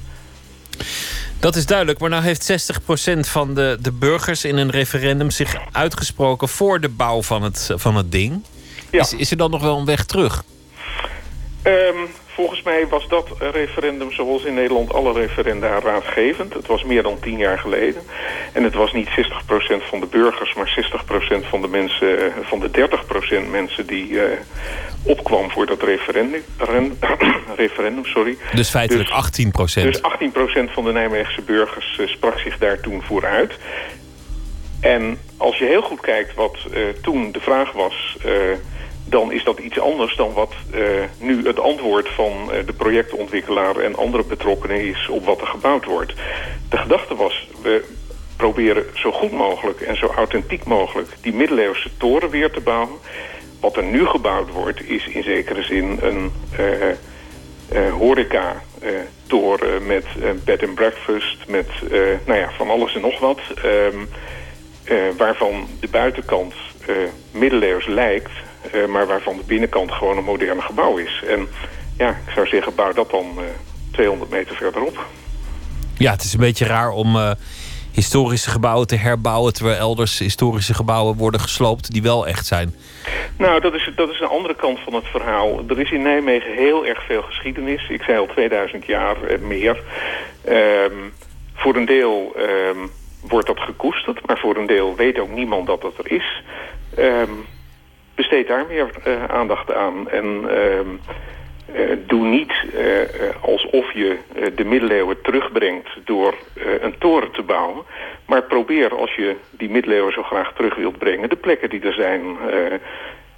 Dat 1.41 1.57
is 1.57 1.67
duidelijk, 1.67 1.99
maar 1.99 2.11
nou 2.11 2.23
heeft 2.23 2.71
60% 3.13 3.19
van 3.21 3.55
de, 3.55 3.79
de 3.81 3.93
burgers 3.93 4.45
in 4.45 4.57
een 4.57 4.71
referendum 4.71 5.31
zich 5.31 5.57
uitgesproken 5.73 6.49
voor 6.49 6.81
de 6.81 6.89
bouw 6.89 7.23
van 7.23 7.43
het, 7.43 7.71
van 7.75 7.97
het 7.97 8.13
ding. 8.13 8.45
Ja. 8.91 9.01
Is, 9.01 9.15
is 9.15 9.31
er 9.31 9.37
dan 9.37 9.51
nog 9.51 9.63
wel 9.63 9.79
een 9.79 9.85
weg 9.85 10.05
terug? 10.05 10.45
Um, 11.63 12.09
volgens 12.35 12.63
mij 12.63 12.87
was 12.89 13.09
dat 13.09 13.29
referendum 13.39 14.13
zoals 14.13 14.45
in 14.45 14.55
Nederland 14.55 14.93
alle 14.93 15.13
referenda 15.13 15.79
raadgevend. 15.81 16.55
Het 16.55 16.67
was 16.67 16.85
meer 16.85 17.03
dan 17.03 17.19
tien 17.21 17.39
jaar 17.39 17.59
geleden. 17.59 18.03
En 18.53 18.63
het 18.63 18.75
was 18.75 18.93
niet 18.93 19.09
60% 19.09 19.13
van 19.89 20.01
de 20.01 20.07
burgers, 20.07 20.55
maar 20.55 20.75
60% 21.45 21.49
van 21.49 21.61
de 21.61 21.69
mensen, 21.69 22.33
van 22.43 22.61
de 22.61 22.71
30% 23.47 23.51
mensen 23.51 23.87
die 23.87 24.09
uh, 24.09 24.23
opkwam 25.03 25.51
voor 25.51 25.67
dat 25.67 25.83
referendum. 25.83 26.43
Ren, 26.59 26.99
referendum 27.57 28.05
sorry. 28.05 28.37
Dus 28.55 28.71
feitelijk 28.71 29.09
dus, 29.09 29.47
18%. 29.47 29.83
Dus 29.83 30.01
18% 30.01 30.73
van 30.73 30.85
de 30.85 30.93
Nijmeegse 30.93 31.43
burgers 31.43 31.99
uh, 32.01 32.09
sprak 32.09 32.39
zich 32.39 32.59
daar 32.59 32.81
toen 32.81 33.03
voor 33.03 33.27
uit. 33.27 33.59
En 34.81 35.19
als 35.37 35.59
je 35.59 35.65
heel 35.65 35.83
goed 35.83 36.01
kijkt 36.01 36.35
wat 36.35 36.57
uh, 36.71 36.89
toen 37.03 37.33
de 37.33 37.41
vraag 37.41 37.73
was 37.73 38.17
dan 39.13 39.33
is 39.33 39.45
dat 39.45 39.59
iets 39.59 39.81
anders 39.81 40.17
dan 40.17 40.33
wat 40.33 40.53
uh, 40.75 40.81
nu 41.19 41.47
het 41.47 41.61
antwoord 41.61 42.09
van 42.09 42.33
uh, 42.33 42.67
de 42.67 42.73
projectontwikkelaar 42.73 43.77
en 43.77 43.97
andere 43.97 44.25
betrokkenen 44.25 44.81
is 44.81 45.09
op 45.09 45.25
wat 45.25 45.41
er 45.41 45.47
gebouwd 45.47 45.85
wordt. 45.85 46.13
De 46.69 46.77
gedachte 46.77 47.15
was, 47.15 47.49
we 47.63 47.85
proberen 48.37 48.85
zo 48.95 49.13
goed 49.13 49.33
mogelijk 49.33 49.81
en 49.81 49.97
zo 49.97 50.07
authentiek 50.07 50.65
mogelijk 50.65 51.09
die 51.21 51.35
middeleeuwse 51.35 51.91
toren 51.97 52.31
weer 52.31 52.51
te 52.51 52.61
bouwen. 52.61 52.99
Wat 53.61 53.77
er 53.77 53.85
nu 53.85 54.07
gebouwd 54.07 54.51
wordt 54.51 54.89
is 54.89 55.07
in 55.07 55.23
zekere 55.23 55.63
zin 55.63 55.99
een 56.03 56.33
uh, 56.61 57.93
horeca-toren 57.93 59.87
met 59.87 60.05
bed 60.45 60.63
and 60.63 60.75
breakfast, 60.75 61.37
met 61.49 61.69
nou 62.25 62.39
ja, 62.39 62.51
van 62.57 62.71
alles 62.71 62.95
en 62.95 63.01
nog 63.01 63.19
wat. 63.19 63.41
Um, 63.65 64.09
waarvan 65.17 65.69
de 65.81 65.89
buitenkant 65.89 66.55
middeleeuws 67.31 67.87
lijkt, 67.87 68.31
maar 68.89 69.07
waarvan 69.07 69.37
de 69.37 69.43
binnenkant 69.47 69.93
gewoon 69.93 70.17
een 70.17 70.25
moderne 70.25 70.63
gebouw 70.63 70.97
is. 70.97 71.23
En 71.29 71.49
ja, 71.97 72.09
ik 72.09 72.33
zou 72.35 72.47
zeggen, 72.47 72.75
bouw 72.75 72.93
dat 72.93 73.11
dan 73.11 73.27
uh, 73.37 73.43
200 73.93 74.31
meter 74.31 74.57
verderop. 74.57 75.07
Ja, 75.97 76.13
het 76.13 76.23
is 76.23 76.33
een 76.33 76.41
beetje 76.41 76.67
raar 76.67 76.91
om 76.91 77.17
uh, 77.17 77.31
historische 77.93 78.51
gebouwen 78.51 78.87
te 78.87 78.97
herbouwen... 78.97 79.53
terwijl 79.53 79.79
elders 79.79 80.19
historische 80.19 80.75
gebouwen 80.75 81.17
worden 81.17 81.41
gesloopt 81.41 81.93
die 81.93 82.03
wel 82.03 82.27
echt 82.27 82.47
zijn. 82.47 82.75
Nou, 83.39 83.61
dat 83.61 83.75
is, 83.75 83.91
dat 83.97 84.11
is 84.11 84.21
een 84.21 84.29
andere 84.29 84.55
kant 84.55 84.79
van 84.79 84.95
het 84.95 85.07
verhaal. 85.07 85.61
Er 85.69 85.81
is 85.81 85.91
in 85.91 86.03
Nijmegen 86.03 86.55
heel 86.55 86.87
erg 86.87 87.03
veel 87.07 87.23
geschiedenis. 87.23 87.89
Ik 87.89 88.03
zei 88.03 88.19
al 88.19 88.27
2000 88.27 88.87
jaar 88.87 89.17
uh, 89.31 89.39
meer. 89.39 89.83
Um, 90.49 91.13
voor 91.55 91.77
een 91.77 91.85
deel 91.85 92.33
um, 92.37 92.91
wordt 93.21 93.47
dat 93.47 93.61
gekoesterd, 93.61 94.27
maar 94.27 94.39
voor 94.39 94.57
een 94.57 94.67
deel 94.67 94.97
weet 94.97 95.19
ook 95.19 95.31
niemand 95.31 95.67
dat 95.67 95.81
dat 95.81 95.99
er 95.99 96.13
is. 96.13 96.43
Um, 96.99 97.47
besteed 98.15 98.47
daar 98.49 98.67
meer 98.69 98.91
uh, 99.07 99.25
aandacht 99.25 99.75
aan. 99.75 100.11
En 100.11 100.45
uh, 100.45 100.79
uh, 101.81 101.97
doe 102.07 102.27
niet 102.27 102.53
alsof 103.41 103.93
je 103.93 104.19
de 104.55 104.65
middeleeuwen 104.65 105.23
terugbrengt 105.23 105.89
door 106.05 106.35
een 106.81 106.99
toren 106.99 107.31
te 107.31 107.43
bouwen. 107.43 107.83
Maar 108.27 108.43
probeer 108.43 108.95
als 108.95 109.15
je 109.15 109.37
die 109.51 109.71
middeleeuwen 109.71 110.13
zo 110.13 110.23
graag 110.23 110.53
terug 110.53 110.75
wilt 110.75 110.99
brengen... 110.99 111.29
de 111.29 111.37
plekken 111.37 111.71
die 111.71 111.81
er 111.81 111.93
zijn... 111.93 112.37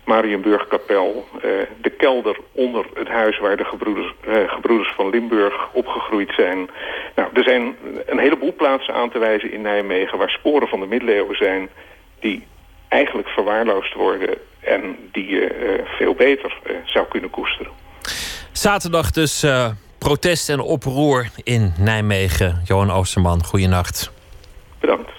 Marienburgkapel, 0.05 1.27
de 1.81 1.91
kelder 1.91 2.37
onder 2.53 2.87
het 2.95 3.09
huis 3.09 3.39
waar 3.39 3.57
de 3.57 3.65
gebroeders, 3.65 4.15
gebroeders 4.47 4.93
van 4.93 5.11
Limburg 5.11 5.69
opgegroeid 5.73 6.33
zijn. 6.37 6.71
Nou, 7.15 7.29
er 7.33 7.45
zijn 7.45 7.77
een 8.07 8.19
heleboel 8.19 8.55
plaatsen 8.55 8.95
aan 8.95 9.11
te 9.11 9.19
wijzen 9.19 9.53
in 9.53 9.61
Nijmegen 9.61 10.19
waar 10.19 10.31
sporen 10.31 10.69
van 10.69 10.81
de 10.81 10.87
middeleeuwen 10.87 11.37
zijn 11.37 11.69
die 12.21 12.47
eigenlijk 12.89 13.29
verwaarloosd 13.29 13.95
worden 13.95 14.39
en 14.67 14.97
die 15.13 15.27
je 15.27 15.79
uh, 15.79 15.87
veel 15.87 16.15
beter 16.15 16.59
uh, 16.67 16.77
zou 16.85 17.07
kunnen 17.09 17.31
koesteren. 17.31 17.73
Zaterdag 18.53 19.11
dus 19.11 19.45
uh, 19.45 19.71
protest 19.99 20.49
en 20.49 20.61
oproer 20.61 21.29
in 21.43 21.73
Nijmegen. 21.79 22.63
Johan 22.65 22.91
Oosterman, 22.91 23.45
goeienacht. 23.45 24.13
Bedankt. 24.81 25.11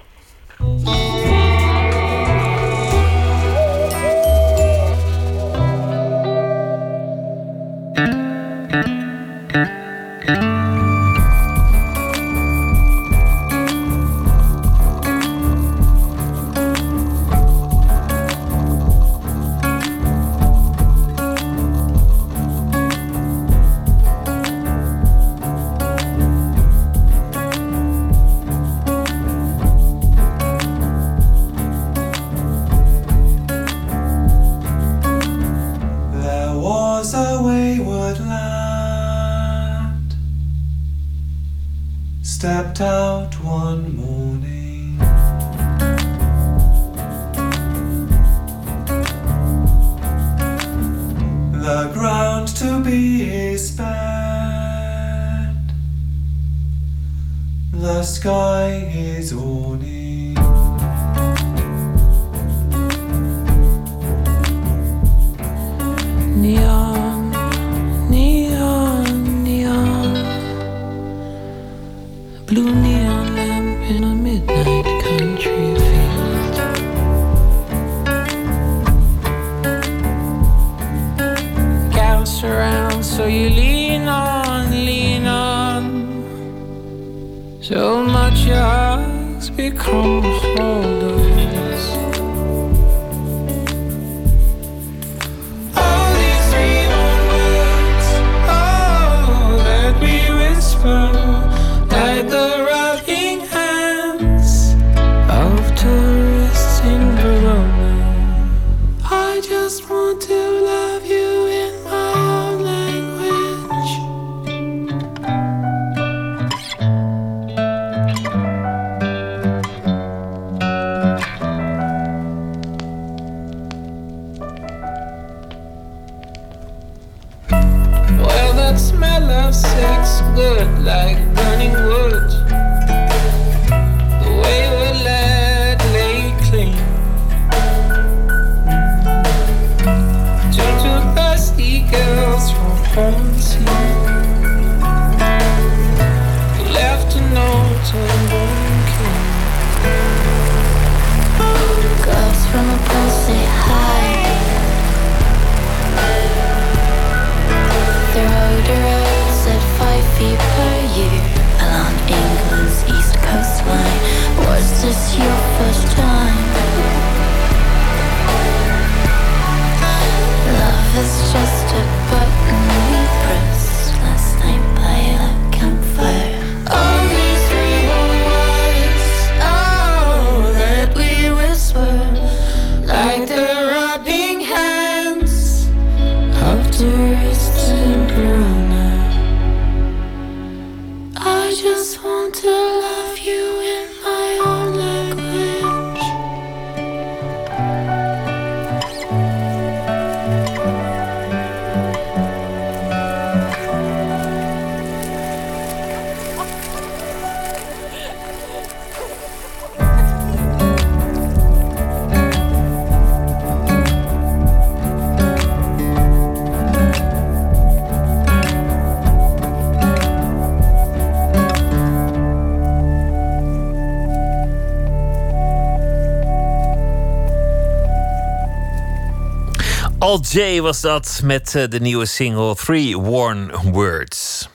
Al 230.05 230.19
J 230.21 230.61
was 230.61 230.81
dat 230.81 231.21
met 231.23 231.55
eh, 231.55 231.63
de 231.69 231.79
nieuwe 231.79 232.05
single 232.05 232.55
Three 232.55 232.97
Worn 232.97 233.51
Words. 233.71 234.49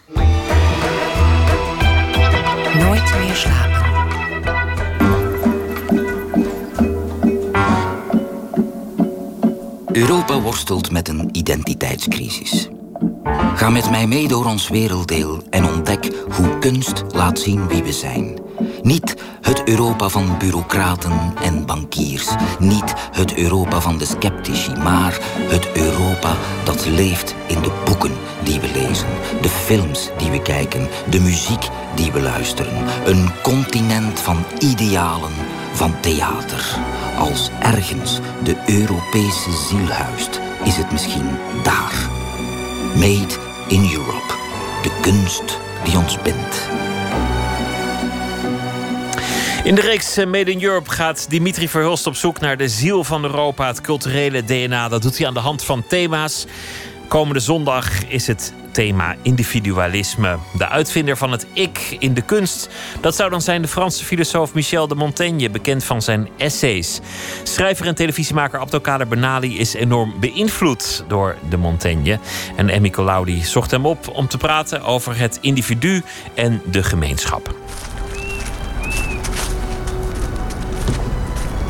Nooit 2.78 3.14
meer 3.18 3.34
slapen. 3.34 3.78
Europa 9.92 10.40
worstelt 10.40 10.90
met 10.90 11.08
een 11.08 11.28
identiteitscrisis. 11.32 12.68
Ga 13.54 13.70
met 13.70 13.90
mij 13.90 14.06
mee 14.06 14.28
door 14.28 14.46
ons 14.46 14.68
werelddeel 14.68 15.42
en 15.50 15.64
ontdek 15.64 16.10
hoe 16.30 16.58
kunst 16.58 17.04
laat 17.12 17.38
zien 17.38 17.68
wie 17.68 17.82
we 17.82 17.92
zijn. 17.92 18.49
Niet 18.82 19.16
het 19.40 19.68
Europa 19.68 20.08
van 20.08 20.38
bureaucraten 20.38 21.12
en 21.42 21.66
bankiers. 21.66 22.28
Niet 22.58 22.94
het 23.12 23.34
Europa 23.34 23.80
van 23.80 23.98
de 23.98 24.04
sceptici, 24.04 24.72
maar 24.72 25.18
het 25.38 25.72
Europa 25.72 26.36
dat 26.64 26.86
leeft 26.86 27.34
in 27.46 27.62
de 27.62 27.82
boeken 27.84 28.12
die 28.42 28.60
we 28.60 28.70
lezen, 28.72 29.08
de 29.42 29.48
films 29.48 30.10
die 30.18 30.30
we 30.30 30.42
kijken, 30.42 30.88
de 31.10 31.20
muziek 31.20 31.68
die 31.94 32.12
we 32.12 32.20
luisteren. 32.20 32.84
Een 33.04 33.30
continent 33.42 34.20
van 34.20 34.44
idealen, 34.58 35.32
van 35.72 36.00
theater. 36.00 36.78
Als 37.18 37.50
ergens 37.60 38.20
de 38.42 38.56
Europese 38.66 39.52
ziel 39.68 39.88
huist, 39.88 40.40
is 40.64 40.76
het 40.76 40.92
misschien 40.92 41.28
daar. 41.62 42.08
Made 42.94 43.34
in 43.68 43.90
Europe. 43.92 44.34
De 44.82 44.90
kunst 45.00 45.58
die 45.84 45.98
ons 45.98 46.22
bindt. 46.22 46.68
In 49.64 49.74
de 49.74 49.80
reeks 49.80 50.16
eh, 50.16 50.26
Made 50.26 50.50
in 50.50 50.62
Europe 50.62 50.90
gaat 50.90 51.30
Dimitri 51.30 51.68
Verhulst 51.68 52.06
op 52.06 52.14
zoek 52.16 52.40
naar 52.40 52.56
de 52.56 52.68
ziel 52.68 53.04
van 53.04 53.24
Europa, 53.24 53.66
het 53.66 53.80
culturele 53.80 54.44
DNA. 54.44 54.88
Dat 54.88 55.02
doet 55.02 55.18
hij 55.18 55.26
aan 55.26 55.34
de 55.34 55.40
hand 55.40 55.64
van 55.64 55.86
thema's. 55.86 56.46
Komende 57.08 57.40
zondag 57.40 58.08
is 58.08 58.26
het 58.26 58.52
thema 58.70 59.16
individualisme. 59.22 60.38
De 60.56 60.68
uitvinder 60.68 61.16
van 61.16 61.32
het 61.32 61.46
ik 61.52 61.96
in 61.98 62.14
de 62.14 62.22
kunst. 62.22 62.68
Dat 63.00 63.16
zou 63.16 63.30
dan 63.30 63.42
zijn 63.42 63.62
de 63.62 63.68
Franse 63.68 64.04
filosoof 64.04 64.54
Michel 64.54 64.88
de 64.88 64.94
Montaigne, 64.94 65.50
bekend 65.50 65.84
van 65.84 66.02
zijn 66.02 66.28
essays. 66.36 67.00
Schrijver 67.42 67.86
en 67.86 67.94
televisiemaker 67.94 68.58
Abdelkader 68.58 69.08
Benali 69.08 69.58
is 69.58 69.74
enorm 69.74 70.14
beïnvloed 70.20 71.04
door 71.08 71.36
de 71.48 71.56
Montaigne. 71.56 72.18
En 72.56 72.68
Emmy 72.68 72.90
Colaudi 72.90 73.42
zocht 73.42 73.70
hem 73.70 73.86
op 73.86 74.08
om 74.08 74.28
te 74.28 74.38
praten 74.38 74.82
over 74.82 75.18
het 75.18 75.38
individu 75.40 76.02
en 76.34 76.62
de 76.70 76.82
gemeenschap. 76.82 77.54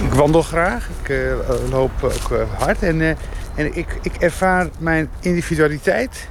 Ik 0.05 0.13
wandel 0.13 0.43
graag, 0.43 0.89
ik 1.03 1.09
eh, 1.09 1.71
loop 1.71 1.91
ook 2.03 2.31
eh, 2.33 2.59
hard 2.59 2.83
en, 2.83 3.01
eh, 3.01 3.09
en 3.55 3.77
ik, 3.77 3.99
ik 4.03 4.15
ervaar 4.15 4.69
mijn 4.79 5.11
individualiteit 5.21 6.29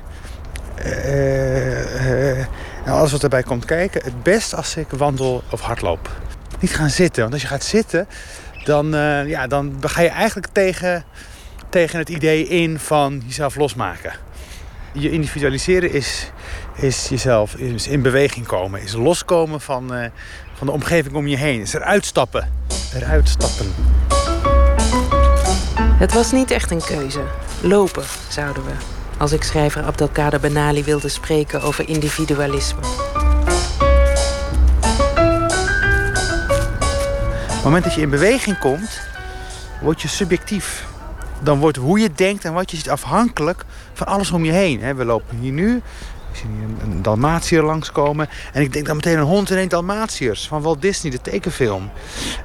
eh, 0.84 2.38
eh, 2.38 2.38
en 2.86 2.92
alles 2.92 3.12
wat 3.12 3.24
erbij 3.24 3.44
komt 3.44 3.66
kijken 3.66 4.04
het 4.04 4.24
best 4.24 4.56
als 4.56 4.76
ik 4.76 4.90
wandel 4.90 5.44
of 5.50 5.62
hardloop. 5.62 6.10
Niet 6.60 6.76
gaan 6.76 6.90
zitten, 6.90 7.22
want 7.22 7.34
als 7.34 7.42
je 7.42 7.48
gaat 7.48 7.64
zitten, 7.64 8.08
dan, 8.64 8.96
eh, 8.96 9.28
ja, 9.28 9.48
dan 9.48 9.78
ga 9.82 10.02
je 10.02 10.10
eigenlijk 10.10 10.48
tegen, 10.52 11.04
tegen 11.70 12.00
het 12.00 12.10
idee 12.10 12.48
in 12.48 12.80
van 12.80 13.22
jezelf 13.26 13.56
losmaken. 13.56 14.14
Je 14.92 15.12
individualiseren 15.12 15.92
is, 15.92 16.32
is 16.76 17.10
jezelf 17.10 17.56
is 17.56 17.88
in 17.88 18.02
beweging 18.02 18.46
komen. 18.46 18.82
Is 18.82 18.94
loskomen 18.94 19.62
van, 19.62 20.12
van 20.60 20.68
de 20.68 20.74
omgeving 20.74 21.16
om 21.16 21.28
je 21.28 21.38
heen. 21.38 21.62
Is 21.62 21.74
eruit 21.74 22.06
stappen. 22.06 22.50
Eruit 22.94 23.30
stappen. 23.30 23.74
Het 25.78 26.14
was 26.14 26.32
niet 26.32 26.52
echt 26.52 26.72
een 26.72 26.82
keuze. 26.82 27.24
Lopen, 27.62 28.04
zouden 28.30 28.66
we. 28.66 28.72
Als 29.18 29.32
ik 29.32 29.44
schrijver 29.44 29.84
Abdelkader 29.84 30.40
Benali 30.40 30.84
wilde 30.84 31.10
spreken 31.10 31.62
over 31.62 31.90
individualisme. 31.90 32.80
Op 37.48 37.56
het 37.56 37.64
moment 37.64 37.84
dat 37.84 37.94
je 37.94 38.02
in 38.02 38.10
beweging 38.10 38.60
komt, 38.60 39.02
word 39.82 40.02
je 40.02 40.08
subjectief. 40.08 40.88
Dan 41.42 41.60
wordt 41.60 41.78
hoe 41.78 42.00
je 42.00 42.12
denkt 42.16 42.46
en 42.46 42.54
wat 42.54 42.72
je 42.72 42.78
ziet 42.78 42.90
afhankelijk 42.90 43.66
van 43.94 44.08
alles 44.08 44.32
om 44.32 44.46
je 44.46 44.52
heen. 44.52 44.96
We 44.96 45.06
lopen 45.06 45.38
hier 45.38 45.52
nu, 45.52 45.82
ik 46.32 46.36
zie 46.36 46.48
hier 46.58 46.92
een 46.92 47.02
Dalmatiër 47.02 47.64
langskomen. 47.64 48.30
En 48.54 48.62
ik 48.62 48.74
denk 48.74 48.86
dan 48.86 48.96
meteen 48.96 49.18
een 49.18 49.24
hond 49.24 49.52
en 49.52 49.58
een 49.58 49.68
Dalmatiërs 49.68 50.48
van 50.48 50.62
Walt 50.62 50.82
Disney, 50.82 51.12
de 51.12 51.22
tekenfilm. 51.22 51.92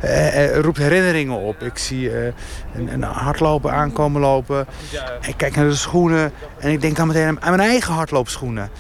Uh, 0.05 0.59
roept 0.59 0.79
herinneringen 0.79 1.37
op. 1.39 1.63
Ik 1.63 1.79
zie 1.79 2.11
uh, 2.11 2.25
een, 2.75 2.93
een 2.93 3.03
hardloper 3.03 3.71
aankomen 3.71 4.21
lopen. 4.21 4.67
Ik 5.27 5.37
kijk 5.37 5.57
naar 5.57 5.69
de 5.69 5.75
schoenen 5.75 6.33
en 6.59 6.71
ik 6.71 6.81
denk 6.81 6.97
dan 6.97 7.07
meteen 7.07 7.43
aan 7.43 7.57
mijn 7.57 7.69
eigen 7.69 7.95
hardloopschoenen. 7.95 8.71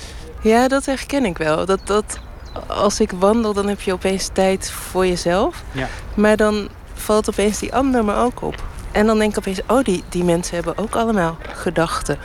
Ja, 0.40 0.68
dat 0.68 0.86
herken 0.86 1.24
ik 1.24 1.38
wel. 1.38 1.66
Dat, 1.66 1.80
dat 1.84 2.18
als 2.66 3.00
ik 3.00 3.10
wandel, 3.10 3.52
dan 3.52 3.68
heb 3.68 3.80
je 3.80 3.92
opeens 3.92 4.30
tijd 4.32 4.70
voor 4.70 5.06
jezelf. 5.06 5.62
Ja. 5.72 5.88
Maar 6.14 6.36
dan 6.36 6.68
valt 6.94 7.28
opeens 7.28 7.58
die 7.58 7.74
ander 7.74 8.04
me 8.04 8.14
ook 8.14 8.42
op. 8.42 8.62
En 8.92 9.06
dan 9.06 9.18
denk 9.18 9.30
ik 9.30 9.38
opeens, 9.38 9.60
oh, 9.66 9.84
die, 9.84 10.02
die 10.08 10.24
mensen 10.24 10.54
hebben 10.54 10.78
ook 10.78 10.94
allemaal 10.94 11.36
gedachten. 11.52 12.18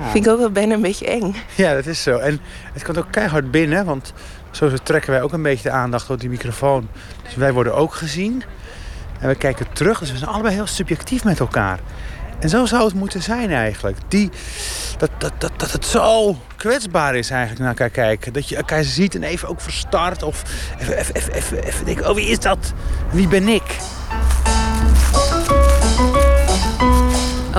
Ja. 0.00 0.10
Vind 0.10 0.26
ik 0.26 0.32
ook 0.32 0.38
wel 0.38 0.50
bijna 0.50 0.74
een 0.74 0.82
beetje 0.82 1.06
eng. 1.06 1.34
Ja, 1.54 1.74
dat 1.74 1.86
is 1.86 2.02
zo. 2.02 2.18
En 2.18 2.40
het 2.72 2.84
komt 2.84 2.98
ook 2.98 3.10
keihard 3.10 3.50
binnen, 3.50 3.84
want 3.84 4.12
zo 4.50 4.70
trekken 4.82 5.10
wij 5.10 5.22
ook 5.22 5.32
een 5.32 5.42
beetje 5.42 5.68
de 5.68 5.74
aandacht 5.74 6.10
op 6.10 6.20
die 6.20 6.28
microfoon. 6.28 6.88
Dus 7.24 7.34
wij 7.34 7.52
worden 7.52 7.74
ook 7.74 7.94
gezien. 7.94 8.42
En 9.20 9.28
we 9.28 9.34
kijken 9.34 9.66
terug, 9.72 9.98
dus 9.98 10.10
we 10.12 10.18
zijn 10.18 10.30
allebei 10.30 10.54
heel 10.54 10.66
subjectief 10.66 11.24
met 11.24 11.40
elkaar. 11.40 11.78
En 12.38 12.48
zo 12.48 12.66
zou 12.66 12.84
het 12.84 12.94
moeten 12.94 13.22
zijn 13.22 13.50
eigenlijk. 13.50 13.96
Die, 14.08 14.30
dat, 14.98 15.10
dat, 15.18 15.32
dat, 15.38 15.52
dat 15.56 15.72
het 15.72 15.86
zo 15.86 16.36
kwetsbaar 16.56 17.14
is 17.14 17.30
eigenlijk 17.30 17.60
naar 17.60 17.68
elkaar 17.68 17.90
kijken. 17.90 18.32
Dat 18.32 18.48
je 18.48 18.56
elkaar 18.56 18.84
ziet 18.84 19.14
en 19.14 19.22
even 19.22 19.48
ook 19.48 19.60
verstart. 19.60 20.22
Of 20.22 20.42
even, 20.78 20.98
even, 20.98 21.14
even, 21.14 21.32
even, 21.32 21.62
even 21.62 21.84
denken, 21.84 22.08
oh 22.08 22.14
wie 22.14 22.26
is 22.26 22.38
dat? 22.38 22.72
Wie 23.10 23.28
ben 23.28 23.48
ik? 23.48 23.76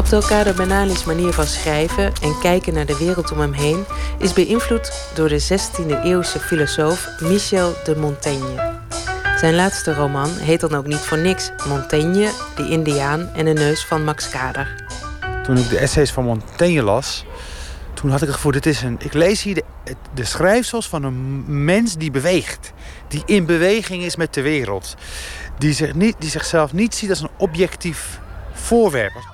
Abdelkader 0.01 0.53
Benali's 0.53 1.03
manier 1.03 1.33
van 1.33 1.45
schrijven 1.45 2.13
en 2.21 2.39
kijken 2.39 2.73
naar 2.73 2.85
de 2.85 2.97
wereld 2.97 3.31
om 3.31 3.39
hem 3.39 3.53
heen 3.53 3.85
is 4.17 4.33
beïnvloed 4.33 5.09
door 5.13 5.29
de 5.29 5.41
16e-eeuwse 5.41 6.39
filosoof 6.39 7.07
Michel 7.19 7.73
de 7.83 7.95
Montaigne. 7.95 8.79
Zijn 9.37 9.55
laatste 9.55 9.93
roman 9.93 10.29
heet 10.29 10.59
dan 10.59 10.73
ook 10.73 10.85
niet 10.85 10.97
voor 10.97 11.17
niks 11.17 11.51
Montaigne, 11.67 12.31
de 12.55 12.69
Indiaan 12.69 13.29
en 13.33 13.45
de 13.45 13.53
neus 13.53 13.85
van 13.85 14.03
Max 14.03 14.29
Kader. 14.29 14.85
Toen 15.43 15.57
ik 15.57 15.69
de 15.69 15.77
essays 15.77 16.11
van 16.11 16.23
Montaigne 16.23 16.81
las, 16.81 17.25
toen 17.93 18.09
had 18.09 18.21
ik 18.21 18.27
het 18.27 18.35
gevoel, 18.35 18.51
dit 18.51 18.65
is 18.65 18.81
een, 18.81 18.97
ik 18.99 19.13
lees 19.13 19.43
hier 19.43 19.55
de, 19.55 19.63
de 20.13 20.25
schrijfsels 20.25 20.87
van 20.87 21.03
een 21.03 21.43
mens 21.65 21.97
die 21.97 22.11
beweegt. 22.11 22.73
Die 23.07 23.23
in 23.25 23.45
beweging 23.45 24.03
is 24.03 24.15
met 24.15 24.33
de 24.33 24.41
wereld. 24.41 24.95
Die, 25.57 25.73
zich 25.73 25.93
niet, 25.93 26.15
die 26.19 26.29
zichzelf 26.29 26.73
niet 26.73 26.95
ziet 26.95 27.09
als 27.09 27.21
een 27.21 27.31
objectief 27.37 28.19
voorwerp. 28.53 29.30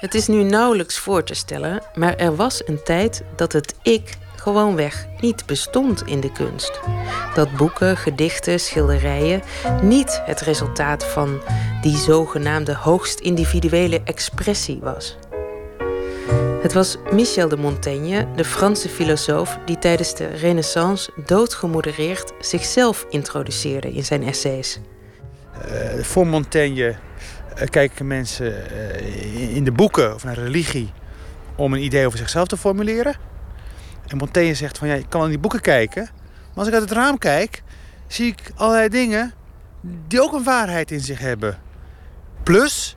Het 0.00 0.14
is 0.14 0.26
nu 0.26 0.42
nauwelijks 0.42 0.98
voor 0.98 1.24
te 1.24 1.34
stellen, 1.34 1.82
maar 1.94 2.16
er 2.16 2.36
was 2.36 2.62
een 2.66 2.82
tijd 2.82 3.22
dat 3.36 3.52
het 3.52 3.74
ik 3.82 4.16
gewoonweg 4.36 5.06
niet 5.20 5.46
bestond 5.46 6.06
in 6.06 6.20
de 6.20 6.32
kunst. 6.32 6.80
Dat 7.34 7.56
boeken, 7.56 7.96
gedichten, 7.96 8.60
schilderijen 8.60 9.42
niet 9.82 10.22
het 10.24 10.40
resultaat 10.40 11.04
van 11.04 11.40
die 11.80 11.96
zogenaamde 11.96 12.74
hoogst 12.74 13.20
individuele 13.20 14.00
expressie 14.04 14.78
was. 14.82 15.16
Het 16.62 16.72
was 16.72 16.96
Michel 17.12 17.48
de 17.48 17.56
Montaigne, 17.56 18.26
de 18.36 18.44
Franse 18.44 18.88
filosoof, 18.88 19.58
die 19.64 19.78
tijdens 19.78 20.14
de 20.14 20.26
Renaissance 20.26 21.10
doodgemodereerd 21.26 22.32
zichzelf 22.40 23.06
introduceerde 23.08 23.92
in 23.92 24.04
zijn 24.04 24.22
essays. 24.22 24.80
Uh, 25.66 26.02
voor 26.02 26.26
Montaigne 26.26 26.96
kijken 27.66 28.06
mensen 28.06 28.54
uh, 28.72 29.56
in 29.56 29.64
de 29.64 29.72
boeken 29.72 30.14
of 30.14 30.24
naar 30.24 30.34
religie 30.34 30.92
om 31.56 31.72
een 31.72 31.82
idee 31.82 32.06
over 32.06 32.18
zichzelf 32.18 32.48
te 32.48 32.56
formuleren. 32.56 33.16
En 34.06 34.16
Montaigne 34.16 34.54
zegt 34.54 34.78
van 34.78 34.88
ja, 34.88 34.94
je 34.94 35.08
kan 35.08 35.22
in 35.22 35.28
die 35.28 35.38
boeken 35.38 35.60
kijken. 35.60 36.02
Maar 36.12 36.54
als 36.54 36.66
ik 36.66 36.72
uit 36.72 36.82
het 36.82 36.92
raam 36.92 37.18
kijk, 37.18 37.62
zie 38.06 38.26
ik 38.26 38.50
allerlei 38.54 38.88
dingen 38.88 39.32
die 40.06 40.22
ook 40.22 40.32
een 40.32 40.44
waarheid 40.44 40.90
in 40.90 41.00
zich 41.00 41.18
hebben. 41.18 41.58
Plus 42.42 42.96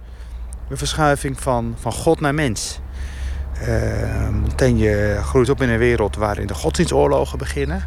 een 0.70 0.78
verschuiving 0.78 1.40
van, 1.40 1.76
van 1.80 1.92
God 1.92 2.20
naar 2.20 2.34
mens. 2.34 2.80
Uh, 3.68 4.30
Montaigne 4.30 5.20
groeit 5.24 5.50
op 5.50 5.62
in 5.62 5.70
een 5.70 5.78
wereld 5.78 6.16
waarin 6.16 6.48
de 6.48 6.54
godsdienstoorlogen 6.54 7.38
beginnen. 7.38 7.84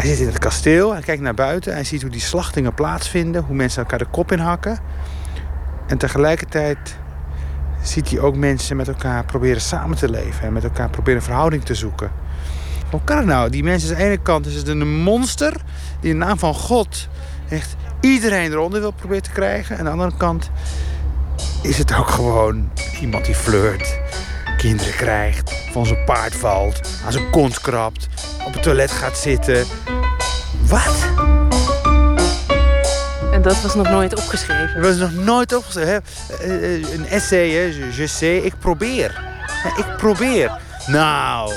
Hij 0.00 0.08
zit 0.08 0.18
in 0.18 0.26
het 0.26 0.38
kasteel, 0.38 0.92
hij 0.92 1.02
kijkt 1.02 1.22
naar 1.22 1.34
buiten, 1.34 1.72
hij 1.72 1.84
ziet 1.84 2.02
hoe 2.02 2.10
die 2.10 2.20
slachtingen 2.20 2.74
plaatsvinden, 2.74 3.42
hoe 3.42 3.56
mensen 3.56 3.82
elkaar 3.82 3.98
de 3.98 4.06
kop 4.10 4.32
inhakken. 4.32 4.78
En 5.86 5.98
tegelijkertijd 5.98 6.96
ziet 7.82 8.10
hij 8.10 8.20
ook 8.20 8.36
mensen 8.36 8.76
met 8.76 8.88
elkaar 8.88 9.24
proberen 9.24 9.60
samen 9.60 9.96
te 9.96 10.10
leven 10.10 10.46
en 10.46 10.52
met 10.52 10.64
elkaar 10.64 10.90
proberen 10.90 11.22
verhouding 11.22 11.64
te 11.64 11.74
zoeken. 11.74 12.10
Hoe 12.90 13.00
kan 13.04 13.16
het 13.16 13.26
nou? 13.26 13.50
Die 13.50 13.62
mensen 13.62 13.90
aan 13.90 13.96
de 13.96 14.04
ene 14.04 14.18
kant 14.22 14.46
is 14.46 14.54
het 14.54 14.68
een 14.68 14.88
monster 14.88 15.52
die 16.00 16.10
in 16.10 16.18
de 16.18 16.24
naam 16.24 16.38
van 16.38 16.54
God 16.54 17.08
echt 17.48 17.76
iedereen 18.00 18.52
eronder 18.52 18.80
wil 18.80 18.92
proberen 18.92 19.22
te 19.22 19.30
krijgen. 19.30 19.78
En 19.78 19.78
aan 19.78 19.84
de 19.84 19.90
andere 19.90 20.16
kant 20.16 20.50
is 21.62 21.78
het 21.78 21.94
ook 21.94 22.08
gewoon 22.08 22.70
iemand 23.00 23.24
die 23.24 23.34
flirt, 23.34 23.98
kinderen 24.60 24.94
krijgt, 24.94 25.52
van 25.72 25.86
zijn 25.86 26.04
paard 26.04 26.34
valt, 26.34 26.80
aan 27.04 27.12
zijn 27.12 27.30
kont 27.30 27.60
krabt, 27.60 28.08
op 28.46 28.52
het 28.52 28.62
toilet 28.62 28.90
gaat 28.90 29.18
zitten. 29.18 29.66
Wat? 30.66 31.08
En 33.32 33.42
dat 33.42 33.62
was 33.62 33.74
nog 33.74 33.88
nooit 33.88 34.16
opgeschreven? 34.16 34.82
Dat 34.82 34.98
was 34.98 35.10
nog 35.10 35.24
nooit 35.24 35.54
opgeschreven. 35.54 36.02
Eh, 36.40 36.74
eh, 36.74 36.92
een 36.92 37.06
essay, 37.06 37.50
hè? 37.50 37.62
je 37.96 38.06
sais, 38.06 38.44
ik 38.44 38.54
probeer. 38.58 39.22
Ik 39.76 39.96
probeer. 39.96 40.60
Nou. 40.86 41.52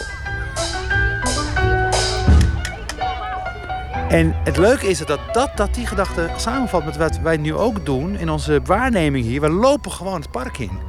En 4.10 4.36
het 4.44 4.58
leuke 4.58 4.88
is 4.88 5.00
dat, 5.00 5.20
dat, 5.32 5.58
dat 5.58 5.74
die 5.74 5.88
gedachte 5.88 6.30
samenvalt 6.38 6.86
met 6.86 6.98
wat 6.98 7.20
wij 7.20 7.38
nu 7.38 7.54
ook 7.54 7.86
doen 7.86 8.16
in 8.16 8.30
onze 8.30 8.62
waarneming 8.66 9.26
hier. 9.26 9.42
We 9.42 9.50
lopen 9.50 9.92
gewoon 9.92 10.22
het 10.22 10.32
park 10.32 10.58
in. 10.58 10.80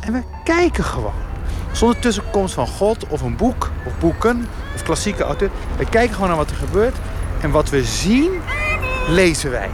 En 0.00 0.12
we 0.12 0.22
kijken 0.44 0.84
gewoon. 0.84 1.31
Zonder 1.72 1.98
tussenkomst 1.98 2.54
van 2.54 2.66
God 2.66 3.06
of 3.08 3.20
een 3.20 3.36
boek 3.36 3.70
of 3.86 3.98
boeken 3.98 4.48
of 4.74 4.82
klassieke 4.82 5.22
auteur. 5.22 5.50
We 5.76 5.88
kijken 5.88 6.14
gewoon 6.14 6.28
naar 6.28 6.36
wat 6.36 6.50
er 6.50 6.56
gebeurt. 6.56 6.96
En 7.40 7.50
wat 7.50 7.70
we 7.70 7.84
zien, 7.84 8.30
lezen 9.08 9.50
wij. 9.50 9.68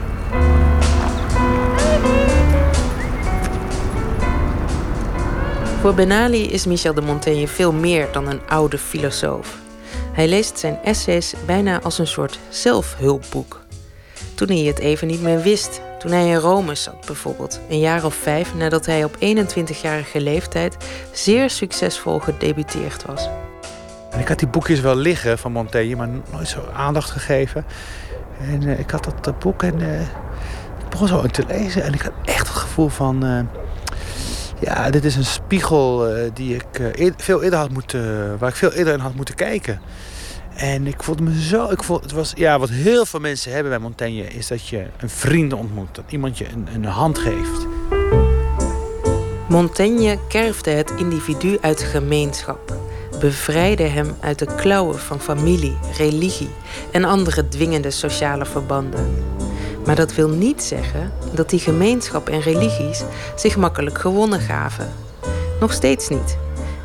Voor 5.81 5.95
Benali 5.95 6.51
is 6.51 6.67
Michel 6.67 6.95
de 6.95 7.01
Montaigne 7.01 7.49
veel 7.49 7.73
meer 7.73 8.09
dan 8.13 8.29
een 8.29 8.41
oude 8.49 8.79
filosoof. 8.79 9.59
Hij 10.13 10.29
leest 10.29 10.59
zijn 10.59 10.79
essays 10.85 11.35
bijna 11.47 11.81
als 11.83 11.99
een 11.99 12.07
soort 12.07 12.39
zelfhulpboek. 12.49 13.61
Toen 14.35 14.49
hij 14.49 14.59
het 14.59 14.79
even 14.79 15.07
niet 15.07 15.23
meer 15.23 15.43
wist, 15.43 15.81
toen 15.99 16.11
hij 16.11 16.29
in 16.29 16.37
Rome 16.37 16.75
zat 16.75 17.07
bijvoorbeeld, 17.07 17.61
een 17.69 17.79
jaar 17.79 18.05
of 18.05 18.15
vijf 18.15 18.55
nadat 18.55 18.87
hij 18.87 19.05
op 19.05 19.17
21-jarige 19.17 20.21
leeftijd 20.21 20.77
zeer 21.13 21.51
succesvol 21.51 22.19
gedebuteerd 22.19 23.05
was. 23.05 23.29
En 24.11 24.21
ik 24.21 24.29
had 24.29 24.39
die 24.39 24.49
boekjes 24.49 24.81
wel 24.81 24.97
liggen 24.97 25.39
van 25.39 25.53
Montaigne, 25.53 25.97
maar 25.97 26.09
nooit 26.33 26.49
zo 26.49 26.69
aandacht 26.75 27.11
gegeven. 27.11 27.65
En 28.41 28.63
uh, 28.63 28.79
ik 28.79 28.91
had 28.91 29.13
dat, 29.21 29.39
boek 29.39 29.63
en 29.63 29.81
uh, 29.81 30.01
ik 30.01 30.89
begon 30.89 31.09
zo 31.09 31.27
te 31.27 31.45
lezen 31.49 31.83
en 31.83 31.95
ik 31.95 32.03
had 32.03 32.13
echt 32.25 32.49
het 32.49 32.57
gevoel 32.57 32.89
van... 32.89 33.25
Uh, 33.25 33.41
ja, 34.61 34.91
dit 34.91 35.05
is 35.05 35.17
een 35.17 35.25
spiegel 35.25 36.09
die 36.35 36.55
ik 36.55 36.93
veel 37.17 37.43
eerder 37.43 37.59
had 37.59 37.71
moeten, 37.71 38.39
waar 38.39 38.49
ik 38.49 38.57
veel 38.57 38.73
eerder 38.73 38.93
in 38.93 39.01
had 39.01 39.15
moeten 39.15 39.35
kijken. 39.35 39.81
En 40.59 40.87
ik 40.87 41.03
voelde 41.03 41.23
me 41.23 41.43
zo. 41.43 41.71
Ik 41.71 41.83
voelde, 41.83 42.03
het 42.03 42.13
was, 42.13 42.33
ja, 42.37 42.59
wat 42.59 42.69
heel 42.69 43.07
veel 43.07 43.21
mensen 43.21 43.53
hebben 43.53 43.71
bij 43.71 43.81
Montaigne 43.81 44.27
is 44.27 44.47
dat 44.47 44.69
je 44.69 44.87
een 44.97 45.11
vriend 45.11 45.53
ontmoet. 45.53 45.95
Dat 45.95 46.05
iemand 46.09 46.39
je 46.39 46.49
een, 46.49 46.69
een 46.75 46.85
hand 46.85 47.19
geeft. 47.19 47.67
Montaigne 49.49 50.19
kerfde 50.29 50.71
het 50.71 50.93
individu 50.97 51.59
uit 51.61 51.83
gemeenschap. 51.83 52.77
Bevrijdde 53.21 53.83
hem 53.83 54.15
uit 54.21 54.39
de 54.39 54.55
klauwen 54.55 54.99
van 54.99 55.21
familie, 55.21 55.77
religie 55.97 56.51
en 56.93 57.05
andere 57.05 57.49
dwingende 57.49 57.91
sociale 57.91 58.47
verbanden. 58.47 59.25
Maar 59.87 59.97
dat 59.97 60.15
wil 60.15 60.29
niet 60.29 60.63
zeggen 60.63 61.13
dat 61.35 61.51
die 61.51 61.61
gemeenschap 61.61 62.29
en 62.29 62.41
religies 62.41 63.05
zich 63.37 63.57
makkelijk 63.57 63.99
gewonnen 63.99 64.41
gaven. 64.41 64.93
Nog 65.61 65.73
steeds 65.73 66.09
niet. 66.09 66.39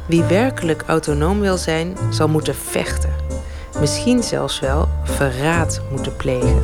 Wie 0.08 0.24
werkelijk 0.24 0.84
autonoom 0.88 1.40
wil 1.40 1.58
zijn, 1.58 1.98
zal 2.10 2.28
moeten 2.28 2.56
vechten. 2.56 3.23
Misschien 3.80 4.24
zelfs 4.24 4.60
wel 4.60 4.90
verraad 5.04 5.82
moeten 5.92 6.16
plegen. 6.16 6.64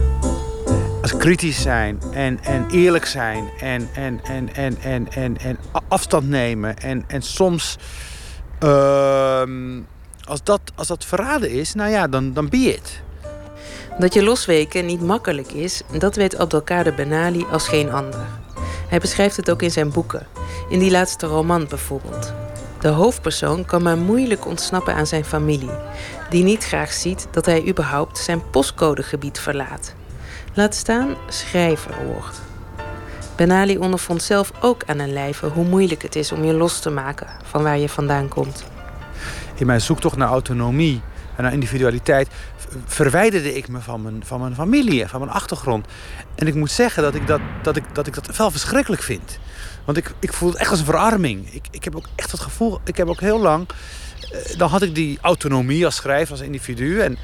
Als 1.02 1.18
kritisch 1.18 1.62
zijn 1.62 2.02
en, 2.12 2.44
en 2.44 2.68
eerlijk 2.72 3.06
zijn 3.06 3.50
en, 3.60 3.90
en, 3.94 4.20
en, 4.24 4.56
en, 4.56 4.78
en, 4.82 5.12
en, 5.12 5.38
en 5.38 5.58
afstand 5.88 6.30
nemen 6.30 6.78
en, 6.78 7.04
en 7.08 7.22
soms 7.22 7.78
ehm, 8.60 9.80
als, 10.24 10.44
dat, 10.44 10.62
als 10.76 10.88
dat 10.88 11.06
verraden 11.06 11.50
is, 11.50 11.74
nou 11.74 11.90
ja, 11.92 12.08
dan, 12.08 12.34
dan 12.34 12.50
be 12.50 12.58
it. 12.58 13.02
Dat 14.00 14.14
je 14.14 14.24
losweken 14.24 14.86
niet 14.86 15.02
makkelijk 15.02 15.52
is, 15.52 15.82
dat 15.98 16.16
weet 16.16 16.38
Abdelkader 16.38 16.94
Benali 16.94 17.46
als 17.52 17.68
geen 17.68 17.92
ander. 17.92 18.26
Hij 18.90 19.00
beschrijft 19.00 19.36
het 19.36 19.52
ook 19.52 19.62
in 19.62 19.72
zijn 19.72 19.92
boeken. 19.92 20.28
In 20.70 20.80
die 20.80 20.92
laatste 20.92 21.28
roman 21.28 21.68
bijvoorbeeld. 21.68 22.34
De 22.80 22.88
hoofdpersoon 22.88 23.66
kan 23.66 23.84
maar 23.84 23.98
moeilijk 23.98 24.46
ontsnappen 24.46 24.94
aan 24.94 25.08
zijn 25.08 25.26
familie, 25.26 25.78
die 26.30 26.44
niet 26.44 26.64
graag 26.64 26.92
ziet 26.94 27.28
dat 27.32 27.46
hij 27.46 27.68
überhaupt 27.68 28.18
zijn 28.18 28.50
postcodegebied 28.50 29.40
verlaat. 29.40 29.94
Laat 30.54 30.76
staan 30.76 31.16
schrijver 31.28 32.06
wordt. 32.06 32.42
Benali 33.36 33.78
ondervond 33.78 34.24
zelf 34.24 34.52
ook 34.60 34.84
aan 34.86 35.00
een 35.00 35.14
lijve 35.14 35.48
hoe 35.48 35.66
moeilijk 35.66 36.02
het 36.02 36.16
is 36.16 36.32
om 36.32 36.44
je 36.44 36.54
los 36.54 36.80
te 36.80 36.90
maken 36.90 37.28
van 37.44 37.64
waar 37.64 37.78
je 37.78 37.90
vandaan 37.90 38.28
komt. 38.28 38.64
In 39.56 39.66
mijn 39.66 39.82
zoektocht 39.82 40.18
naar 40.18 40.30
autonomie 40.30 41.02
en 41.36 41.44
naar 41.44 41.54
individualiteit 41.54 42.28
verwijderde 42.86 43.56
ik 43.56 43.68
me 43.68 43.80
van 43.80 44.02
mijn, 44.02 44.22
van 44.26 44.40
mijn 44.40 44.56
familie 44.56 45.02
en 45.02 45.10
van 45.10 45.20
mijn 45.20 45.32
achtergrond. 45.32 45.86
En 46.36 46.48
ik 46.48 46.56
moet 46.56 46.72
zeggen 46.72 47.04
dat 47.04 47.16
ik 47.16 47.28
dat, 47.28 47.42
dat, 47.62 47.76
ik, 47.76 47.84
dat, 47.94 48.08
ik 48.08 48.14
dat 48.14 48.38
wel 48.38 48.52
verschrikkelijk 48.52 49.02
vind. 49.02 49.40
Want 49.90 50.02
ik, 50.02 50.14
ik 50.20 50.34
voel 50.34 50.50
het 50.50 50.58
echt 50.58 50.70
als 50.70 50.80
een 50.80 50.86
verarming. 50.86 51.54
Ik, 51.54 51.66
ik 51.72 51.84
heb 51.84 51.96
ook 51.96 52.06
echt 52.16 52.32
het 52.32 52.40
gevoel, 52.40 52.80
ik 52.84 52.98
heb 52.98 53.08
ook 53.08 53.20
heel 53.20 53.40
lang... 53.40 53.68
Eh, 54.32 54.58
dan 54.58 54.70
had 54.70 54.82
ik 54.82 54.96
die 54.96 55.18
autonomie 55.22 55.86
als 55.86 55.96
schrijver, 55.96 56.32
als 56.32 56.42
individu. 56.42 57.02
En, 57.02 57.18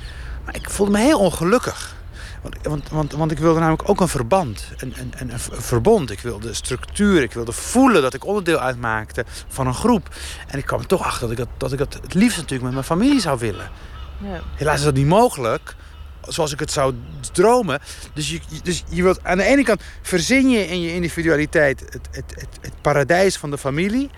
maar 0.45 0.55
ik 0.55 0.69
voelde 0.69 0.91
me 0.91 0.97
heel 0.97 1.19
ongelukkig. 1.19 1.95
Want, 2.41 2.55
want, 2.63 2.89
want, 2.89 3.11
want 3.11 3.31
ik 3.31 3.37
wilde 3.37 3.59
namelijk 3.59 3.89
ook 3.89 4.01
een 4.01 4.07
verband, 4.07 4.71
een, 4.77 4.93
een, 4.97 5.13
een, 5.17 5.31
een 5.31 5.39
verbond. 5.39 6.11
Ik 6.11 6.19
wilde 6.19 6.53
structuur, 6.53 7.21
ik 7.21 7.33
wilde 7.33 7.51
voelen 7.51 8.01
dat 8.01 8.13
ik 8.13 8.25
onderdeel 8.25 8.59
uitmaakte 8.59 9.25
van 9.47 9.67
een 9.67 9.73
groep. 9.73 10.15
En 10.47 10.57
ik 10.57 10.65
kwam 10.65 10.79
er 10.79 10.87
toch 10.87 11.03
achter 11.03 11.21
dat 11.21 11.31
ik 11.31 11.37
dat, 11.37 11.49
dat, 11.57 11.71
ik 11.71 11.77
dat 11.77 11.93
het 11.93 12.13
liefst 12.13 12.37
natuurlijk 12.37 12.63
met 12.63 12.73
mijn 12.73 12.85
familie 12.85 13.21
zou 13.21 13.39
willen. 13.39 13.69
Ja. 14.17 14.41
Helaas 14.55 14.77
is 14.77 14.83
dat 14.83 14.93
niet 14.93 15.07
mogelijk, 15.07 15.75
zoals 16.27 16.53
ik 16.53 16.59
het 16.59 16.71
zou 16.71 16.93
dromen. 17.31 17.79
Dus 18.13 18.29
je, 18.29 18.39
dus 18.63 18.83
je 18.89 19.03
wilt 19.03 19.23
aan 19.23 19.37
de 19.37 19.43
ene 19.43 19.63
kant 19.63 19.81
verzin 20.01 20.49
je 20.49 20.67
in 20.67 20.81
je 20.81 20.93
individualiteit 20.93 21.79
het, 21.79 22.07
het, 22.11 22.33
het, 22.35 22.47
het 22.61 22.73
paradijs 22.81 23.37
van 23.37 23.51
de 23.51 23.57
familie, 23.57 24.09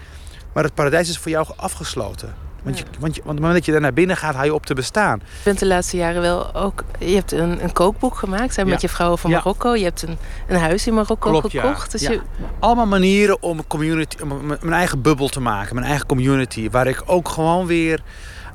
maar 0.53 0.63
het 0.63 0.73
paradijs 0.73 1.09
is 1.09 1.17
voor 1.17 1.31
jou 1.31 1.47
afgesloten. 1.55 2.45
Want, 2.63 2.77
je, 2.77 2.85
want, 2.99 3.15
je, 3.15 3.21
want 3.21 3.21
op 3.21 3.27
het 3.27 3.39
moment 3.39 3.53
dat 3.53 3.65
je 3.65 3.71
daar 3.71 3.81
naar 3.81 3.93
binnen 3.93 4.17
gaat, 4.17 4.35
haal 4.35 4.45
je 4.45 4.53
op 4.53 4.65
te 4.65 4.73
bestaan. 4.73 5.19
Je 5.19 5.43
bent 5.43 5.59
de 5.59 5.65
laatste 5.65 5.97
jaren 5.97 6.21
wel 6.21 6.55
ook... 6.55 6.83
Je 6.99 7.15
hebt 7.15 7.31
een, 7.31 7.63
een 7.63 7.71
kookboek 7.71 8.15
gemaakt 8.15 8.55
hè, 8.55 8.65
met 8.65 8.81
je 8.81 8.89
vrouwen 8.89 9.19
van 9.19 9.31
Marokko. 9.31 9.75
Je 9.75 9.83
hebt 9.83 10.01
een, 10.01 10.17
een 10.47 10.59
huis 10.59 10.87
in 10.87 10.93
Marokko 10.93 11.41
gekocht. 11.41 11.91
Dus 11.91 12.01
je... 12.01 12.21
Allemaal 12.59 12.85
manieren 12.85 13.41
om, 13.41 13.67
community, 13.67 14.21
om 14.21 14.45
mijn 14.45 14.73
eigen 14.73 15.01
bubbel 15.01 15.27
te 15.27 15.39
maken. 15.39 15.75
Mijn 15.75 15.87
eigen 15.87 16.05
community. 16.05 16.69
Waar 16.69 16.87
ik 16.87 17.03
ook 17.05 17.29
gewoon 17.29 17.65
weer 17.65 18.01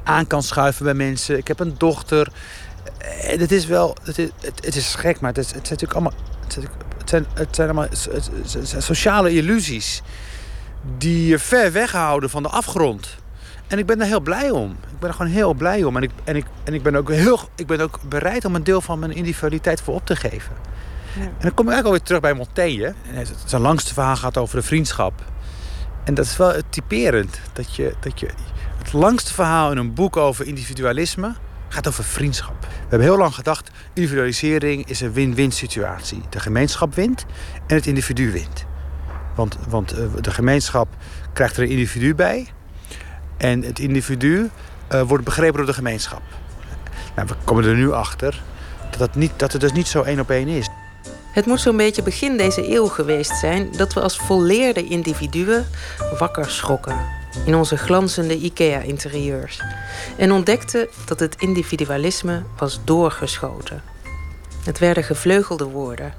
aan 0.02 0.26
kan 0.26 0.42
schuiven 0.42 0.84
bij 0.84 0.94
mensen. 0.94 1.36
Ik 1.36 1.48
heb 1.48 1.60
een 1.60 1.74
dochter. 1.78 2.28
En 3.22 3.40
het 3.40 3.52
is 3.52 3.66
wel... 3.66 3.96
Het 4.02 4.18
is, 4.18 4.28
het, 4.40 4.76
is 4.76 4.94
gek, 4.94 5.20
maar 5.20 5.32
het, 5.32 5.38
is, 5.38 5.46
het 5.46 5.66
zijn 5.66 5.78
natuurlijk 5.80 5.92
allemaal... 5.92 6.12
Het 6.40 6.52
zijn, 6.52 6.66
het 6.98 7.08
zijn, 7.08 7.26
het 7.34 7.54
zijn 7.54 7.68
allemaal 7.68 7.88
sociale 8.78 9.32
illusies... 9.32 10.02
die 10.98 11.26
je 11.26 11.38
ver 11.38 11.72
weghouden 11.72 12.30
van 12.30 12.42
de 12.42 12.48
afgrond... 12.48 13.20
En 13.72 13.78
ik 13.78 13.86
ben 13.86 14.00
er 14.00 14.06
heel 14.06 14.20
blij 14.20 14.50
om. 14.50 14.70
Ik 14.70 14.98
ben 14.98 15.08
er 15.08 15.14
gewoon 15.14 15.32
heel 15.32 15.54
blij 15.54 15.84
om. 15.84 15.96
En 15.96 16.02
ik, 16.02 16.10
en 16.24 16.36
ik, 16.36 16.46
en 16.64 16.74
ik, 16.74 16.82
ben, 16.82 16.94
ook 16.96 17.10
heel, 17.10 17.40
ik 17.56 17.66
ben 17.66 17.80
ook 17.80 17.98
bereid 18.08 18.44
om 18.44 18.54
een 18.54 18.64
deel 18.64 18.80
van 18.80 18.98
mijn 18.98 19.12
individualiteit 19.12 19.80
voor 19.80 19.94
op 19.94 20.06
te 20.06 20.16
geven. 20.16 20.52
Ja. 21.14 21.20
En 21.22 21.32
dan 21.40 21.54
kom 21.54 21.66
ik 21.66 21.72
eigenlijk 21.72 21.84
alweer 21.84 22.02
terug 22.02 22.20
bij 22.20 22.34
Montaigne. 22.34 22.94
zijn 23.46 23.62
langste 23.62 23.94
verhaal 23.94 24.16
gaat 24.16 24.36
over 24.36 24.56
de 24.56 24.62
vriendschap. 24.62 25.12
En 26.04 26.14
dat 26.14 26.24
is 26.24 26.36
wel 26.36 26.52
typerend. 26.68 27.40
Dat 27.52 27.74
je, 27.74 27.94
dat 28.00 28.20
je, 28.20 28.28
het 28.78 28.92
langste 28.92 29.34
verhaal 29.34 29.70
in 29.70 29.76
een 29.76 29.94
boek 29.94 30.16
over 30.16 30.46
individualisme 30.46 31.34
gaat 31.72 31.88
over 31.88 32.04
vriendschap. 32.04 32.60
We 32.60 32.66
hebben 32.80 33.08
heel 33.08 33.16
lang 33.16 33.34
gedacht, 33.34 33.70
individualisering 33.92 34.88
is 34.88 35.00
een 35.00 35.12
win-win 35.12 35.52
situatie. 35.52 36.22
De 36.30 36.40
gemeenschap 36.40 36.94
wint 36.94 37.24
en 37.66 37.76
het 37.76 37.86
individu 37.86 38.32
wint. 38.32 38.64
Want, 39.34 39.58
want 39.68 39.92
eh, 39.92 40.04
de 40.20 40.30
gemeenschap 40.30 40.88
krijgt 41.32 41.56
er 41.56 41.62
een 41.62 41.68
individu 41.68 42.14
bij 42.14 42.48
en 43.36 43.62
het 43.62 43.78
individu 43.78 44.50
uh, 44.92 45.02
wordt 45.02 45.24
begrepen 45.24 45.56
door 45.56 45.66
de 45.66 45.72
gemeenschap. 45.72 46.22
Nou, 47.16 47.28
we 47.28 47.34
komen 47.44 47.64
er 47.64 47.74
nu 47.74 47.92
achter 47.92 48.42
dat 48.90 49.00
het, 49.00 49.14
niet, 49.14 49.32
dat 49.36 49.52
het 49.52 49.60
dus 49.60 49.72
niet 49.72 49.88
zo 49.88 50.02
één 50.02 50.20
op 50.20 50.30
één 50.30 50.48
is. 50.48 50.68
Het 51.32 51.46
moet 51.46 51.60
zo'n 51.60 51.76
beetje 51.76 52.02
begin 52.02 52.36
deze 52.36 52.74
eeuw 52.74 52.86
geweest 52.86 53.36
zijn 53.36 53.68
dat 53.76 53.92
we 53.92 54.00
als 54.00 54.16
volleerde 54.16 54.84
individuen 54.84 55.66
wakker 56.18 56.50
schrokken 56.50 57.21
in 57.44 57.54
onze 57.54 57.76
glanzende 57.76 58.38
IKEA-interieurs 58.38 59.62
en 60.16 60.32
ontdekten 60.32 60.88
dat 61.06 61.20
het 61.20 61.36
individualisme 61.38 62.42
was 62.58 62.80
doorgeschoten. 62.84 63.82
Het 64.64 64.78
werden 64.78 65.04
gevleugelde 65.04 65.64
woorden, 65.64 66.14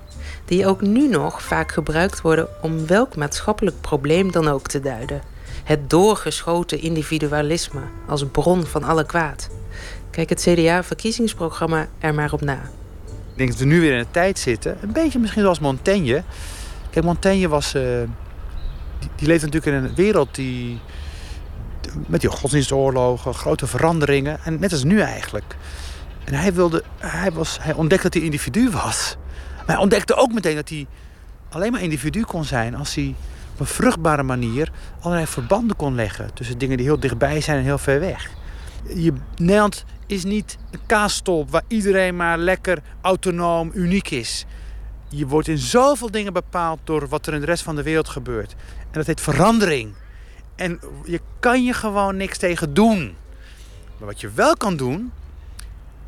die 0.45 0.67
ook 0.67 0.81
nu 0.81 1.07
nog 1.07 1.41
vaak 1.41 1.71
gebruikt 1.71 2.21
worden 2.21 2.47
om 2.61 2.87
welk 2.87 3.15
maatschappelijk 3.15 3.81
probleem 3.81 4.31
dan 4.31 4.47
ook 4.47 4.67
te 4.67 4.79
duiden 4.79 5.21
het 5.63 5.89
doorgeschoten 5.89 6.81
individualisme 6.81 7.81
als 8.07 8.25
bron 8.31 8.65
van 8.65 8.83
alle 8.83 9.05
kwaad. 9.05 9.49
Kijk 10.09 10.29
het 10.29 10.41
CDA-verkiezingsprogramma 10.41 11.87
er 11.99 12.13
maar 12.13 12.33
op 12.33 12.41
na. 12.41 12.61
Ik 13.31 13.39
denk 13.39 13.49
dat 13.49 13.59
we 13.59 13.65
nu 13.65 13.79
weer 13.79 13.93
in 13.93 13.99
een 13.99 14.11
tijd 14.11 14.39
zitten, 14.39 14.77
een 14.81 14.91
beetje 14.91 15.19
misschien 15.19 15.41
zoals 15.41 15.59
Montaigne. 15.59 16.23
Kijk, 16.89 17.05
Montaigne 17.05 17.47
was. 17.47 17.75
Uh, 17.75 17.81
die, 18.99 19.09
die 19.15 19.27
leefde 19.27 19.45
natuurlijk 19.45 19.77
in 19.77 19.83
een 19.83 19.95
wereld 19.95 20.35
die. 20.35 20.79
Met 22.07 22.21
die 22.21 22.29
godsdienstoorlogen, 22.29 23.33
grote 23.33 23.67
veranderingen. 23.67 24.39
En 24.43 24.59
net 24.59 24.71
als 24.71 24.83
nu 24.83 24.99
eigenlijk. 24.99 25.55
En 26.23 26.33
hij, 26.33 26.53
wilde, 26.53 26.83
hij, 26.97 27.31
was, 27.31 27.57
hij 27.61 27.73
ontdekte 27.73 28.03
dat 28.03 28.13
hij 28.13 28.23
individu 28.23 28.69
was. 28.69 29.17
Maar 29.57 29.75
hij 29.75 29.77
ontdekte 29.77 30.15
ook 30.15 30.33
meteen 30.33 30.55
dat 30.55 30.69
hij 30.69 30.87
alleen 31.49 31.71
maar 31.71 31.81
individu 31.81 32.23
kon 32.23 32.43
zijn 32.43 32.75
als 32.75 32.95
hij 32.95 33.15
op 33.53 33.59
een 33.59 33.65
vruchtbare 33.65 34.23
manier 34.23 34.71
allerlei 34.99 35.27
verbanden 35.27 35.75
kon 35.75 35.95
leggen 35.95 36.33
tussen 36.33 36.57
dingen 36.57 36.77
die 36.77 36.85
heel 36.85 36.99
dichtbij 36.99 37.41
zijn 37.41 37.57
en 37.57 37.63
heel 37.63 37.77
ver 37.77 37.99
weg. 37.99 38.29
Je, 38.95 39.13
Nederland 39.35 39.85
is 40.07 40.23
niet 40.23 40.57
een 40.71 40.79
kaasstolp 40.85 41.51
waar 41.51 41.63
iedereen 41.67 42.15
maar 42.15 42.37
lekker 42.37 42.81
autonoom, 43.01 43.71
uniek 43.73 44.09
is. 44.09 44.45
Je 45.09 45.27
wordt 45.27 45.47
in 45.47 45.57
zoveel 45.57 46.11
dingen 46.11 46.33
bepaald 46.33 46.79
door 46.83 47.07
wat 47.07 47.27
er 47.27 47.33
in 47.33 47.39
de 47.39 47.45
rest 47.45 47.63
van 47.63 47.75
de 47.75 47.83
wereld 47.83 48.09
gebeurt. 48.09 48.51
En 48.79 48.99
dat 48.99 49.07
heet 49.07 49.21
verandering. 49.21 49.93
En 50.63 50.79
je 51.05 51.19
kan 51.39 51.63
je 51.63 51.73
gewoon 51.73 52.17
niks 52.17 52.37
tegen 52.37 52.73
doen. 52.73 53.15
Maar 53.97 54.07
wat 54.07 54.21
je 54.21 54.29
wel 54.29 54.55
kan 54.57 54.75
doen, 54.75 55.11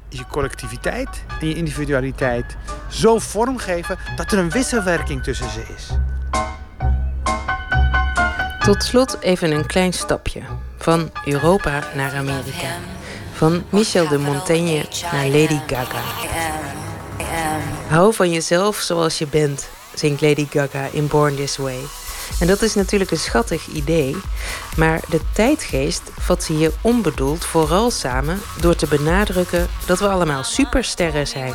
is 0.10 0.18
je 0.18 0.26
collectiviteit 0.28 1.24
en 1.40 1.48
je 1.48 1.56
individualiteit 1.56 2.58
zo 2.90 3.20
vormgeven 3.20 3.98
dat 4.16 4.32
er 4.32 4.38
een 4.38 4.50
wisselwerking 4.50 5.24
tussen 5.24 5.50
ze 5.50 5.64
is. 5.76 5.88
Tot 8.60 8.84
slot 8.84 9.18
even 9.22 9.52
een 9.52 9.66
klein 9.66 9.94
stapje. 9.94 10.42
Van 10.78 11.12
Europa 11.26 11.84
naar 11.96 12.14
Amerika. 12.14 12.78
Van 13.34 13.64
Michel 13.70 14.08
de 14.08 14.18
Montaigne 14.18 14.86
naar 15.12 15.28
Lady 15.28 15.60
Gaga. 15.68 16.02
Hou 17.88 18.14
van 18.14 18.32
jezelf 18.32 18.76
zoals 18.78 19.18
je 19.18 19.28
bent, 19.28 19.70
zingt 19.94 20.22
Lady 20.22 20.48
Gaga 20.50 20.88
in 20.92 21.08
Born 21.08 21.36
This 21.36 21.58
Way. 21.58 21.80
En 22.40 22.48
dat 22.48 22.62
is 22.62 22.76
natuurlijk 22.76 23.12
een 23.12 23.18
schattig 23.18 23.68
idee, 23.68 24.16
maar 24.78 25.02
de 25.10 25.20
tijdgeest 25.34 26.02
vat 26.20 26.44
ze 26.44 26.54
hier 26.54 26.72
onbedoeld 26.82 27.46
vooral 27.46 27.92
samen 27.92 28.42
door 28.60 28.76
te 28.76 28.88
benadrukken 28.88 29.68
dat 29.86 30.00
we 30.00 30.08
allemaal 30.08 30.44
supersterren 30.44 31.28
zijn. 31.28 31.54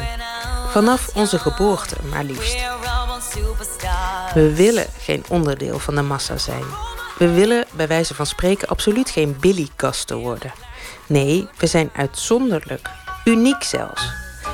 Vanaf 0.71 1.11
onze 1.15 1.39
geboorte, 1.39 1.97
maar 2.11 2.25
liefst. 2.25 2.57
We 4.35 4.55
willen 4.55 4.87
geen 4.99 5.25
onderdeel 5.29 5.79
van 5.79 5.95
de 5.95 6.03
massa 6.03 6.39
zijn. 6.39 6.65
We 7.19 7.31
willen 7.33 7.65
bij 7.73 7.89
wijze 7.89 8.15
van 8.15 8.27
spreken 8.27 8.69
absoluut 8.69 9.11
geen 9.11 9.37
billykasten 9.41 10.17
worden. 10.17 10.53
Nee, 11.07 11.49
we 11.57 11.67
zijn 11.67 11.91
uitzonderlijk, 11.97 12.89
uniek 13.25 13.63
zelfs. 13.63 14.09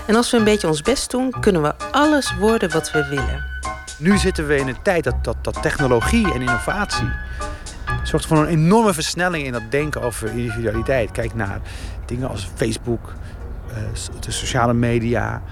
En 0.07 0.17
als 0.17 0.31
we 0.31 0.37
een 0.37 0.45
beetje 0.45 0.69
ons 0.69 0.83
best 0.83 1.11
doen, 1.11 1.35
kunnen 1.41 1.63
we 1.63 1.75
alles 1.91 2.37
worden 2.39 2.71
wat 2.71 2.91
we 2.91 3.09
willen. 3.09 3.56
Nu 3.98 4.18
zitten 4.18 4.47
we 4.47 4.56
in 4.56 4.68
een 4.68 4.82
tijd 4.82 5.05
dat, 5.05 5.14
dat, 5.43 5.62
technologie 5.62 6.32
en 6.32 6.40
innovatie 6.40 7.09
zorgt 8.02 8.27
voor 8.27 8.39
een 8.39 8.47
enorme 8.47 8.94
versnelling 8.94 9.44
in 9.44 9.52
dat 9.52 9.70
denken 9.70 10.02
over 10.02 10.28
individualiteit. 10.28 11.10
Kijk 11.10 11.35
naar 11.35 11.60
dingen 12.05 12.28
als 12.28 12.51
Facebook, 12.55 13.12
eh, 13.68 13.77
de 14.20 14.31
sociale 14.31 14.74
media. 14.74 15.43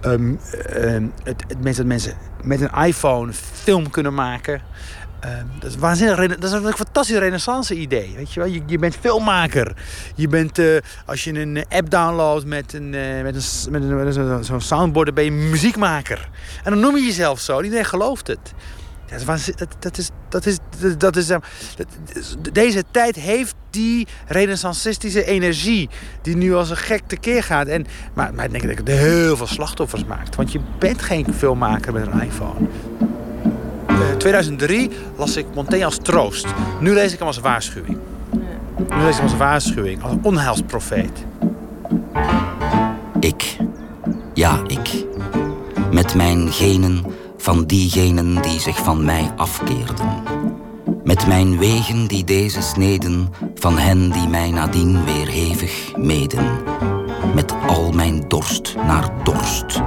ehm, 0.00 0.34
ehm, 0.66 1.06
het, 1.22 1.44
het 1.48 1.62
dat 1.76 1.86
mensen 1.86 2.14
met 2.42 2.60
een 2.60 2.84
iPhone 2.84 3.32
film 3.32 3.90
kunnen 3.90 4.14
maken. 4.14 4.60
Ehm, 5.20 5.44
dat 5.58 5.70
is 5.70 5.76
waanzinnig. 5.76 6.36
Dat 6.38 6.44
is 6.44 6.52
een 6.52 6.72
fantastisch 6.72 7.16
renaissance 7.18 7.74
idee. 7.74 8.12
Weet 8.16 8.32
je, 8.32 8.40
wel? 8.40 8.48
Je, 8.48 8.62
je 8.66 8.78
bent 8.78 8.96
filmmaker. 9.00 9.72
Je 10.14 10.28
bent, 10.28 10.58
eh, 10.58 10.66
als 11.06 11.24
je 11.24 11.40
een 11.40 11.56
eh, 11.56 11.78
app 11.78 11.90
downloadt 11.90 12.44
met 12.46 12.72
een, 12.72 12.94
eh, 12.94 13.22
met 13.22 13.34
een, 13.70 13.96
met 14.04 14.16
een, 14.16 14.44
zo'n 14.44 14.60
soundboard, 14.60 15.06
dan 15.06 15.14
ben 15.14 15.24
je 15.24 15.30
muziekmaker. 15.30 16.28
En 16.64 16.70
dan 16.72 16.80
noem 16.80 16.96
je 16.96 17.02
jezelf 17.02 17.40
zo. 17.40 17.60
Iedereen 17.62 17.84
gelooft 17.84 18.26
het. 18.26 18.52
Dat 19.08 19.38
is, 19.98 20.10
dat, 20.28 20.46
is, 20.46 20.58
dat 20.98 21.16
is- 21.16 22.36
deze 22.52 22.84
tijd 22.90 23.16
heeft 23.16 23.54
die 23.70 24.06
renaissancistische 24.26 25.24
energie 25.24 25.88
die 26.22 26.36
nu 26.36 26.54
als 26.54 26.70
een 26.70 26.76
gek 26.76 27.02
tekeer 27.06 27.42
gaat. 27.42 27.66
En, 27.66 27.86
maar, 28.14 28.34
maar 28.34 28.44
ik 28.44 28.50
denk 28.50 28.66
dat 28.66 28.76
het 28.76 28.88
heel 28.98 29.36
veel 29.36 29.46
slachtoffers 29.46 30.04
maakt. 30.04 30.36
Want 30.36 30.52
je 30.52 30.60
bent 30.78 31.02
geen 31.02 31.26
filmmaker 31.34 31.92
met 31.92 32.06
een 32.06 32.20
iPhone. 32.22 32.68
Eh, 34.00 34.16
2003 34.16 34.90
las 35.16 35.36
ik 35.36 35.46
Montaigne 35.54 35.84
als 35.84 35.98
troost. 36.02 36.46
Nu 36.80 36.92
lees 36.92 37.12
ik 37.12 37.18
hem 37.18 37.26
als 37.26 37.38
waarschuwing. 37.38 37.98
Nu 38.88 39.02
lees 39.02 39.14
ik 39.14 39.14
hem 39.14 39.22
als 39.22 39.36
waarschuwing, 39.36 40.02
als 40.02 40.12
onheilsprofeet. 40.22 41.24
Ik. 43.20 43.56
Ja, 44.34 44.60
ik. 44.66 45.04
Met 45.92 46.14
mijn 46.14 46.52
genen 46.52 47.04
van 47.36 47.64
diegenen 47.64 48.42
die 48.42 48.60
zich 48.60 48.76
van 48.76 49.04
mij 49.04 49.32
afkeerden. 49.36 50.22
Met 51.04 51.26
mijn 51.26 51.58
wegen 51.58 52.06
die 52.06 52.24
deze 52.24 52.62
sneden 52.62 53.28
van 53.54 53.78
hen 53.78 54.10
die 54.10 54.28
mij 54.28 54.50
nadien 54.50 55.04
weer 55.04 55.28
hevig 55.28 55.96
meden. 55.96 56.46
Met 57.34 57.54
al 57.66 57.92
mijn 57.92 58.24
dorst 58.28 58.74
naar 58.76 59.24
dorst. 59.24 59.80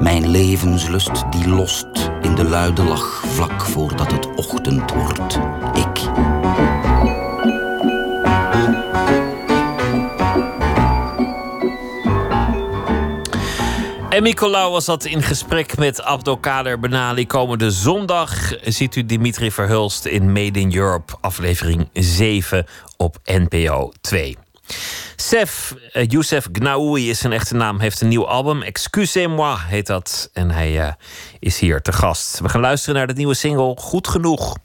Mijn 0.00 0.30
levenslust 0.30 1.24
die 1.30 1.48
lost 1.48 2.10
in 2.22 2.34
de 2.34 2.44
luide 2.44 2.82
lach 2.82 3.22
vlak 3.26 3.60
voordat 3.60 4.12
het 4.12 4.34
ochtend 4.34 4.92
wordt. 4.92 5.38
Ik. 5.74 6.10
En 14.12 14.22
Nicolaou 14.22 14.72
was 14.72 14.84
dat 14.84 15.04
in 15.04 15.22
gesprek 15.22 15.76
met 15.76 16.02
Abdelkader 16.02 16.78
Benali. 16.78 17.26
Komende 17.26 17.70
zondag 17.70 18.52
ziet 18.62 18.96
u 18.96 19.06
Dimitri 19.06 19.50
Verhulst 19.50 20.04
in 20.04 20.32
Made 20.32 20.60
in 20.60 20.74
Europe, 20.74 21.12
aflevering 21.20 21.88
7 21.92 22.66
op 22.96 23.16
NPO 23.24 23.92
2. 24.00 24.36
Sef, 25.16 25.74
eh, 25.92 26.06
Youssef 26.06 26.48
Gnaoui 26.52 27.10
is 27.10 27.18
zijn 27.18 27.32
echte 27.32 27.54
naam, 27.54 27.80
heeft 27.80 28.00
een 28.00 28.08
nieuw 28.08 28.26
album. 28.26 28.62
Excusez-moi 28.62 29.56
heet 29.58 29.86
dat. 29.86 30.30
En 30.32 30.50
hij 30.50 30.80
eh, 30.80 30.92
is 31.38 31.58
hier 31.58 31.80
te 31.80 31.92
gast. 31.92 32.38
We 32.38 32.48
gaan 32.48 32.60
luisteren 32.60 32.94
naar 32.94 33.06
de 33.06 33.14
nieuwe 33.14 33.34
single 33.34 33.76
Goed 33.78 34.08
Genoeg. 34.08 34.56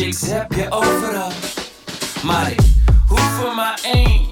Chicks 0.00 0.30
heb 0.30 0.52
je 0.52 0.66
overal. 0.70 1.32
Maar 2.22 2.50
ik 2.50 2.60
hoef 3.08 3.44
er 3.44 3.54
maar 3.54 3.80
één, 3.82 4.29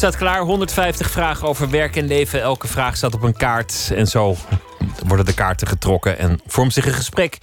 staat 0.00 0.16
klaar. 0.16 0.40
150 0.40 1.10
vragen 1.10 1.48
over 1.48 1.70
werk 1.70 1.96
en 1.96 2.06
leven. 2.06 2.40
Elke 2.40 2.66
vraag 2.66 2.96
staat 2.96 3.14
op 3.14 3.22
een 3.22 3.36
kaart. 3.36 3.92
En 3.94 4.06
zo 4.06 4.36
worden 5.06 5.26
de 5.26 5.34
kaarten 5.34 5.66
getrokken 5.66 6.18
en 6.18 6.40
vormt 6.46 6.72
zich 6.72 6.86
een 6.86 6.92
gesprek. 6.92 7.38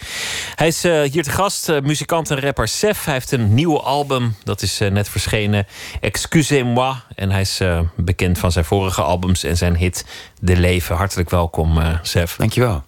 Hij 0.56 0.68
is 0.68 0.84
eh, 0.84 1.02
hier 1.02 1.24
te 1.24 1.30
gast, 1.30 1.70
eh, 1.70 1.82
muzikant 1.82 2.32
en 2.32 2.40
rapper 2.40 2.68
Sef. 2.68 3.06
Hij 3.06 3.14
heeft 3.14 3.32
een 3.32 3.54
nieuw 3.54 3.82
album, 3.82 4.36
dat 4.44 4.62
is 4.62 4.80
eh, 4.80 4.92
net 4.92 5.10
verschenen. 5.10 5.68
Excusez-moi. 6.00 6.96
En 7.16 7.32
hij 7.32 7.42
is 7.42 7.62
bekend 7.96 8.38
van 8.38 8.52
zijn 8.52 8.66
vorige 8.66 9.02
albums 9.02 9.44
en 9.44 9.58
zijn 9.58 9.76
hit 9.76 10.06
De 10.40 10.56
Leven. 10.56 10.96
Hartelijk 10.96 11.30
welkom, 11.30 11.80
Sef. 12.02 12.36
Dankjewel. 12.36 12.84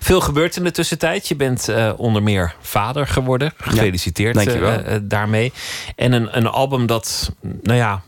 Veel 0.00 0.20
gebeurt 0.20 0.56
in 0.56 0.64
de 0.64 0.70
tussentijd. 0.70 1.28
Je 1.28 1.36
bent 1.36 1.68
onder 1.96 2.22
meer 2.22 2.54
vader 2.60 3.06
geworden. 3.06 3.52
Gefeliciteerd 3.56 5.10
daarmee. 5.10 5.52
En 5.96 6.12
een, 6.12 6.36
een 6.36 6.46
album 6.46 6.86
dat, 6.86 7.32
nou 7.62 7.78
ja, 7.78 8.02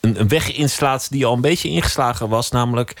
een, 0.00 0.20
een 0.20 0.28
weg 0.28 0.52
inslaat 0.52 1.10
die 1.10 1.26
al 1.26 1.34
een 1.34 1.40
beetje 1.40 1.68
ingeslagen 1.68 2.28
was. 2.28 2.50
Namelijk 2.50 2.94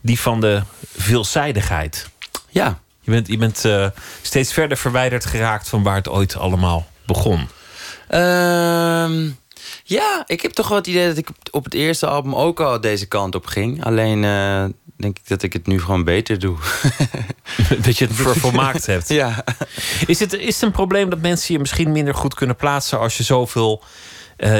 die 0.00 0.20
van 0.20 0.40
de 0.40 0.62
veelzijdigheid. 0.96 2.08
Ja. 2.48 2.78
Je 3.00 3.10
bent, 3.10 3.28
je 3.28 3.36
bent 3.36 3.64
eh, 3.64 3.86
steeds 4.22 4.52
verder 4.52 4.76
verwijderd 4.76 5.24
geraakt 5.24 5.68
van 5.68 5.82
waar 5.82 5.94
het 5.94 6.08
ooit 6.08 6.36
allemaal 6.36 6.86
begon. 7.06 7.48
Ehm, 8.08 9.28
ja, 9.84 10.22
ik 10.26 10.40
heb 10.40 10.52
toch 10.52 10.68
wel 10.68 10.76
het 10.78 10.86
idee 10.86 11.06
dat 11.06 11.16
ik 11.16 11.28
op 11.50 11.64
het 11.64 11.74
eerste 11.74 12.06
album 12.06 12.34
ook 12.34 12.60
al 12.60 12.80
deze 12.80 13.06
kant 13.06 13.34
op 13.34 13.46
ging. 13.46 13.84
Alleen 13.84 14.24
eh, 14.24 14.64
denk 14.96 15.18
ik 15.18 15.28
dat 15.28 15.42
ik 15.42 15.52
het 15.52 15.66
nu 15.66 15.80
gewoon 15.80 16.04
beter 16.04 16.38
doe. 16.38 16.56
dat 17.84 17.98
je 17.98 18.06
het 18.06 18.14
ver- 18.14 18.36
volmaakt 18.36 18.86
hebt. 18.96 19.08
Ja. 19.08 19.44
Is 20.06 20.20
het, 20.20 20.32
is 20.32 20.54
het 20.54 20.62
een 20.62 20.70
probleem 20.70 21.10
dat 21.10 21.20
mensen 21.20 21.54
je 21.54 21.60
misschien 21.60 21.92
minder 21.92 22.14
goed 22.14 22.34
kunnen 22.34 22.56
plaatsen 22.56 22.98
als 22.98 23.16
je 23.16 23.22
zoveel 23.22 23.82
eh, 24.36 24.58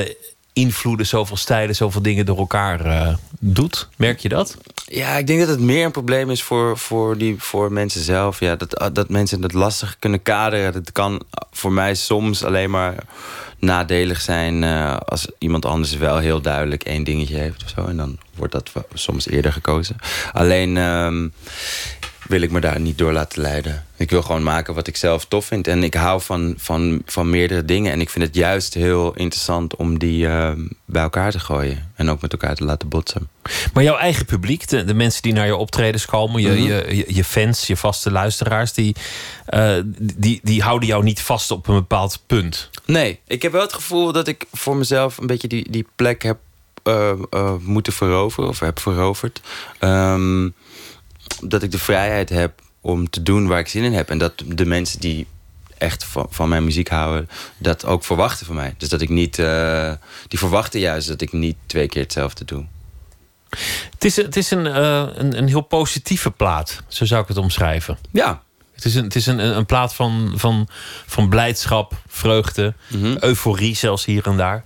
invloeden, 0.56 1.06
zoveel 1.06 1.36
stijlen, 1.36 1.74
zoveel 1.74 2.02
dingen 2.02 2.26
door 2.26 2.38
elkaar 2.38 2.84
eh, 2.84 3.14
doet? 3.38 3.88
Merk 3.96 4.18
je 4.18 4.28
dat? 4.28 4.56
Ja, 4.86 5.16
ik 5.16 5.26
denk 5.26 5.40
dat 5.40 5.48
het 5.48 5.60
meer 5.60 5.84
een 5.84 5.90
probleem 5.90 6.30
is 6.30 6.42
voor, 6.42 6.78
voor, 6.78 7.18
die, 7.18 7.34
voor 7.38 7.72
mensen 7.72 8.02
zelf. 8.02 8.40
Ja, 8.40 8.56
dat, 8.56 8.90
dat 8.94 9.08
mensen 9.08 9.42
het 9.42 9.52
lastig 9.52 9.96
kunnen 9.98 10.22
kaderen. 10.22 10.72
Dat 10.72 10.92
kan 10.92 11.22
voor 11.50 11.72
mij 11.72 11.94
soms 11.94 12.44
alleen 12.44 12.70
maar 12.70 12.94
nadelig 13.58 14.20
zijn... 14.20 14.64
eh, 14.64 14.96
als 14.96 15.28
iemand 15.38 15.64
anders 15.64 15.96
wel 15.96 16.18
heel 16.18 16.40
duidelijk 16.40 16.82
één 16.82 17.04
dingetje 17.04 17.36
heeft 17.36 17.64
of 17.64 17.68
zo. 17.68 17.86
En 17.86 17.96
dan 17.96 18.18
wordt 18.34 18.52
dat 18.52 18.72
soms 18.94 19.28
eerder 19.28 19.52
gekozen. 19.52 19.96
Alleen 20.32 20.76
ehm, 20.76 21.28
wil 22.28 22.40
ik 22.40 22.50
me 22.50 22.60
daar 22.60 22.80
niet 22.80 22.98
door 22.98 23.12
laten 23.12 23.42
leiden. 23.42 23.84
Ik 23.96 24.10
wil 24.10 24.22
gewoon 24.22 24.42
maken 24.42 24.74
wat 24.74 24.86
ik 24.86 24.96
zelf 24.96 25.24
tof 25.24 25.44
vind. 25.44 25.66
En 25.66 25.82
ik 25.82 25.94
hou 25.94 26.20
van, 26.22 26.54
van, 26.56 27.02
van 27.06 27.30
meerdere 27.30 27.64
dingen. 27.64 27.92
En 27.92 28.00
ik 28.00 28.10
vind 28.10 28.24
het 28.24 28.34
juist 28.34 28.74
heel 28.74 29.14
interessant 29.14 29.76
om 29.76 29.98
die 29.98 30.26
ehm, 30.26 30.60
bij 30.84 31.02
elkaar 31.02 31.30
te 31.30 31.40
gooien. 31.40 31.92
En 31.94 32.10
ook 32.10 32.20
met 32.20 32.32
elkaar 32.32 32.54
te 32.54 32.64
laten 32.64 32.88
botsen. 32.88 33.28
Maar 33.72 33.82
jouw 33.82 33.96
eigen 33.96 34.24
publiek, 34.24 34.68
de, 34.68 34.84
de 34.84 34.94
mensen 34.94 35.22
die 35.22 35.32
naar 35.32 35.46
je 35.46 35.56
optredens 35.56 36.04
komen, 36.06 36.42
je, 36.42 36.48
Mhm. 36.48 36.62
je, 36.62 36.96
je, 36.96 37.14
je 37.14 37.24
fans, 37.24 37.66
je 37.66 37.76
vaste 37.76 38.10
luisteraars, 38.10 38.72
die, 38.72 38.94
eh, 39.46 39.76
die, 39.98 40.40
die 40.42 40.62
houden 40.62 40.88
jou 40.88 41.02
niet 41.04 41.20
vast 41.22 41.50
op 41.50 41.68
een 41.68 41.74
bepaald 41.74 42.22
punt. 42.26 42.70
Nee, 42.84 43.20
ik 43.26 43.42
heb 43.42 43.52
wel 43.52 43.60
het 43.60 43.72
gevoel 43.72 44.12
dat 44.12 44.28
ik 44.28 44.46
voor 44.52 44.76
mezelf 44.76 45.18
een 45.18 45.26
beetje 45.26 45.48
die, 45.48 45.70
die 45.70 45.86
plek 45.96 46.22
heb 46.22 46.38
eh, 46.82 47.10
eh, 47.30 47.52
moeten 47.60 47.92
veroveren 47.92 48.48
of 48.48 48.60
heb 48.60 48.78
veroverd. 48.80 49.40
Ehm, 49.78 50.48
dat 51.44 51.62
ik 51.62 51.70
de 51.70 51.78
vrijheid 51.78 52.28
heb 52.28 52.60
om 52.80 53.10
te 53.10 53.22
doen 53.22 53.46
waar 53.46 53.58
ik 53.58 53.68
zin 53.68 53.82
in 53.84 53.92
heb. 53.92 54.10
En 54.10 54.18
dat 54.18 54.32
de 54.46 54.66
mensen 54.66 55.00
die 55.00 55.26
echt 55.78 56.04
van, 56.04 56.26
van 56.30 56.48
mijn 56.48 56.64
muziek 56.64 56.88
houden, 56.88 57.28
dat 57.58 57.84
ook 57.84 58.04
verwachten 58.04 58.46
van 58.46 58.54
mij. 58.54 58.74
Dus 58.78 58.88
dat 58.88 59.00
ik 59.00 59.08
niet, 59.08 59.38
eh, 59.38 59.92
die 60.28 60.38
verwachten 60.38 60.80
juist 60.80 61.08
dat 61.08 61.20
ik 61.20 61.32
niet 61.32 61.56
twee 61.66 61.86
keer 61.88 62.02
hetzelfde 62.02 62.44
doe. 62.44 62.64
Het 63.90 64.04
is, 64.04 64.16
het 64.16 64.36
is 64.36 64.50
een, 64.50 64.66
eh, 64.66 65.06
een, 65.14 65.38
een 65.38 65.48
heel 65.48 65.60
positieve 65.60 66.30
plaat, 66.30 66.82
zo 66.88 67.04
zou 67.04 67.22
ik 67.22 67.28
het 67.28 67.36
omschrijven. 67.36 67.98
Ja. 68.10 68.42
Het 68.74 68.84
is 68.84 68.94
een, 68.94 69.04
het 69.04 69.16
is 69.16 69.26
een, 69.26 69.38
een 69.56 69.66
plaat 69.66 69.94
van, 69.94 70.32
van, 70.36 70.68
van 71.06 71.28
blijdschap, 71.28 71.92
vreugde, 72.08 72.74
Mhm. 72.88 73.16
euforie 73.20 73.76
zelfs 73.76 74.04
hier 74.04 74.26
en 74.26 74.36
daar. 74.36 74.64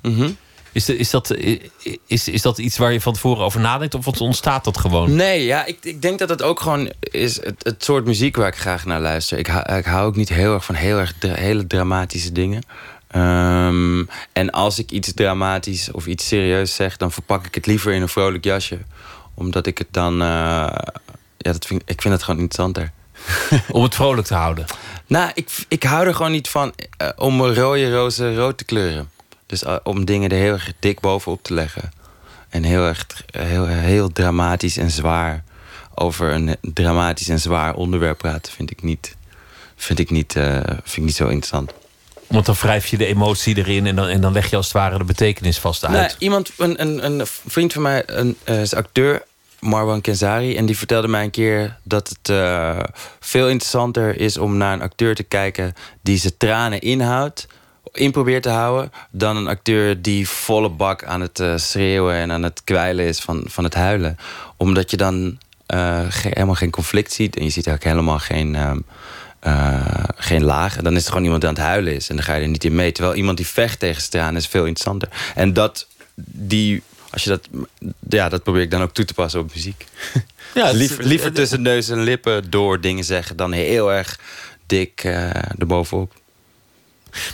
Is, 0.73 0.85
de, 0.85 0.97
is, 0.97 1.11
dat, 1.11 1.35
is, 2.07 2.29
is 2.29 2.43
dat 2.43 2.59
iets 2.59 2.79
waar 2.79 2.93
je 2.93 3.01
van 3.01 3.13
tevoren 3.13 3.45
over 3.45 3.61
nadenkt 3.61 3.95
of 3.95 4.07
ontstaat 4.07 4.65
dat 4.65 4.79
gewoon? 4.79 5.15
Nee, 5.15 5.45
ja, 5.45 5.65
ik, 5.65 5.79
ik 5.83 6.03
denk 6.03 6.19
dat 6.19 6.29
het 6.29 6.43
ook 6.43 6.61
gewoon 6.61 6.93
is 7.01 7.37
het, 7.45 7.55
het 7.63 7.85
soort 7.85 8.05
muziek 8.05 8.37
waar 8.37 8.49
ik 8.49 8.57
graag 8.57 8.85
naar 8.85 9.01
luister. 9.01 9.39
Ik, 9.39 9.47
hou- 9.47 9.77
ik 9.77 9.85
hou 9.85 10.07
ook 10.07 10.17
niet 10.17 10.29
heel 10.29 10.55
erg 10.55 10.65
van 10.65 10.75
heel 10.75 10.99
erg 10.99 11.13
dra- 11.19 11.35
hele 11.35 11.67
dramatische 11.67 12.33
dingen. 12.33 12.63
Ehm, 13.11 14.05
en 14.33 14.51
als 14.51 14.79
ik 14.79 14.91
iets 14.91 15.15
dramatisch 15.15 15.91
of 15.91 16.07
iets 16.07 16.27
serieus 16.27 16.75
zeg, 16.75 16.97
dan 16.97 17.13
verpak 17.13 17.47
ik 17.47 17.55
het 17.55 17.67
liever 17.67 17.93
in 17.93 18.03
een 18.03 18.09
vrolijk 18.09 18.45
jasje. 18.45 18.79
Omdat 19.35 19.67
ik 19.67 19.79
het 19.79 19.89
dan. 19.91 20.13
eh, 20.13 20.27
ja, 21.37 21.53
dat 21.53 21.67
vind, 21.67 21.83
ik 21.87 22.03
vind 22.03 22.15
het 22.15 22.23
gewoon 22.23 22.41
interessanter. 22.41 22.93
Om 23.77 23.83
het 23.83 23.95
vrolijk 23.95 24.27
te 24.27 24.35
houden? 24.35 24.65
Nou, 25.07 25.31
ik, 25.35 25.49
ik 25.69 25.83
hou 25.83 26.07
er 26.07 26.15
gewoon 26.15 26.33
niet 26.33 26.49
van 26.49 26.73
eh, 26.97 27.09
om 27.17 27.43
rode 27.43 27.93
rozen 27.93 28.37
rood 28.37 28.59
te 28.59 28.65
kleuren. 28.65 29.11
Dus 29.51 29.63
eh, 29.63 29.77
om 29.83 30.05
dingen 30.05 30.31
er 30.31 30.37
heel 30.37 30.53
erg 30.53 30.73
dik 30.79 31.01
bovenop 31.01 31.43
te 31.43 31.55
leggen. 31.55 31.93
En 32.49 32.63
heel 32.63 32.87
erg 32.87 33.07
heel, 33.31 33.67
heel 33.67 34.13
dramatisch 34.13 34.77
en 34.77 34.91
zwaar 34.91 35.45
over 35.95 36.33
een 36.33 36.57
dramatisch 36.61 37.29
en 37.29 37.41
zwaar 37.41 37.75
onderwerp 37.75 38.19
praten, 38.19 38.53
vind 38.53 38.71
ik 38.71 38.83
niet, 38.83 39.17
vind 39.77 39.99
ik 39.99 40.11
niet, 40.11 40.37
eh, 40.37 40.61
vind 40.65 40.97
ik 40.97 41.03
niet 41.03 41.15
zo 41.15 41.25
interessant. 41.25 41.73
Want 42.27 42.47
dan 42.47 42.55
wrijf 42.55 42.87
je 42.87 42.97
de 42.97 43.07
emotie 43.07 43.57
erin 43.57 43.87
en 43.87 43.97
dan, 43.97 44.07
en 44.07 44.21
dan 44.21 44.33
leg 44.33 44.51
je 44.51 44.57
als 44.57 44.65
het 44.65 44.75
ware 44.75 44.99
de 44.99 45.05
betekenis 45.05 45.59
vast 45.59 45.85
uit. 45.85 45.93
Nee, 45.93 46.11
iemand, 46.19 46.51
een, 46.57 46.81
een, 46.81 47.05
een 47.05 47.27
vriend 47.27 47.73
van 47.73 47.83
mij, 47.83 48.03
een, 48.07 48.37
eh, 48.45 48.61
is 48.61 48.75
acteur, 48.75 49.23
Marwan 49.61 50.01
Kenzari. 50.01 50.57
En 50.57 50.67
die 50.67 50.77
vertelde 50.77 51.09
mij 51.09 51.25
een 51.25 51.31
keer 51.31 51.79
dat 51.83 52.09
het 52.09 52.37
veel 53.21 53.49
interessanter 53.49 54.21
is 54.21 54.39
om 54.39 54.57
naar 54.57 54.73
een 54.73 54.83
acteur 54.83 55.15
te 55.15 55.23
kijken 55.23 55.75
die 56.03 56.19
zijn 56.19 56.37
tranen 56.37 56.81
inhoudt, 56.81 57.47
in 57.93 58.11
probeert 58.11 58.43
te 58.43 58.49
houden, 58.49 58.93
dan 59.11 59.37
een 59.37 59.49
acteur 59.49 60.03
die 60.03 60.29
volle 60.29 60.69
bak 60.69 61.05
aan 61.05 61.21
het 61.21 61.41
eh, 61.41 61.57
schreeuwen 61.57 62.15
en 62.15 62.33
aan 62.33 62.43
het 62.43 62.65
kwijlen 62.65 63.05
is 63.05 63.21
van, 63.21 63.45
van 63.47 63.65
het 63.65 63.75
huilen. 63.75 64.17
Omdat 64.57 64.91
je 64.91 64.97
dan 64.97 65.39
eh, 65.67 66.07
helemaal 66.09 66.55
geen 66.55 66.71
conflict 66.71 67.13
ziet 67.13 67.37
en 67.37 67.45
je 67.45 67.51
ziet 67.51 67.69
ook 67.69 67.85
helemaal 67.85 68.19
geen. 68.19 68.57
eh, 69.41 70.05
geen 70.17 70.45
laag. 70.45 70.77
En 70.77 70.85
dan 70.85 70.97
is 70.97 71.03
er 71.03 71.09
gewoon 71.09 71.25
iemand 71.25 71.41
die 71.41 71.51
aan 71.51 71.57
het 71.57 71.65
huilen 71.65 71.95
is. 71.95 72.09
En 72.09 72.17
dan 72.17 72.25
ga 72.25 72.35
je 72.35 72.43
er 72.43 72.49
niet 72.49 72.65
in 72.65 72.75
mee. 72.75 72.93
Terwijl 72.93 73.17
iemand 73.17 73.37
die 73.37 73.47
vecht 73.47 73.81
tegen 73.81 74.37
is 74.37 74.47
veel 74.47 74.65
interessanter. 74.65 75.09
En 75.35 75.53
dat, 75.53 75.87
die, 76.25 76.83
als 77.11 77.25
je 77.25 77.31
dat, 77.31 77.49
ja, 78.09 78.29
dat 78.29 78.43
probeer 78.43 78.63
ik 78.63 78.71
dan 78.71 78.83
ook 78.83 78.93
toe 78.93 79.05
te 79.05 79.15
passen 79.15 79.41
op 79.41 79.55
muziek. 79.55 79.85
Ja, 80.55 80.71
liever, 80.71 81.05
liever 81.05 81.33
tussen 81.33 81.63
neus 81.63 81.89
en 81.89 82.03
lippen 82.03 82.51
door 82.51 82.81
dingen 82.81 83.05
zeggen 83.05 83.37
dan 83.37 83.53
heel 83.53 83.93
erg 83.93 84.19
dik 84.67 85.05
eh 85.05 85.31
erbovenop. 85.59 86.20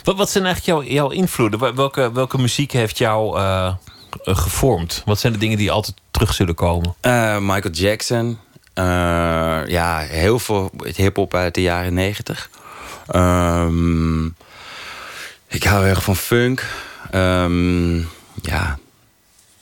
Wat, 0.03 0.15
wat 0.17 0.29
zijn 0.29 0.45
eigenlijk 0.45 0.79
jouw, 0.79 0.93
jouw 0.93 1.09
invloeden? 1.09 1.59
Wel- 1.59 1.75
Welke, 1.75 2.11
welke 2.11 2.37
muziek 2.37 2.71
heeft 2.71 2.97
jou 2.97 3.37
eh, 3.37 3.73
gevormd? 4.23 5.01
Wat 5.05 5.19
zijn 5.19 5.33
de 5.33 5.39
dingen 5.39 5.57
die 5.57 5.71
altijd 5.71 5.95
terug 6.11 6.33
zullen 6.33 6.55
komen? 6.55 6.95
Eh, 7.01 7.37
Michael 7.39 7.73
Jackson. 7.73 8.37
Eh, 8.73 8.83
ja, 9.67 9.99
heel 9.99 10.39
veel 10.39 10.71
hip-hop 10.95 11.33
uit 11.33 11.55
de 11.55 11.61
jaren 11.61 11.93
negentig. 11.93 12.49
Ehm, 13.07 14.25
ik 15.47 15.63
hou 15.63 15.85
erg 15.87 16.03
van 16.03 16.15
funk. 16.15 16.65
Ehm, 17.11 17.97
ja, 18.41 18.79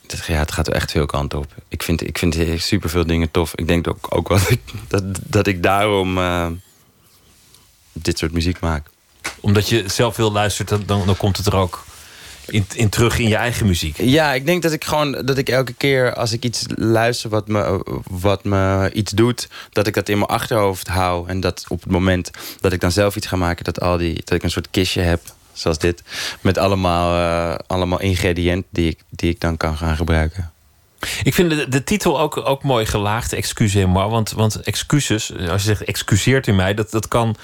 het, 0.07 0.51
gaat 0.51 0.67
echt 0.67 0.91
veel 0.91 1.05
kanten 1.05 1.39
op. 1.39 1.53
Ik 1.67 1.83
vind, 1.83 2.07
ik 2.07 2.17
vind 2.17 2.37
super 2.57 2.89
veel 2.89 3.05
dingen 3.05 3.31
tof. 3.31 3.51
Ik 3.55 3.67
denk 3.67 3.87
ook, 3.87 4.07
ook 4.09 4.27
wel 4.27 4.39
dat 4.87 5.03
dat, 5.21 5.47
ik 5.47 5.63
daarom 5.63 6.19
dit 7.93 8.17
soort 8.17 8.31
muziek 8.31 8.59
maak. 8.59 8.87
Omdat 9.39 9.69
je 9.69 9.83
zelf 9.87 10.15
veel 10.15 10.31
luistert, 10.31 10.69
dan, 10.69 10.83
dan, 10.85 11.17
komt 11.17 11.37
het 11.37 11.45
er 11.45 11.55
ook 11.55 11.85
in, 12.45 12.65
in 12.75 12.89
terug 12.89 13.19
in 13.19 13.27
je 13.27 13.35
eigen 13.35 13.65
muziek. 13.65 13.97
Ja, 14.01 14.33
ik 14.33 14.45
denk 14.45 14.61
dat 14.61 14.71
ik 14.71 14.83
gewoon 14.83 15.11
dat 15.11 15.37
ik 15.37 15.49
elke 15.49 15.73
keer 15.73 16.13
als 16.13 16.31
ik 16.31 16.43
iets 16.43 16.63
luister 16.75 17.29
wat 17.29 17.47
me, 17.47 17.85
wat 18.09 18.43
me 18.43 18.89
iets 18.93 19.11
doet, 19.11 19.47
dat 19.71 19.87
ik 19.87 19.93
dat 19.93 20.09
in 20.09 20.17
mijn 20.17 20.29
achterhoofd 20.29 20.87
hou. 20.87 21.29
En 21.29 21.39
dat 21.39 21.65
op 21.67 21.81
het 21.81 21.91
moment 21.91 22.31
dat 22.59 22.73
ik 22.73 22.79
dan 22.79 22.91
zelf 22.91 23.15
iets 23.15 23.27
ga 23.27 23.35
maken, 23.35 23.63
dat 23.63 23.81
al 23.81 23.97
die 23.97 24.13
dat 24.15 24.31
ik 24.33 24.43
een 24.43 24.51
soort 24.51 24.69
kistje 24.71 25.01
heb, 25.01 25.21
zoals 25.53 25.77
dit, 25.77 26.01
met 26.41 26.57
allemaal, 26.57 27.17
eh, 27.17 27.59
allemaal 27.67 27.99
ingrediënten 27.99 28.69
die 28.71 28.89
ik, 28.89 28.99
die 29.09 29.29
ik 29.29 29.39
dan 29.39 29.57
kan 29.57 29.77
gaan 29.77 29.95
gebruiken. 29.95 30.49
Ik 31.23 31.33
vind 31.33 31.49
de, 31.49 31.67
de 31.67 31.83
titel 31.83 32.19
ook, 32.19 32.37
ook 32.37 32.63
mooi 32.63 32.85
gelaagd, 32.85 33.33
excusez-moi. 33.33 34.09
Want, 34.09 34.31
want 34.31 34.55
excuses, 34.61 35.31
als 35.49 35.61
je 35.61 35.67
zegt 35.67 35.83
excuseert 35.83 36.47
u 36.47 36.51
mij, 36.51 36.73
dat, 36.73 36.91
dat 36.91 37.07
kan 37.07 37.35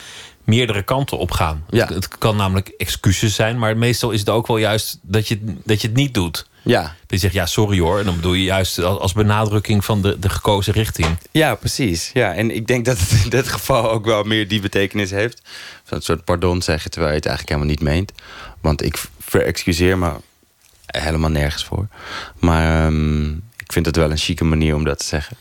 meerdere 0.43 0.83
kanten 0.83 1.17
opgaan. 1.17 1.65
Ja. 1.69 1.85
Het, 1.85 1.93
het 1.93 2.17
kan 2.17 2.35
namelijk 2.35 2.67
excuses 2.67 3.35
zijn, 3.35 3.59
maar 3.59 3.77
meestal 3.77 4.11
is 4.11 4.19
het 4.19 4.29
ook 4.29 4.47
wel 4.47 4.57
juist 4.57 4.99
dat 5.01 5.27
je, 5.27 5.39
dat 5.63 5.81
je 5.81 5.87
het 5.87 5.95
niet 5.95 6.13
doet. 6.13 6.49
Ja. 6.63 6.81
Dat 6.81 6.91
je 7.07 7.17
zegt, 7.17 7.33
ja, 7.33 7.45
sorry 7.45 7.79
hoor. 7.79 7.99
En 7.99 8.05
dan 8.05 8.15
bedoel 8.15 8.33
je 8.33 8.43
juist 8.43 8.79
als 8.79 9.13
benadrukking 9.13 9.85
van 9.85 10.01
de, 10.01 10.19
de 10.19 10.29
gekozen 10.29 10.73
richting. 10.73 11.17
Ja, 11.31 11.55
precies. 11.55 12.11
Ja, 12.13 12.33
en 12.33 12.55
ik 12.55 12.67
denk 12.67 12.85
dat 12.85 12.99
het 12.99 13.23
in 13.23 13.29
dit 13.29 13.47
geval 13.47 13.91
ook 13.91 14.05
wel 14.05 14.23
meer 14.23 14.47
die 14.47 14.61
betekenis 14.61 15.11
heeft. 15.11 15.41
Van 15.83 15.97
een 15.97 16.03
soort 16.03 16.23
pardon 16.23 16.61
zeggen 16.61 16.91
terwijl 16.91 17.11
je 17.11 17.17
het 17.17 17.27
eigenlijk 17.27 17.57
helemaal 17.57 17.77
niet 17.77 17.93
meent. 17.93 18.11
Want 18.61 18.83
ik 18.83 19.03
verexcuseer 19.19 19.97
me 19.97 20.13
helemaal 20.85 21.29
nergens 21.29 21.65
voor. 21.65 21.87
Maar 22.39 22.85
ehm, 22.85 23.31
ik 23.31 23.73
vind 23.73 23.85
het 23.85 23.95
wel 23.95 24.11
een 24.11 24.17
chique 24.17 24.45
manier 24.45 24.75
om 24.75 24.83
dat 24.83 24.99
te 24.99 25.05
zeggen. 25.05 25.37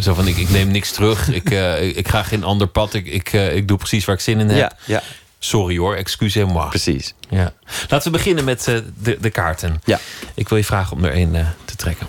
Zo 0.00 0.14
van, 0.14 0.26
ik, 0.26 0.36
ik 0.36 0.50
neem 0.50 0.70
niks 0.70 0.90
terug. 0.90 1.28
Ik, 1.28 1.50
eh, 1.50 1.82
ik, 1.96 2.08
ga 2.08 2.22
geen 2.22 2.44
ander 2.44 2.66
pad. 2.66 2.94
Ik, 2.94 3.06
ik, 3.06 3.32
eh, 3.32 3.56
ik 3.56 3.68
doe 3.68 3.76
precies 3.76 4.04
waar 4.04 4.14
ik 4.14 4.20
zin 4.20 4.40
in 4.40 4.48
heb. 4.48 4.58
Ja, 4.58 4.72
ja. 4.84 5.02
Sorry 5.38 5.78
hoor, 5.78 5.94
excusez-moi. 5.94 6.68
Precies. 6.68 7.14
Ja. 7.28 7.52
Laten 7.88 8.12
we 8.12 8.18
beginnen 8.18 8.44
met 8.44 8.68
eh, 8.68 8.78
de, 9.02 9.16
de 9.20 9.30
kaarten. 9.30 9.80
Ja. 9.84 10.00
Ik 10.34 10.48
wil 10.48 10.58
je 10.58 10.64
vragen 10.64 10.96
om 10.96 11.04
er 11.04 11.12
één 11.12 11.56
te 11.64 11.76
trekken. 11.76 12.06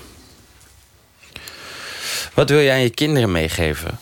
Wat 2.33 2.49
wil 2.49 2.59
je 2.59 2.71
aan 2.71 2.81
je 2.81 2.89
kinderen 2.89 3.31
meegeven? 3.31 3.99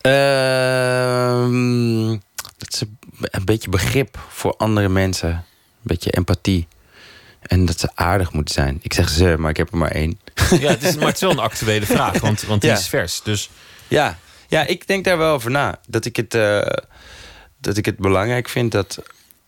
Ehm, 0.00 0.98
dat 2.56 2.74
ze 2.74 2.88
een 3.20 3.44
beetje 3.44 3.68
begrip 3.68 4.18
voor 4.28 4.54
andere 4.56 4.88
mensen. 4.88 5.30
Een 5.30 5.44
beetje 5.82 6.10
empathie. 6.10 6.66
En 7.42 7.64
dat 7.64 7.80
ze 7.80 7.88
aardig 7.94 8.32
moeten 8.32 8.54
zijn. 8.54 8.78
Ik 8.82 8.92
zeg 8.92 9.08
ze, 9.08 9.34
maar 9.38 9.50
ik 9.50 9.56
heb 9.56 9.70
er 9.72 9.76
maar 9.78 9.90
één. 9.90 10.20
Ja, 10.60 10.70
het 10.70 10.82
is, 10.82 10.96
maar 10.96 11.06
het 11.06 11.14
is 11.14 11.20
wel 11.20 11.30
een 11.30 11.38
actuele 11.38 11.86
vraag, 11.86 12.20
want, 12.20 12.42
want 12.42 12.60
die 12.60 12.70
Ja. 12.70 12.76
is 12.76 12.88
vers. 12.88 13.20
Dus 13.22 13.50
Ja, 13.88 14.18
ja, 14.48 14.66
ik 14.66 14.86
denk 14.86 15.04
daar 15.04 15.18
wel 15.18 15.32
over 15.34 15.50
na. 15.50 15.78
Dat 15.88 16.04
ik 16.04 16.16
het, 16.16 16.34
eh, 16.34 16.60
dat 17.60 17.76
ik 17.76 17.84
het 17.84 17.96
belangrijk 17.96 18.48
vind 18.48 18.72
dat 18.72 18.98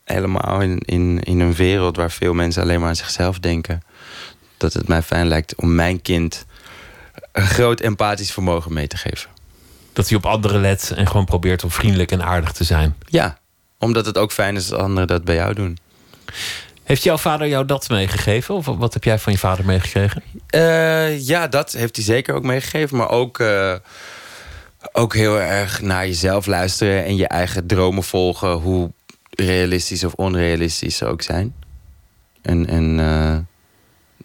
helemaal 0.04 0.60
in, 0.60 0.78
in, 0.78 1.20
in 1.22 1.40
een 1.40 1.54
wereld 1.54 1.96
waar 1.96 2.10
veel 2.10 2.34
mensen 2.34 2.62
alleen 2.62 2.80
maar 2.80 2.88
aan 2.88 2.96
zichzelf 2.96 3.38
denken, 3.38 3.82
dat 4.56 4.72
het 4.72 4.88
mij 4.88 5.02
fijn 5.02 5.26
lijkt 5.28 5.54
om 5.54 5.74
mijn 5.74 6.02
kind 6.02 6.44
een 7.32 7.46
groot 7.46 7.80
empathisch 7.80 8.32
vermogen 8.32 8.72
mee 8.72 8.86
te 8.86 8.96
geven. 8.96 9.30
dat 9.92 10.08
hij 10.08 10.16
op 10.18 10.26
anderen 10.26 10.60
let 10.60 10.92
en 10.96 11.06
gewoon 11.06 11.24
probeert 11.24 11.64
om 11.64 11.70
vriendelijk 11.70 12.10
en 12.10 12.22
aardig 12.24 12.52
te 12.52 12.64
zijn. 12.64 12.94
Ja, 13.06 13.38
omdat 13.78 14.06
het 14.06 14.18
ook 14.18 14.32
fijn 14.32 14.56
is 14.56 14.72
als 14.72 14.80
anderen 14.80 15.08
dat 15.08 15.24
bij 15.24 15.34
jou 15.34 15.54
doen. 15.54 15.78
Heeft 16.84 17.02
jouw 17.02 17.18
vader 17.18 17.48
jou 17.48 17.64
dat 17.64 17.88
meegegeven? 17.88 18.54
Of 18.54 18.66
wat 18.66 18.94
heb 18.94 19.04
jij 19.04 19.18
van 19.18 19.32
je 19.32 19.38
vader 19.38 19.64
meegekregen? 19.64 20.22
Eh, 20.46 21.26
ja, 21.26 21.48
dat 21.48 21.72
heeft 21.72 21.96
hij 21.96 22.04
zeker 22.04 22.34
ook 22.34 22.42
meegegeven. 22.42 22.96
Maar 22.96 23.10
ook, 23.10 23.38
eh, 23.38 23.74
ook 24.92 25.14
heel 25.14 25.40
erg 25.40 25.80
naar 25.80 26.06
jezelf 26.06 26.46
luisteren 26.46 27.04
en 27.04 27.16
je 27.16 27.28
eigen 27.28 27.66
dromen 27.66 28.02
volgen, 28.02 28.52
hoe 28.52 28.92
realistisch 29.30 30.04
of 30.04 30.12
onrealistisch 30.14 30.96
ze 30.96 31.06
ook 31.06 31.22
zijn. 31.22 31.54
En, 32.42 32.66
en 32.66 33.00
eh, 33.00 33.36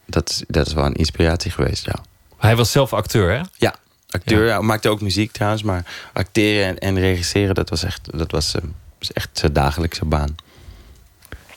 dat, 0.06 0.30
is, 0.30 0.44
dat 0.48 0.68
is 0.68 0.74
wel 0.74 0.86
een 0.86 0.94
inspiratie 0.94 1.52
geweest, 1.52 1.86
ja. 1.86 1.96
Hij 2.38 2.56
was 2.56 2.72
zelf 2.72 2.94
acteur, 2.94 3.32
hè? 3.32 3.42
Ja, 3.58 3.76
acteur. 4.10 4.46
Ja. 4.46 4.62
maakte 4.62 4.90
ook 4.90 5.02
muziek 5.02 5.32
trouwens, 5.32 5.64
maar 5.64 5.86
acteren 6.14 6.68
en, 6.68 6.78
en 6.78 7.00
regisseren, 7.00 7.56
dat 7.56 7.70
was 7.70 7.84
echt, 7.84 8.18
dat 8.18 8.32
was, 8.32 8.56
was 9.00 9.14
echt 9.14 9.30
zijn 9.34 9.54
dagelijkse 9.54 10.06
baan. 10.06 10.36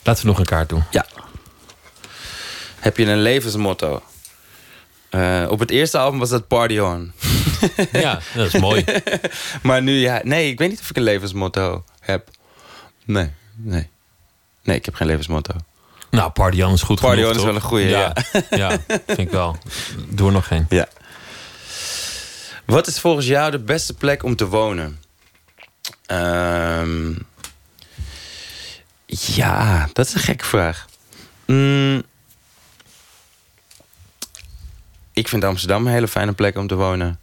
Laten 0.02 0.22
we 0.22 0.28
nog 0.28 0.38
een 0.38 0.44
kaart 0.44 0.68
doen. 0.68 0.84
Ja. 0.90 1.06
Heb 2.78 2.96
je 2.96 3.06
een 3.06 3.22
levensmotto? 3.22 4.02
Eh, 5.10 5.46
op 5.48 5.58
het 5.58 5.70
eerste 5.70 5.98
album 5.98 6.18
was 6.18 6.28
dat 6.28 6.48
Party 6.48 6.78
On. 6.78 7.12
Ja, 7.92 8.20
dat 8.34 8.46
is 8.46 8.60
mooi. 8.60 8.84
maar 9.62 9.82
nu, 9.82 9.92
ja, 9.92 10.20
nee, 10.24 10.50
ik 10.50 10.58
weet 10.58 10.68
niet 10.68 10.80
of 10.80 10.90
ik 10.90 10.96
een 10.96 11.02
levensmotto 11.02 11.84
heb. 12.00 12.28
Nee, 13.04 13.30
nee. 13.56 13.88
Nee, 14.62 14.76
ik 14.76 14.84
heb 14.84 14.94
geen 14.94 15.06
levensmotto. 15.06 15.54
Nou, 16.10 16.30
Party 16.30 16.62
On 16.62 16.72
is 16.72 16.82
goed 16.82 17.00
Party 17.00 17.16
genoeg, 17.16 17.30
On 17.30 17.38
is 17.38 17.44
wel 17.44 17.54
een 17.54 17.60
goeie, 17.60 17.88
ja. 17.88 18.12
ja, 18.50 18.78
vind 19.06 19.18
ik 19.18 19.30
wel. 19.30 19.56
Doe 20.08 20.26
er 20.26 20.32
nog 20.32 20.46
geen. 20.46 20.66
Ja. 20.68 20.86
Wat 22.64 22.86
is 22.86 23.00
volgens 23.00 23.26
jou 23.26 23.50
de 23.50 23.58
beste 23.58 23.94
plek 23.94 24.22
om 24.22 24.36
te 24.36 24.46
wonen? 24.48 25.00
Ehm, 26.06 27.12
ja, 29.20 29.89
dat 29.93 30.06
is 30.06 30.14
een 30.14 30.20
gekke 30.20 30.44
vraag. 30.44 30.86
Mm, 31.47 32.02
ik 35.12 35.28
vind 35.28 35.44
Amsterdam 35.44 35.86
een 35.86 35.93
hele 35.93 36.09
fijne 36.09 36.32
plek 36.32 36.56
om 36.56 36.66
te 36.66 36.74
wonen. 36.74 37.20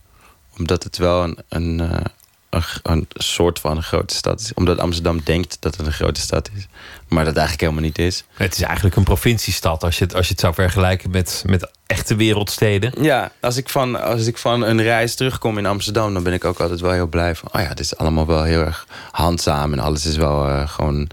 Omdat 0.58 0.84
het 0.84 0.98
wel 0.98 1.24
een, 1.24 1.38
een, 1.50 1.80
eh, 1.80 2.06
een, 2.50 2.64
een 2.84 3.08
soort 3.14 3.60
van 3.60 3.78
een 3.78 3.84
grote 3.84 4.16
stad 4.16 4.40
is. 4.40 4.54
Omdat 4.54 4.78
Amsterdam 4.80 5.22
denkt 5.24 5.58
dat 5.60 5.78
het 5.78 5.86
een 5.86 5.94
grote 5.94 6.20
stad 6.22 6.50
is. 6.56 6.68
Maar 7.08 7.26
dat 7.26 7.34
eigenlijk 7.36 7.62
helemaal 7.62 7.84
niet 7.84 7.98
is. 8.00 8.24
Het 8.34 8.54
is 8.56 8.62
eigenlijk 8.62 8.96
een 8.96 9.04
provinciestad 9.04 9.84
als 9.84 9.98
je 9.98 10.04
het, 10.04 10.16
als 10.16 10.26
je 10.26 10.32
het 10.32 10.42
zou 10.42 10.54
vergelijken 10.54 11.10
met, 11.12 11.44
met 11.46 11.72
echte 11.86 12.16
wereldsteden. 12.16 13.04
Ja, 13.04 13.32
als 13.42 13.58
ik, 13.58 13.70
van, 13.70 14.02
als 14.04 14.26
ik 14.26 14.38
van 14.38 14.62
een 14.62 14.82
reis 14.82 15.16
terugkom 15.16 15.58
in 15.58 15.66
Amsterdam, 15.66 16.14
dan 16.14 16.24
ben 16.24 16.34
ik 16.34 16.46
ook 16.46 16.60
altijd 16.60 16.80
wel 16.80 16.92
heel 16.92 17.08
blij 17.08 17.36
van. 17.36 17.50
Oh 17.52 17.62
ja, 17.62 17.68
het 17.68 17.80
is 17.80 17.98
allemaal 17.98 18.26
wel 18.26 18.44
heel 18.44 18.62
erg 18.66 18.88
handzaam 19.12 19.74
en 19.74 19.80
alles 19.80 20.06
is 20.06 20.16
wel 20.16 20.48
eh, 20.48 20.68
gewoon 20.70 21.10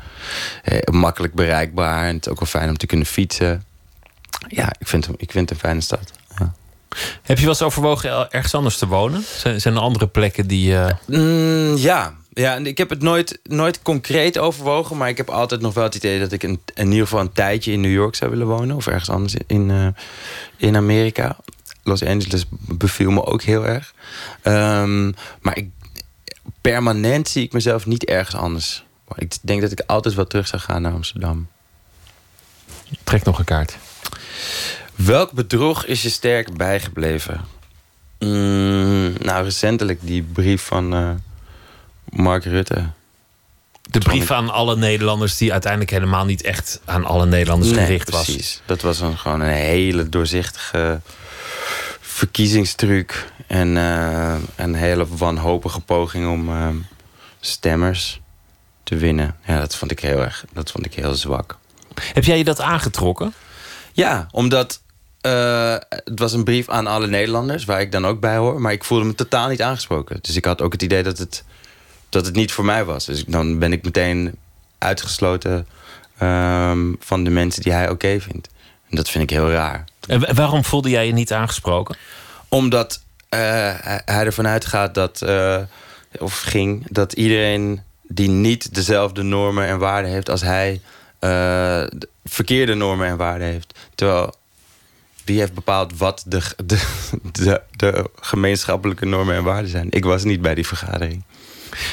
eh, 0.62 0.78
makkelijk 0.90 1.34
bereikbaar. 1.34 2.06
En 2.08 2.14
het 2.14 2.26
is 2.26 2.32
ook 2.32 2.38
wel 2.40 2.48
fijn 2.48 2.68
om 2.68 2.76
te 2.76 2.86
kunnen 2.86 3.06
fietsen. 3.06 3.64
Ja, 4.48 4.72
ik 4.78 4.86
vind, 4.88 5.06
hem- 5.06 5.14
ik 5.18 5.30
vind 5.30 5.48
het 5.48 5.58
een 5.58 5.64
fijne 5.68 5.80
stad. 5.80 6.10
Heb 7.22 7.36
je 7.36 7.42
wel 7.42 7.52
eens 7.52 7.62
overwogen 7.62 8.30
ergens 8.30 8.54
anders 8.54 8.78
te 8.78 8.86
wonen? 8.86 9.24
Zijn, 9.36 9.60
zijn 9.60 9.74
er 9.74 9.80
andere 9.80 10.06
plekken 10.06 10.46
die... 10.46 10.76
eh, 10.78 10.92
Mm, 11.06 11.76
ja. 11.76 12.14
ja, 12.34 12.54
ik 12.56 12.78
heb 12.78 12.90
het 12.90 13.02
nooit, 13.02 13.38
nooit 13.42 13.82
concreet 13.82 14.38
overwogen, 14.38 14.96
maar 14.96 15.08
ik 15.08 15.16
heb 15.16 15.30
altijd 15.30 15.60
nog 15.60 15.74
wel 15.74 15.84
het 15.84 15.94
idee 15.94 16.18
dat 16.18 16.32
ik 16.32 16.42
een, 16.42 16.60
in 16.74 16.86
ieder 16.90 17.02
geval 17.06 17.20
een 17.20 17.32
tijdje 17.32 17.72
in 17.72 17.80
New 17.80 17.92
York 17.92 18.14
zou 18.14 18.30
willen 18.30 18.46
wonen 18.46 18.76
of 18.76 18.86
ergens 18.86 19.10
anders 19.10 19.34
in, 19.46 19.70
eh, 19.70 19.86
in 20.56 20.76
Amerika. 20.76 21.36
Los 21.82 22.02
Angeles 22.04 22.44
beviel 22.50 23.10
me 23.10 23.24
ook 23.24 23.42
heel 23.42 23.66
erg. 23.66 23.94
Ehm, 24.42 25.06
maar 25.40 25.56
ik, 25.56 25.68
permanent 26.60 27.28
zie 27.28 27.42
ik 27.44 27.52
mezelf 27.52 27.86
niet 27.86 28.04
ergens 28.04 28.36
anders. 28.36 28.84
Ik 29.16 29.34
denk 29.42 29.60
dat 29.60 29.72
ik 29.72 29.82
altijd 29.86 30.14
wel 30.14 30.26
terug 30.26 30.46
zou 30.46 30.62
gaan 30.62 30.82
naar 30.82 30.92
Amsterdam. 30.92 31.48
Trek 33.04 33.24
nog 33.24 33.38
een 33.38 33.44
kaart. 33.44 33.76
Welk 34.96 35.32
bedrog 35.32 35.86
is 35.86 36.02
je 36.02 36.08
sterk 36.10 36.56
bijgebleven? 36.56 37.40
Mm, 38.18 39.12
nou, 39.18 39.44
recentelijk 39.44 39.98
die 40.02 40.22
brief 40.22 40.62
van 40.62 40.94
eh, 40.94 41.10
Mark 42.04 42.44
Rutte. 42.44 42.84
De 43.82 43.98
brief 43.98 44.30
aan 44.30 44.50
alle 44.50 44.76
Nederlanders 44.76 45.36
die 45.36 45.52
uiteindelijk 45.52 45.90
helemaal 45.90 46.24
niet 46.24 46.42
echt 46.42 46.80
aan 46.84 47.04
alle 47.04 47.26
Nederlanders 47.26 47.70
Nee, 47.72 47.84
gericht 47.84 48.10
was. 48.10 48.24
precies. 48.24 48.60
Dat 48.66 48.82
was 48.82 49.00
een, 49.00 49.18
gewoon 49.18 49.40
een 49.40 49.52
hele 49.54 50.08
doorzichtige 50.08 51.00
verkiezingstruc. 52.00 53.30
En 53.46 53.76
eh, 53.76 54.34
een 54.56 54.74
hele 54.74 55.06
wanhopige 55.16 55.80
poging 55.80 56.28
om 56.28 56.48
eh, 56.48 56.68
stemmers 57.40 58.20
te 58.82 58.96
winnen. 58.96 59.36
Ja, 59.46 59.58
dat 59.58 59.76
vond 59.76 59.90
ik 59.90 60.00
heel 60.00 60.20
erg. 60.20 60.44
Dat 60.52 60.70
vond 60.70 60.86
ik 60.86 60.94
heel 60.94 61.14
zwak. 61.14 61.58
Heb 62.00 62.24
jij 62.24 62.38
je 62.38 62.44
dat 62.44 62.60
aangetrokken? 62.60 63.34
Ja, 63.92 64.28
omdat 64.30 64.80
eh, 65.26 65.76
het 65.88 66.18
was 66.18 66.32
een 66.32 66.44
brief 66.44 66.68
aan 66.68 66.86
alle 66.86 67.06
Nederlanders, 67.06 67.64
waar 67.64 67.80
ik 67.80 67.92
dan 67.92 68.06
ook 68.06 68.20
bij 68.20 68.36
hoor. 68.36 68.60
Maar 68.60 68.72
ik 68.72 68.84
voelde 68.84 69.04
me 69.04 69.14
totaal 69.14 69.48
niet 69.48 69.62
aangesproken. 69.62 70.18
Dus 70.20 70.36
ik 70.36 70.44
had 70.44 70.62
ook 70.62 70.72
het 70.72 70.82
idee 70.82 71.02
dat 71.02 71.18
het, 71.18 71.44
dat 72.08 72.26
het 72.26 72.34
niet 72.34 72.52
voor 72.52 72.64
mij 72.64 72.84
was. 72.84 73.04
Dus 73.04 73.24
dan 73.24 73.58
ben 73.58 73.72
ik 73.72 73.84
meteen 73.84 74.34
uitgesloten 74.78 75.66
ehm, 76.18 76.92
van 76.98 77.24
de 77.24 77.30
mensen 77.30 77.62
die 77.62 77.72
hij 77.72 77.90
oké 77.90 78.20
vindt. 78.20 78.48
En 78.90 78.96
dat 78.96 79.10
vind 79.10 79.24
ik 79.24 79.30
heel 79.36 79.50
raar. 79.50 79.84
En 80.08 80.20
wa- 80.20 80.34
waarom 80.34 80.64
voelde 80.64 80.88
jij 80.90 81.06
je 81.06 81.12
niet 81.12 81.32
aangesproken? 81.32 81.96
Omdat 82.48 83.02
eh, 83.28 83.38
hij 84.04 84.24
ervan 84.24 84.46
uitgaat 84.46 84.94
dat, 84.94 85.22
eh, 85.22 85.58
of 86.18 86.40
ging, 86.40 86.86
dat 86.90 87.12
iedereen 87.12 87.80
die 88.02 88.28
niet 88.28 88.74
dezelfde 88.74 89.22
normen 89.22 89.66
en 89.66 89.78
waarden 89.78 90.10
heeft 90.10 90.30
als 90.30 90.40
hij, 90.42 90.80
de 91.18 92.08
verkeerde 92.24 92.74
normen 92.74 93.06
en 93.06 93.16
waarden 93.16 93.46
heeft. 93.46 93.78
Terwijl, 93.94 94.34
wie 95.26 95.38
heeft 95.38 95.54
bepaald 95.54 95.98
wat 95.98 96.24
de, 96.26 96.40
de, 96.66 96.80
de, 97.32 97.62
de 97.70 98.10
gemeenschappelijke 98.20 99.06
normen 99.06 99.34
en 99.34 99.44
waarden 99.44 99.70
zijn? 99.70 99.86
Ik 99.90 100.04
was 100.04 100.24
niet 100.24 100.40
bij 100.40 100.54
die 100.54 100.66
vergadering. 100.66 101.22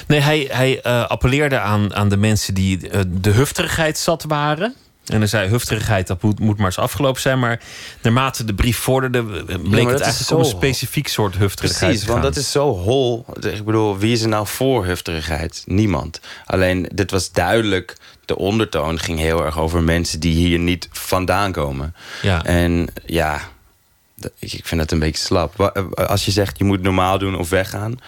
Nee, 0.07 0.19
hij, 0.19 0.47
hij 0.51 0.81
eh, 0.81 1.07
appelleerde 1.07 1.59
aan, 1.59 1.93
aan 1.95 2.09
de 2.09 2.17
mensen 2.17 2.53
die 2.53 2.89
eh, 2.89 3.01
de 3.07 3.29
hufterigheid 3.29 3.97
zat 3.97 4.23
waren. 4.23 4.75
En 5.05 5.17
hij 5.17 5.27
zei, 5.27 5.49
hufterigheid, 5.49 6.07
dat 6.07 6.21
moet, 6.21 6.39
moet 6.39 6.57
maar 6.57 6.65
eens 6.65 6.77
afgelopen 6.77 7.21
zijn. 7.21 7.39
Maar 7.39 7.61
naarmate 8.01 8.45
de 8.45 8.53
brief 8.53 8.77
vorderde, 8.77 9.17
eh, 9.17 9.55
bleek 9.69 9.89
het 9.89 10.01
eigenlijk 10.01 10.31
om 10.31 10.39
een 10.39 10.45
specifiek 10.45 11.07
soort 11.07 11.37
hufterigheid 11.37 11.91
Precies, 11.91 12.07
want 12.07 12.21
dat 12.21 12.35
is 12.35 12.51
zo 12.51 12.77
hol. 12.77 13.25
Ik 13.41 13.65
bedoel, 13.65 13.97
wie 13.97 14.11
is 14.11 14.21
er 14.21 14.27
nou 14.27 14.47
voor 14.47 14.85
hufterigheid? 14.85 15.63
Niemand. 15.65 16.19
Alleen, 16.45 16.89
dit 16.93 17.11
was 17.11 17.31
duidelijk... 17.31 17.97
de 18.25 18.37
ondertoon 18.37 18.99
ging 18.99 19.19
heel 19.19 19.45
erg 19.45 19.59
over 19.59 19.83
mensen 19.83 20.19
die 20.19 20.33
hier 20.33 20.59
niet 20.59 20.87
vandaan 20.91 21.51
komen. 21.51 21.95
Ja. 22.21 22.43
En 22.45 22.87
ja, 23.05 23.41
ik 24.39 24.65
vind 24.65 24.81
dat 24.81 24.91
een 24.91 24.99
beetje 24.99 25.23
slap. 25.23 25.59
Eh, 25.59 26.07
Als 26.07 26.25
je 26.25 26.31
zegt, 26.31 26.57
je 26.57 26.63
moet 26.63 26.81
normaal 26.81 27.17
doen 27.17 27.35
of 27.37 27.49
weggaan... 27.49 27.99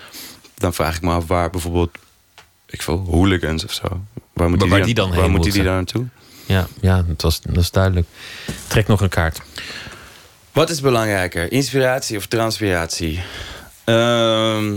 dan 0.55 0.73
vraag 0.73 0.95
ik 0.95 1.01
me 1.01 1.11
af 1.11 1.27
waar 1.27 1.49
bijvoorbeeld... 1.49 1.97
ik 2.69 2.81
veel, 2.81 3.05
hooligans 3.09 3.65
of 3.65 3.73
zo... 3.73 3.83
waar 4.33 4.49
moet 4.49 4.59
Waar- 4.59 4.59
die, 4.59 4.69
waar 4.69 4.85
die 4.85 4.93
dan 4.93 5.09
waar 5.09 5.19
heen 5.21 5.31
moet 5.31 5.43
die 5.43 5.53
moeten. 5.53 5.63
dan 5.65 5.73
naartoe? 5.75 6.05
Ja, 6.45 6.67
ja 6.81 7.01
dat, 7.07 7.21
was, 7.21 7.41
dat 7.41 7.57
is 7.57 7.71
duidelijk. 7.71 8.07
Trek 8.67 8.87
nog 8.87 9.01
een 9.01 9.09
kaart. 9.09 9.41
Wat 10.51 10.69
is 10.69 10.81
belangrijker, 10.81 11.51
inspiratie 11.51 12.17
of 12.17 12.25
transpiratie? 12.25 13.19
Ehm, 13.83 14.71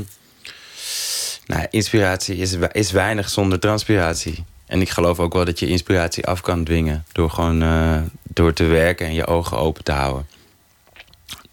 nou, 1.47 1.67
inspiratie 1.71 2.37
is, 2.37 2.57
is 2.73 2.91
weinig 2.91 3.29
zonder 3.29 3.61
transpiratie. 3.61 4.45
En 4.69 4.81
ik 4.81 4.91
geloof 4.91 5.19
ook 5.19 5.33
wel 5.33 5.45
dat 5.45 5.59
je 5.59 5.67
inspiratie 5.67 6.27
af 6.27 6.41
kan 6.41 6.65
dwingen. 6.65 7.05
Door 7.13 7.31
gewoon 7.31 7.63
eh, 7.63 8.01
door 8.23 8.53
te 8.53 8.65
werken 8.65 9.07
en 9.07 9.15
je 9.15 9.27
ogen 9.27 9.59
open 9.59 9.85
te 9.85 9.93
houden. 9.93 10.27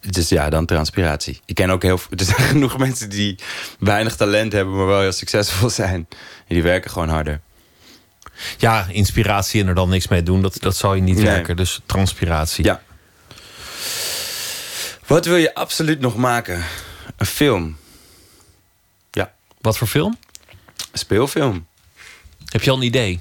Dus 0.10 0.30
ja, 0.30 0.50
dan 0.50 0.66
transpiratie. 0.66 1.40
Ik 1.46 1.56
ken 1.56 1.70
ook 1.70 1.82
heel 1.82 1.98
veel. 1.98 2.12
Er 2.18 2.26
zijn 2.26 2.48
genoeg 2.48 2.78
mensen 2.78 3.10
die 3.10 3.36
weinig 3.80 4.16
talent 4.16 4.52
hebben, 4.54 4.76
maar 4.76 4.86
wel 4.86 5.00
heel 5.00 5.12
succesvol 5.12 5.70
zijn. 5.70 6.08
En 6.48 6.56
die 6.56 6.64
werken 6.64 6.92
gewoon 6.92 7.10
harder. 7.10 7.42
Ja, 8.58 8.88
inspiratie 8.90 9.62
en 9.62 9.68
er 9.68 9.76
dan 9.76 9.90
niks 9.90 10.08
mee 10.08 10.24
doen, 10.24 10.42
dat, 10.42 10.58
dat 10.60 10.76
zal 10.76 10.94
je 10.94 11.02
niet 11.02 11.16
Nee. 11.16 11.26
werken. 11.26 11.56
Dus 11.56 11.82
transpiratie. 11.86 12.64
Ja. 12.66 12.82
Wat 15.06 15.26
wil 15.26 15.36
je 15.36 15.56
absoluut 15.56 16.00
nog 16.00 16.16
maken? 16.16 16.64
Een 17.18 17.26
film. 17.26 17.78
Ja. 19.12 19.34
Wat 19.62 19.78
voor 19.78 19.88
film? 19.88 20.18
Speelfilm. 20.94 21.68
Heb 22.56 22.64
je 22.64 22.72
al 22.72 22.78
een 22.78 22.84
idee? 22.84 23.20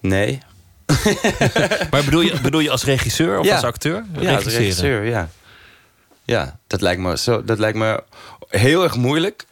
Nee. 0.00 0.38
maar 1.90 2.04
bedoel 2.04 2.20
je, 2.20 2.40
bedoel 2.40 2.60
je 2.60 2.70
als 2.70 2.84
regisseur 2.84 3.38
of 3.38 3.46
Ja. 3.46 3.54
als 3.54 3.64
acteur? 3.64 4.04
Ja, 4.18 4.34
als 4.34 4.44
regisseur, 4.44 5.04
ja. 5.04 5.28
Ja, 6.24 6.58
dat 6.66 6.80
lijkt 6.80 7.00
me, 7.00 7.18
zo, 7.18 7.44
dat 7.44 7.58
lijkt 7.58 7.78
me 7.78 8.02
heel 8.48 8.82
erg 8.82 8.96
moeilijk. 8.96 9.46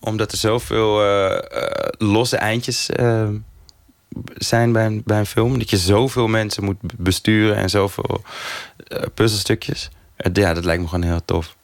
Omdat 0.00 0.32
er 0.32 0.38
zoveel 0.38 1.04
eh, 1.04 1.88
losse 1.98 2.36
eindjes 2.36 2.90
eh, 2.90 3.28
zijn 4.34 4.72
bij 4.72 4.86
een, 4.86 5.02
bij 5.04 5.18
een 5.18 5.26
film. 5.26 5.58
Dat 5.58 5.70
je 5.70 5.78
zoveel 5.78 6.26
mensen 6.26 6.64
moet 6.64 6.78
besturen 6.96 7.56
en 7.56 7.70
zoveel 7.70 8.22
puzzelstukjes. 9.14 9.88
Ja, 10.32 10.54
dat 10.54 10.64
lijkt 10.64 10.82
me 10.82 10.88
gewoon 10.88 11.04
heel 11.04 11.24
tof. 11.24 11.56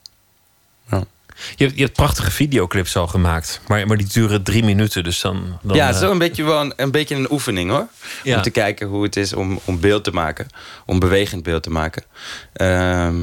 Je 1.56 1.64
hebt, 1.64 1.76
je 1.76 1.84
hebt 1.84 1.96
prachtige 1.96 2.30
videoclips 2.30 2.96
al 2.96 3.06
gemaakt. 3.06 3.60
Maar, 3.66 3.86
maar 3.86 3.96
die 3.96 4.06
duren 4.06 4.42
drie 4.42 4.64
minuten. 4.64 5.04
Dus 5.04 5.20
dan, 5.20 5.58
dan 5.62 5.76
ja, 5.76 5.86
het 5.86 5.94
is 5.94 6.00
eh, 6.00 6.06
wel 6.06 6.12
een 6.12 6.18
beetje, 6.18 6.44
wel 6.44 6.60
een, 6.60 6.72
een 6.76 6.90
beetje 6.90 7.14
een 7.14 7.30
oefening 7.30 7.70
hoor. 7.70 7.86
Ja. 8.22 8.36
Om 8.36 8.42
te 8.42 8.50
kijken 8.50 8.86
hoe 8.86 9.02
het 9.02 9.16
is 9.16 9.32
om, 9.32 9.60
om 9.64 9.80
beeld 9.80 10.04
te 10.04 10.10
maken. 10.10 10.46
Om 10.86 10.98
bewegend 10.98 11.42
beeld 11.42 11.62
te 11.62 11.70
maken. 11.70 12.02
Ehm, 12.52 13.22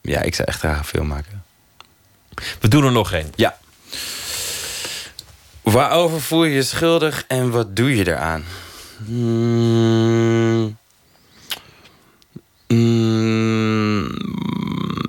ja, 0.00 0.20
ik 0.22 0.34
zou 0.34 0.48
echt 0.48 0.58
graag 0.58 0.78
een 0.78 0.84
film 0.84 1.06
maken. 1.06 1.42
We 2.60 2.68
doen 2.68 2.84
er 2.84 2.92
nog 2.92 3.12
één. 3.12 3.32
Ja. 3.34 3.58
Waarover 5.62 6.20
voel 6.20 6.44
je 6.44 6.54
je 6.54 6.62
schuldig 6.62 7.24
en 7.28 7.50
wat 7.50 7.76
doe 7.76 7.96
je 7.96 8.06
eraan? 8.06 8.44
Hmm. 9.04 10.78
Hmm. 12.66 14.10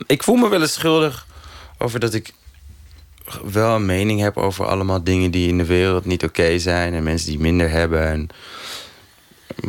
ik 0.08 0.24
voel 0.24 0.36
me 0.36 0.50
wel 0.50 0.62
eens 0.62 0.74
schuldig 0.74 1.28
over 1.82 2.00
dat 2.00 2.14
ik 2.14 2.34
wel 3.52 3.76
een 3.76 3.86
mening 3.86 4.20
heb 4.20 4.38
over 4.38 4.66
allemaal 4.66 5.04
dingen 5.04 5.32
die 5.32 5.48
in 5.48 5.58
de 5.58 5.66
wereld 5.66 6.06
niet 6.06 6.24
oké 6.24 6.60
zijn 6.60 6.94
en 6.94 7.04
mensen 7.04 7.30
die 7.30 7.40
minder 7.40 7.70
hebben. 7.70 8.08
En, 8.08 8.30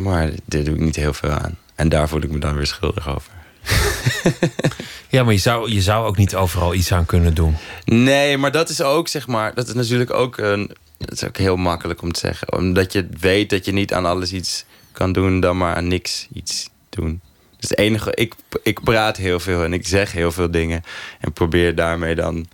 maar 0.01 0.31
daar 0.45 0.63
doe 0.63 0.75
ik 0.75 0.81
niet 0.81 0.95
heel 0.95 1.13
veel 1.13 1.29
aan. 1.29 1.57
En 1.75 1.89
daar 1.89 2.09
voel 2.09 2.21
ik 2.21 2.31
me 2.31 2.39
dan 2.39 2.55
weer 2.55 2.67
schuldig 2.67 3.07
over. 3.15 3.31
Ja, 5.13 5.23
maar 5.23 5.33
je 5.33 5.39
zou, 5.39 5.71
je 5.71 5.81
zou 5.81 6.05
ook 6.05 6.17
niet 6.17 6.35
overal 6.35 6.73
iets 6.73 6.91
aan 6.91 7.05
kunnen 7.05 7.33
doen. 7.33 7.55
Nee, 7.85 8.37
maar 8.37 8.51
dat 8.51 8.69
is 8.69 8.81
ook, 8.81 9.07
zeg 9.07 9.27
maar, 9.27 9.53
dat 9.53 9.67
is 9.67 9.73
natuurlijk 9.73 10.13
ook 10.13 10.37
een. 10.37 10.71
Dat 10.97 11.11
is 11.11 11.23
ook 11.23 11.37
heel 11.37 11.55
makkelijk 11.55 12.01
om 12.01 12.11
te 12.11 12.19
zeggen. 12.19 12.53
Omdat 12.53 12.93
je 12.93 13.07
weet 13.19 13.49
dat 13.49 13.65
je 13.65 13.71
niet 13.71 13.93
aan 13.93 14.05
alles 14.05 14.33
iets 14.33 14.65
kan 14.91 15.11
doen, 15.11 15.39
dan 15.39 15.57
maar 15.57 15.75
aan 15.75 15.87
niks 15.87 16.27
iets 16.33 16.69
doen. 16.89 17.21
Dus 17.63 17.71
het 17.71 17.79
enige, 17.79 18.11
ik, 18.15 18.33
ik 18.63 18.83
praat 18.83 19.17
heel 19.17 19.39
veel 19.39 19.63
en 19.63 19.73
ik 19.73 19.87
zeg 19.87 20.11
heel 20.11 20.31
veel 20.31 20.51
dingen. 20.51 20.83
En 21.19 21.33
probeer 21.33 21.75
daarmee 21.75 22.15
dan, 22.15 22.47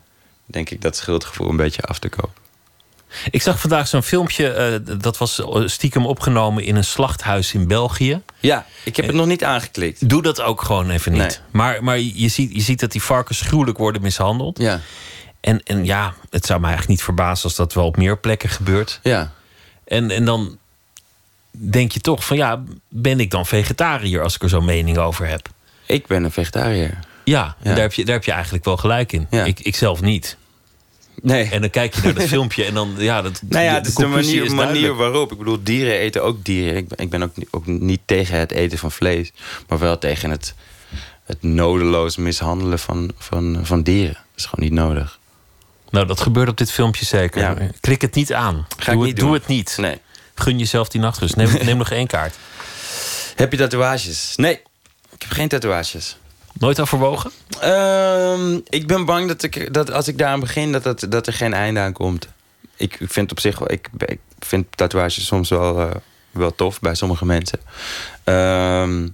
denk 0.45 0.69
ik, 0.69 0.81
dat 0.81 0.95
schuldgevoel 0.95 1.49
een 1.49 1.56
beetje 1.56 1.81
af 1.81 1.99
te 1.99 2.10
kopen. 2.10 2.34
Ik 3.31 3.41
zag 3.41 3.60
vandaag 3.60 3.88
zo'n 3.88 4.03
filmpje. 4.03 4.49
eh, 4.49 4.95
dat 4.99 5.18
was 5.18 5.41
stiekem 5.65 6.06
opgenomen 6.06 6.64
in 6.64 6.76
een 6.76 6.84
slachthuis 6.84 7.53
in 7.53 7.68
België. 7.68 8.22
Ja, 8.40 8.65
ik 8.84 8.95
heb 8.95 9.06
het 9.06 9.15
nog 9.15 9.26
niet 9.26 9.44
aangeklikt. 9.44 10.10
Doe 10.10 10.22
dat 10.22 10.41
ook 10.41 10.61
gewoon 10.61 10.90
even 10.90 11.11
niet. 11.11 11.22
Nee. 11.22 11.38
Maar, 11.52 11.84
maar 11.84 11.99
je, 11.99 12.27
ziet, 12.27 12.53
je 12.53 12.61
ziet 12.61 12.80
dat 12.80 12.91
die 12.91 13.03
varkens 13.03 13.41
gruwelijk 13.41 13.77
worden 13.77 14.02
mishandeld. 14.02 14.60
Ja. 14.60 14.80
En, 15.40 15.64
en 15.64 15.86
ja, 15.86 16.14
het 16.30 16.45
zou 16.45 16.60
me 16.60 16.65
eigenlijk 16.65 16.95
niet 16.98 17.06
verbazen 17.06 17.44
als 17.44 17.56
dat 17.56 17.73
wel 17.73 17.86
op 17.86 17.98
meer 17.98 18.18
plekken 18.18 18.49
gebeurt. 18.49 18.99
Ja. 19.03 19.31
En, 19.84 20.11
en 20.11 20.26
dan 20.26 20.57
denk 21.52 21.92
je 21.92 22.00
toch 22.00 22.26
van 22.26 22.38
ja, 22.38 22.64
ben 22.90 23.20
ik 23.20 23.32
dan 23.32 23.46
vegetariër 23.46 24.24
als 24.24 24.36
ik 24.36 24.42
er 24.44 24.50
zo'n 24.50 24.66
mening 24.66 24.98
over 24.98 25.28
heb? 25.28 25.50
Ik 25.86 26.08
ben 26.08 26.24
een 26.24 26.32
vegetariër. 26.32 27.00
Ja. 27.24 27.56
Daar, 27.64 27.78
heb 27.80 27.94
je, 27.94 28.06
daar 28.06 28.16
heb 28.16 28.24
je 28.24 28.32
eigenlijk 28.32 28.66
wel 28.66 28.78
gelijk 28.78 29.12
in. 29.12 29.28
Ik, 29.46 29.60
ik 29.60 29.76
zelf 29.76 30.02
niet. 30.02 30.38
Nee. 31.22 31.50
En 31.50 31.62
dan 31.62 31.70
kijk 31.70 31.96
je 31.96 32.02
naar 32.02 32.14
dat 32.14 32.24
filmpje 32.38 32.64
en 32.66 32.74
dan, 32.74 32.94
ja, 32.98 33.22
dat, 33.22 33.42
Nou 33.50 33.64
ja, 33.64 33.74
het 33.74 33.88
is 33.88 33.96
de 33.96 34.06
manier, 34.08 34.44
is 34.44 34.52
manier 34.54 34.96
waarop. 34.96 35.32
Ik 35.32 35.38
bedoel, 35.38 35.64
dieren 35.64 35.94
eten 35.94 36.24
ook 36.24 36.44
dieren. 36.46 36.78
Ik 36.78 36.88
ben, 36.88 36.98
ik 36.98 37.10
ben 37.10 37.24
ook, 37.24 37.38
niet- 37.38 37.48
ook 37.52 37.66
niet 37.66 38.00
tegen 38.06 38.38
het 38.40 38.52
eten 38.52 38.78
van 38.78 38.92
vlees. 38.92 39.32
Maar 39.68 39.80
wel 39.80 39.98
tegen 39.98 40.30
het, 40.30 40.54
het 41.24 41.44
nodeloos 41.44 42.18
mishandelen 42.18 42.80
van, 42.80 43.12
van, 43.18 43.60
van 43.64 43.82
dieren. 43.84 44.14
Dat 44.14 44.24
is 44.36 44.46
gewoon 44.46 44.66
niet 44.70 44.80
nodig. 44.80 45.20
Nou, 45.90 46.06
dat 46.08 46.20
gebeurt 46.22 46.50
op 46.50 46.58
dit 46.58 46.72
filmpje 46.72 47.06
zeker. 47.06 47.42
Ja. 47.42 47.56
Klik 47.80 48.02
het 48.02 48.16
niet 48.16 48.34
aan. 48.34 48.68
Ga 48.78 48.92
doe, 48.92 49.02
ik 49.04 49.10
het, 49.10 49.20
doe 49.20 49.34
het 49.34 49.48
niet. 49.48 49.78
Nee. 49.80 49.98
Gun 50.40 50.57
jezelf 50.57 50.90
die 50.90 51.02
nachtrust. 51.02 51.36
Neem, 51.36 51.49
neem 51.66 51.78
nog 51.78 51.91
één 51.91 52.07
kaart. 52.07 52.36
Heb 53.36 53.52
je 53.52 53.57
tatoeages? 53.57 54.34
Nee, 54.36 54.61
ik 55.10 55.22
heb 55.22 55.32
geen 55.32 55.48
tatoeages. 55.48 56.18
Nooit 56.53 56.80
overwogen? 56.80 57.32
Ehm, 57.60 58.60
ik 58.70 58.88
ben 58.88 59.06
bang 59.06 59.28
dat, 59.28 59.44
ik, 59.44 59.74
dat 59.74 59.91
als 59.91 60.07
ik 60.07 60.18
daaraan 60.18 60.40
begin, 60.40 60.72
dat, 60.72 60.84
dat, 60.84 61.06
dat 61.10 61.28
er 61.28 61.34
geen 61.34 61.53
einde 61.53 61.80
aan 61.80 61.94
komt. 61.94 62.28
Ik, 62.76 62.99
ik 62.99 63.11
vind 63.11 63.32
op 63.32 63.40
zich 63.40 63.60
wel, 63.60 63.72
ik, 63.72 63.90
ik 64.06 64.20
vind 64.40 64.66
tatoeages 64.70 65.26
soms 65.26 65.49
wel, 65.49 65.80
eh, 65.80 65.95
wel 66.32 66.56
tof 66.56 66.80
bij 66.80 66.95
sommige 66.95 67.26
mensen. 67.26 67.60
Ehm, 68.24 69.07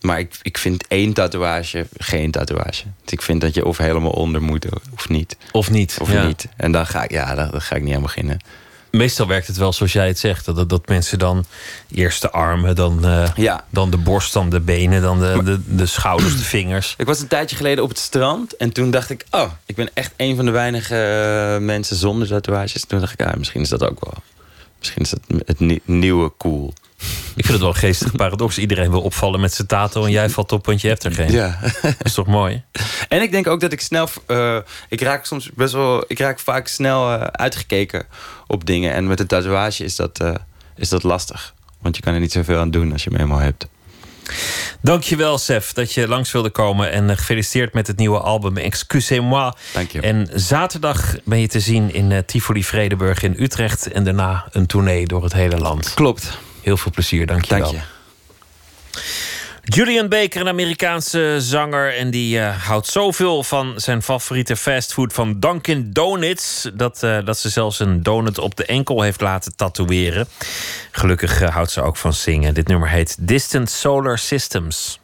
maar 0.00 0.18
ik, 0.18 0.38
ik 0.42 0.58
vind 0.58 0.86
één 0.86 1.12
tatoeage 1.12 1.86
geen 1.96 2.30
tatoeage. 2.30 2.84
Dus 3.04 3.12
ik 3.12 3.22
vind 3.22 3.40
dat 3.40 3.54
je 3.54 3.64
of 3.64 3.76
helemaal 3.76 4.10
onder 4.10 4.42
moet 4.42 4.66
of 4.94 5.08
niet. 5.08 5.36
Of 5.52 5.70
niet. 5.70 5.96
Of 6.00 6.12
ja. 6.12 6.26
niet. 6.26 6.48
En 6.56 6.72
dan 6.72 6.86
ga 6.86 7.02
ik, 7.02 7.10
ja, 7.10 7.34
daar, 7.34 7.50
daar 7.50 7.60
ga 7.60 7.76
ik 7.76 7.82
niet 7.82 7.94
aan 7.94 8.02
beginnen. 8.02 8.40
Meestal 8.90 9.26
werkt 9.26 9.46
het 9.46 9.56
wel 9.56 9.72
zoals 9.72 9.92
jij 9.92 10.06
het 10.06 10.18
zegt. 10.18 10.44
Dat, 10.44 10.68
dat 10.68 10.88
mensen 10.88 11.18
dan 11.18 11.44
eerst 11.90 12.22
de 12.22 12.30
armen, 12.30 12.74
dan, 12.76 13.04
eh, 13.04 13.28
Ja. 13.36 13.64
dan 13.70 13.90
de 13.90 13.96
borst, 13.96 14.32
dan 14.32 14.50
de 14.50 14.60
benen, 14.60 15.02
dan 15.02 15.18
de, 15.20 15.40
de, 15.44 15.76
de 15.76 15.86
schouders, 15.86 16.36
de 16.36 16.44
vingers. 16.44 16.94
Ik 16.98 17.06
was 17.06 17.20
een 17.20 17.26
tijdje 17.28 17.56
geleden 17.56 17.84
op 17.84 17.88
het 17.90 17.98
strand 17.98 18.56
en 18.56 18.72
toen 18.72 18.90
dacht 18.90 19.10
ik, 19.10 19.24
oh, 19.30 19.50
ik 19.66 19.74
ben 19.76 19.88
echt 19.94 20.12
een 20.16 20.36
van 20.36 20.44
de 20.44 20.50
weinige 20.50 20.96
eh, 21.54 21.64
mensen 21.64 21.96
zonder 21.96 22.28
tatoeages. 22.28 22.84
Toen 22.86 23.00
dacht 23.00 23.12
ik, 23.20 23.26
ah, 23.26 23.34
misschien 23.34 23.60
is 23.60 23.68
dat 23.68 23.82
ook 23.84 24.04
wel. 24.04 24.14
Misschien 24.78 25.02
is 25.02 25.10
dat 25.10 25.20
het 25.46 25.60
nie- 25.60 25.82
nieuwe 25.84 26.32
cool. 26.38 26.72
Ik 27.34 27.44
vind 27.44 27.48
het 27.48 27.58
wel 27.58 27.68
een 27.68 27.74
geestig 27.74 28.12
paradox. 28.16 28.58
Iedereen 28.58 28.90
wil 28.90 29.00
opvallen 29.02 29.40
met 29.40 29.54
zijn 29.54 29.66
tato 29.68 30.04
en 30.04 30.10
jij 30.10 30.28
valt 30.30 30.52
op, 30.52 30.66
want 30.66 30.80
je 30.80 30.88
hebt 30.88 31.04
er 31.04 31.12
geen. 31.12 31.30
Ja. 31.32 31.58
Dat 31.82 31.94
is 32.02 32.14
toch 32.14 32.26
mooi? 32.26 32.62
En 33.08 33.22
ik 33.22 33.30
denk 33.30 33.46
ook 33.46 33.60
dat 33.60 33.72
ik 33.72 33.80
snel. 33.80 34.08
eh, 34.26 34.56
ik 34.88 35.00
raak 35.00 35.24
soms 35.26 35.50
best 35.54 35.72
wel. 35.72 36.04
Ik 36.06 36.18
raak 36.18 36.38
vaak 36.38 36.68
snel 36.68 37.08
uitgekeken 37.18 38.06
op 38.48 38.66
dingen. 38.66 38.92
En 38.92 39.06
met 39.06 39.20
een 39.20 39.26
tatoeage 39.26 39.84
is 39.84 39.96
dat, 39.96 40.20
eh, 40.20 40.34
is 40.76 40.88
dat 40.88 41.02
lastig. 41.02 41.54
Want 41.80 41.96
je 41.96 42.02
kan 42.02 42.14
er 42.14 42.20
niet 42.20 42.32
zoveel 42.32 42.58
aan 42.58 42.70
doen 42.70 42.92
als 42.92 43.04
je 43.04 43.10
hem 43.10 43.20
eenmaal 43.20 43.38
hebt. 43.38 43.66
Dankjewel, 44.80 45.38
Sef, 45.38 45.72
dat 45.72 45.92
je 45.92 46.08
langs 46.08 46.32
wilde 46.32 46.50
komen. 46.50 46.92
En 46.92 47.10
eh, 47.10 47.16
gefeliciteerd 47.16 47.72
met 47.72 47.86
het 47.86 47.96
nieuwe 47.96 48.18
album 48.18 48.56
Excusez-moi. 48.56 49.52
Dank 49.72 49.90
je. 49.90 50.00
En 50.00 50.28
zaterdag 50.34 51.16
ben 51.24 51.40
je 51.40 51.48
te 51.48 51.60
zien 51.60 51.94
in 51.94 52.12
eh, 52.12 52.18
Tivoli 52.18 52.64
Vredeburg 52.64 53.22
in 53.22 53.34
Utrecht. 53.38 53.92
En 53.92 54.04
daarna 54.04 54.46
een 54.50 54.66
tournee 54.66 55.06
door 55.06 55.22
het 55.22 55.32
hele 55.32 55.58
land. 55.58 55.94
Klopt. 55.94 56.38
Heel 56.62 56.76
veel 56.76 56.92
plezier, 56.92 57.26
dankjewel. 57.26 57.72
Dank 57.72 57.74
je. 57.74 57.96
Julian 59.70 60.08
Baker, 60.08 60.40
een 60.40 60.48
Amerikaanse 60.48 61.36
zanger. 61.38 61.96
En 61.96 62.10
die 62.10 62.40
eh, 62.40 62.66
houdt 62.66 62.86
zoveel 62.86 63.44
van 63.44 63.72
zijn 63.76 64.02
favoriete 64.02 64.56
fastfood 64.56 65.12
van 65.12 65.40
Dunkin' 65.40 65.92
Donuts. 65.92 66.70
Dat, 66.74 67.02
eh, 67.02 67.18
dat 67.24 67.38
ze 67.38 67.48
zelfs 67.48 67.80
een 67.80 68.02
donut 68.02 68.38
op 68.38 68.56
de 68.56 68.64
enkel 68.64 69.02
heeft 69.02 69.20
laten 69.20 69.56
tatoeëren. 69.56 70.26
Gelukkig 70.90 71.40
eh, 71.40 71.48
houdt 71.48 71.70
ze 71.70 71.82
ook 71.82 71.96
van 71.96 72.12
zingen. 72.12 72.54
Dit 72.54 72.66
nummer 72.66 72.88
heet 72.88 73.16
Distant 73.20 73.70
Solar 73.70 74.18
Systems. 74.18 75.00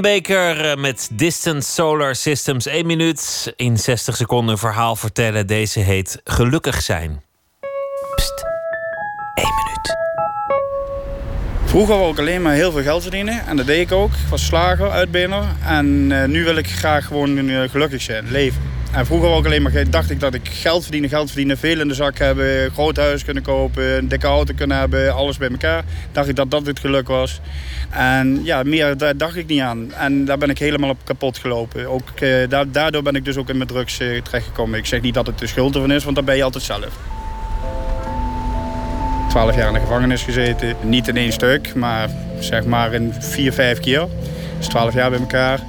Baker 0.00 0.70
eh, 0.70 0.76
met 0.76 1.08
Distant 1.12 1.64
Solar 1.64 2.14
Systems. 2.14 2.66
1 2.66 2.86
minuut 2.86 3.52
in 3.56 3.78
60 3.78 4.16
seconden 4.16 4.52
een 4.52 4.58
verhaal 4.58 4.96
vertellen. 4.96 5.46
Deze 5.46 5.80
heet 5.80 6.20
Gelukkig 6.24 6.82
zijn. 6.82 7.22
Pst. 8.14 8.44
1 9.34 9.46
minuut. 9.64 9.96
Vroeger 11.64 11.98
wou 11.98 12.12
ik 12.12 12.18
alleen 12.18 12.42
maar 12.42 12.54
heel 12.54 12.72
veel 12.72 12.82
geld 12.82 13.02
verdienen. 13.02 13.46
En 13.46 13.56
dat 13.56 13.66
deed 13.66 13.80
ik 13.80 13.92
ook. 13.92 14.12
Ik 14.12 14.28
was 14.30 14.44
slager, 14.46 14.90
uitbener. 14.90 15.44
En 15.64 16.12
eh, 16.12 16.28
nu 16.28 16.44
wil 16.44 16.56
ik 16.56 16.70
graag 16.70 17.06
gewoon 17.06 17.48
eh, 17.48 17.70
gelukkig 17.70 18.02
zijn, 18.02 18.30
leven. 18.30 18.69
En 18.92 19.06
vroeger 19.06 19.38
ik 19.38 19.44
alleen 19.46 19.62
maar, 19.62 19.90
dacht 19.90 20.10
ik 20.10 20.20
dat 20.20 20.34
ik 20.34 20.48
geld 20.48 20.82
verdienen, 20.82 21.10
geld 21.10 21.26
verdienen, 21.26 21.58
veel 21.58 21.80
in 21.80 21.88
de 21.88 21.94
zak 21.94 22.18
hebben, 22.18 22.70
groot 22.70 22.96
huis 22.96 23.24
kunnen 23.24 23.42
kopen, 23.42 23.96
een 23.96 24.08
dikke 24.08 24.26
auto 24.26 24.54
kunnen 24.56 24.78
hebben, 24.78 25.14
alles 25.14 25.38
bij 25.38 25.48
elkaar. 25.48 25.84
Dacht 26.12 26.28
ik 26.28 26.36
dat 26.36 26.50
dat 26.50 26.66
het 26.66 26.78
geluk 26.78 27.08
was. 27.08 27.40
En 27.90 28.40
ja, 28.44 28.62
meer 28.62 28.96
daar 28.96 29.16
dacht 29.16 29.36
ik 29.36 29.46
niet 29.46 29.60
aan. 29.60 29.92
En 29.92 30.24
daar 30.24 30.38
ben 30.38 30.50
ik 30.50 30.58
helemaal 30.58 30.90
op 30.90 30.98
kapot 31.04 31.38
gelopen. 31.38 31.86
Ook, 31.90 32.10
eh, 32.20 32.48
da- 32.48 32.64
daardoor 32.64 33.02
ben 33.02 33.14
ik 33.14 33.24
dus 33.24 33.36
ook 33.36 33.48
in 33.48 33.56
mijn 33.56 33.68
drugs 33.68 33.98
eh, 34.00 34.22
terechtgekomen. 34.22 34.78
Ik 34.78 34.86
zeg 34.86 35.00
niet 35.00 35.14
dat 35.14 35.26
het 35.26 35.38
de 35.38 35.46
schuld 35.46 35.74
ervan 35.74 35.92
is, 35.92 36.04
want 36.04 36.16
dat 36.16 36.24
ben 36.24 36.36
je 36.36 36.42
altijd 36.42 36.64
zelf. 36.64 36.98
12 39.28 39.56
jaar 39.56 39.66
in 39.68 39.74
de 39.74 39.80
gevangenis 39.80 40.22
gezeten. 40.22 40.74
Niet 40.82 41.08
in 41.08 41.16
één 41.16 41.32
stuk, 41.32 41.74
maar 41.74 42.08
zeg 42.40 42.64
maar 42.64 42.92
in 42.94 43.14
vier, 43.20 43.52
vijf 43.52 43.80
keer. 43.80 44.06
Dus 44.58 44.66
12 44.68 44.94
jaar 44.94 45.10
bij 45.10 45.18
elkaar. 45.18 45.60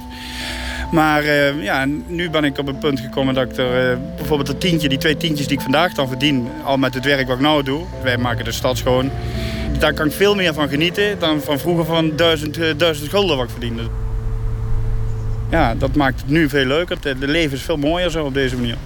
Maar 0.92 1.24
eh, 1.24 1.62
ja, 1.62 1.84
nu 2.06 2.30
ben 2.30 2.44
ik 2.44 2.58
op 2.58 2.68
een 2.68 2.78
punt 2.78 3.00
gekomen 3.00 3.34
dat 3.34 3.50
ik 3.50 3.56
er 3.56 3.90
eh, 3.90 3.98
bijvoorbeeld 4.16 4.48
een 4.48 4.58
tientje, 4.58 4.88
die 4.88 4.98
twee 4.98 5.16
tientjes 5.16 5.46
die 5.46 5.56
ik 5.56 5.62
vandaag 5.62 5.92
dan 5.92 6.08
verdien, 6.08 6.48
al 6.64 6.76
met 6.76 6.94
het 6.94 7.04
werk 7.04 7.26
wat 7.26 7.36
ik 7.36 7.42
nou 7.42 7.62
doe. 7.62 7.84
Wij 8.02 8.16
maken 8.16 8.44
de 8.44 8.52
stad 8.52 8.78
schoon. 8.78 9.10
Daar 9.78 9.94
kan 9.94 10.06
ik 10.06 10.12
veel 10.12 10.34
meer 10.34 10.54
van 10.54 10.68
genieten 10.68 11.18
dan 11.18 11.40
van 11.40 11.58
vroeger 11.58 11.84
van 11.84 12.16
duizend, 12.16 12.58
eh, 12.58 12.68
duizend 12.76 13.10
gulden 13.10 13.36
wat 13.36 13.44
ik 13.44 13.50
verdiende. 13.50 13.82
Ja, 15.50 15.74
dat 15.74 15.94
maakt 15.94 16.20
het 16.20 16.30
nu 16.30 16.48
veel 16.48 16.64
leuker. 16.64 16.96
Het 17.02 17.18
leven 17.18 17.56
is 17.56 17.62
veel 17.62 17.76
mooier 17.76 18.10
zo 18.10 18.24
op 18.24 18.34
deze 18.34 18.56
manier. 18.56 18.76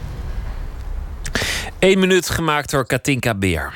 1 1.78 1.98
minuut 1.98 2.30
gemaakt 2.30 2.70
door 2.70 2.86
Katinka 2.86 3.34
Beer. 3.34 3.72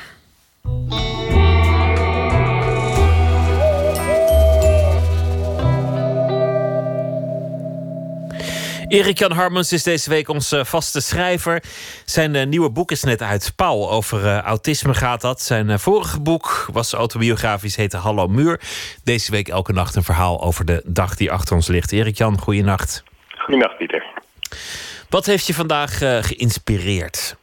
Erik-Jan 8.90 9.32
Harmens 9.32 9.72
is 9.72 9.82
deze 9.82 10.10
week 10.10 10.28
onze 10.28 10.64
vaste 10.64 11.00
schrijver. 11.00 11.62
Zijn 12.04 12.34
eh, 12.34 12.46
nieuwe 12.46 12.70
boek 12.70 12.90
is 12.90 13.02
net 13.02 13.22
uit. 13.22 13.52
Paul, 13.56 13.90
over 13.90 14.26
eh, 14.26 14.38
autisme 14.38 14.94
gaat 14.94 15.20
dat. 15.20 15.42
Zijn 15.42 15.70
eh, 15.70 15.78
vorige 15.78 16.20
boek 16.20 16.68
was 16.72 16.92
autobiografisch, 16.92 17.76
heette 17.76 17.96
Hallo 17.96 18.28
Muur. 18.28 18.60
Deze 19.04 19.30
week 19.30 19.48
elke 19.48 19.72
nacht 19.72 19.96
een 19.96 20.02
verhaal 20.02 20.42
over 20.42 20.64
de 20.64 20.82
dag 20.84 21.16
die 21.16 21.32
achter 21.32 21.54
ons 21.54 21.68
ligt. 21.68 21.92
Erik-Jan, 21.92 22.38
goeienacht. 22.38 23.04
Goedenacht, 23.36 23.76
Pieter. 23.76 24.04
Wat 25.08 25.26
heeft 25.26 25.46
je 25.46 25.54
vandaag 25.54 25.98
geïnspireerd? 25.98 27.36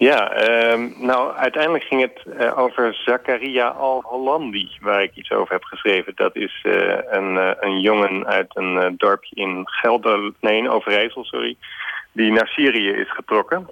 Ja, 0.00 0.32
ehm, 0.32 0.88
nou, 0.96 1.36
uiteindelijk 1.36 1.84
ging 1.84 2.00
het 2.00 2.36
eh, 2.36 2.58
over 2.58 2.94
Zakaria 2.94 3.66
Al-Hollandi, 3.68 4.68
waar 4.80 5.02
ik 5.02 5.14
iets 5.14 5.30
over 5.30 5.52
heb 5.52 5.64
geschreven. 5.64 6.12
Dat 6.16 6.36
is 6.36 6.60
eh, 6.62 6.98
een, 7.10 7.38
eh, 7.38 7.50
een 7.60 7.80
jongen 7.80 8.26
uit 8.26 8.56
een 8.56 8.94
dorpje 8.96 9.34
in 9.36 9.62
Gelder, 9.64 10.32
nee, 10.40 10.56
in 10.56 10.70
Overijssel, 10.70 11.24
sorry, 11.24 11.56
die 12.12 12.32
naar 12.32 12.46
Syrië 12.46 12.90
is 12.90 13.12
getrokken. 13.12 13.68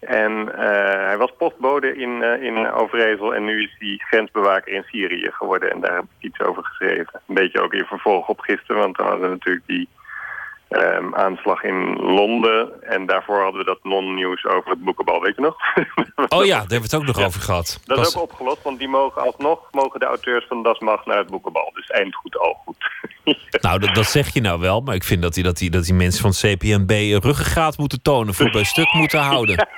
En 0.00 0.48
hij 0.54 1.16
was 1.18 1.32
postbode 1.38 1.96
in, 1.96 2.22
in 2.22 2.72
Overijssel 2.72 3.34
en 3.34 3.44
nu 3.44 3.62
is 3.62 3.76
hij 3.78 4.00
grensbewaker 4.08 4.72
in 4.72 4.84
Syrië 4.86 5.30
geworden. 5.30 5.70
En 5.70 5.80
daar 5.80 5.94
heb 5.94 6.04
ik 6.04 6.26
iets 6.26 6.40
over 6.40 6.64
geschreven. 6.64 7.20
Een 7.28 7.34
beetje 7.34 7.60
ook 7.60 7.72
in 7.72 7.84
vervolg 7.84 8.28
op 8.28 8.40
gisteren, 8.40 8.80
want 8.80 8.96
dan 8.96 9.06
hadden 9.06 9.30
natuurlijk 9.30 9.66
die 9.66 9.88
ehm, 10.80 11.14
aanslag 11.14 11.62
in 11.62 11.96
Londen. 11.96 12.82
En 12.82 13.06
daarvoor 13.06 13.42
hadden 13.42 13.60
we 13.60 13.66
dat 13.66 13.78
non-nieuws 13.82 14.44
over 14.46 14.70
het 14.70 14.84
boekenbal, 14.84 15.20
weet 15.20 15.36
je 15.36 15.42
nog? 15.42 15.56
Oh 16.28 16.44
ja, 16.44 16.50
daar 16.50 16.60
hebben 16.60 16.78
we 16.78 16.84
het 16.84 16.94
ook 16.94 17.16
nog 17.16 17.24
over 17.24 17.40
gehad. 17.40 17.80
Dat 17.84 17.98
is 17.98 18.16
ook 18.16 18.22
opgelost, 18.22 18.62
want 18.62 18.78
die 18.78 18.88
mogen 18.88 19.22
alsnog 19.22 19.58
mogen 19.70 20.00
de 20.00 20.06
auteurs 20.06 20.46
van 20.48 20.62
Das 20.62 20.78
Mag 20.78 21.06
naar 21.06 21.16
het 21.16 21.26
boekenbal. 21.26 21.70
Dus 21.74 21.86
eind 21.86 22.14
goed, 22.14 22.38
al 22.38 22.60
goed. 22.64 22.76
Nou, 23.60 23.78
dat, 23.78 23.94
dat 23.94 24.06
zeg 24.06 24.32
je 24.32 24.40
nou 24.40 24.60
wel, 24.60 24.80
maar 24.80 24.94
ik 24.94 25.04
vind 25.04 25.22
dat 25.22 25.34
die, 25.34 25.42
dat 25.42 25.56
die, 25.56 25.70
dat 25.70 25.84
die 25.84 25.94
mensen 25.94 26.20
van 26.20 26.30
het 26.30 26.58
CPNB 26.58 26.90
een 26.90 27.20
ruggengraat 27.20 27.78
moeten 27.78 28.02
tonen, 28.02 28.34
voor 28.34 28.50
bij 28.50 28.64
stuk 28.64 28.92
moeten 28.92 29.20
houden. 29.20 29.66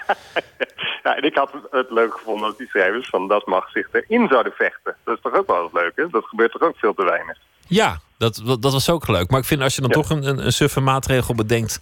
Ja, 1.07 1.17
en 1.17 1.23
ik 1.23 1.35
had 1.35 1.53
het, 1.53 1.63
het 1.71 1.91
leuk 1.91 2.13
gevonden 2.13 2.49
dat 2.49 2.59
die 2.59 2.69
schrijvers 2.69 3.09
van 3.09 3.29
Das 3.29 3.45
Mag 3.45 3.71
zich 3.71 3.89
erin 3.93 4.29
zouden 4.29 4.53
vechten. 4.53 4.97
Dat 5.05 5.17
is 5.17 5.23
toch 5.23 5.35
ook 5.35 5.47
wel 5.47 5.63
eens 5.63 5.73
leuk, 5.73 5.93
hè? 5.95 6.09
Dat 6.09 6.25
gebeurt 6.25 6.53
toch 6.53 6.63
ook 6.63 6.77
veel 6.77 6.95
te 6.95 7.05
weinig. 7.05 7.39
Ja, 7.69 7.99
dat, 8.19 8.43
dat, 8.45 8.63
dat 8.63 8.73
was 8.73 8.91
ook 8.91 9.09
leuk. 9.09 9.31
Maar 9.31 9.41
ik 9.41 9.47
vind 9.47 9.63
als 9.63 9.75
je 9.75 9.81
dan 9.81 9.91
toch 9.91 10.11
een, 10.11 10.27
een, 10.29 10.47
een 10.47 10.53
suffe 10.53 10.81
maatregel 10.81 11.35
bedenkt, 11.35 11.81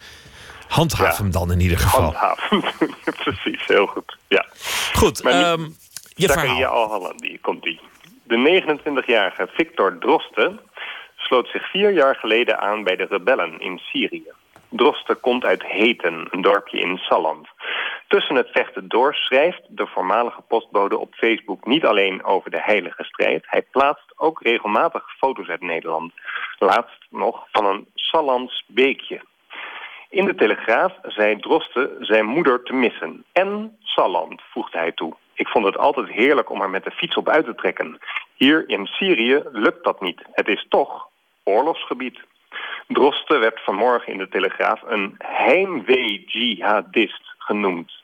handhaaf 0.69 1.17
hem 1.19 1.31
dan 1.31 1.53
in 1.53 1.61
ieder 1.61 1.79
geval. 1.79 2.01
Handhaven. 2.03 2.65
Precies, 3.25 3.67
heel 3.67 3.87
goed. 3.87 4.17
Ja. 4.29 4.47
Goed, 4.93 5.23
Maar 5.23 5.35
niet- 5.35 5.43
ehm, 5.45 5.71
je 6.15 6.27
Zakaria. 6.27 6.67
Al-Hollandi, 6.67 7.39
komt 7.41 7.63
die. 7.63 7.81
De 8.23 8.63
29-jarige 8.63 9.49
Victor 9.55 9.99
Drosten 9.99 10.61
sloot 11.17 11.49
zich 11.49 11.71
vier 11.71 11.93
jaar 11.93 12.15
geleden 12.17 12.61
aan 12.61 12.85
bij 12.85 12.97
de 12.97 13.07
rebellen 13.11 13.61
in 13.61 13.79
Syrië. 13.79 14.31
Drosten 14.77 15.21
komt 15.21 15.45
uit 15.45 15.63
Heten, 15.63 16.27
een 16.31 16.43
dorpje 16.43 16.79
in 16.79 16.97
Salland. 16.97 17.49
Tussen 18.09 18.35
het 18.35 18.49
vechten 18.53 18.89
door 18.89 19.15
schrijft 19.15 19.63
de 19.69 19.87
voormalige 19.87 20.41
postbode 20.41 20.99
op 20.99 21.15
Facebook 21.15 21.67
niet 21.67 21.85
alleen 21.85 22.25
over 22.25 22.51
de 22.51 22.61
heilige 22.61 23.05
strijd. 23.05 23.45
Hij 23.47 23.63
plaatst 23.63 24.13
ook 24.17 24.43
regelmatig 24.43 25.05
foto's 25.19 25.49
uit 25.49 25.61
Nederland. 25.61 26.13
Laatst 26.59 27.07
nog 27.11 27.47
van 27.53 27.67
een 27.67 27.87
Sallands 27.95 28.65
beekje. 28.67 29.21
In 30.09 30.25
de 30.25 30.35
Telegraaf 30.35 30.93
zei 31.03 31.37
Drosten 31.37 31.97
zijn 32.01 32.27
moeder 32.27 32.63
te 32.63 32.73
missen. 32.73 33.25
En 33.33 33.77
Salland, 33.83 34.43
voegde 34.51 34.79
hij 34.79 34.93
toe. 34.93 35.15
Ik 35.35 35.49
vond 35.49 35.65
het 35.65 35.79
altijd 35.79 36.09
heerlijk 36.09 36.51
om 36.51 36.61
er 36.61 36.71
met 36.71 36.85
de 36.85 36.91
fiets 36.91 37.17
op 37.17 37.29
uit 37.29 37.45
te 37.45 37.55
trekken. 37.55 37.99
Hier 38.35 38.69
in 38.69 38.87
Syrië 38.87 39.43
lukt 39.53 39.85
dat 39.85 40.01
niet. 40.01 40.23
Het 40.33 40.49
is 40.49 40.67
toch 40.69 41.09
oorlogsgebied. 41.45 42.21
Drosten 42.89 43.41
werd 43.41 43.61
vanmorgen 43.65 44.13
in 44.13 44.19
de 44.19 44.29
Telegraaf 44.29 44.83
een 44.87 45.15
heimwee-jihadist 45.19 47.35
genoemd. 47.39 48.03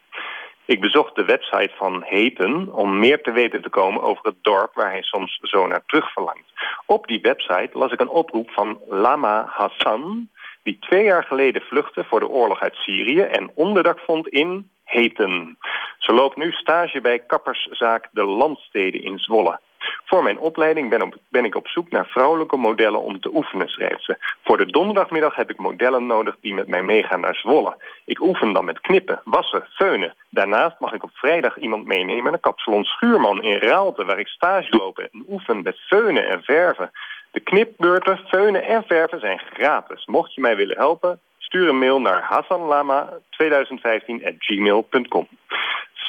Ik 0.64 0.80
bezocht 0.80 1.14
de 1.14 1.24
website 1.24 1.72
van 1.76 2.02
Heten 2.02 2.72
om 2.72 2.98
meer 2.98 3.22
te 3.22 3.32
weten 3.32 3.62
te 3.62 3.68
komen 3.68 4.02
over 4.02 4.24
het 4.24 4.42
dorp 4.42 4.74
waar 4.74 4.90
hij 4.90 5.02
soms 5.02 5.38
zo 5.42 5.66
naar 5.66 5.82
terug 5.86 6.12
verlangt. 6.12 6.52
Op 6.86 7.06
die 7.06 7.20
website 7.20 7.70
las 7.72 7.92
ik 7.92 8.00
een 8.00 8.08
oproep 8.08 8.50
van 8.50 8.80
Lama 8.88 9.46
Hassan, 9.48 10.28
die 10.62 10.78
twee 10.80 11.04
jaar 11.04 11.24
geleden 11.24 11.62
vluchtte 11.62 12.04
voor 12.04 12.20
de 12.20 12.28
oorlog 12.28 12.60
uit 12.60 12.74
Syrië 12.74 13.20
en 13.20 13.50
onderdak 13.54 13.98
vond 13.98 14.28
in 14.28 14.70
Heten. 14.84 15.58
Ze 15.98 16.12
loopt 16.12 16.36
nu 16.36 16.52
stage 16.52 17.00
bij 17.00 17.18
kapperszaak 17.18 18.08
De 18.12 18.24
Landsteden 18.24 19.02
in 19.02 19.18
Zwolle. 19.18 19.60
Voor 20.04 20.22
mijn 20.22 20.38
opleiding 20.38 21.10
ben, 21.28 21.44
ik 21.44 21.54
op 21.54 21.68
zoek 21.68 21.90
naar 21.90 22.06
vrouwelijke 22.06 22.56
modellen 22.56 23.02
om 23.02 23.20
te 23.20 23.34
oefenen, 23.34 23.68
schrijft 23.68 24.04
ze. 24.04 24.16
Voor 24.44 24.56
de 24.56 24.66
donderdagmiddag 24.66 25.34
heb 25.34 25.50
ik 25.50 25.58
modellen 25.58 26.06
nodig 26.06 26.36
die 26.40 26.54
met 26.54 26.68
mij 26.68 26.82
meegaan 26.82 27.20
naar 27.20 27.34
Zwolle. 27.34 27.76
Ik 28.04 28.20
oefen 28.20 28.52
dan 28.52 28.64
met 28.64 28.80
knippen, 28.80 29.20
wassen, 29.24 29.66
feunen. 29.70 30.14
Daarnaast 30.30 30.78
mag 30.78 30.92
ik 30.92 31.02
op 31.02 31.10
vrijdag 31.12 31.58
iemand 31.58 31.86
meenemen 31.86 32.30
naar 32.30 32.40
kapsalon 32.40 32.84
Schuurman 32.84 33.42
in 33.42 33.58
Raalte... 33.58 34.04
waar 34.04 34.18
ik 34.18 34.28
stage 34.28 34.76
loop 34.76 34.98
en 34.98 35.24
oefen 35.28 35.62
met 35.62 35.78
feunen 35.78 36.28
en 36.28 36.42
verven. 36.42 36.90
De 37.30 37.40
knipbeurten, 37.40 38.18
feunen 38.18 38.64
en 38.64 38.84
verven 38.86 39.20
zijn 39.20 39.38
gratis. 39.38 40.06
Mocht 40.06 40.34
je 40.34 40.40
mij 40.40 40.56
willen 40.56 40.76
helpen, 40.76 41.20
stuur 41.38 41.68
een 41.68 41.78
mail 41.78 42.00
naar 42.00 42.28
hassanlama2015.gmail.com. 42.32 45.28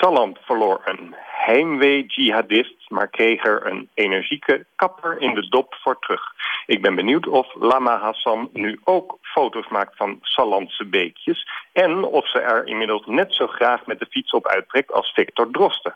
Salland 0.01 0.37
verloor 0.41 0.81
een 0.85 1.15
heimwee-jihadist, 1.25 2.89
maar 2.89 3.07
kreeg 3.07 3.45
er 3.45 3.65
een 3.65 3.89
energieke 3.93 4.65
kapper 4.75 5.21
in 5.21 5.33
de 5.33 5.49
dop 5.49 5.75
voor 5.81 5.99
terug. 5.99 6.21
Ik 6.65 6.81
ben 6.81 6.95
benieuwd 6.95 7.27
of 7.27 7.47
Lama 7.53 7.97
Hassan 7.99 8.49
nu 8.53 8.79
ook 8.83 9.17
foto's 9.21 9.67
maakt 9.67 9.95
van 9.95 10.19
Sallandse 10.21 10.85
beekjes... 10.85 11.47
en 11.73 12.03
of 12.03 12.29
ze 12.29 12.39
er 12.39 12.67
inmiddels 12.67 13.05
net 13.05 13.33
zo 13.33 13.47
graag 13.47 13.85
met 13.85 13.99
de 13.99 14.07
fiets 14.09 14.31
op 14.31 14.47
uittrekt 14.47 14.91
als 14.91 15.11
Victor 15.13 15.51
Drosten. 15.51 15.95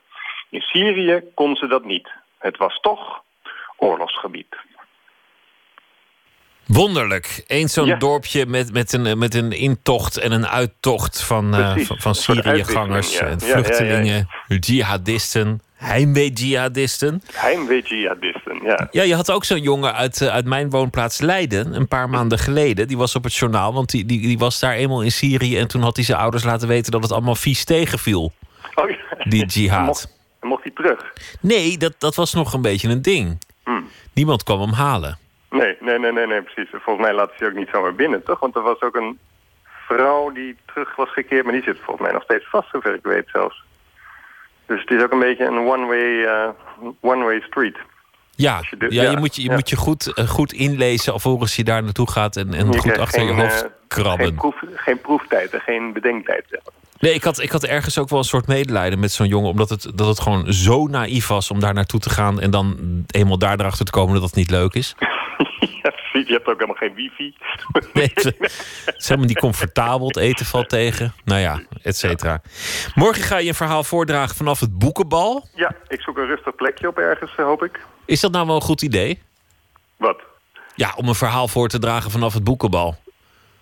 In 0.50 0.62
Syrië 0.62 1.24
kon 1.34 1.56
ze 1.56 1.68
dat 1.68 1.86
niet. 1.86 2.10
Het 2.38 2.58
was 2.58 2.80
toch 2.80 3.24
oorlogsgebied. 3.78 4.56
Wonderlijk. 6.68 7.44
Eens 7.48 7.74
zo'n 7.74 7.86
Ja. 7.86 7.96
dorpje 7.96 8.46
met, 8.46 8.74
met, 8.74 8.94
een, 8.94 9.18
met 9.18 9.36
een 9.36 9.52
intocht 9.52 10.18
en 10.18 10.32
een 10.32 10.48
uittocht 10.48 11.22
van, 11.22 11.56
eh, 11.56 11.74
Precies. 11.74 11.92
van, 11.98 12.16
Syriëgangers 12.16 13.18
en. 13.18 13.38
Ja, 13.40 13.52
vluchtelingen, 13.52 14.30
jihadisten, 14.60 15.62
heimwee-jihadisten. 15.76 17.22
Heimwee-jihadisten, 17.34 18.62
ja. 18.64 18.88
Ja, 18.92 19.04
je 19.04 19.16
had 19.16 19.32
ook 19.32 19.46
zo'n 19.46 19.62
jongen 19.62 19.94
uit, 19.94 20.22
eh, 20.22 20.28
uit 20.28 20.46
mijn 20.46 20.70
woonplaats 20.70 21.20
Leiden, 21.22 21.74
een 21.76 21.88
paar 21.88 22.10
maanden 22.10 22.40
geleden. 22.40 22.88
Die 22.88 22.98
was 22.98 23.16
op 23.16 23.24
het 23.24 23.36
journaal, 23.36 23.74
want 23.74 23.90
die, 23.90 24.06
die, 24.06 24.22
die 24.22 24.38
was 24.38 24.60
daar 24.60 24.74
eenmaal 24.74 25.02
in 25.02 25.12
Syrië. 25.12 25.58
En 25.58 25.68
toen 25.68 25.82
had 25.82 25.96
hij 25.96 26.06
zijn 26.06 26.18
ouders 26.18 26.44
laten 26.44 26.68
weten 26.68 26.92
dat 26.92 27.04
het 27.04 27.12
allemaal 27.12 27.36
vies 27.36 27.64
tegenviel, 27.64 28.32
Oh, 28.76 28.92
die 29.24 29.46
jihad. 29.46 29.86
Mocht, 29.86 30.08
mocht 30.42 30.64
hij 30.64 30.72
terug? 30.76 31.14
Nee, 31.42 31.78
dat, 31.78 31.94
dat 31.98 32.16
was 32.16 32.34
nog 32.34 32.54
een 32.54 32.62
beetje 32.62 32.90
een 32.90 33.02
ding. 33.02 33.38
Hmm. 33.64 33.88
Niemand 34.14 34.44
kwam 34.44 34.62
hem 34.62 34.72
halen. 34.74 35.18
Nee, 35.50 35.78
nee, 35.80 36.00
nee, 36.00 36.12
nee, 36.12 36.28
nee, 36.28 36.42
precies. 36.42 36.70
Volgens 36.72 37.06
mij 37.06 37.16
laten 37.16 37.38
ze 37.38 37.44
je 37.44 37.50
ook 37.50 37.58
niet 37.58 37.70
zomaar 37.72 37.96
binnen, 37.96 38.24
toch? 38.24 38.40
Want 38.40 38.56
er 38.56 38.62
was 38.62 38.82
ook 38.82 38.96
een 38.96 39.20
vrouw 39.88 40.32
die 40.32 40.56
terug 40.66 40.96
was 40.96 41.12
gekeerd, 41.14 41.44
maar 41.44 41.54
die 41.54 41.64
zit 41.64 41.78
volgens 41.84 42.06
mij 42.06 42.12
nog 42.16 42.24
steeds 42.24 42.46
vast, 42.50 42.70
zover 42.72 42.94
ik 42.94 43.04
weet 43.04 43.28
zelfs. 43.32 43.64
Dus 44.66 44.82
het 44.82 44.92
is 44.92 45.04
ook 45.04 45.12
een 45.12 45.20
beetje 45.20 45.46
een 45.46 45.58
one-way 45.68 46.24
eh, 46.26 46.50
one-way 47.02 47.40
street. 47.42 47.78
Ja, 48.36 48.62
je 48.70 48.78
de- 48.78 48.88
ja, 48.94 49.04
ja, 49.04 49.12
je 49.12 49.18
moet 49.18 49.36
je, 49.36 49.42
je, 49.42 49.48
ja. 49.50 49.54
moet 49.54 49.70
je 49.70 49.76
goed, 49.76 50.14
eh, 50.14 50.28
goed 50.28 50.54
inlezen 50.54 51.14
alvorens 51.14 51.56
je 51.56 51.64
daar 51.64 51.84
naartoe 51.84 52.12
gaat 52.12 52.36
en, 52.36 52.54
en 52.54 52.72
Je 52.72 52.78
goed 52.80 52.98
achter 52.98 53.24
je 53.24 53.32
hoofd 53.34 53.64
eh, 53.64 53.70
krabben. 53.88 54.26
Geen, 54.26 54.36
proef, 54.36 54.56
geen 54.76 55.02
proeftijd 55.02 55.54
en 55.54 55.62
geen 55.62 55.94
bedenktijd. 55.94 56.62
Nee, 57.00 57.14
ik 57.14 57.24
had, 57.24 57.40
ik 57.40 57.52
had 57.52 57.64
ergens 57.64 57.98
ook 58.00 58.10
wel 58.10 58.20
een 58.20 58.26
soort 58.26 58.48
medelijden 58.48 59.00
met 59.00 59.12
zo'n 59.12 59.28
jongen. 59.28 59.50
Omdat 59.50 59.70
het, 59.70 59.92
dat 59.96 60.08
het 60.08 60.20
gewoon 60.20 60.54
zo 60.54 60.88
naïef 60.88 61.28
was 61.28 61.52
om 61.52 61.60
daar 61.60 61.74
naartoe 61.74 62.00
te 62.00 62.10
gaan. 62.10 62.40
En 62.40 62.52
dan 62.52 62.78
eenmaal 63.08 63.38
daar 63.38 63.60
erachter 63.60 63.86
te 63.86 63.92
komen 63.92 64.14
dat 64.14 64.22
dat 64.22 64.36
niet 64.36 64.50
leuk 64.50 64.74
is. 64.74 64.96
ja, 65.84 65.90
precies. 65.90 66.28
Je 66.28 66.34
hebt 66.34 66.48
ook 66.48 66.60
helemaal 66.60 66.76
geen 66.76 66.94
wifi. 66.94 67.36
Nee, 67.94 68.12
het, 68.14 68.24
het 68.86 68.96
is 68.98 69.08
helemaal 69.08 69.28
niet 69.28 69.40
comfortabel. 69.40 70.08
Het 70.08 70.18
eten 70.18 70.46
valt 70.46 70.70
tegen. 70.70 71.14
Nou 71.26 71.42
ja, 71.42 71.62
et 71.82 71.98
cetera. 71.98 72.42
Morgen 72.96 73.24
ga 73.24 73.38
je 73.38 73.48
een 73.48 73.56
verhaal 73.56 73.84
voordragen 73.84 74.36
vanaf 74.36 74.60
het 74.60 74.78
boekenbal. 74.78 75.48
Ja, 75.54 75.76
ik 75.88 76.02
zoek 76.02 76.18
een 76.18 76.28
rustig 76.28 76.56
plekje 76.56 76.88
op 76.88 76.98
ergens, 76.98 77.36
eh, 77.38 77.46
hoop 77.46 77.64
ik. 77.64 77.80
Is 78.06 78.20
dat 78.20 78.32
nou 78.32 78.46
wel 78.46 78.56
een 78.56 78.62
goed 78.62 78.82
idee? 78.82 79.22
Wat? 79.98 80.22
Ja, 80.76 80.94
om 80.96 81.08
een 81.08 81.16
verhaal 81.16 81.48
voor 81.48 81.68
te 81.68 81.80
dragen 81.80 82.12
vanaf 82.12 82.34
het 82.34 82.44
boekenbal. 82.44 82.98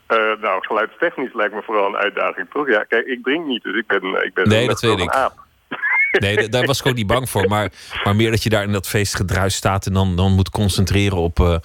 Eh, 0.08 0.18
nou, 0.42 0.66
geluidstechnisch 0.66 1.34
lijkt 1.34 1.54
me 1.54 1.62
vooral 1.66 1.88
een 1.88 1.96
uitdaging, 1.96 2.48
toch? 2.54 2.68
Ja, 2.70 2.84
kijk, 2.84 3.06
ik 3.06 3.24
drink 3.24 3.46
niet, 3.46 3.64
dus 3.64 3.76
ik 3.76 3.88
ben, 3.88 4.26
ik 4.26 4.34
ben 4.34 4.48
Nee, 4.48 4.68
dat 4.68 4.82
weet 4.82 4.92
een 4.92 5.00
ik. 5.00 5.10
aap. 5.10 5.34
Nee, 6.20 6.36
da- 6.36 6.48
daar 6.48 6.66
was 6.66 6.80
ik 6.80 6.86
ook 6.86 6.96
niet 6.96 7.08
bang 7.08 7.30
voor. 7.30 7.48
Maar, 7.48 7.72
maar 8.04 8.16
meer 8.16 8.32
dat 8.32 8.44
je 8.44 8.50
daar 8.50 8.64
in 8.64 8.72
dat 8.72 8.88
feestgedruis 8.88 9.56
staat 9.56 9.86
en 9.86 9.94
dan, 9.94 10.16
dan 10.16 10.32
moet 10.32 10.50
concentreren 10.50 11.18
op, 11.18 11.40
eh, 11.40 11.56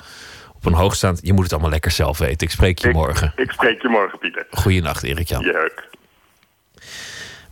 op 0.54 0.64
een 0.66 0.72
hoogstaand. 0.72 1.20
Je 1.22 1.32
moet 1.32 1.42
het 1.42 1.52
allemaal 1.52 1.70
lekker 1.70 1.90
zelf 1.90 2.18
weten. 2.18 2.46
Ik 2.46 2.50
spreek 2.52 2.78
je 2.78 2.90
morgen. 2.90 3.32
Ik 3.36 3.50
spreek 3.50 3.82
je 3.82 3.88
morgen, 3.88 4.18
Pieter. 4.18 4.46
Goeienacht, 4.50 5.02
Erik-Jan. 5.02 5.42
Jeuk. 5.42 5.88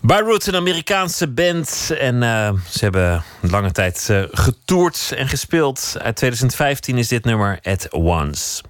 Beirut, 0.01 0.47
een 0.47 0.57
Amerikaanse 0.57 1.29
band. 1.29 1.95
En 1.99 2.23
eh, 2.23 2.53
ze 2.69 2.79
hebben 2.85 3.23
lange 3.41 3.73
tijd 3.73 4.07
eh, 4.11 4.23
getoerd 4.31 5.13
en 5.17 5.29
gespeeld. 5.29 5.97
Uit 6.03 6.17
2015 6.17 6.99
is 6.99 7.09
dit 7.09 7.25
nummer 7.25 7.59
At 7.63 7.89
Once. 7.93 8.63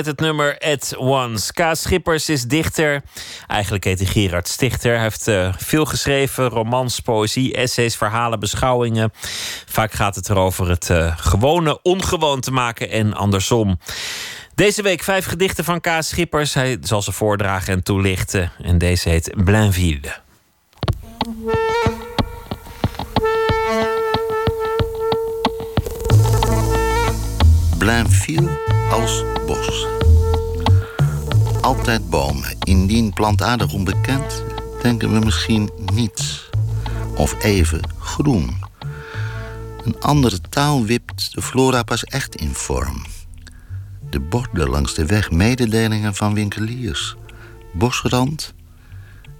Met 0.00 0.08
het 0.08 0.20
nummer 0.20 0.58
At 0.58 0.96
Once. 0.96 1.52
Kaas 1.52 1.80
Schippers 1.80 2.28
is 2.28 2.42
dichter. 2.42 3.02
Eigenlijk 3.46 3.84
heet 3.84 3.98
hij 3.98 4.08
Gerard 4.08 4.48
Stichter. 4.48 4.92
Hij 4.92 5.02
heeft 5.02 5.28
eh, 5.28 5.54
veel 5.56 5.84
geschreven: 5.84 6.48
romans, 6.48 7.00
poëzie, 7.00 7.54
essays, 7.54 7.96
verhalen, 7.96 8.40
beschouwingen. 8.40 9.12
Vaak 9.66 9.92
gaat 9.92 10.14
het 10.14 10.28
erover 10.28 10.68
het 10.68 10.90
eh, 10.90 11.16
gewone 11.16 11.82
ongewoon 11.82 12.40
te 12.40 12.50
maken 12.50 12.90
en 12.90 13.14
andersom. 13.14 13.78
Deze 14.54 14.82
week 14.82 15.02
vijf 15.02 15.26
gedichten 15.26 15.64
van 15.64 15.80
Kaas 15.80 16.08
Schippers. 16.08 16.54
Hij 16.54 16.78
zal 16.80 17.02
ze 17.02 17.12
voordragen 17.12 17.72
en 17.72 17.82
toelichten. 17.82 18.52
En 18.62 18.78
deze 18.78 19.08
heet 19.08 19.34
Blainville. 19.44 20.16
Blainville 27.78 28.69
als 28.90 29.24
bos. 29.46 29.86
Altijd 31.60 32.10
bomen. 32.10 32.56
Indien 32.60 33.12
plantaardig 33.12 33.72
onbekend, 33.72 34.44
denken 34.82 35.12
we 35.12 35.18
misschien 35.24 35.70
niets. 35.92 36.48
Of 37.16 37.42
even 37.42 37.80
groen. 37.98 38.56
Een 39.84 40.00
andere 40.00 40.40
taal 40.40 40.84
wipt 40.84 41.34
de 41.34 41.42
flora 41.42 41.82
pas 41.82 42.04
echt 42.04 42.34
in 42.34 42.54
vorm. 42.54 43.04
De 44.10 44.20
borden 44.20 44.68
langs 44.68 44.94
de 44.94 45.06
weg 45.06 45.30
mededelingen 45.30 46.14
van 46.14 46.34
winkeliers. 46.34 47.16
Bosrand, 47.72 48.54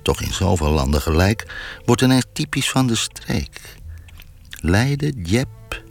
toch 0.02 0.20
in 0.20 0.32
zoveel 0.32 0.70
landen 0.70 1.00
gelijk, 1.00 1.54
wordt 1.84 2.02
ineens 2.02 2.26
typisch 2.32 2.70
van 2.70 2.86
de 2.86 2.94
streek. 2.94 3.78
Leiden, 4.60 5.22
Dieppe 5.22 5.82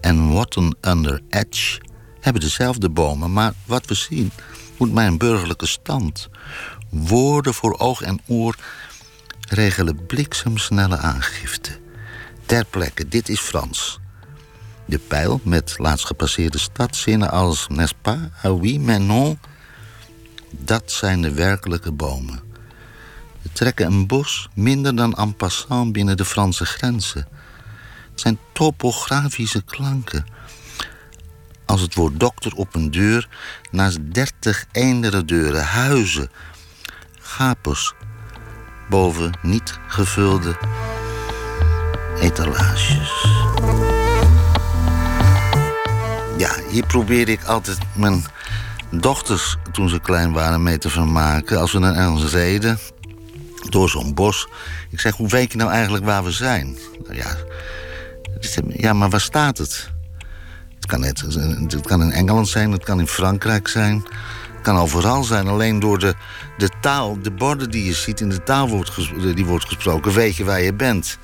en 0.00 0.32
Watton 0.32 0.74
under 0.80 1.20
Edge 1.28 1.80
hebben 2.22 2.42
dezelfde 2.42 2.88
bomen, 2.88 3.32
maar 3.32 3.52
wat 3.64 3.86
we 3.86 3.94
zien 3.94 4.32
moet 4.76 4.92
mijn 4.92 5.18
burgerlijke 5.18 5.66
stand. 5.66 6.28
Woorden 6.88 7.54
voor 7.54 7.78
oog 7.78 8.02
en 8.02 8.20
oor 8.26 8.56
regelen 9.48 10.06
bliksemsnelle 10.06 10.96
aangifte. 10.96 11.78
Ter 12.46 12.64
plekke, 12.64 13.08
dit 13.08 13.28
is 13.28 13.40
Frans. 13.40 14.00
De 14.84 14.98
pijl 14.98 15.40
met 15.44 15.74
laatst 15.78 16.06
gepasseerde 16.06 16.58
stadzinnen 16.58 17.30
als 17.30 17.66
n'est-ce 17.68 17.94
pas, 18.02 18.18
ah 18.42 18.60
oui, 18.60 18.78
mais 18.78 19.00
non. 19.00 19.38
Dat 20.50 20.92
zijn 20.92 21.22
de 21.22 21.32
werkelijke 21.32 21.92
bomen. 21.92 22.40
We 23.42 23.52
trekken 23.52 23.86
een 23.86 24.06
bos 24.06 24.48
minder 24.54 24.96
dan 24.96 25.14
en 25.14 25.36
passant 25.36 25.92
binnen 25.92 26.16
de 26.16 26.24
Franse 26.24 26.64
grenzen. 26.64 27.28
Het 28.10 28.20
zijn 28.20 28.38
topografische 28.52 29.62
klanken. 29.62 30.26
Het 31.82 31.94
woord 31.94 32.20
dokter 32.20 32.52
op 32.54 32.74
een 32.74 32.90
deur 32.90 33.28
naast 33.70 33.98
dertig 34.14 34.64
eendere 34.72 35.24
deuren, 35.24 35.64
huizen, 35.64 36.30
gapers, 37.20 37.94
boven 38.88 39.38
niet 39.42 39.78
gevulde 39.86 40.56
etalages. 42.20 43.26
Ja, 46.38 46.50
hier 46.70 46.86
probeer 46.86 47.28
ik 47.28 47.44
altijd 47.44 47.78
mijn 47.96 48.24
dochters, 48.90 49.56
toen 49.72 49.88
ze 49.88 50.00
klein 50.00 50.32
waren, 50.32 50.62
mee 50.62 50.78
te 50.78 50.90
vermaken. 50.90 51.60
Als 51.60 51.72
we 51.72 51.80
dan 51.80 51.94
ergens 51.94 52.32
reden, 52.32 52.78
door 53.68 53.88
zo'n 53.88 54.14
bos. 54.14 54.48
Ik 54.90 55.00
zeg, 55.00 55.16
hoe 55.16 55.28
weet 55.28 55.52
je 55.52 55.58
nou 55.58 55.70
eigenlijk 55.70 56.04
waar 56.04 56.24
we 56.24 56.30
zijn? 56.30 56.78
Nou 57.02 57.14
ja, 57.14 57.36
ja, 58.68 58.92
maar 58.92 59.10
waar 59.10 59.20
staat 59.20 59.58
het? 59.58 59.90
Het 60.92 61.00
kan, 61.00 61.34
net, 61.60 61.72
het 61.72 61.86
kan 61.86 62.02
in 62.02 62.10
Engeland 62.10 62.48
zijn, 62.48 62.72
het 62.72 62.84
kan 62.84 63.00
in 63.00 63.06
Frankrijk 63.06 63.68
zijn. 63.68 64.04
Het 64.52 64.62
kan 64.62 64.76
overal 64.76 65.24
zijn. 65.24 65.48
Alleen 65.48 65.80
door 65.80 65.98
de, 65.98 66.14
de 66.58 66.68
taal, 66.80 67.18
de 67.22 67.30
borden 67.30 67.70
die 67.70 67.84
je 67.84 67.92
ziet 67.92 68.20
in 68.20 68.28
de 68.28 68.42
taal 68.42 68.68
wordt 68.68 68.92
die 69.34 69.44
wordt 69.44 69.64
gesproken... 69.64 70.12
weet 70.12 70.36
je 70.36 70.44
waar 70.44 70.62
je 70.62 70.74
bent. 70.74 71.18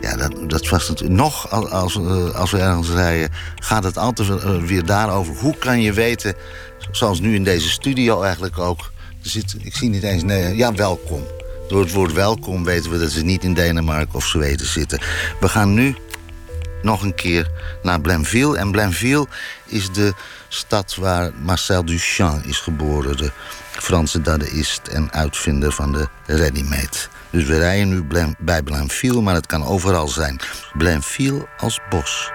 Ja, 0.00 0.16
dat, 0.16 0.50
dat 0.50 0.68
was 0.68 0.88
natuurlijk 0.88 1.20
nog 1.20 1.50
als, 1.50 1.70
als, 1.70 1.96
eh, 1.96 2.30
als 2.30 2.50
we 2.50 2.58
ergens 2.58 2.90
rijden... 2.90 3.30
gaat 3.54 3.84
het 3.84 3.98
altijd 3.98 4.28
eh, 4.28 4.62
weer 4.62 4.84
daarover. 4.84 5.34
Hoe 5.34 5.56
kan 5.58 5.80
je 5.80 5.92
weten, 5.92 6.34
zoals 6.90 7.20
nu 7.20 7.34
in 7.34 7.44
deze 7.44 7.68
studio 7.68 8.22
eigenlijk 8.22 8.58
ook... 8.58 8.92
Er 9.22 9.30
zit, 9.30 9.56
ik 9.60 9.76
zie 9.76 9.88
niet 9.88 10.02
eens... 10.02 10.22
Nee, 10.22 10.56
ja, 10.56 10.74
welkom. 10.74 11.22
Door 11.68 11.80
het 11.80 11.92
woord 11.92 12.12
welkom 12.12 12.64
weten 12.64 12.90
we 12.90 12.98
dat 12.98 13.10
ze 13.10 13.24
niet 13.24 13.44
in 13.44 13.54
Denemarken 13.54 14.14
of 14.14 14.26
Zweden 14.26 14.66
zitten. 14.66 15.00
We 15.40 15.48
gaan 15.48 15.74
nu 15.74 15.96
nog 16.84 17.02
een 17.02 17.14
keer 17.14 17.50
naar 17.82 18.00
Blainville. 18.00 18.58
En 18.58 18.70
Blainville 18.70 19.26
is 19.66 19.92
de 19.92 20.14
stad 20.48 20.94
waar 20.94 21.32
Marcel 21.42 21.84
Duchamp 21.84 22.44
is 22.44 22.58
geboren. 22.58 23.16
De 23.16 23.32
Franse 23.70 24.20
dadaïst 24.20 24.88
en 24.88 25.12
uitvinder 25.12 25.72
van 25.72 25.92
de 25.92 26.08
ready-made. 26.26 26.96
Dus 27.30 27.44
we 27.44 27.58
rijden 27.58 27.88
nu 27.88 28.04
bij 28.38 28.62
Blainville, 28.62 29.20
maar 29.20 29.34
het 29.34 29.46
kan 29.46 29.64
overal 29.64 30.08
zijn. 30.08 30.40
Blainville 30.76 31.48
als 31.56 31.80
bos. 31.90 32.30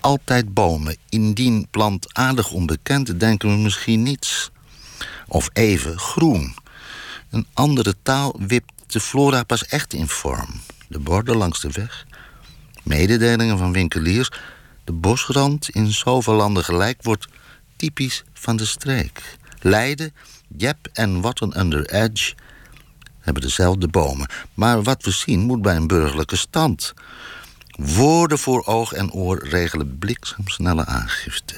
Altijd 0.00 0.54
bomen. 0.54 0.96
Indien 1.08 1.66
plantaardig 1.70 2.50
onbekend, 2.50 3.20
denken 3.20 3.48
we 3.48 3.56
misschien 3.56 4.02
niets. 4.02 4.50
Of 5.28 5.50
even 5.52 5.98
groen. 5.98 6.54
Een 7.30 7.46
andere 7.52 7.94
taal 8.02 8.36
wipt 8.46 8.72
de 8.86 9.00
flora 9.00 9.42
pas 9.42 9.66
echt 9.66 9.92
in 9.92 10.08
vorm. 10.08 10.60
De 10.88 10.98
borden 10.98 11.36
langs 11.36 11.60
de 11.60 11.70
weg, 11.72 12.06
mededelingen 12.82 13.58
van 13.58 13.72
winkeliers. 13.72 14.30
De 14.84 14.92
bosrand 14.92 15.68
in 15.68 15.92
zoveel 15.92 16.34
landen 16.34 16.64
gelijk 16.64 17.02
wordt 17.02 17.28
typisch 17.76 18.24
van 18.32 18.56
de 18.56 18.64
streek. 18.64 19.36
Leiden, 19.60 20.14
Jep 20.56 20.88
en 20.92 21.20
Watten 21.20 21.60
under 21.60 21.84
Edge 21.84 22.34
hebben 23.20 23.42
dezelfde 23.42 23.88
bomen. 23.88 24.30
Maar 24.54 24.82
wat 24.82 25.04
we 25.04 25.10
zien 25.10 25.40
moet 25.40 25.62
bij 25.62 25.76
een 25.76 25.86
burgerlijke 25.86 26.36
stand. 26.36 26.94
Woorden 27.70 28.38
voor 28.38 28.64
oog 28.64 28.92
en 28.92 29.12
oor 29.12 29.48
regelen 29.48 29.98
bliksemsnelle 29.98 30.84
aangifte. 30.84 31.54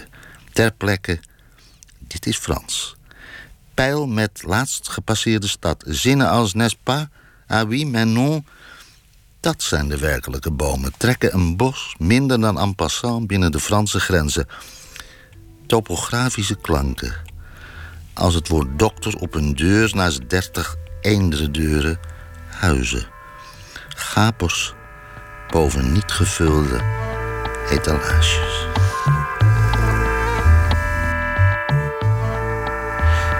Ter 0.52 0.72
plekke, 0.72 1.20
dit 1.98 2.26
is 2.26 2.36
Frans. 2.36 2.96
Pijl 3.74 4.06
met 4.06 4.42
laatst 4.46 4.88
gepasseerde 4.88 5.48
stad. 5.48 5.84
Zinnen 5.86 6.28
als 6.28 6.54
n'est-ce 6.54 6.78
pas, 6.82 7.06
ah 7.46 7.68
oui, 7.68 7.86
mais 7.86 8.06
non. 8.06 8.46
Dat 9.40 9.62
zijn 9.62 9.88
de 9.88 9.98
werkelijke 9.98 10.50
bomen. 10.50 10.92
Trekken 10.96 11.34
een 11.34 11.56
bos 11.56 11.94
minder 11.98 12.40
dan 12.40 12.58
en 12.58 12.74
passant 12.74 13.26
binnen 13.26 13.52
de 13.52 13.60
Franse 13.60 14.00
grenzen. 14.00 14.46
Topografische 15.66 16.56
klanken. 16.56 17.12
Als 18.14 18.34
het 18.34 18.48
woord 18.48 18.78
dokter 18.78 19.16
op 19.16 19.34
een 19.34 19.54
deur 19.54 19.90
naast 19.94 20.30
dertig 20.30 20.76
eendere 21.00 21.50
deuren 21.50 21.98
huizen. 22.46 23.06
Gapers 23.88 24.74
boven 25.50 25.92
niet 25.92 26.10
gevulde 26.12 26.80
etalages. 27.70 28.38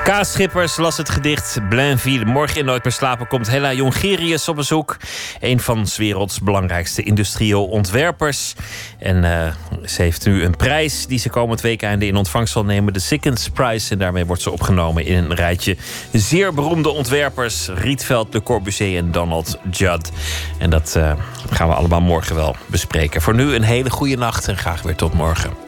Kaas 0.08 0.32
Schippers 0.32 0.76
las 0.76 0.96
het 0.96 1.10
gedicht 1.10 1.58
Blainville. 1.68 2.24
Morgen 2.24 2.58
in 2.58 2.64
Nooit 2.64 2.84
meer 2.84 2.92
slapen 2.92 3.26
komt 3.26 3.50
Hella 3.50 3.72
Jongerius 3.72 4.48
op 4.48 4.56
bezoek. 4.56 4.96
Een 5.40 5.60
van 5.60 5.86
's 5.86 5.96
werelds 5.96 6.40
belangrijkste 6.40 7.02
industrieel 7.02 7.66
ontwerpers. 7.66 8.54
En 8.98 9.24
eh, 9.24 9.52
ze 9.84 10.02
heeft 10.02 10.26
nu 10.26 10.44
een 10.44 10.56
prijs 10.56 11.06
die 11.06 11.18
ze 11.18 11.28
komend 11.28 11.60
weekende 11.60 12.06
in 12.06 12.16
ontvangst 12.16 12.52
zal 12.52 12.64
nemen. 12.64 12.92
De 12.92 12.98
Sickens 12.98 13.48
Prize. 13.48 13.92
En 13.92 13.98
daarmee 13.98 14.26
wordt 14.26 14.42
ze 14.42 14.50
opgenomen 14.50 15.04
in 15.04 15.16
een 15.16 15.34
rijtje 15.34 15.76
zeer 16.12 16.54
beroemde 16.54 16.88
ontwerpers. 16.88 17.68
Rietveld, 17.68 18.34
Le 18.34 18.42
Corbusier 18.42 18.98
en 18.98 19.12
Donald 19.12 19.58
Judd. 19.70 20.10
En 20.58 20.70
dat 20.70 20.94
eh, 20.96 21.12
gaan 21.50 21.68
we 21.68 21.74
allemaal 21.74 22.00
morgen 22.00 22.34
wel 22.34 22.56
bespreken. 22.66 23.22
Voor 23.22 23.34
nu 23.34 23.54
een 23.54 23.62
hele 23.62 23.90
goede 23.90 24.16
nacht 24.16 24.48
en 24.48 24.56
graag 24.56 24.82
weer 24.82 24.96
tot 24.96 25.14
morgen. 25.14 25.67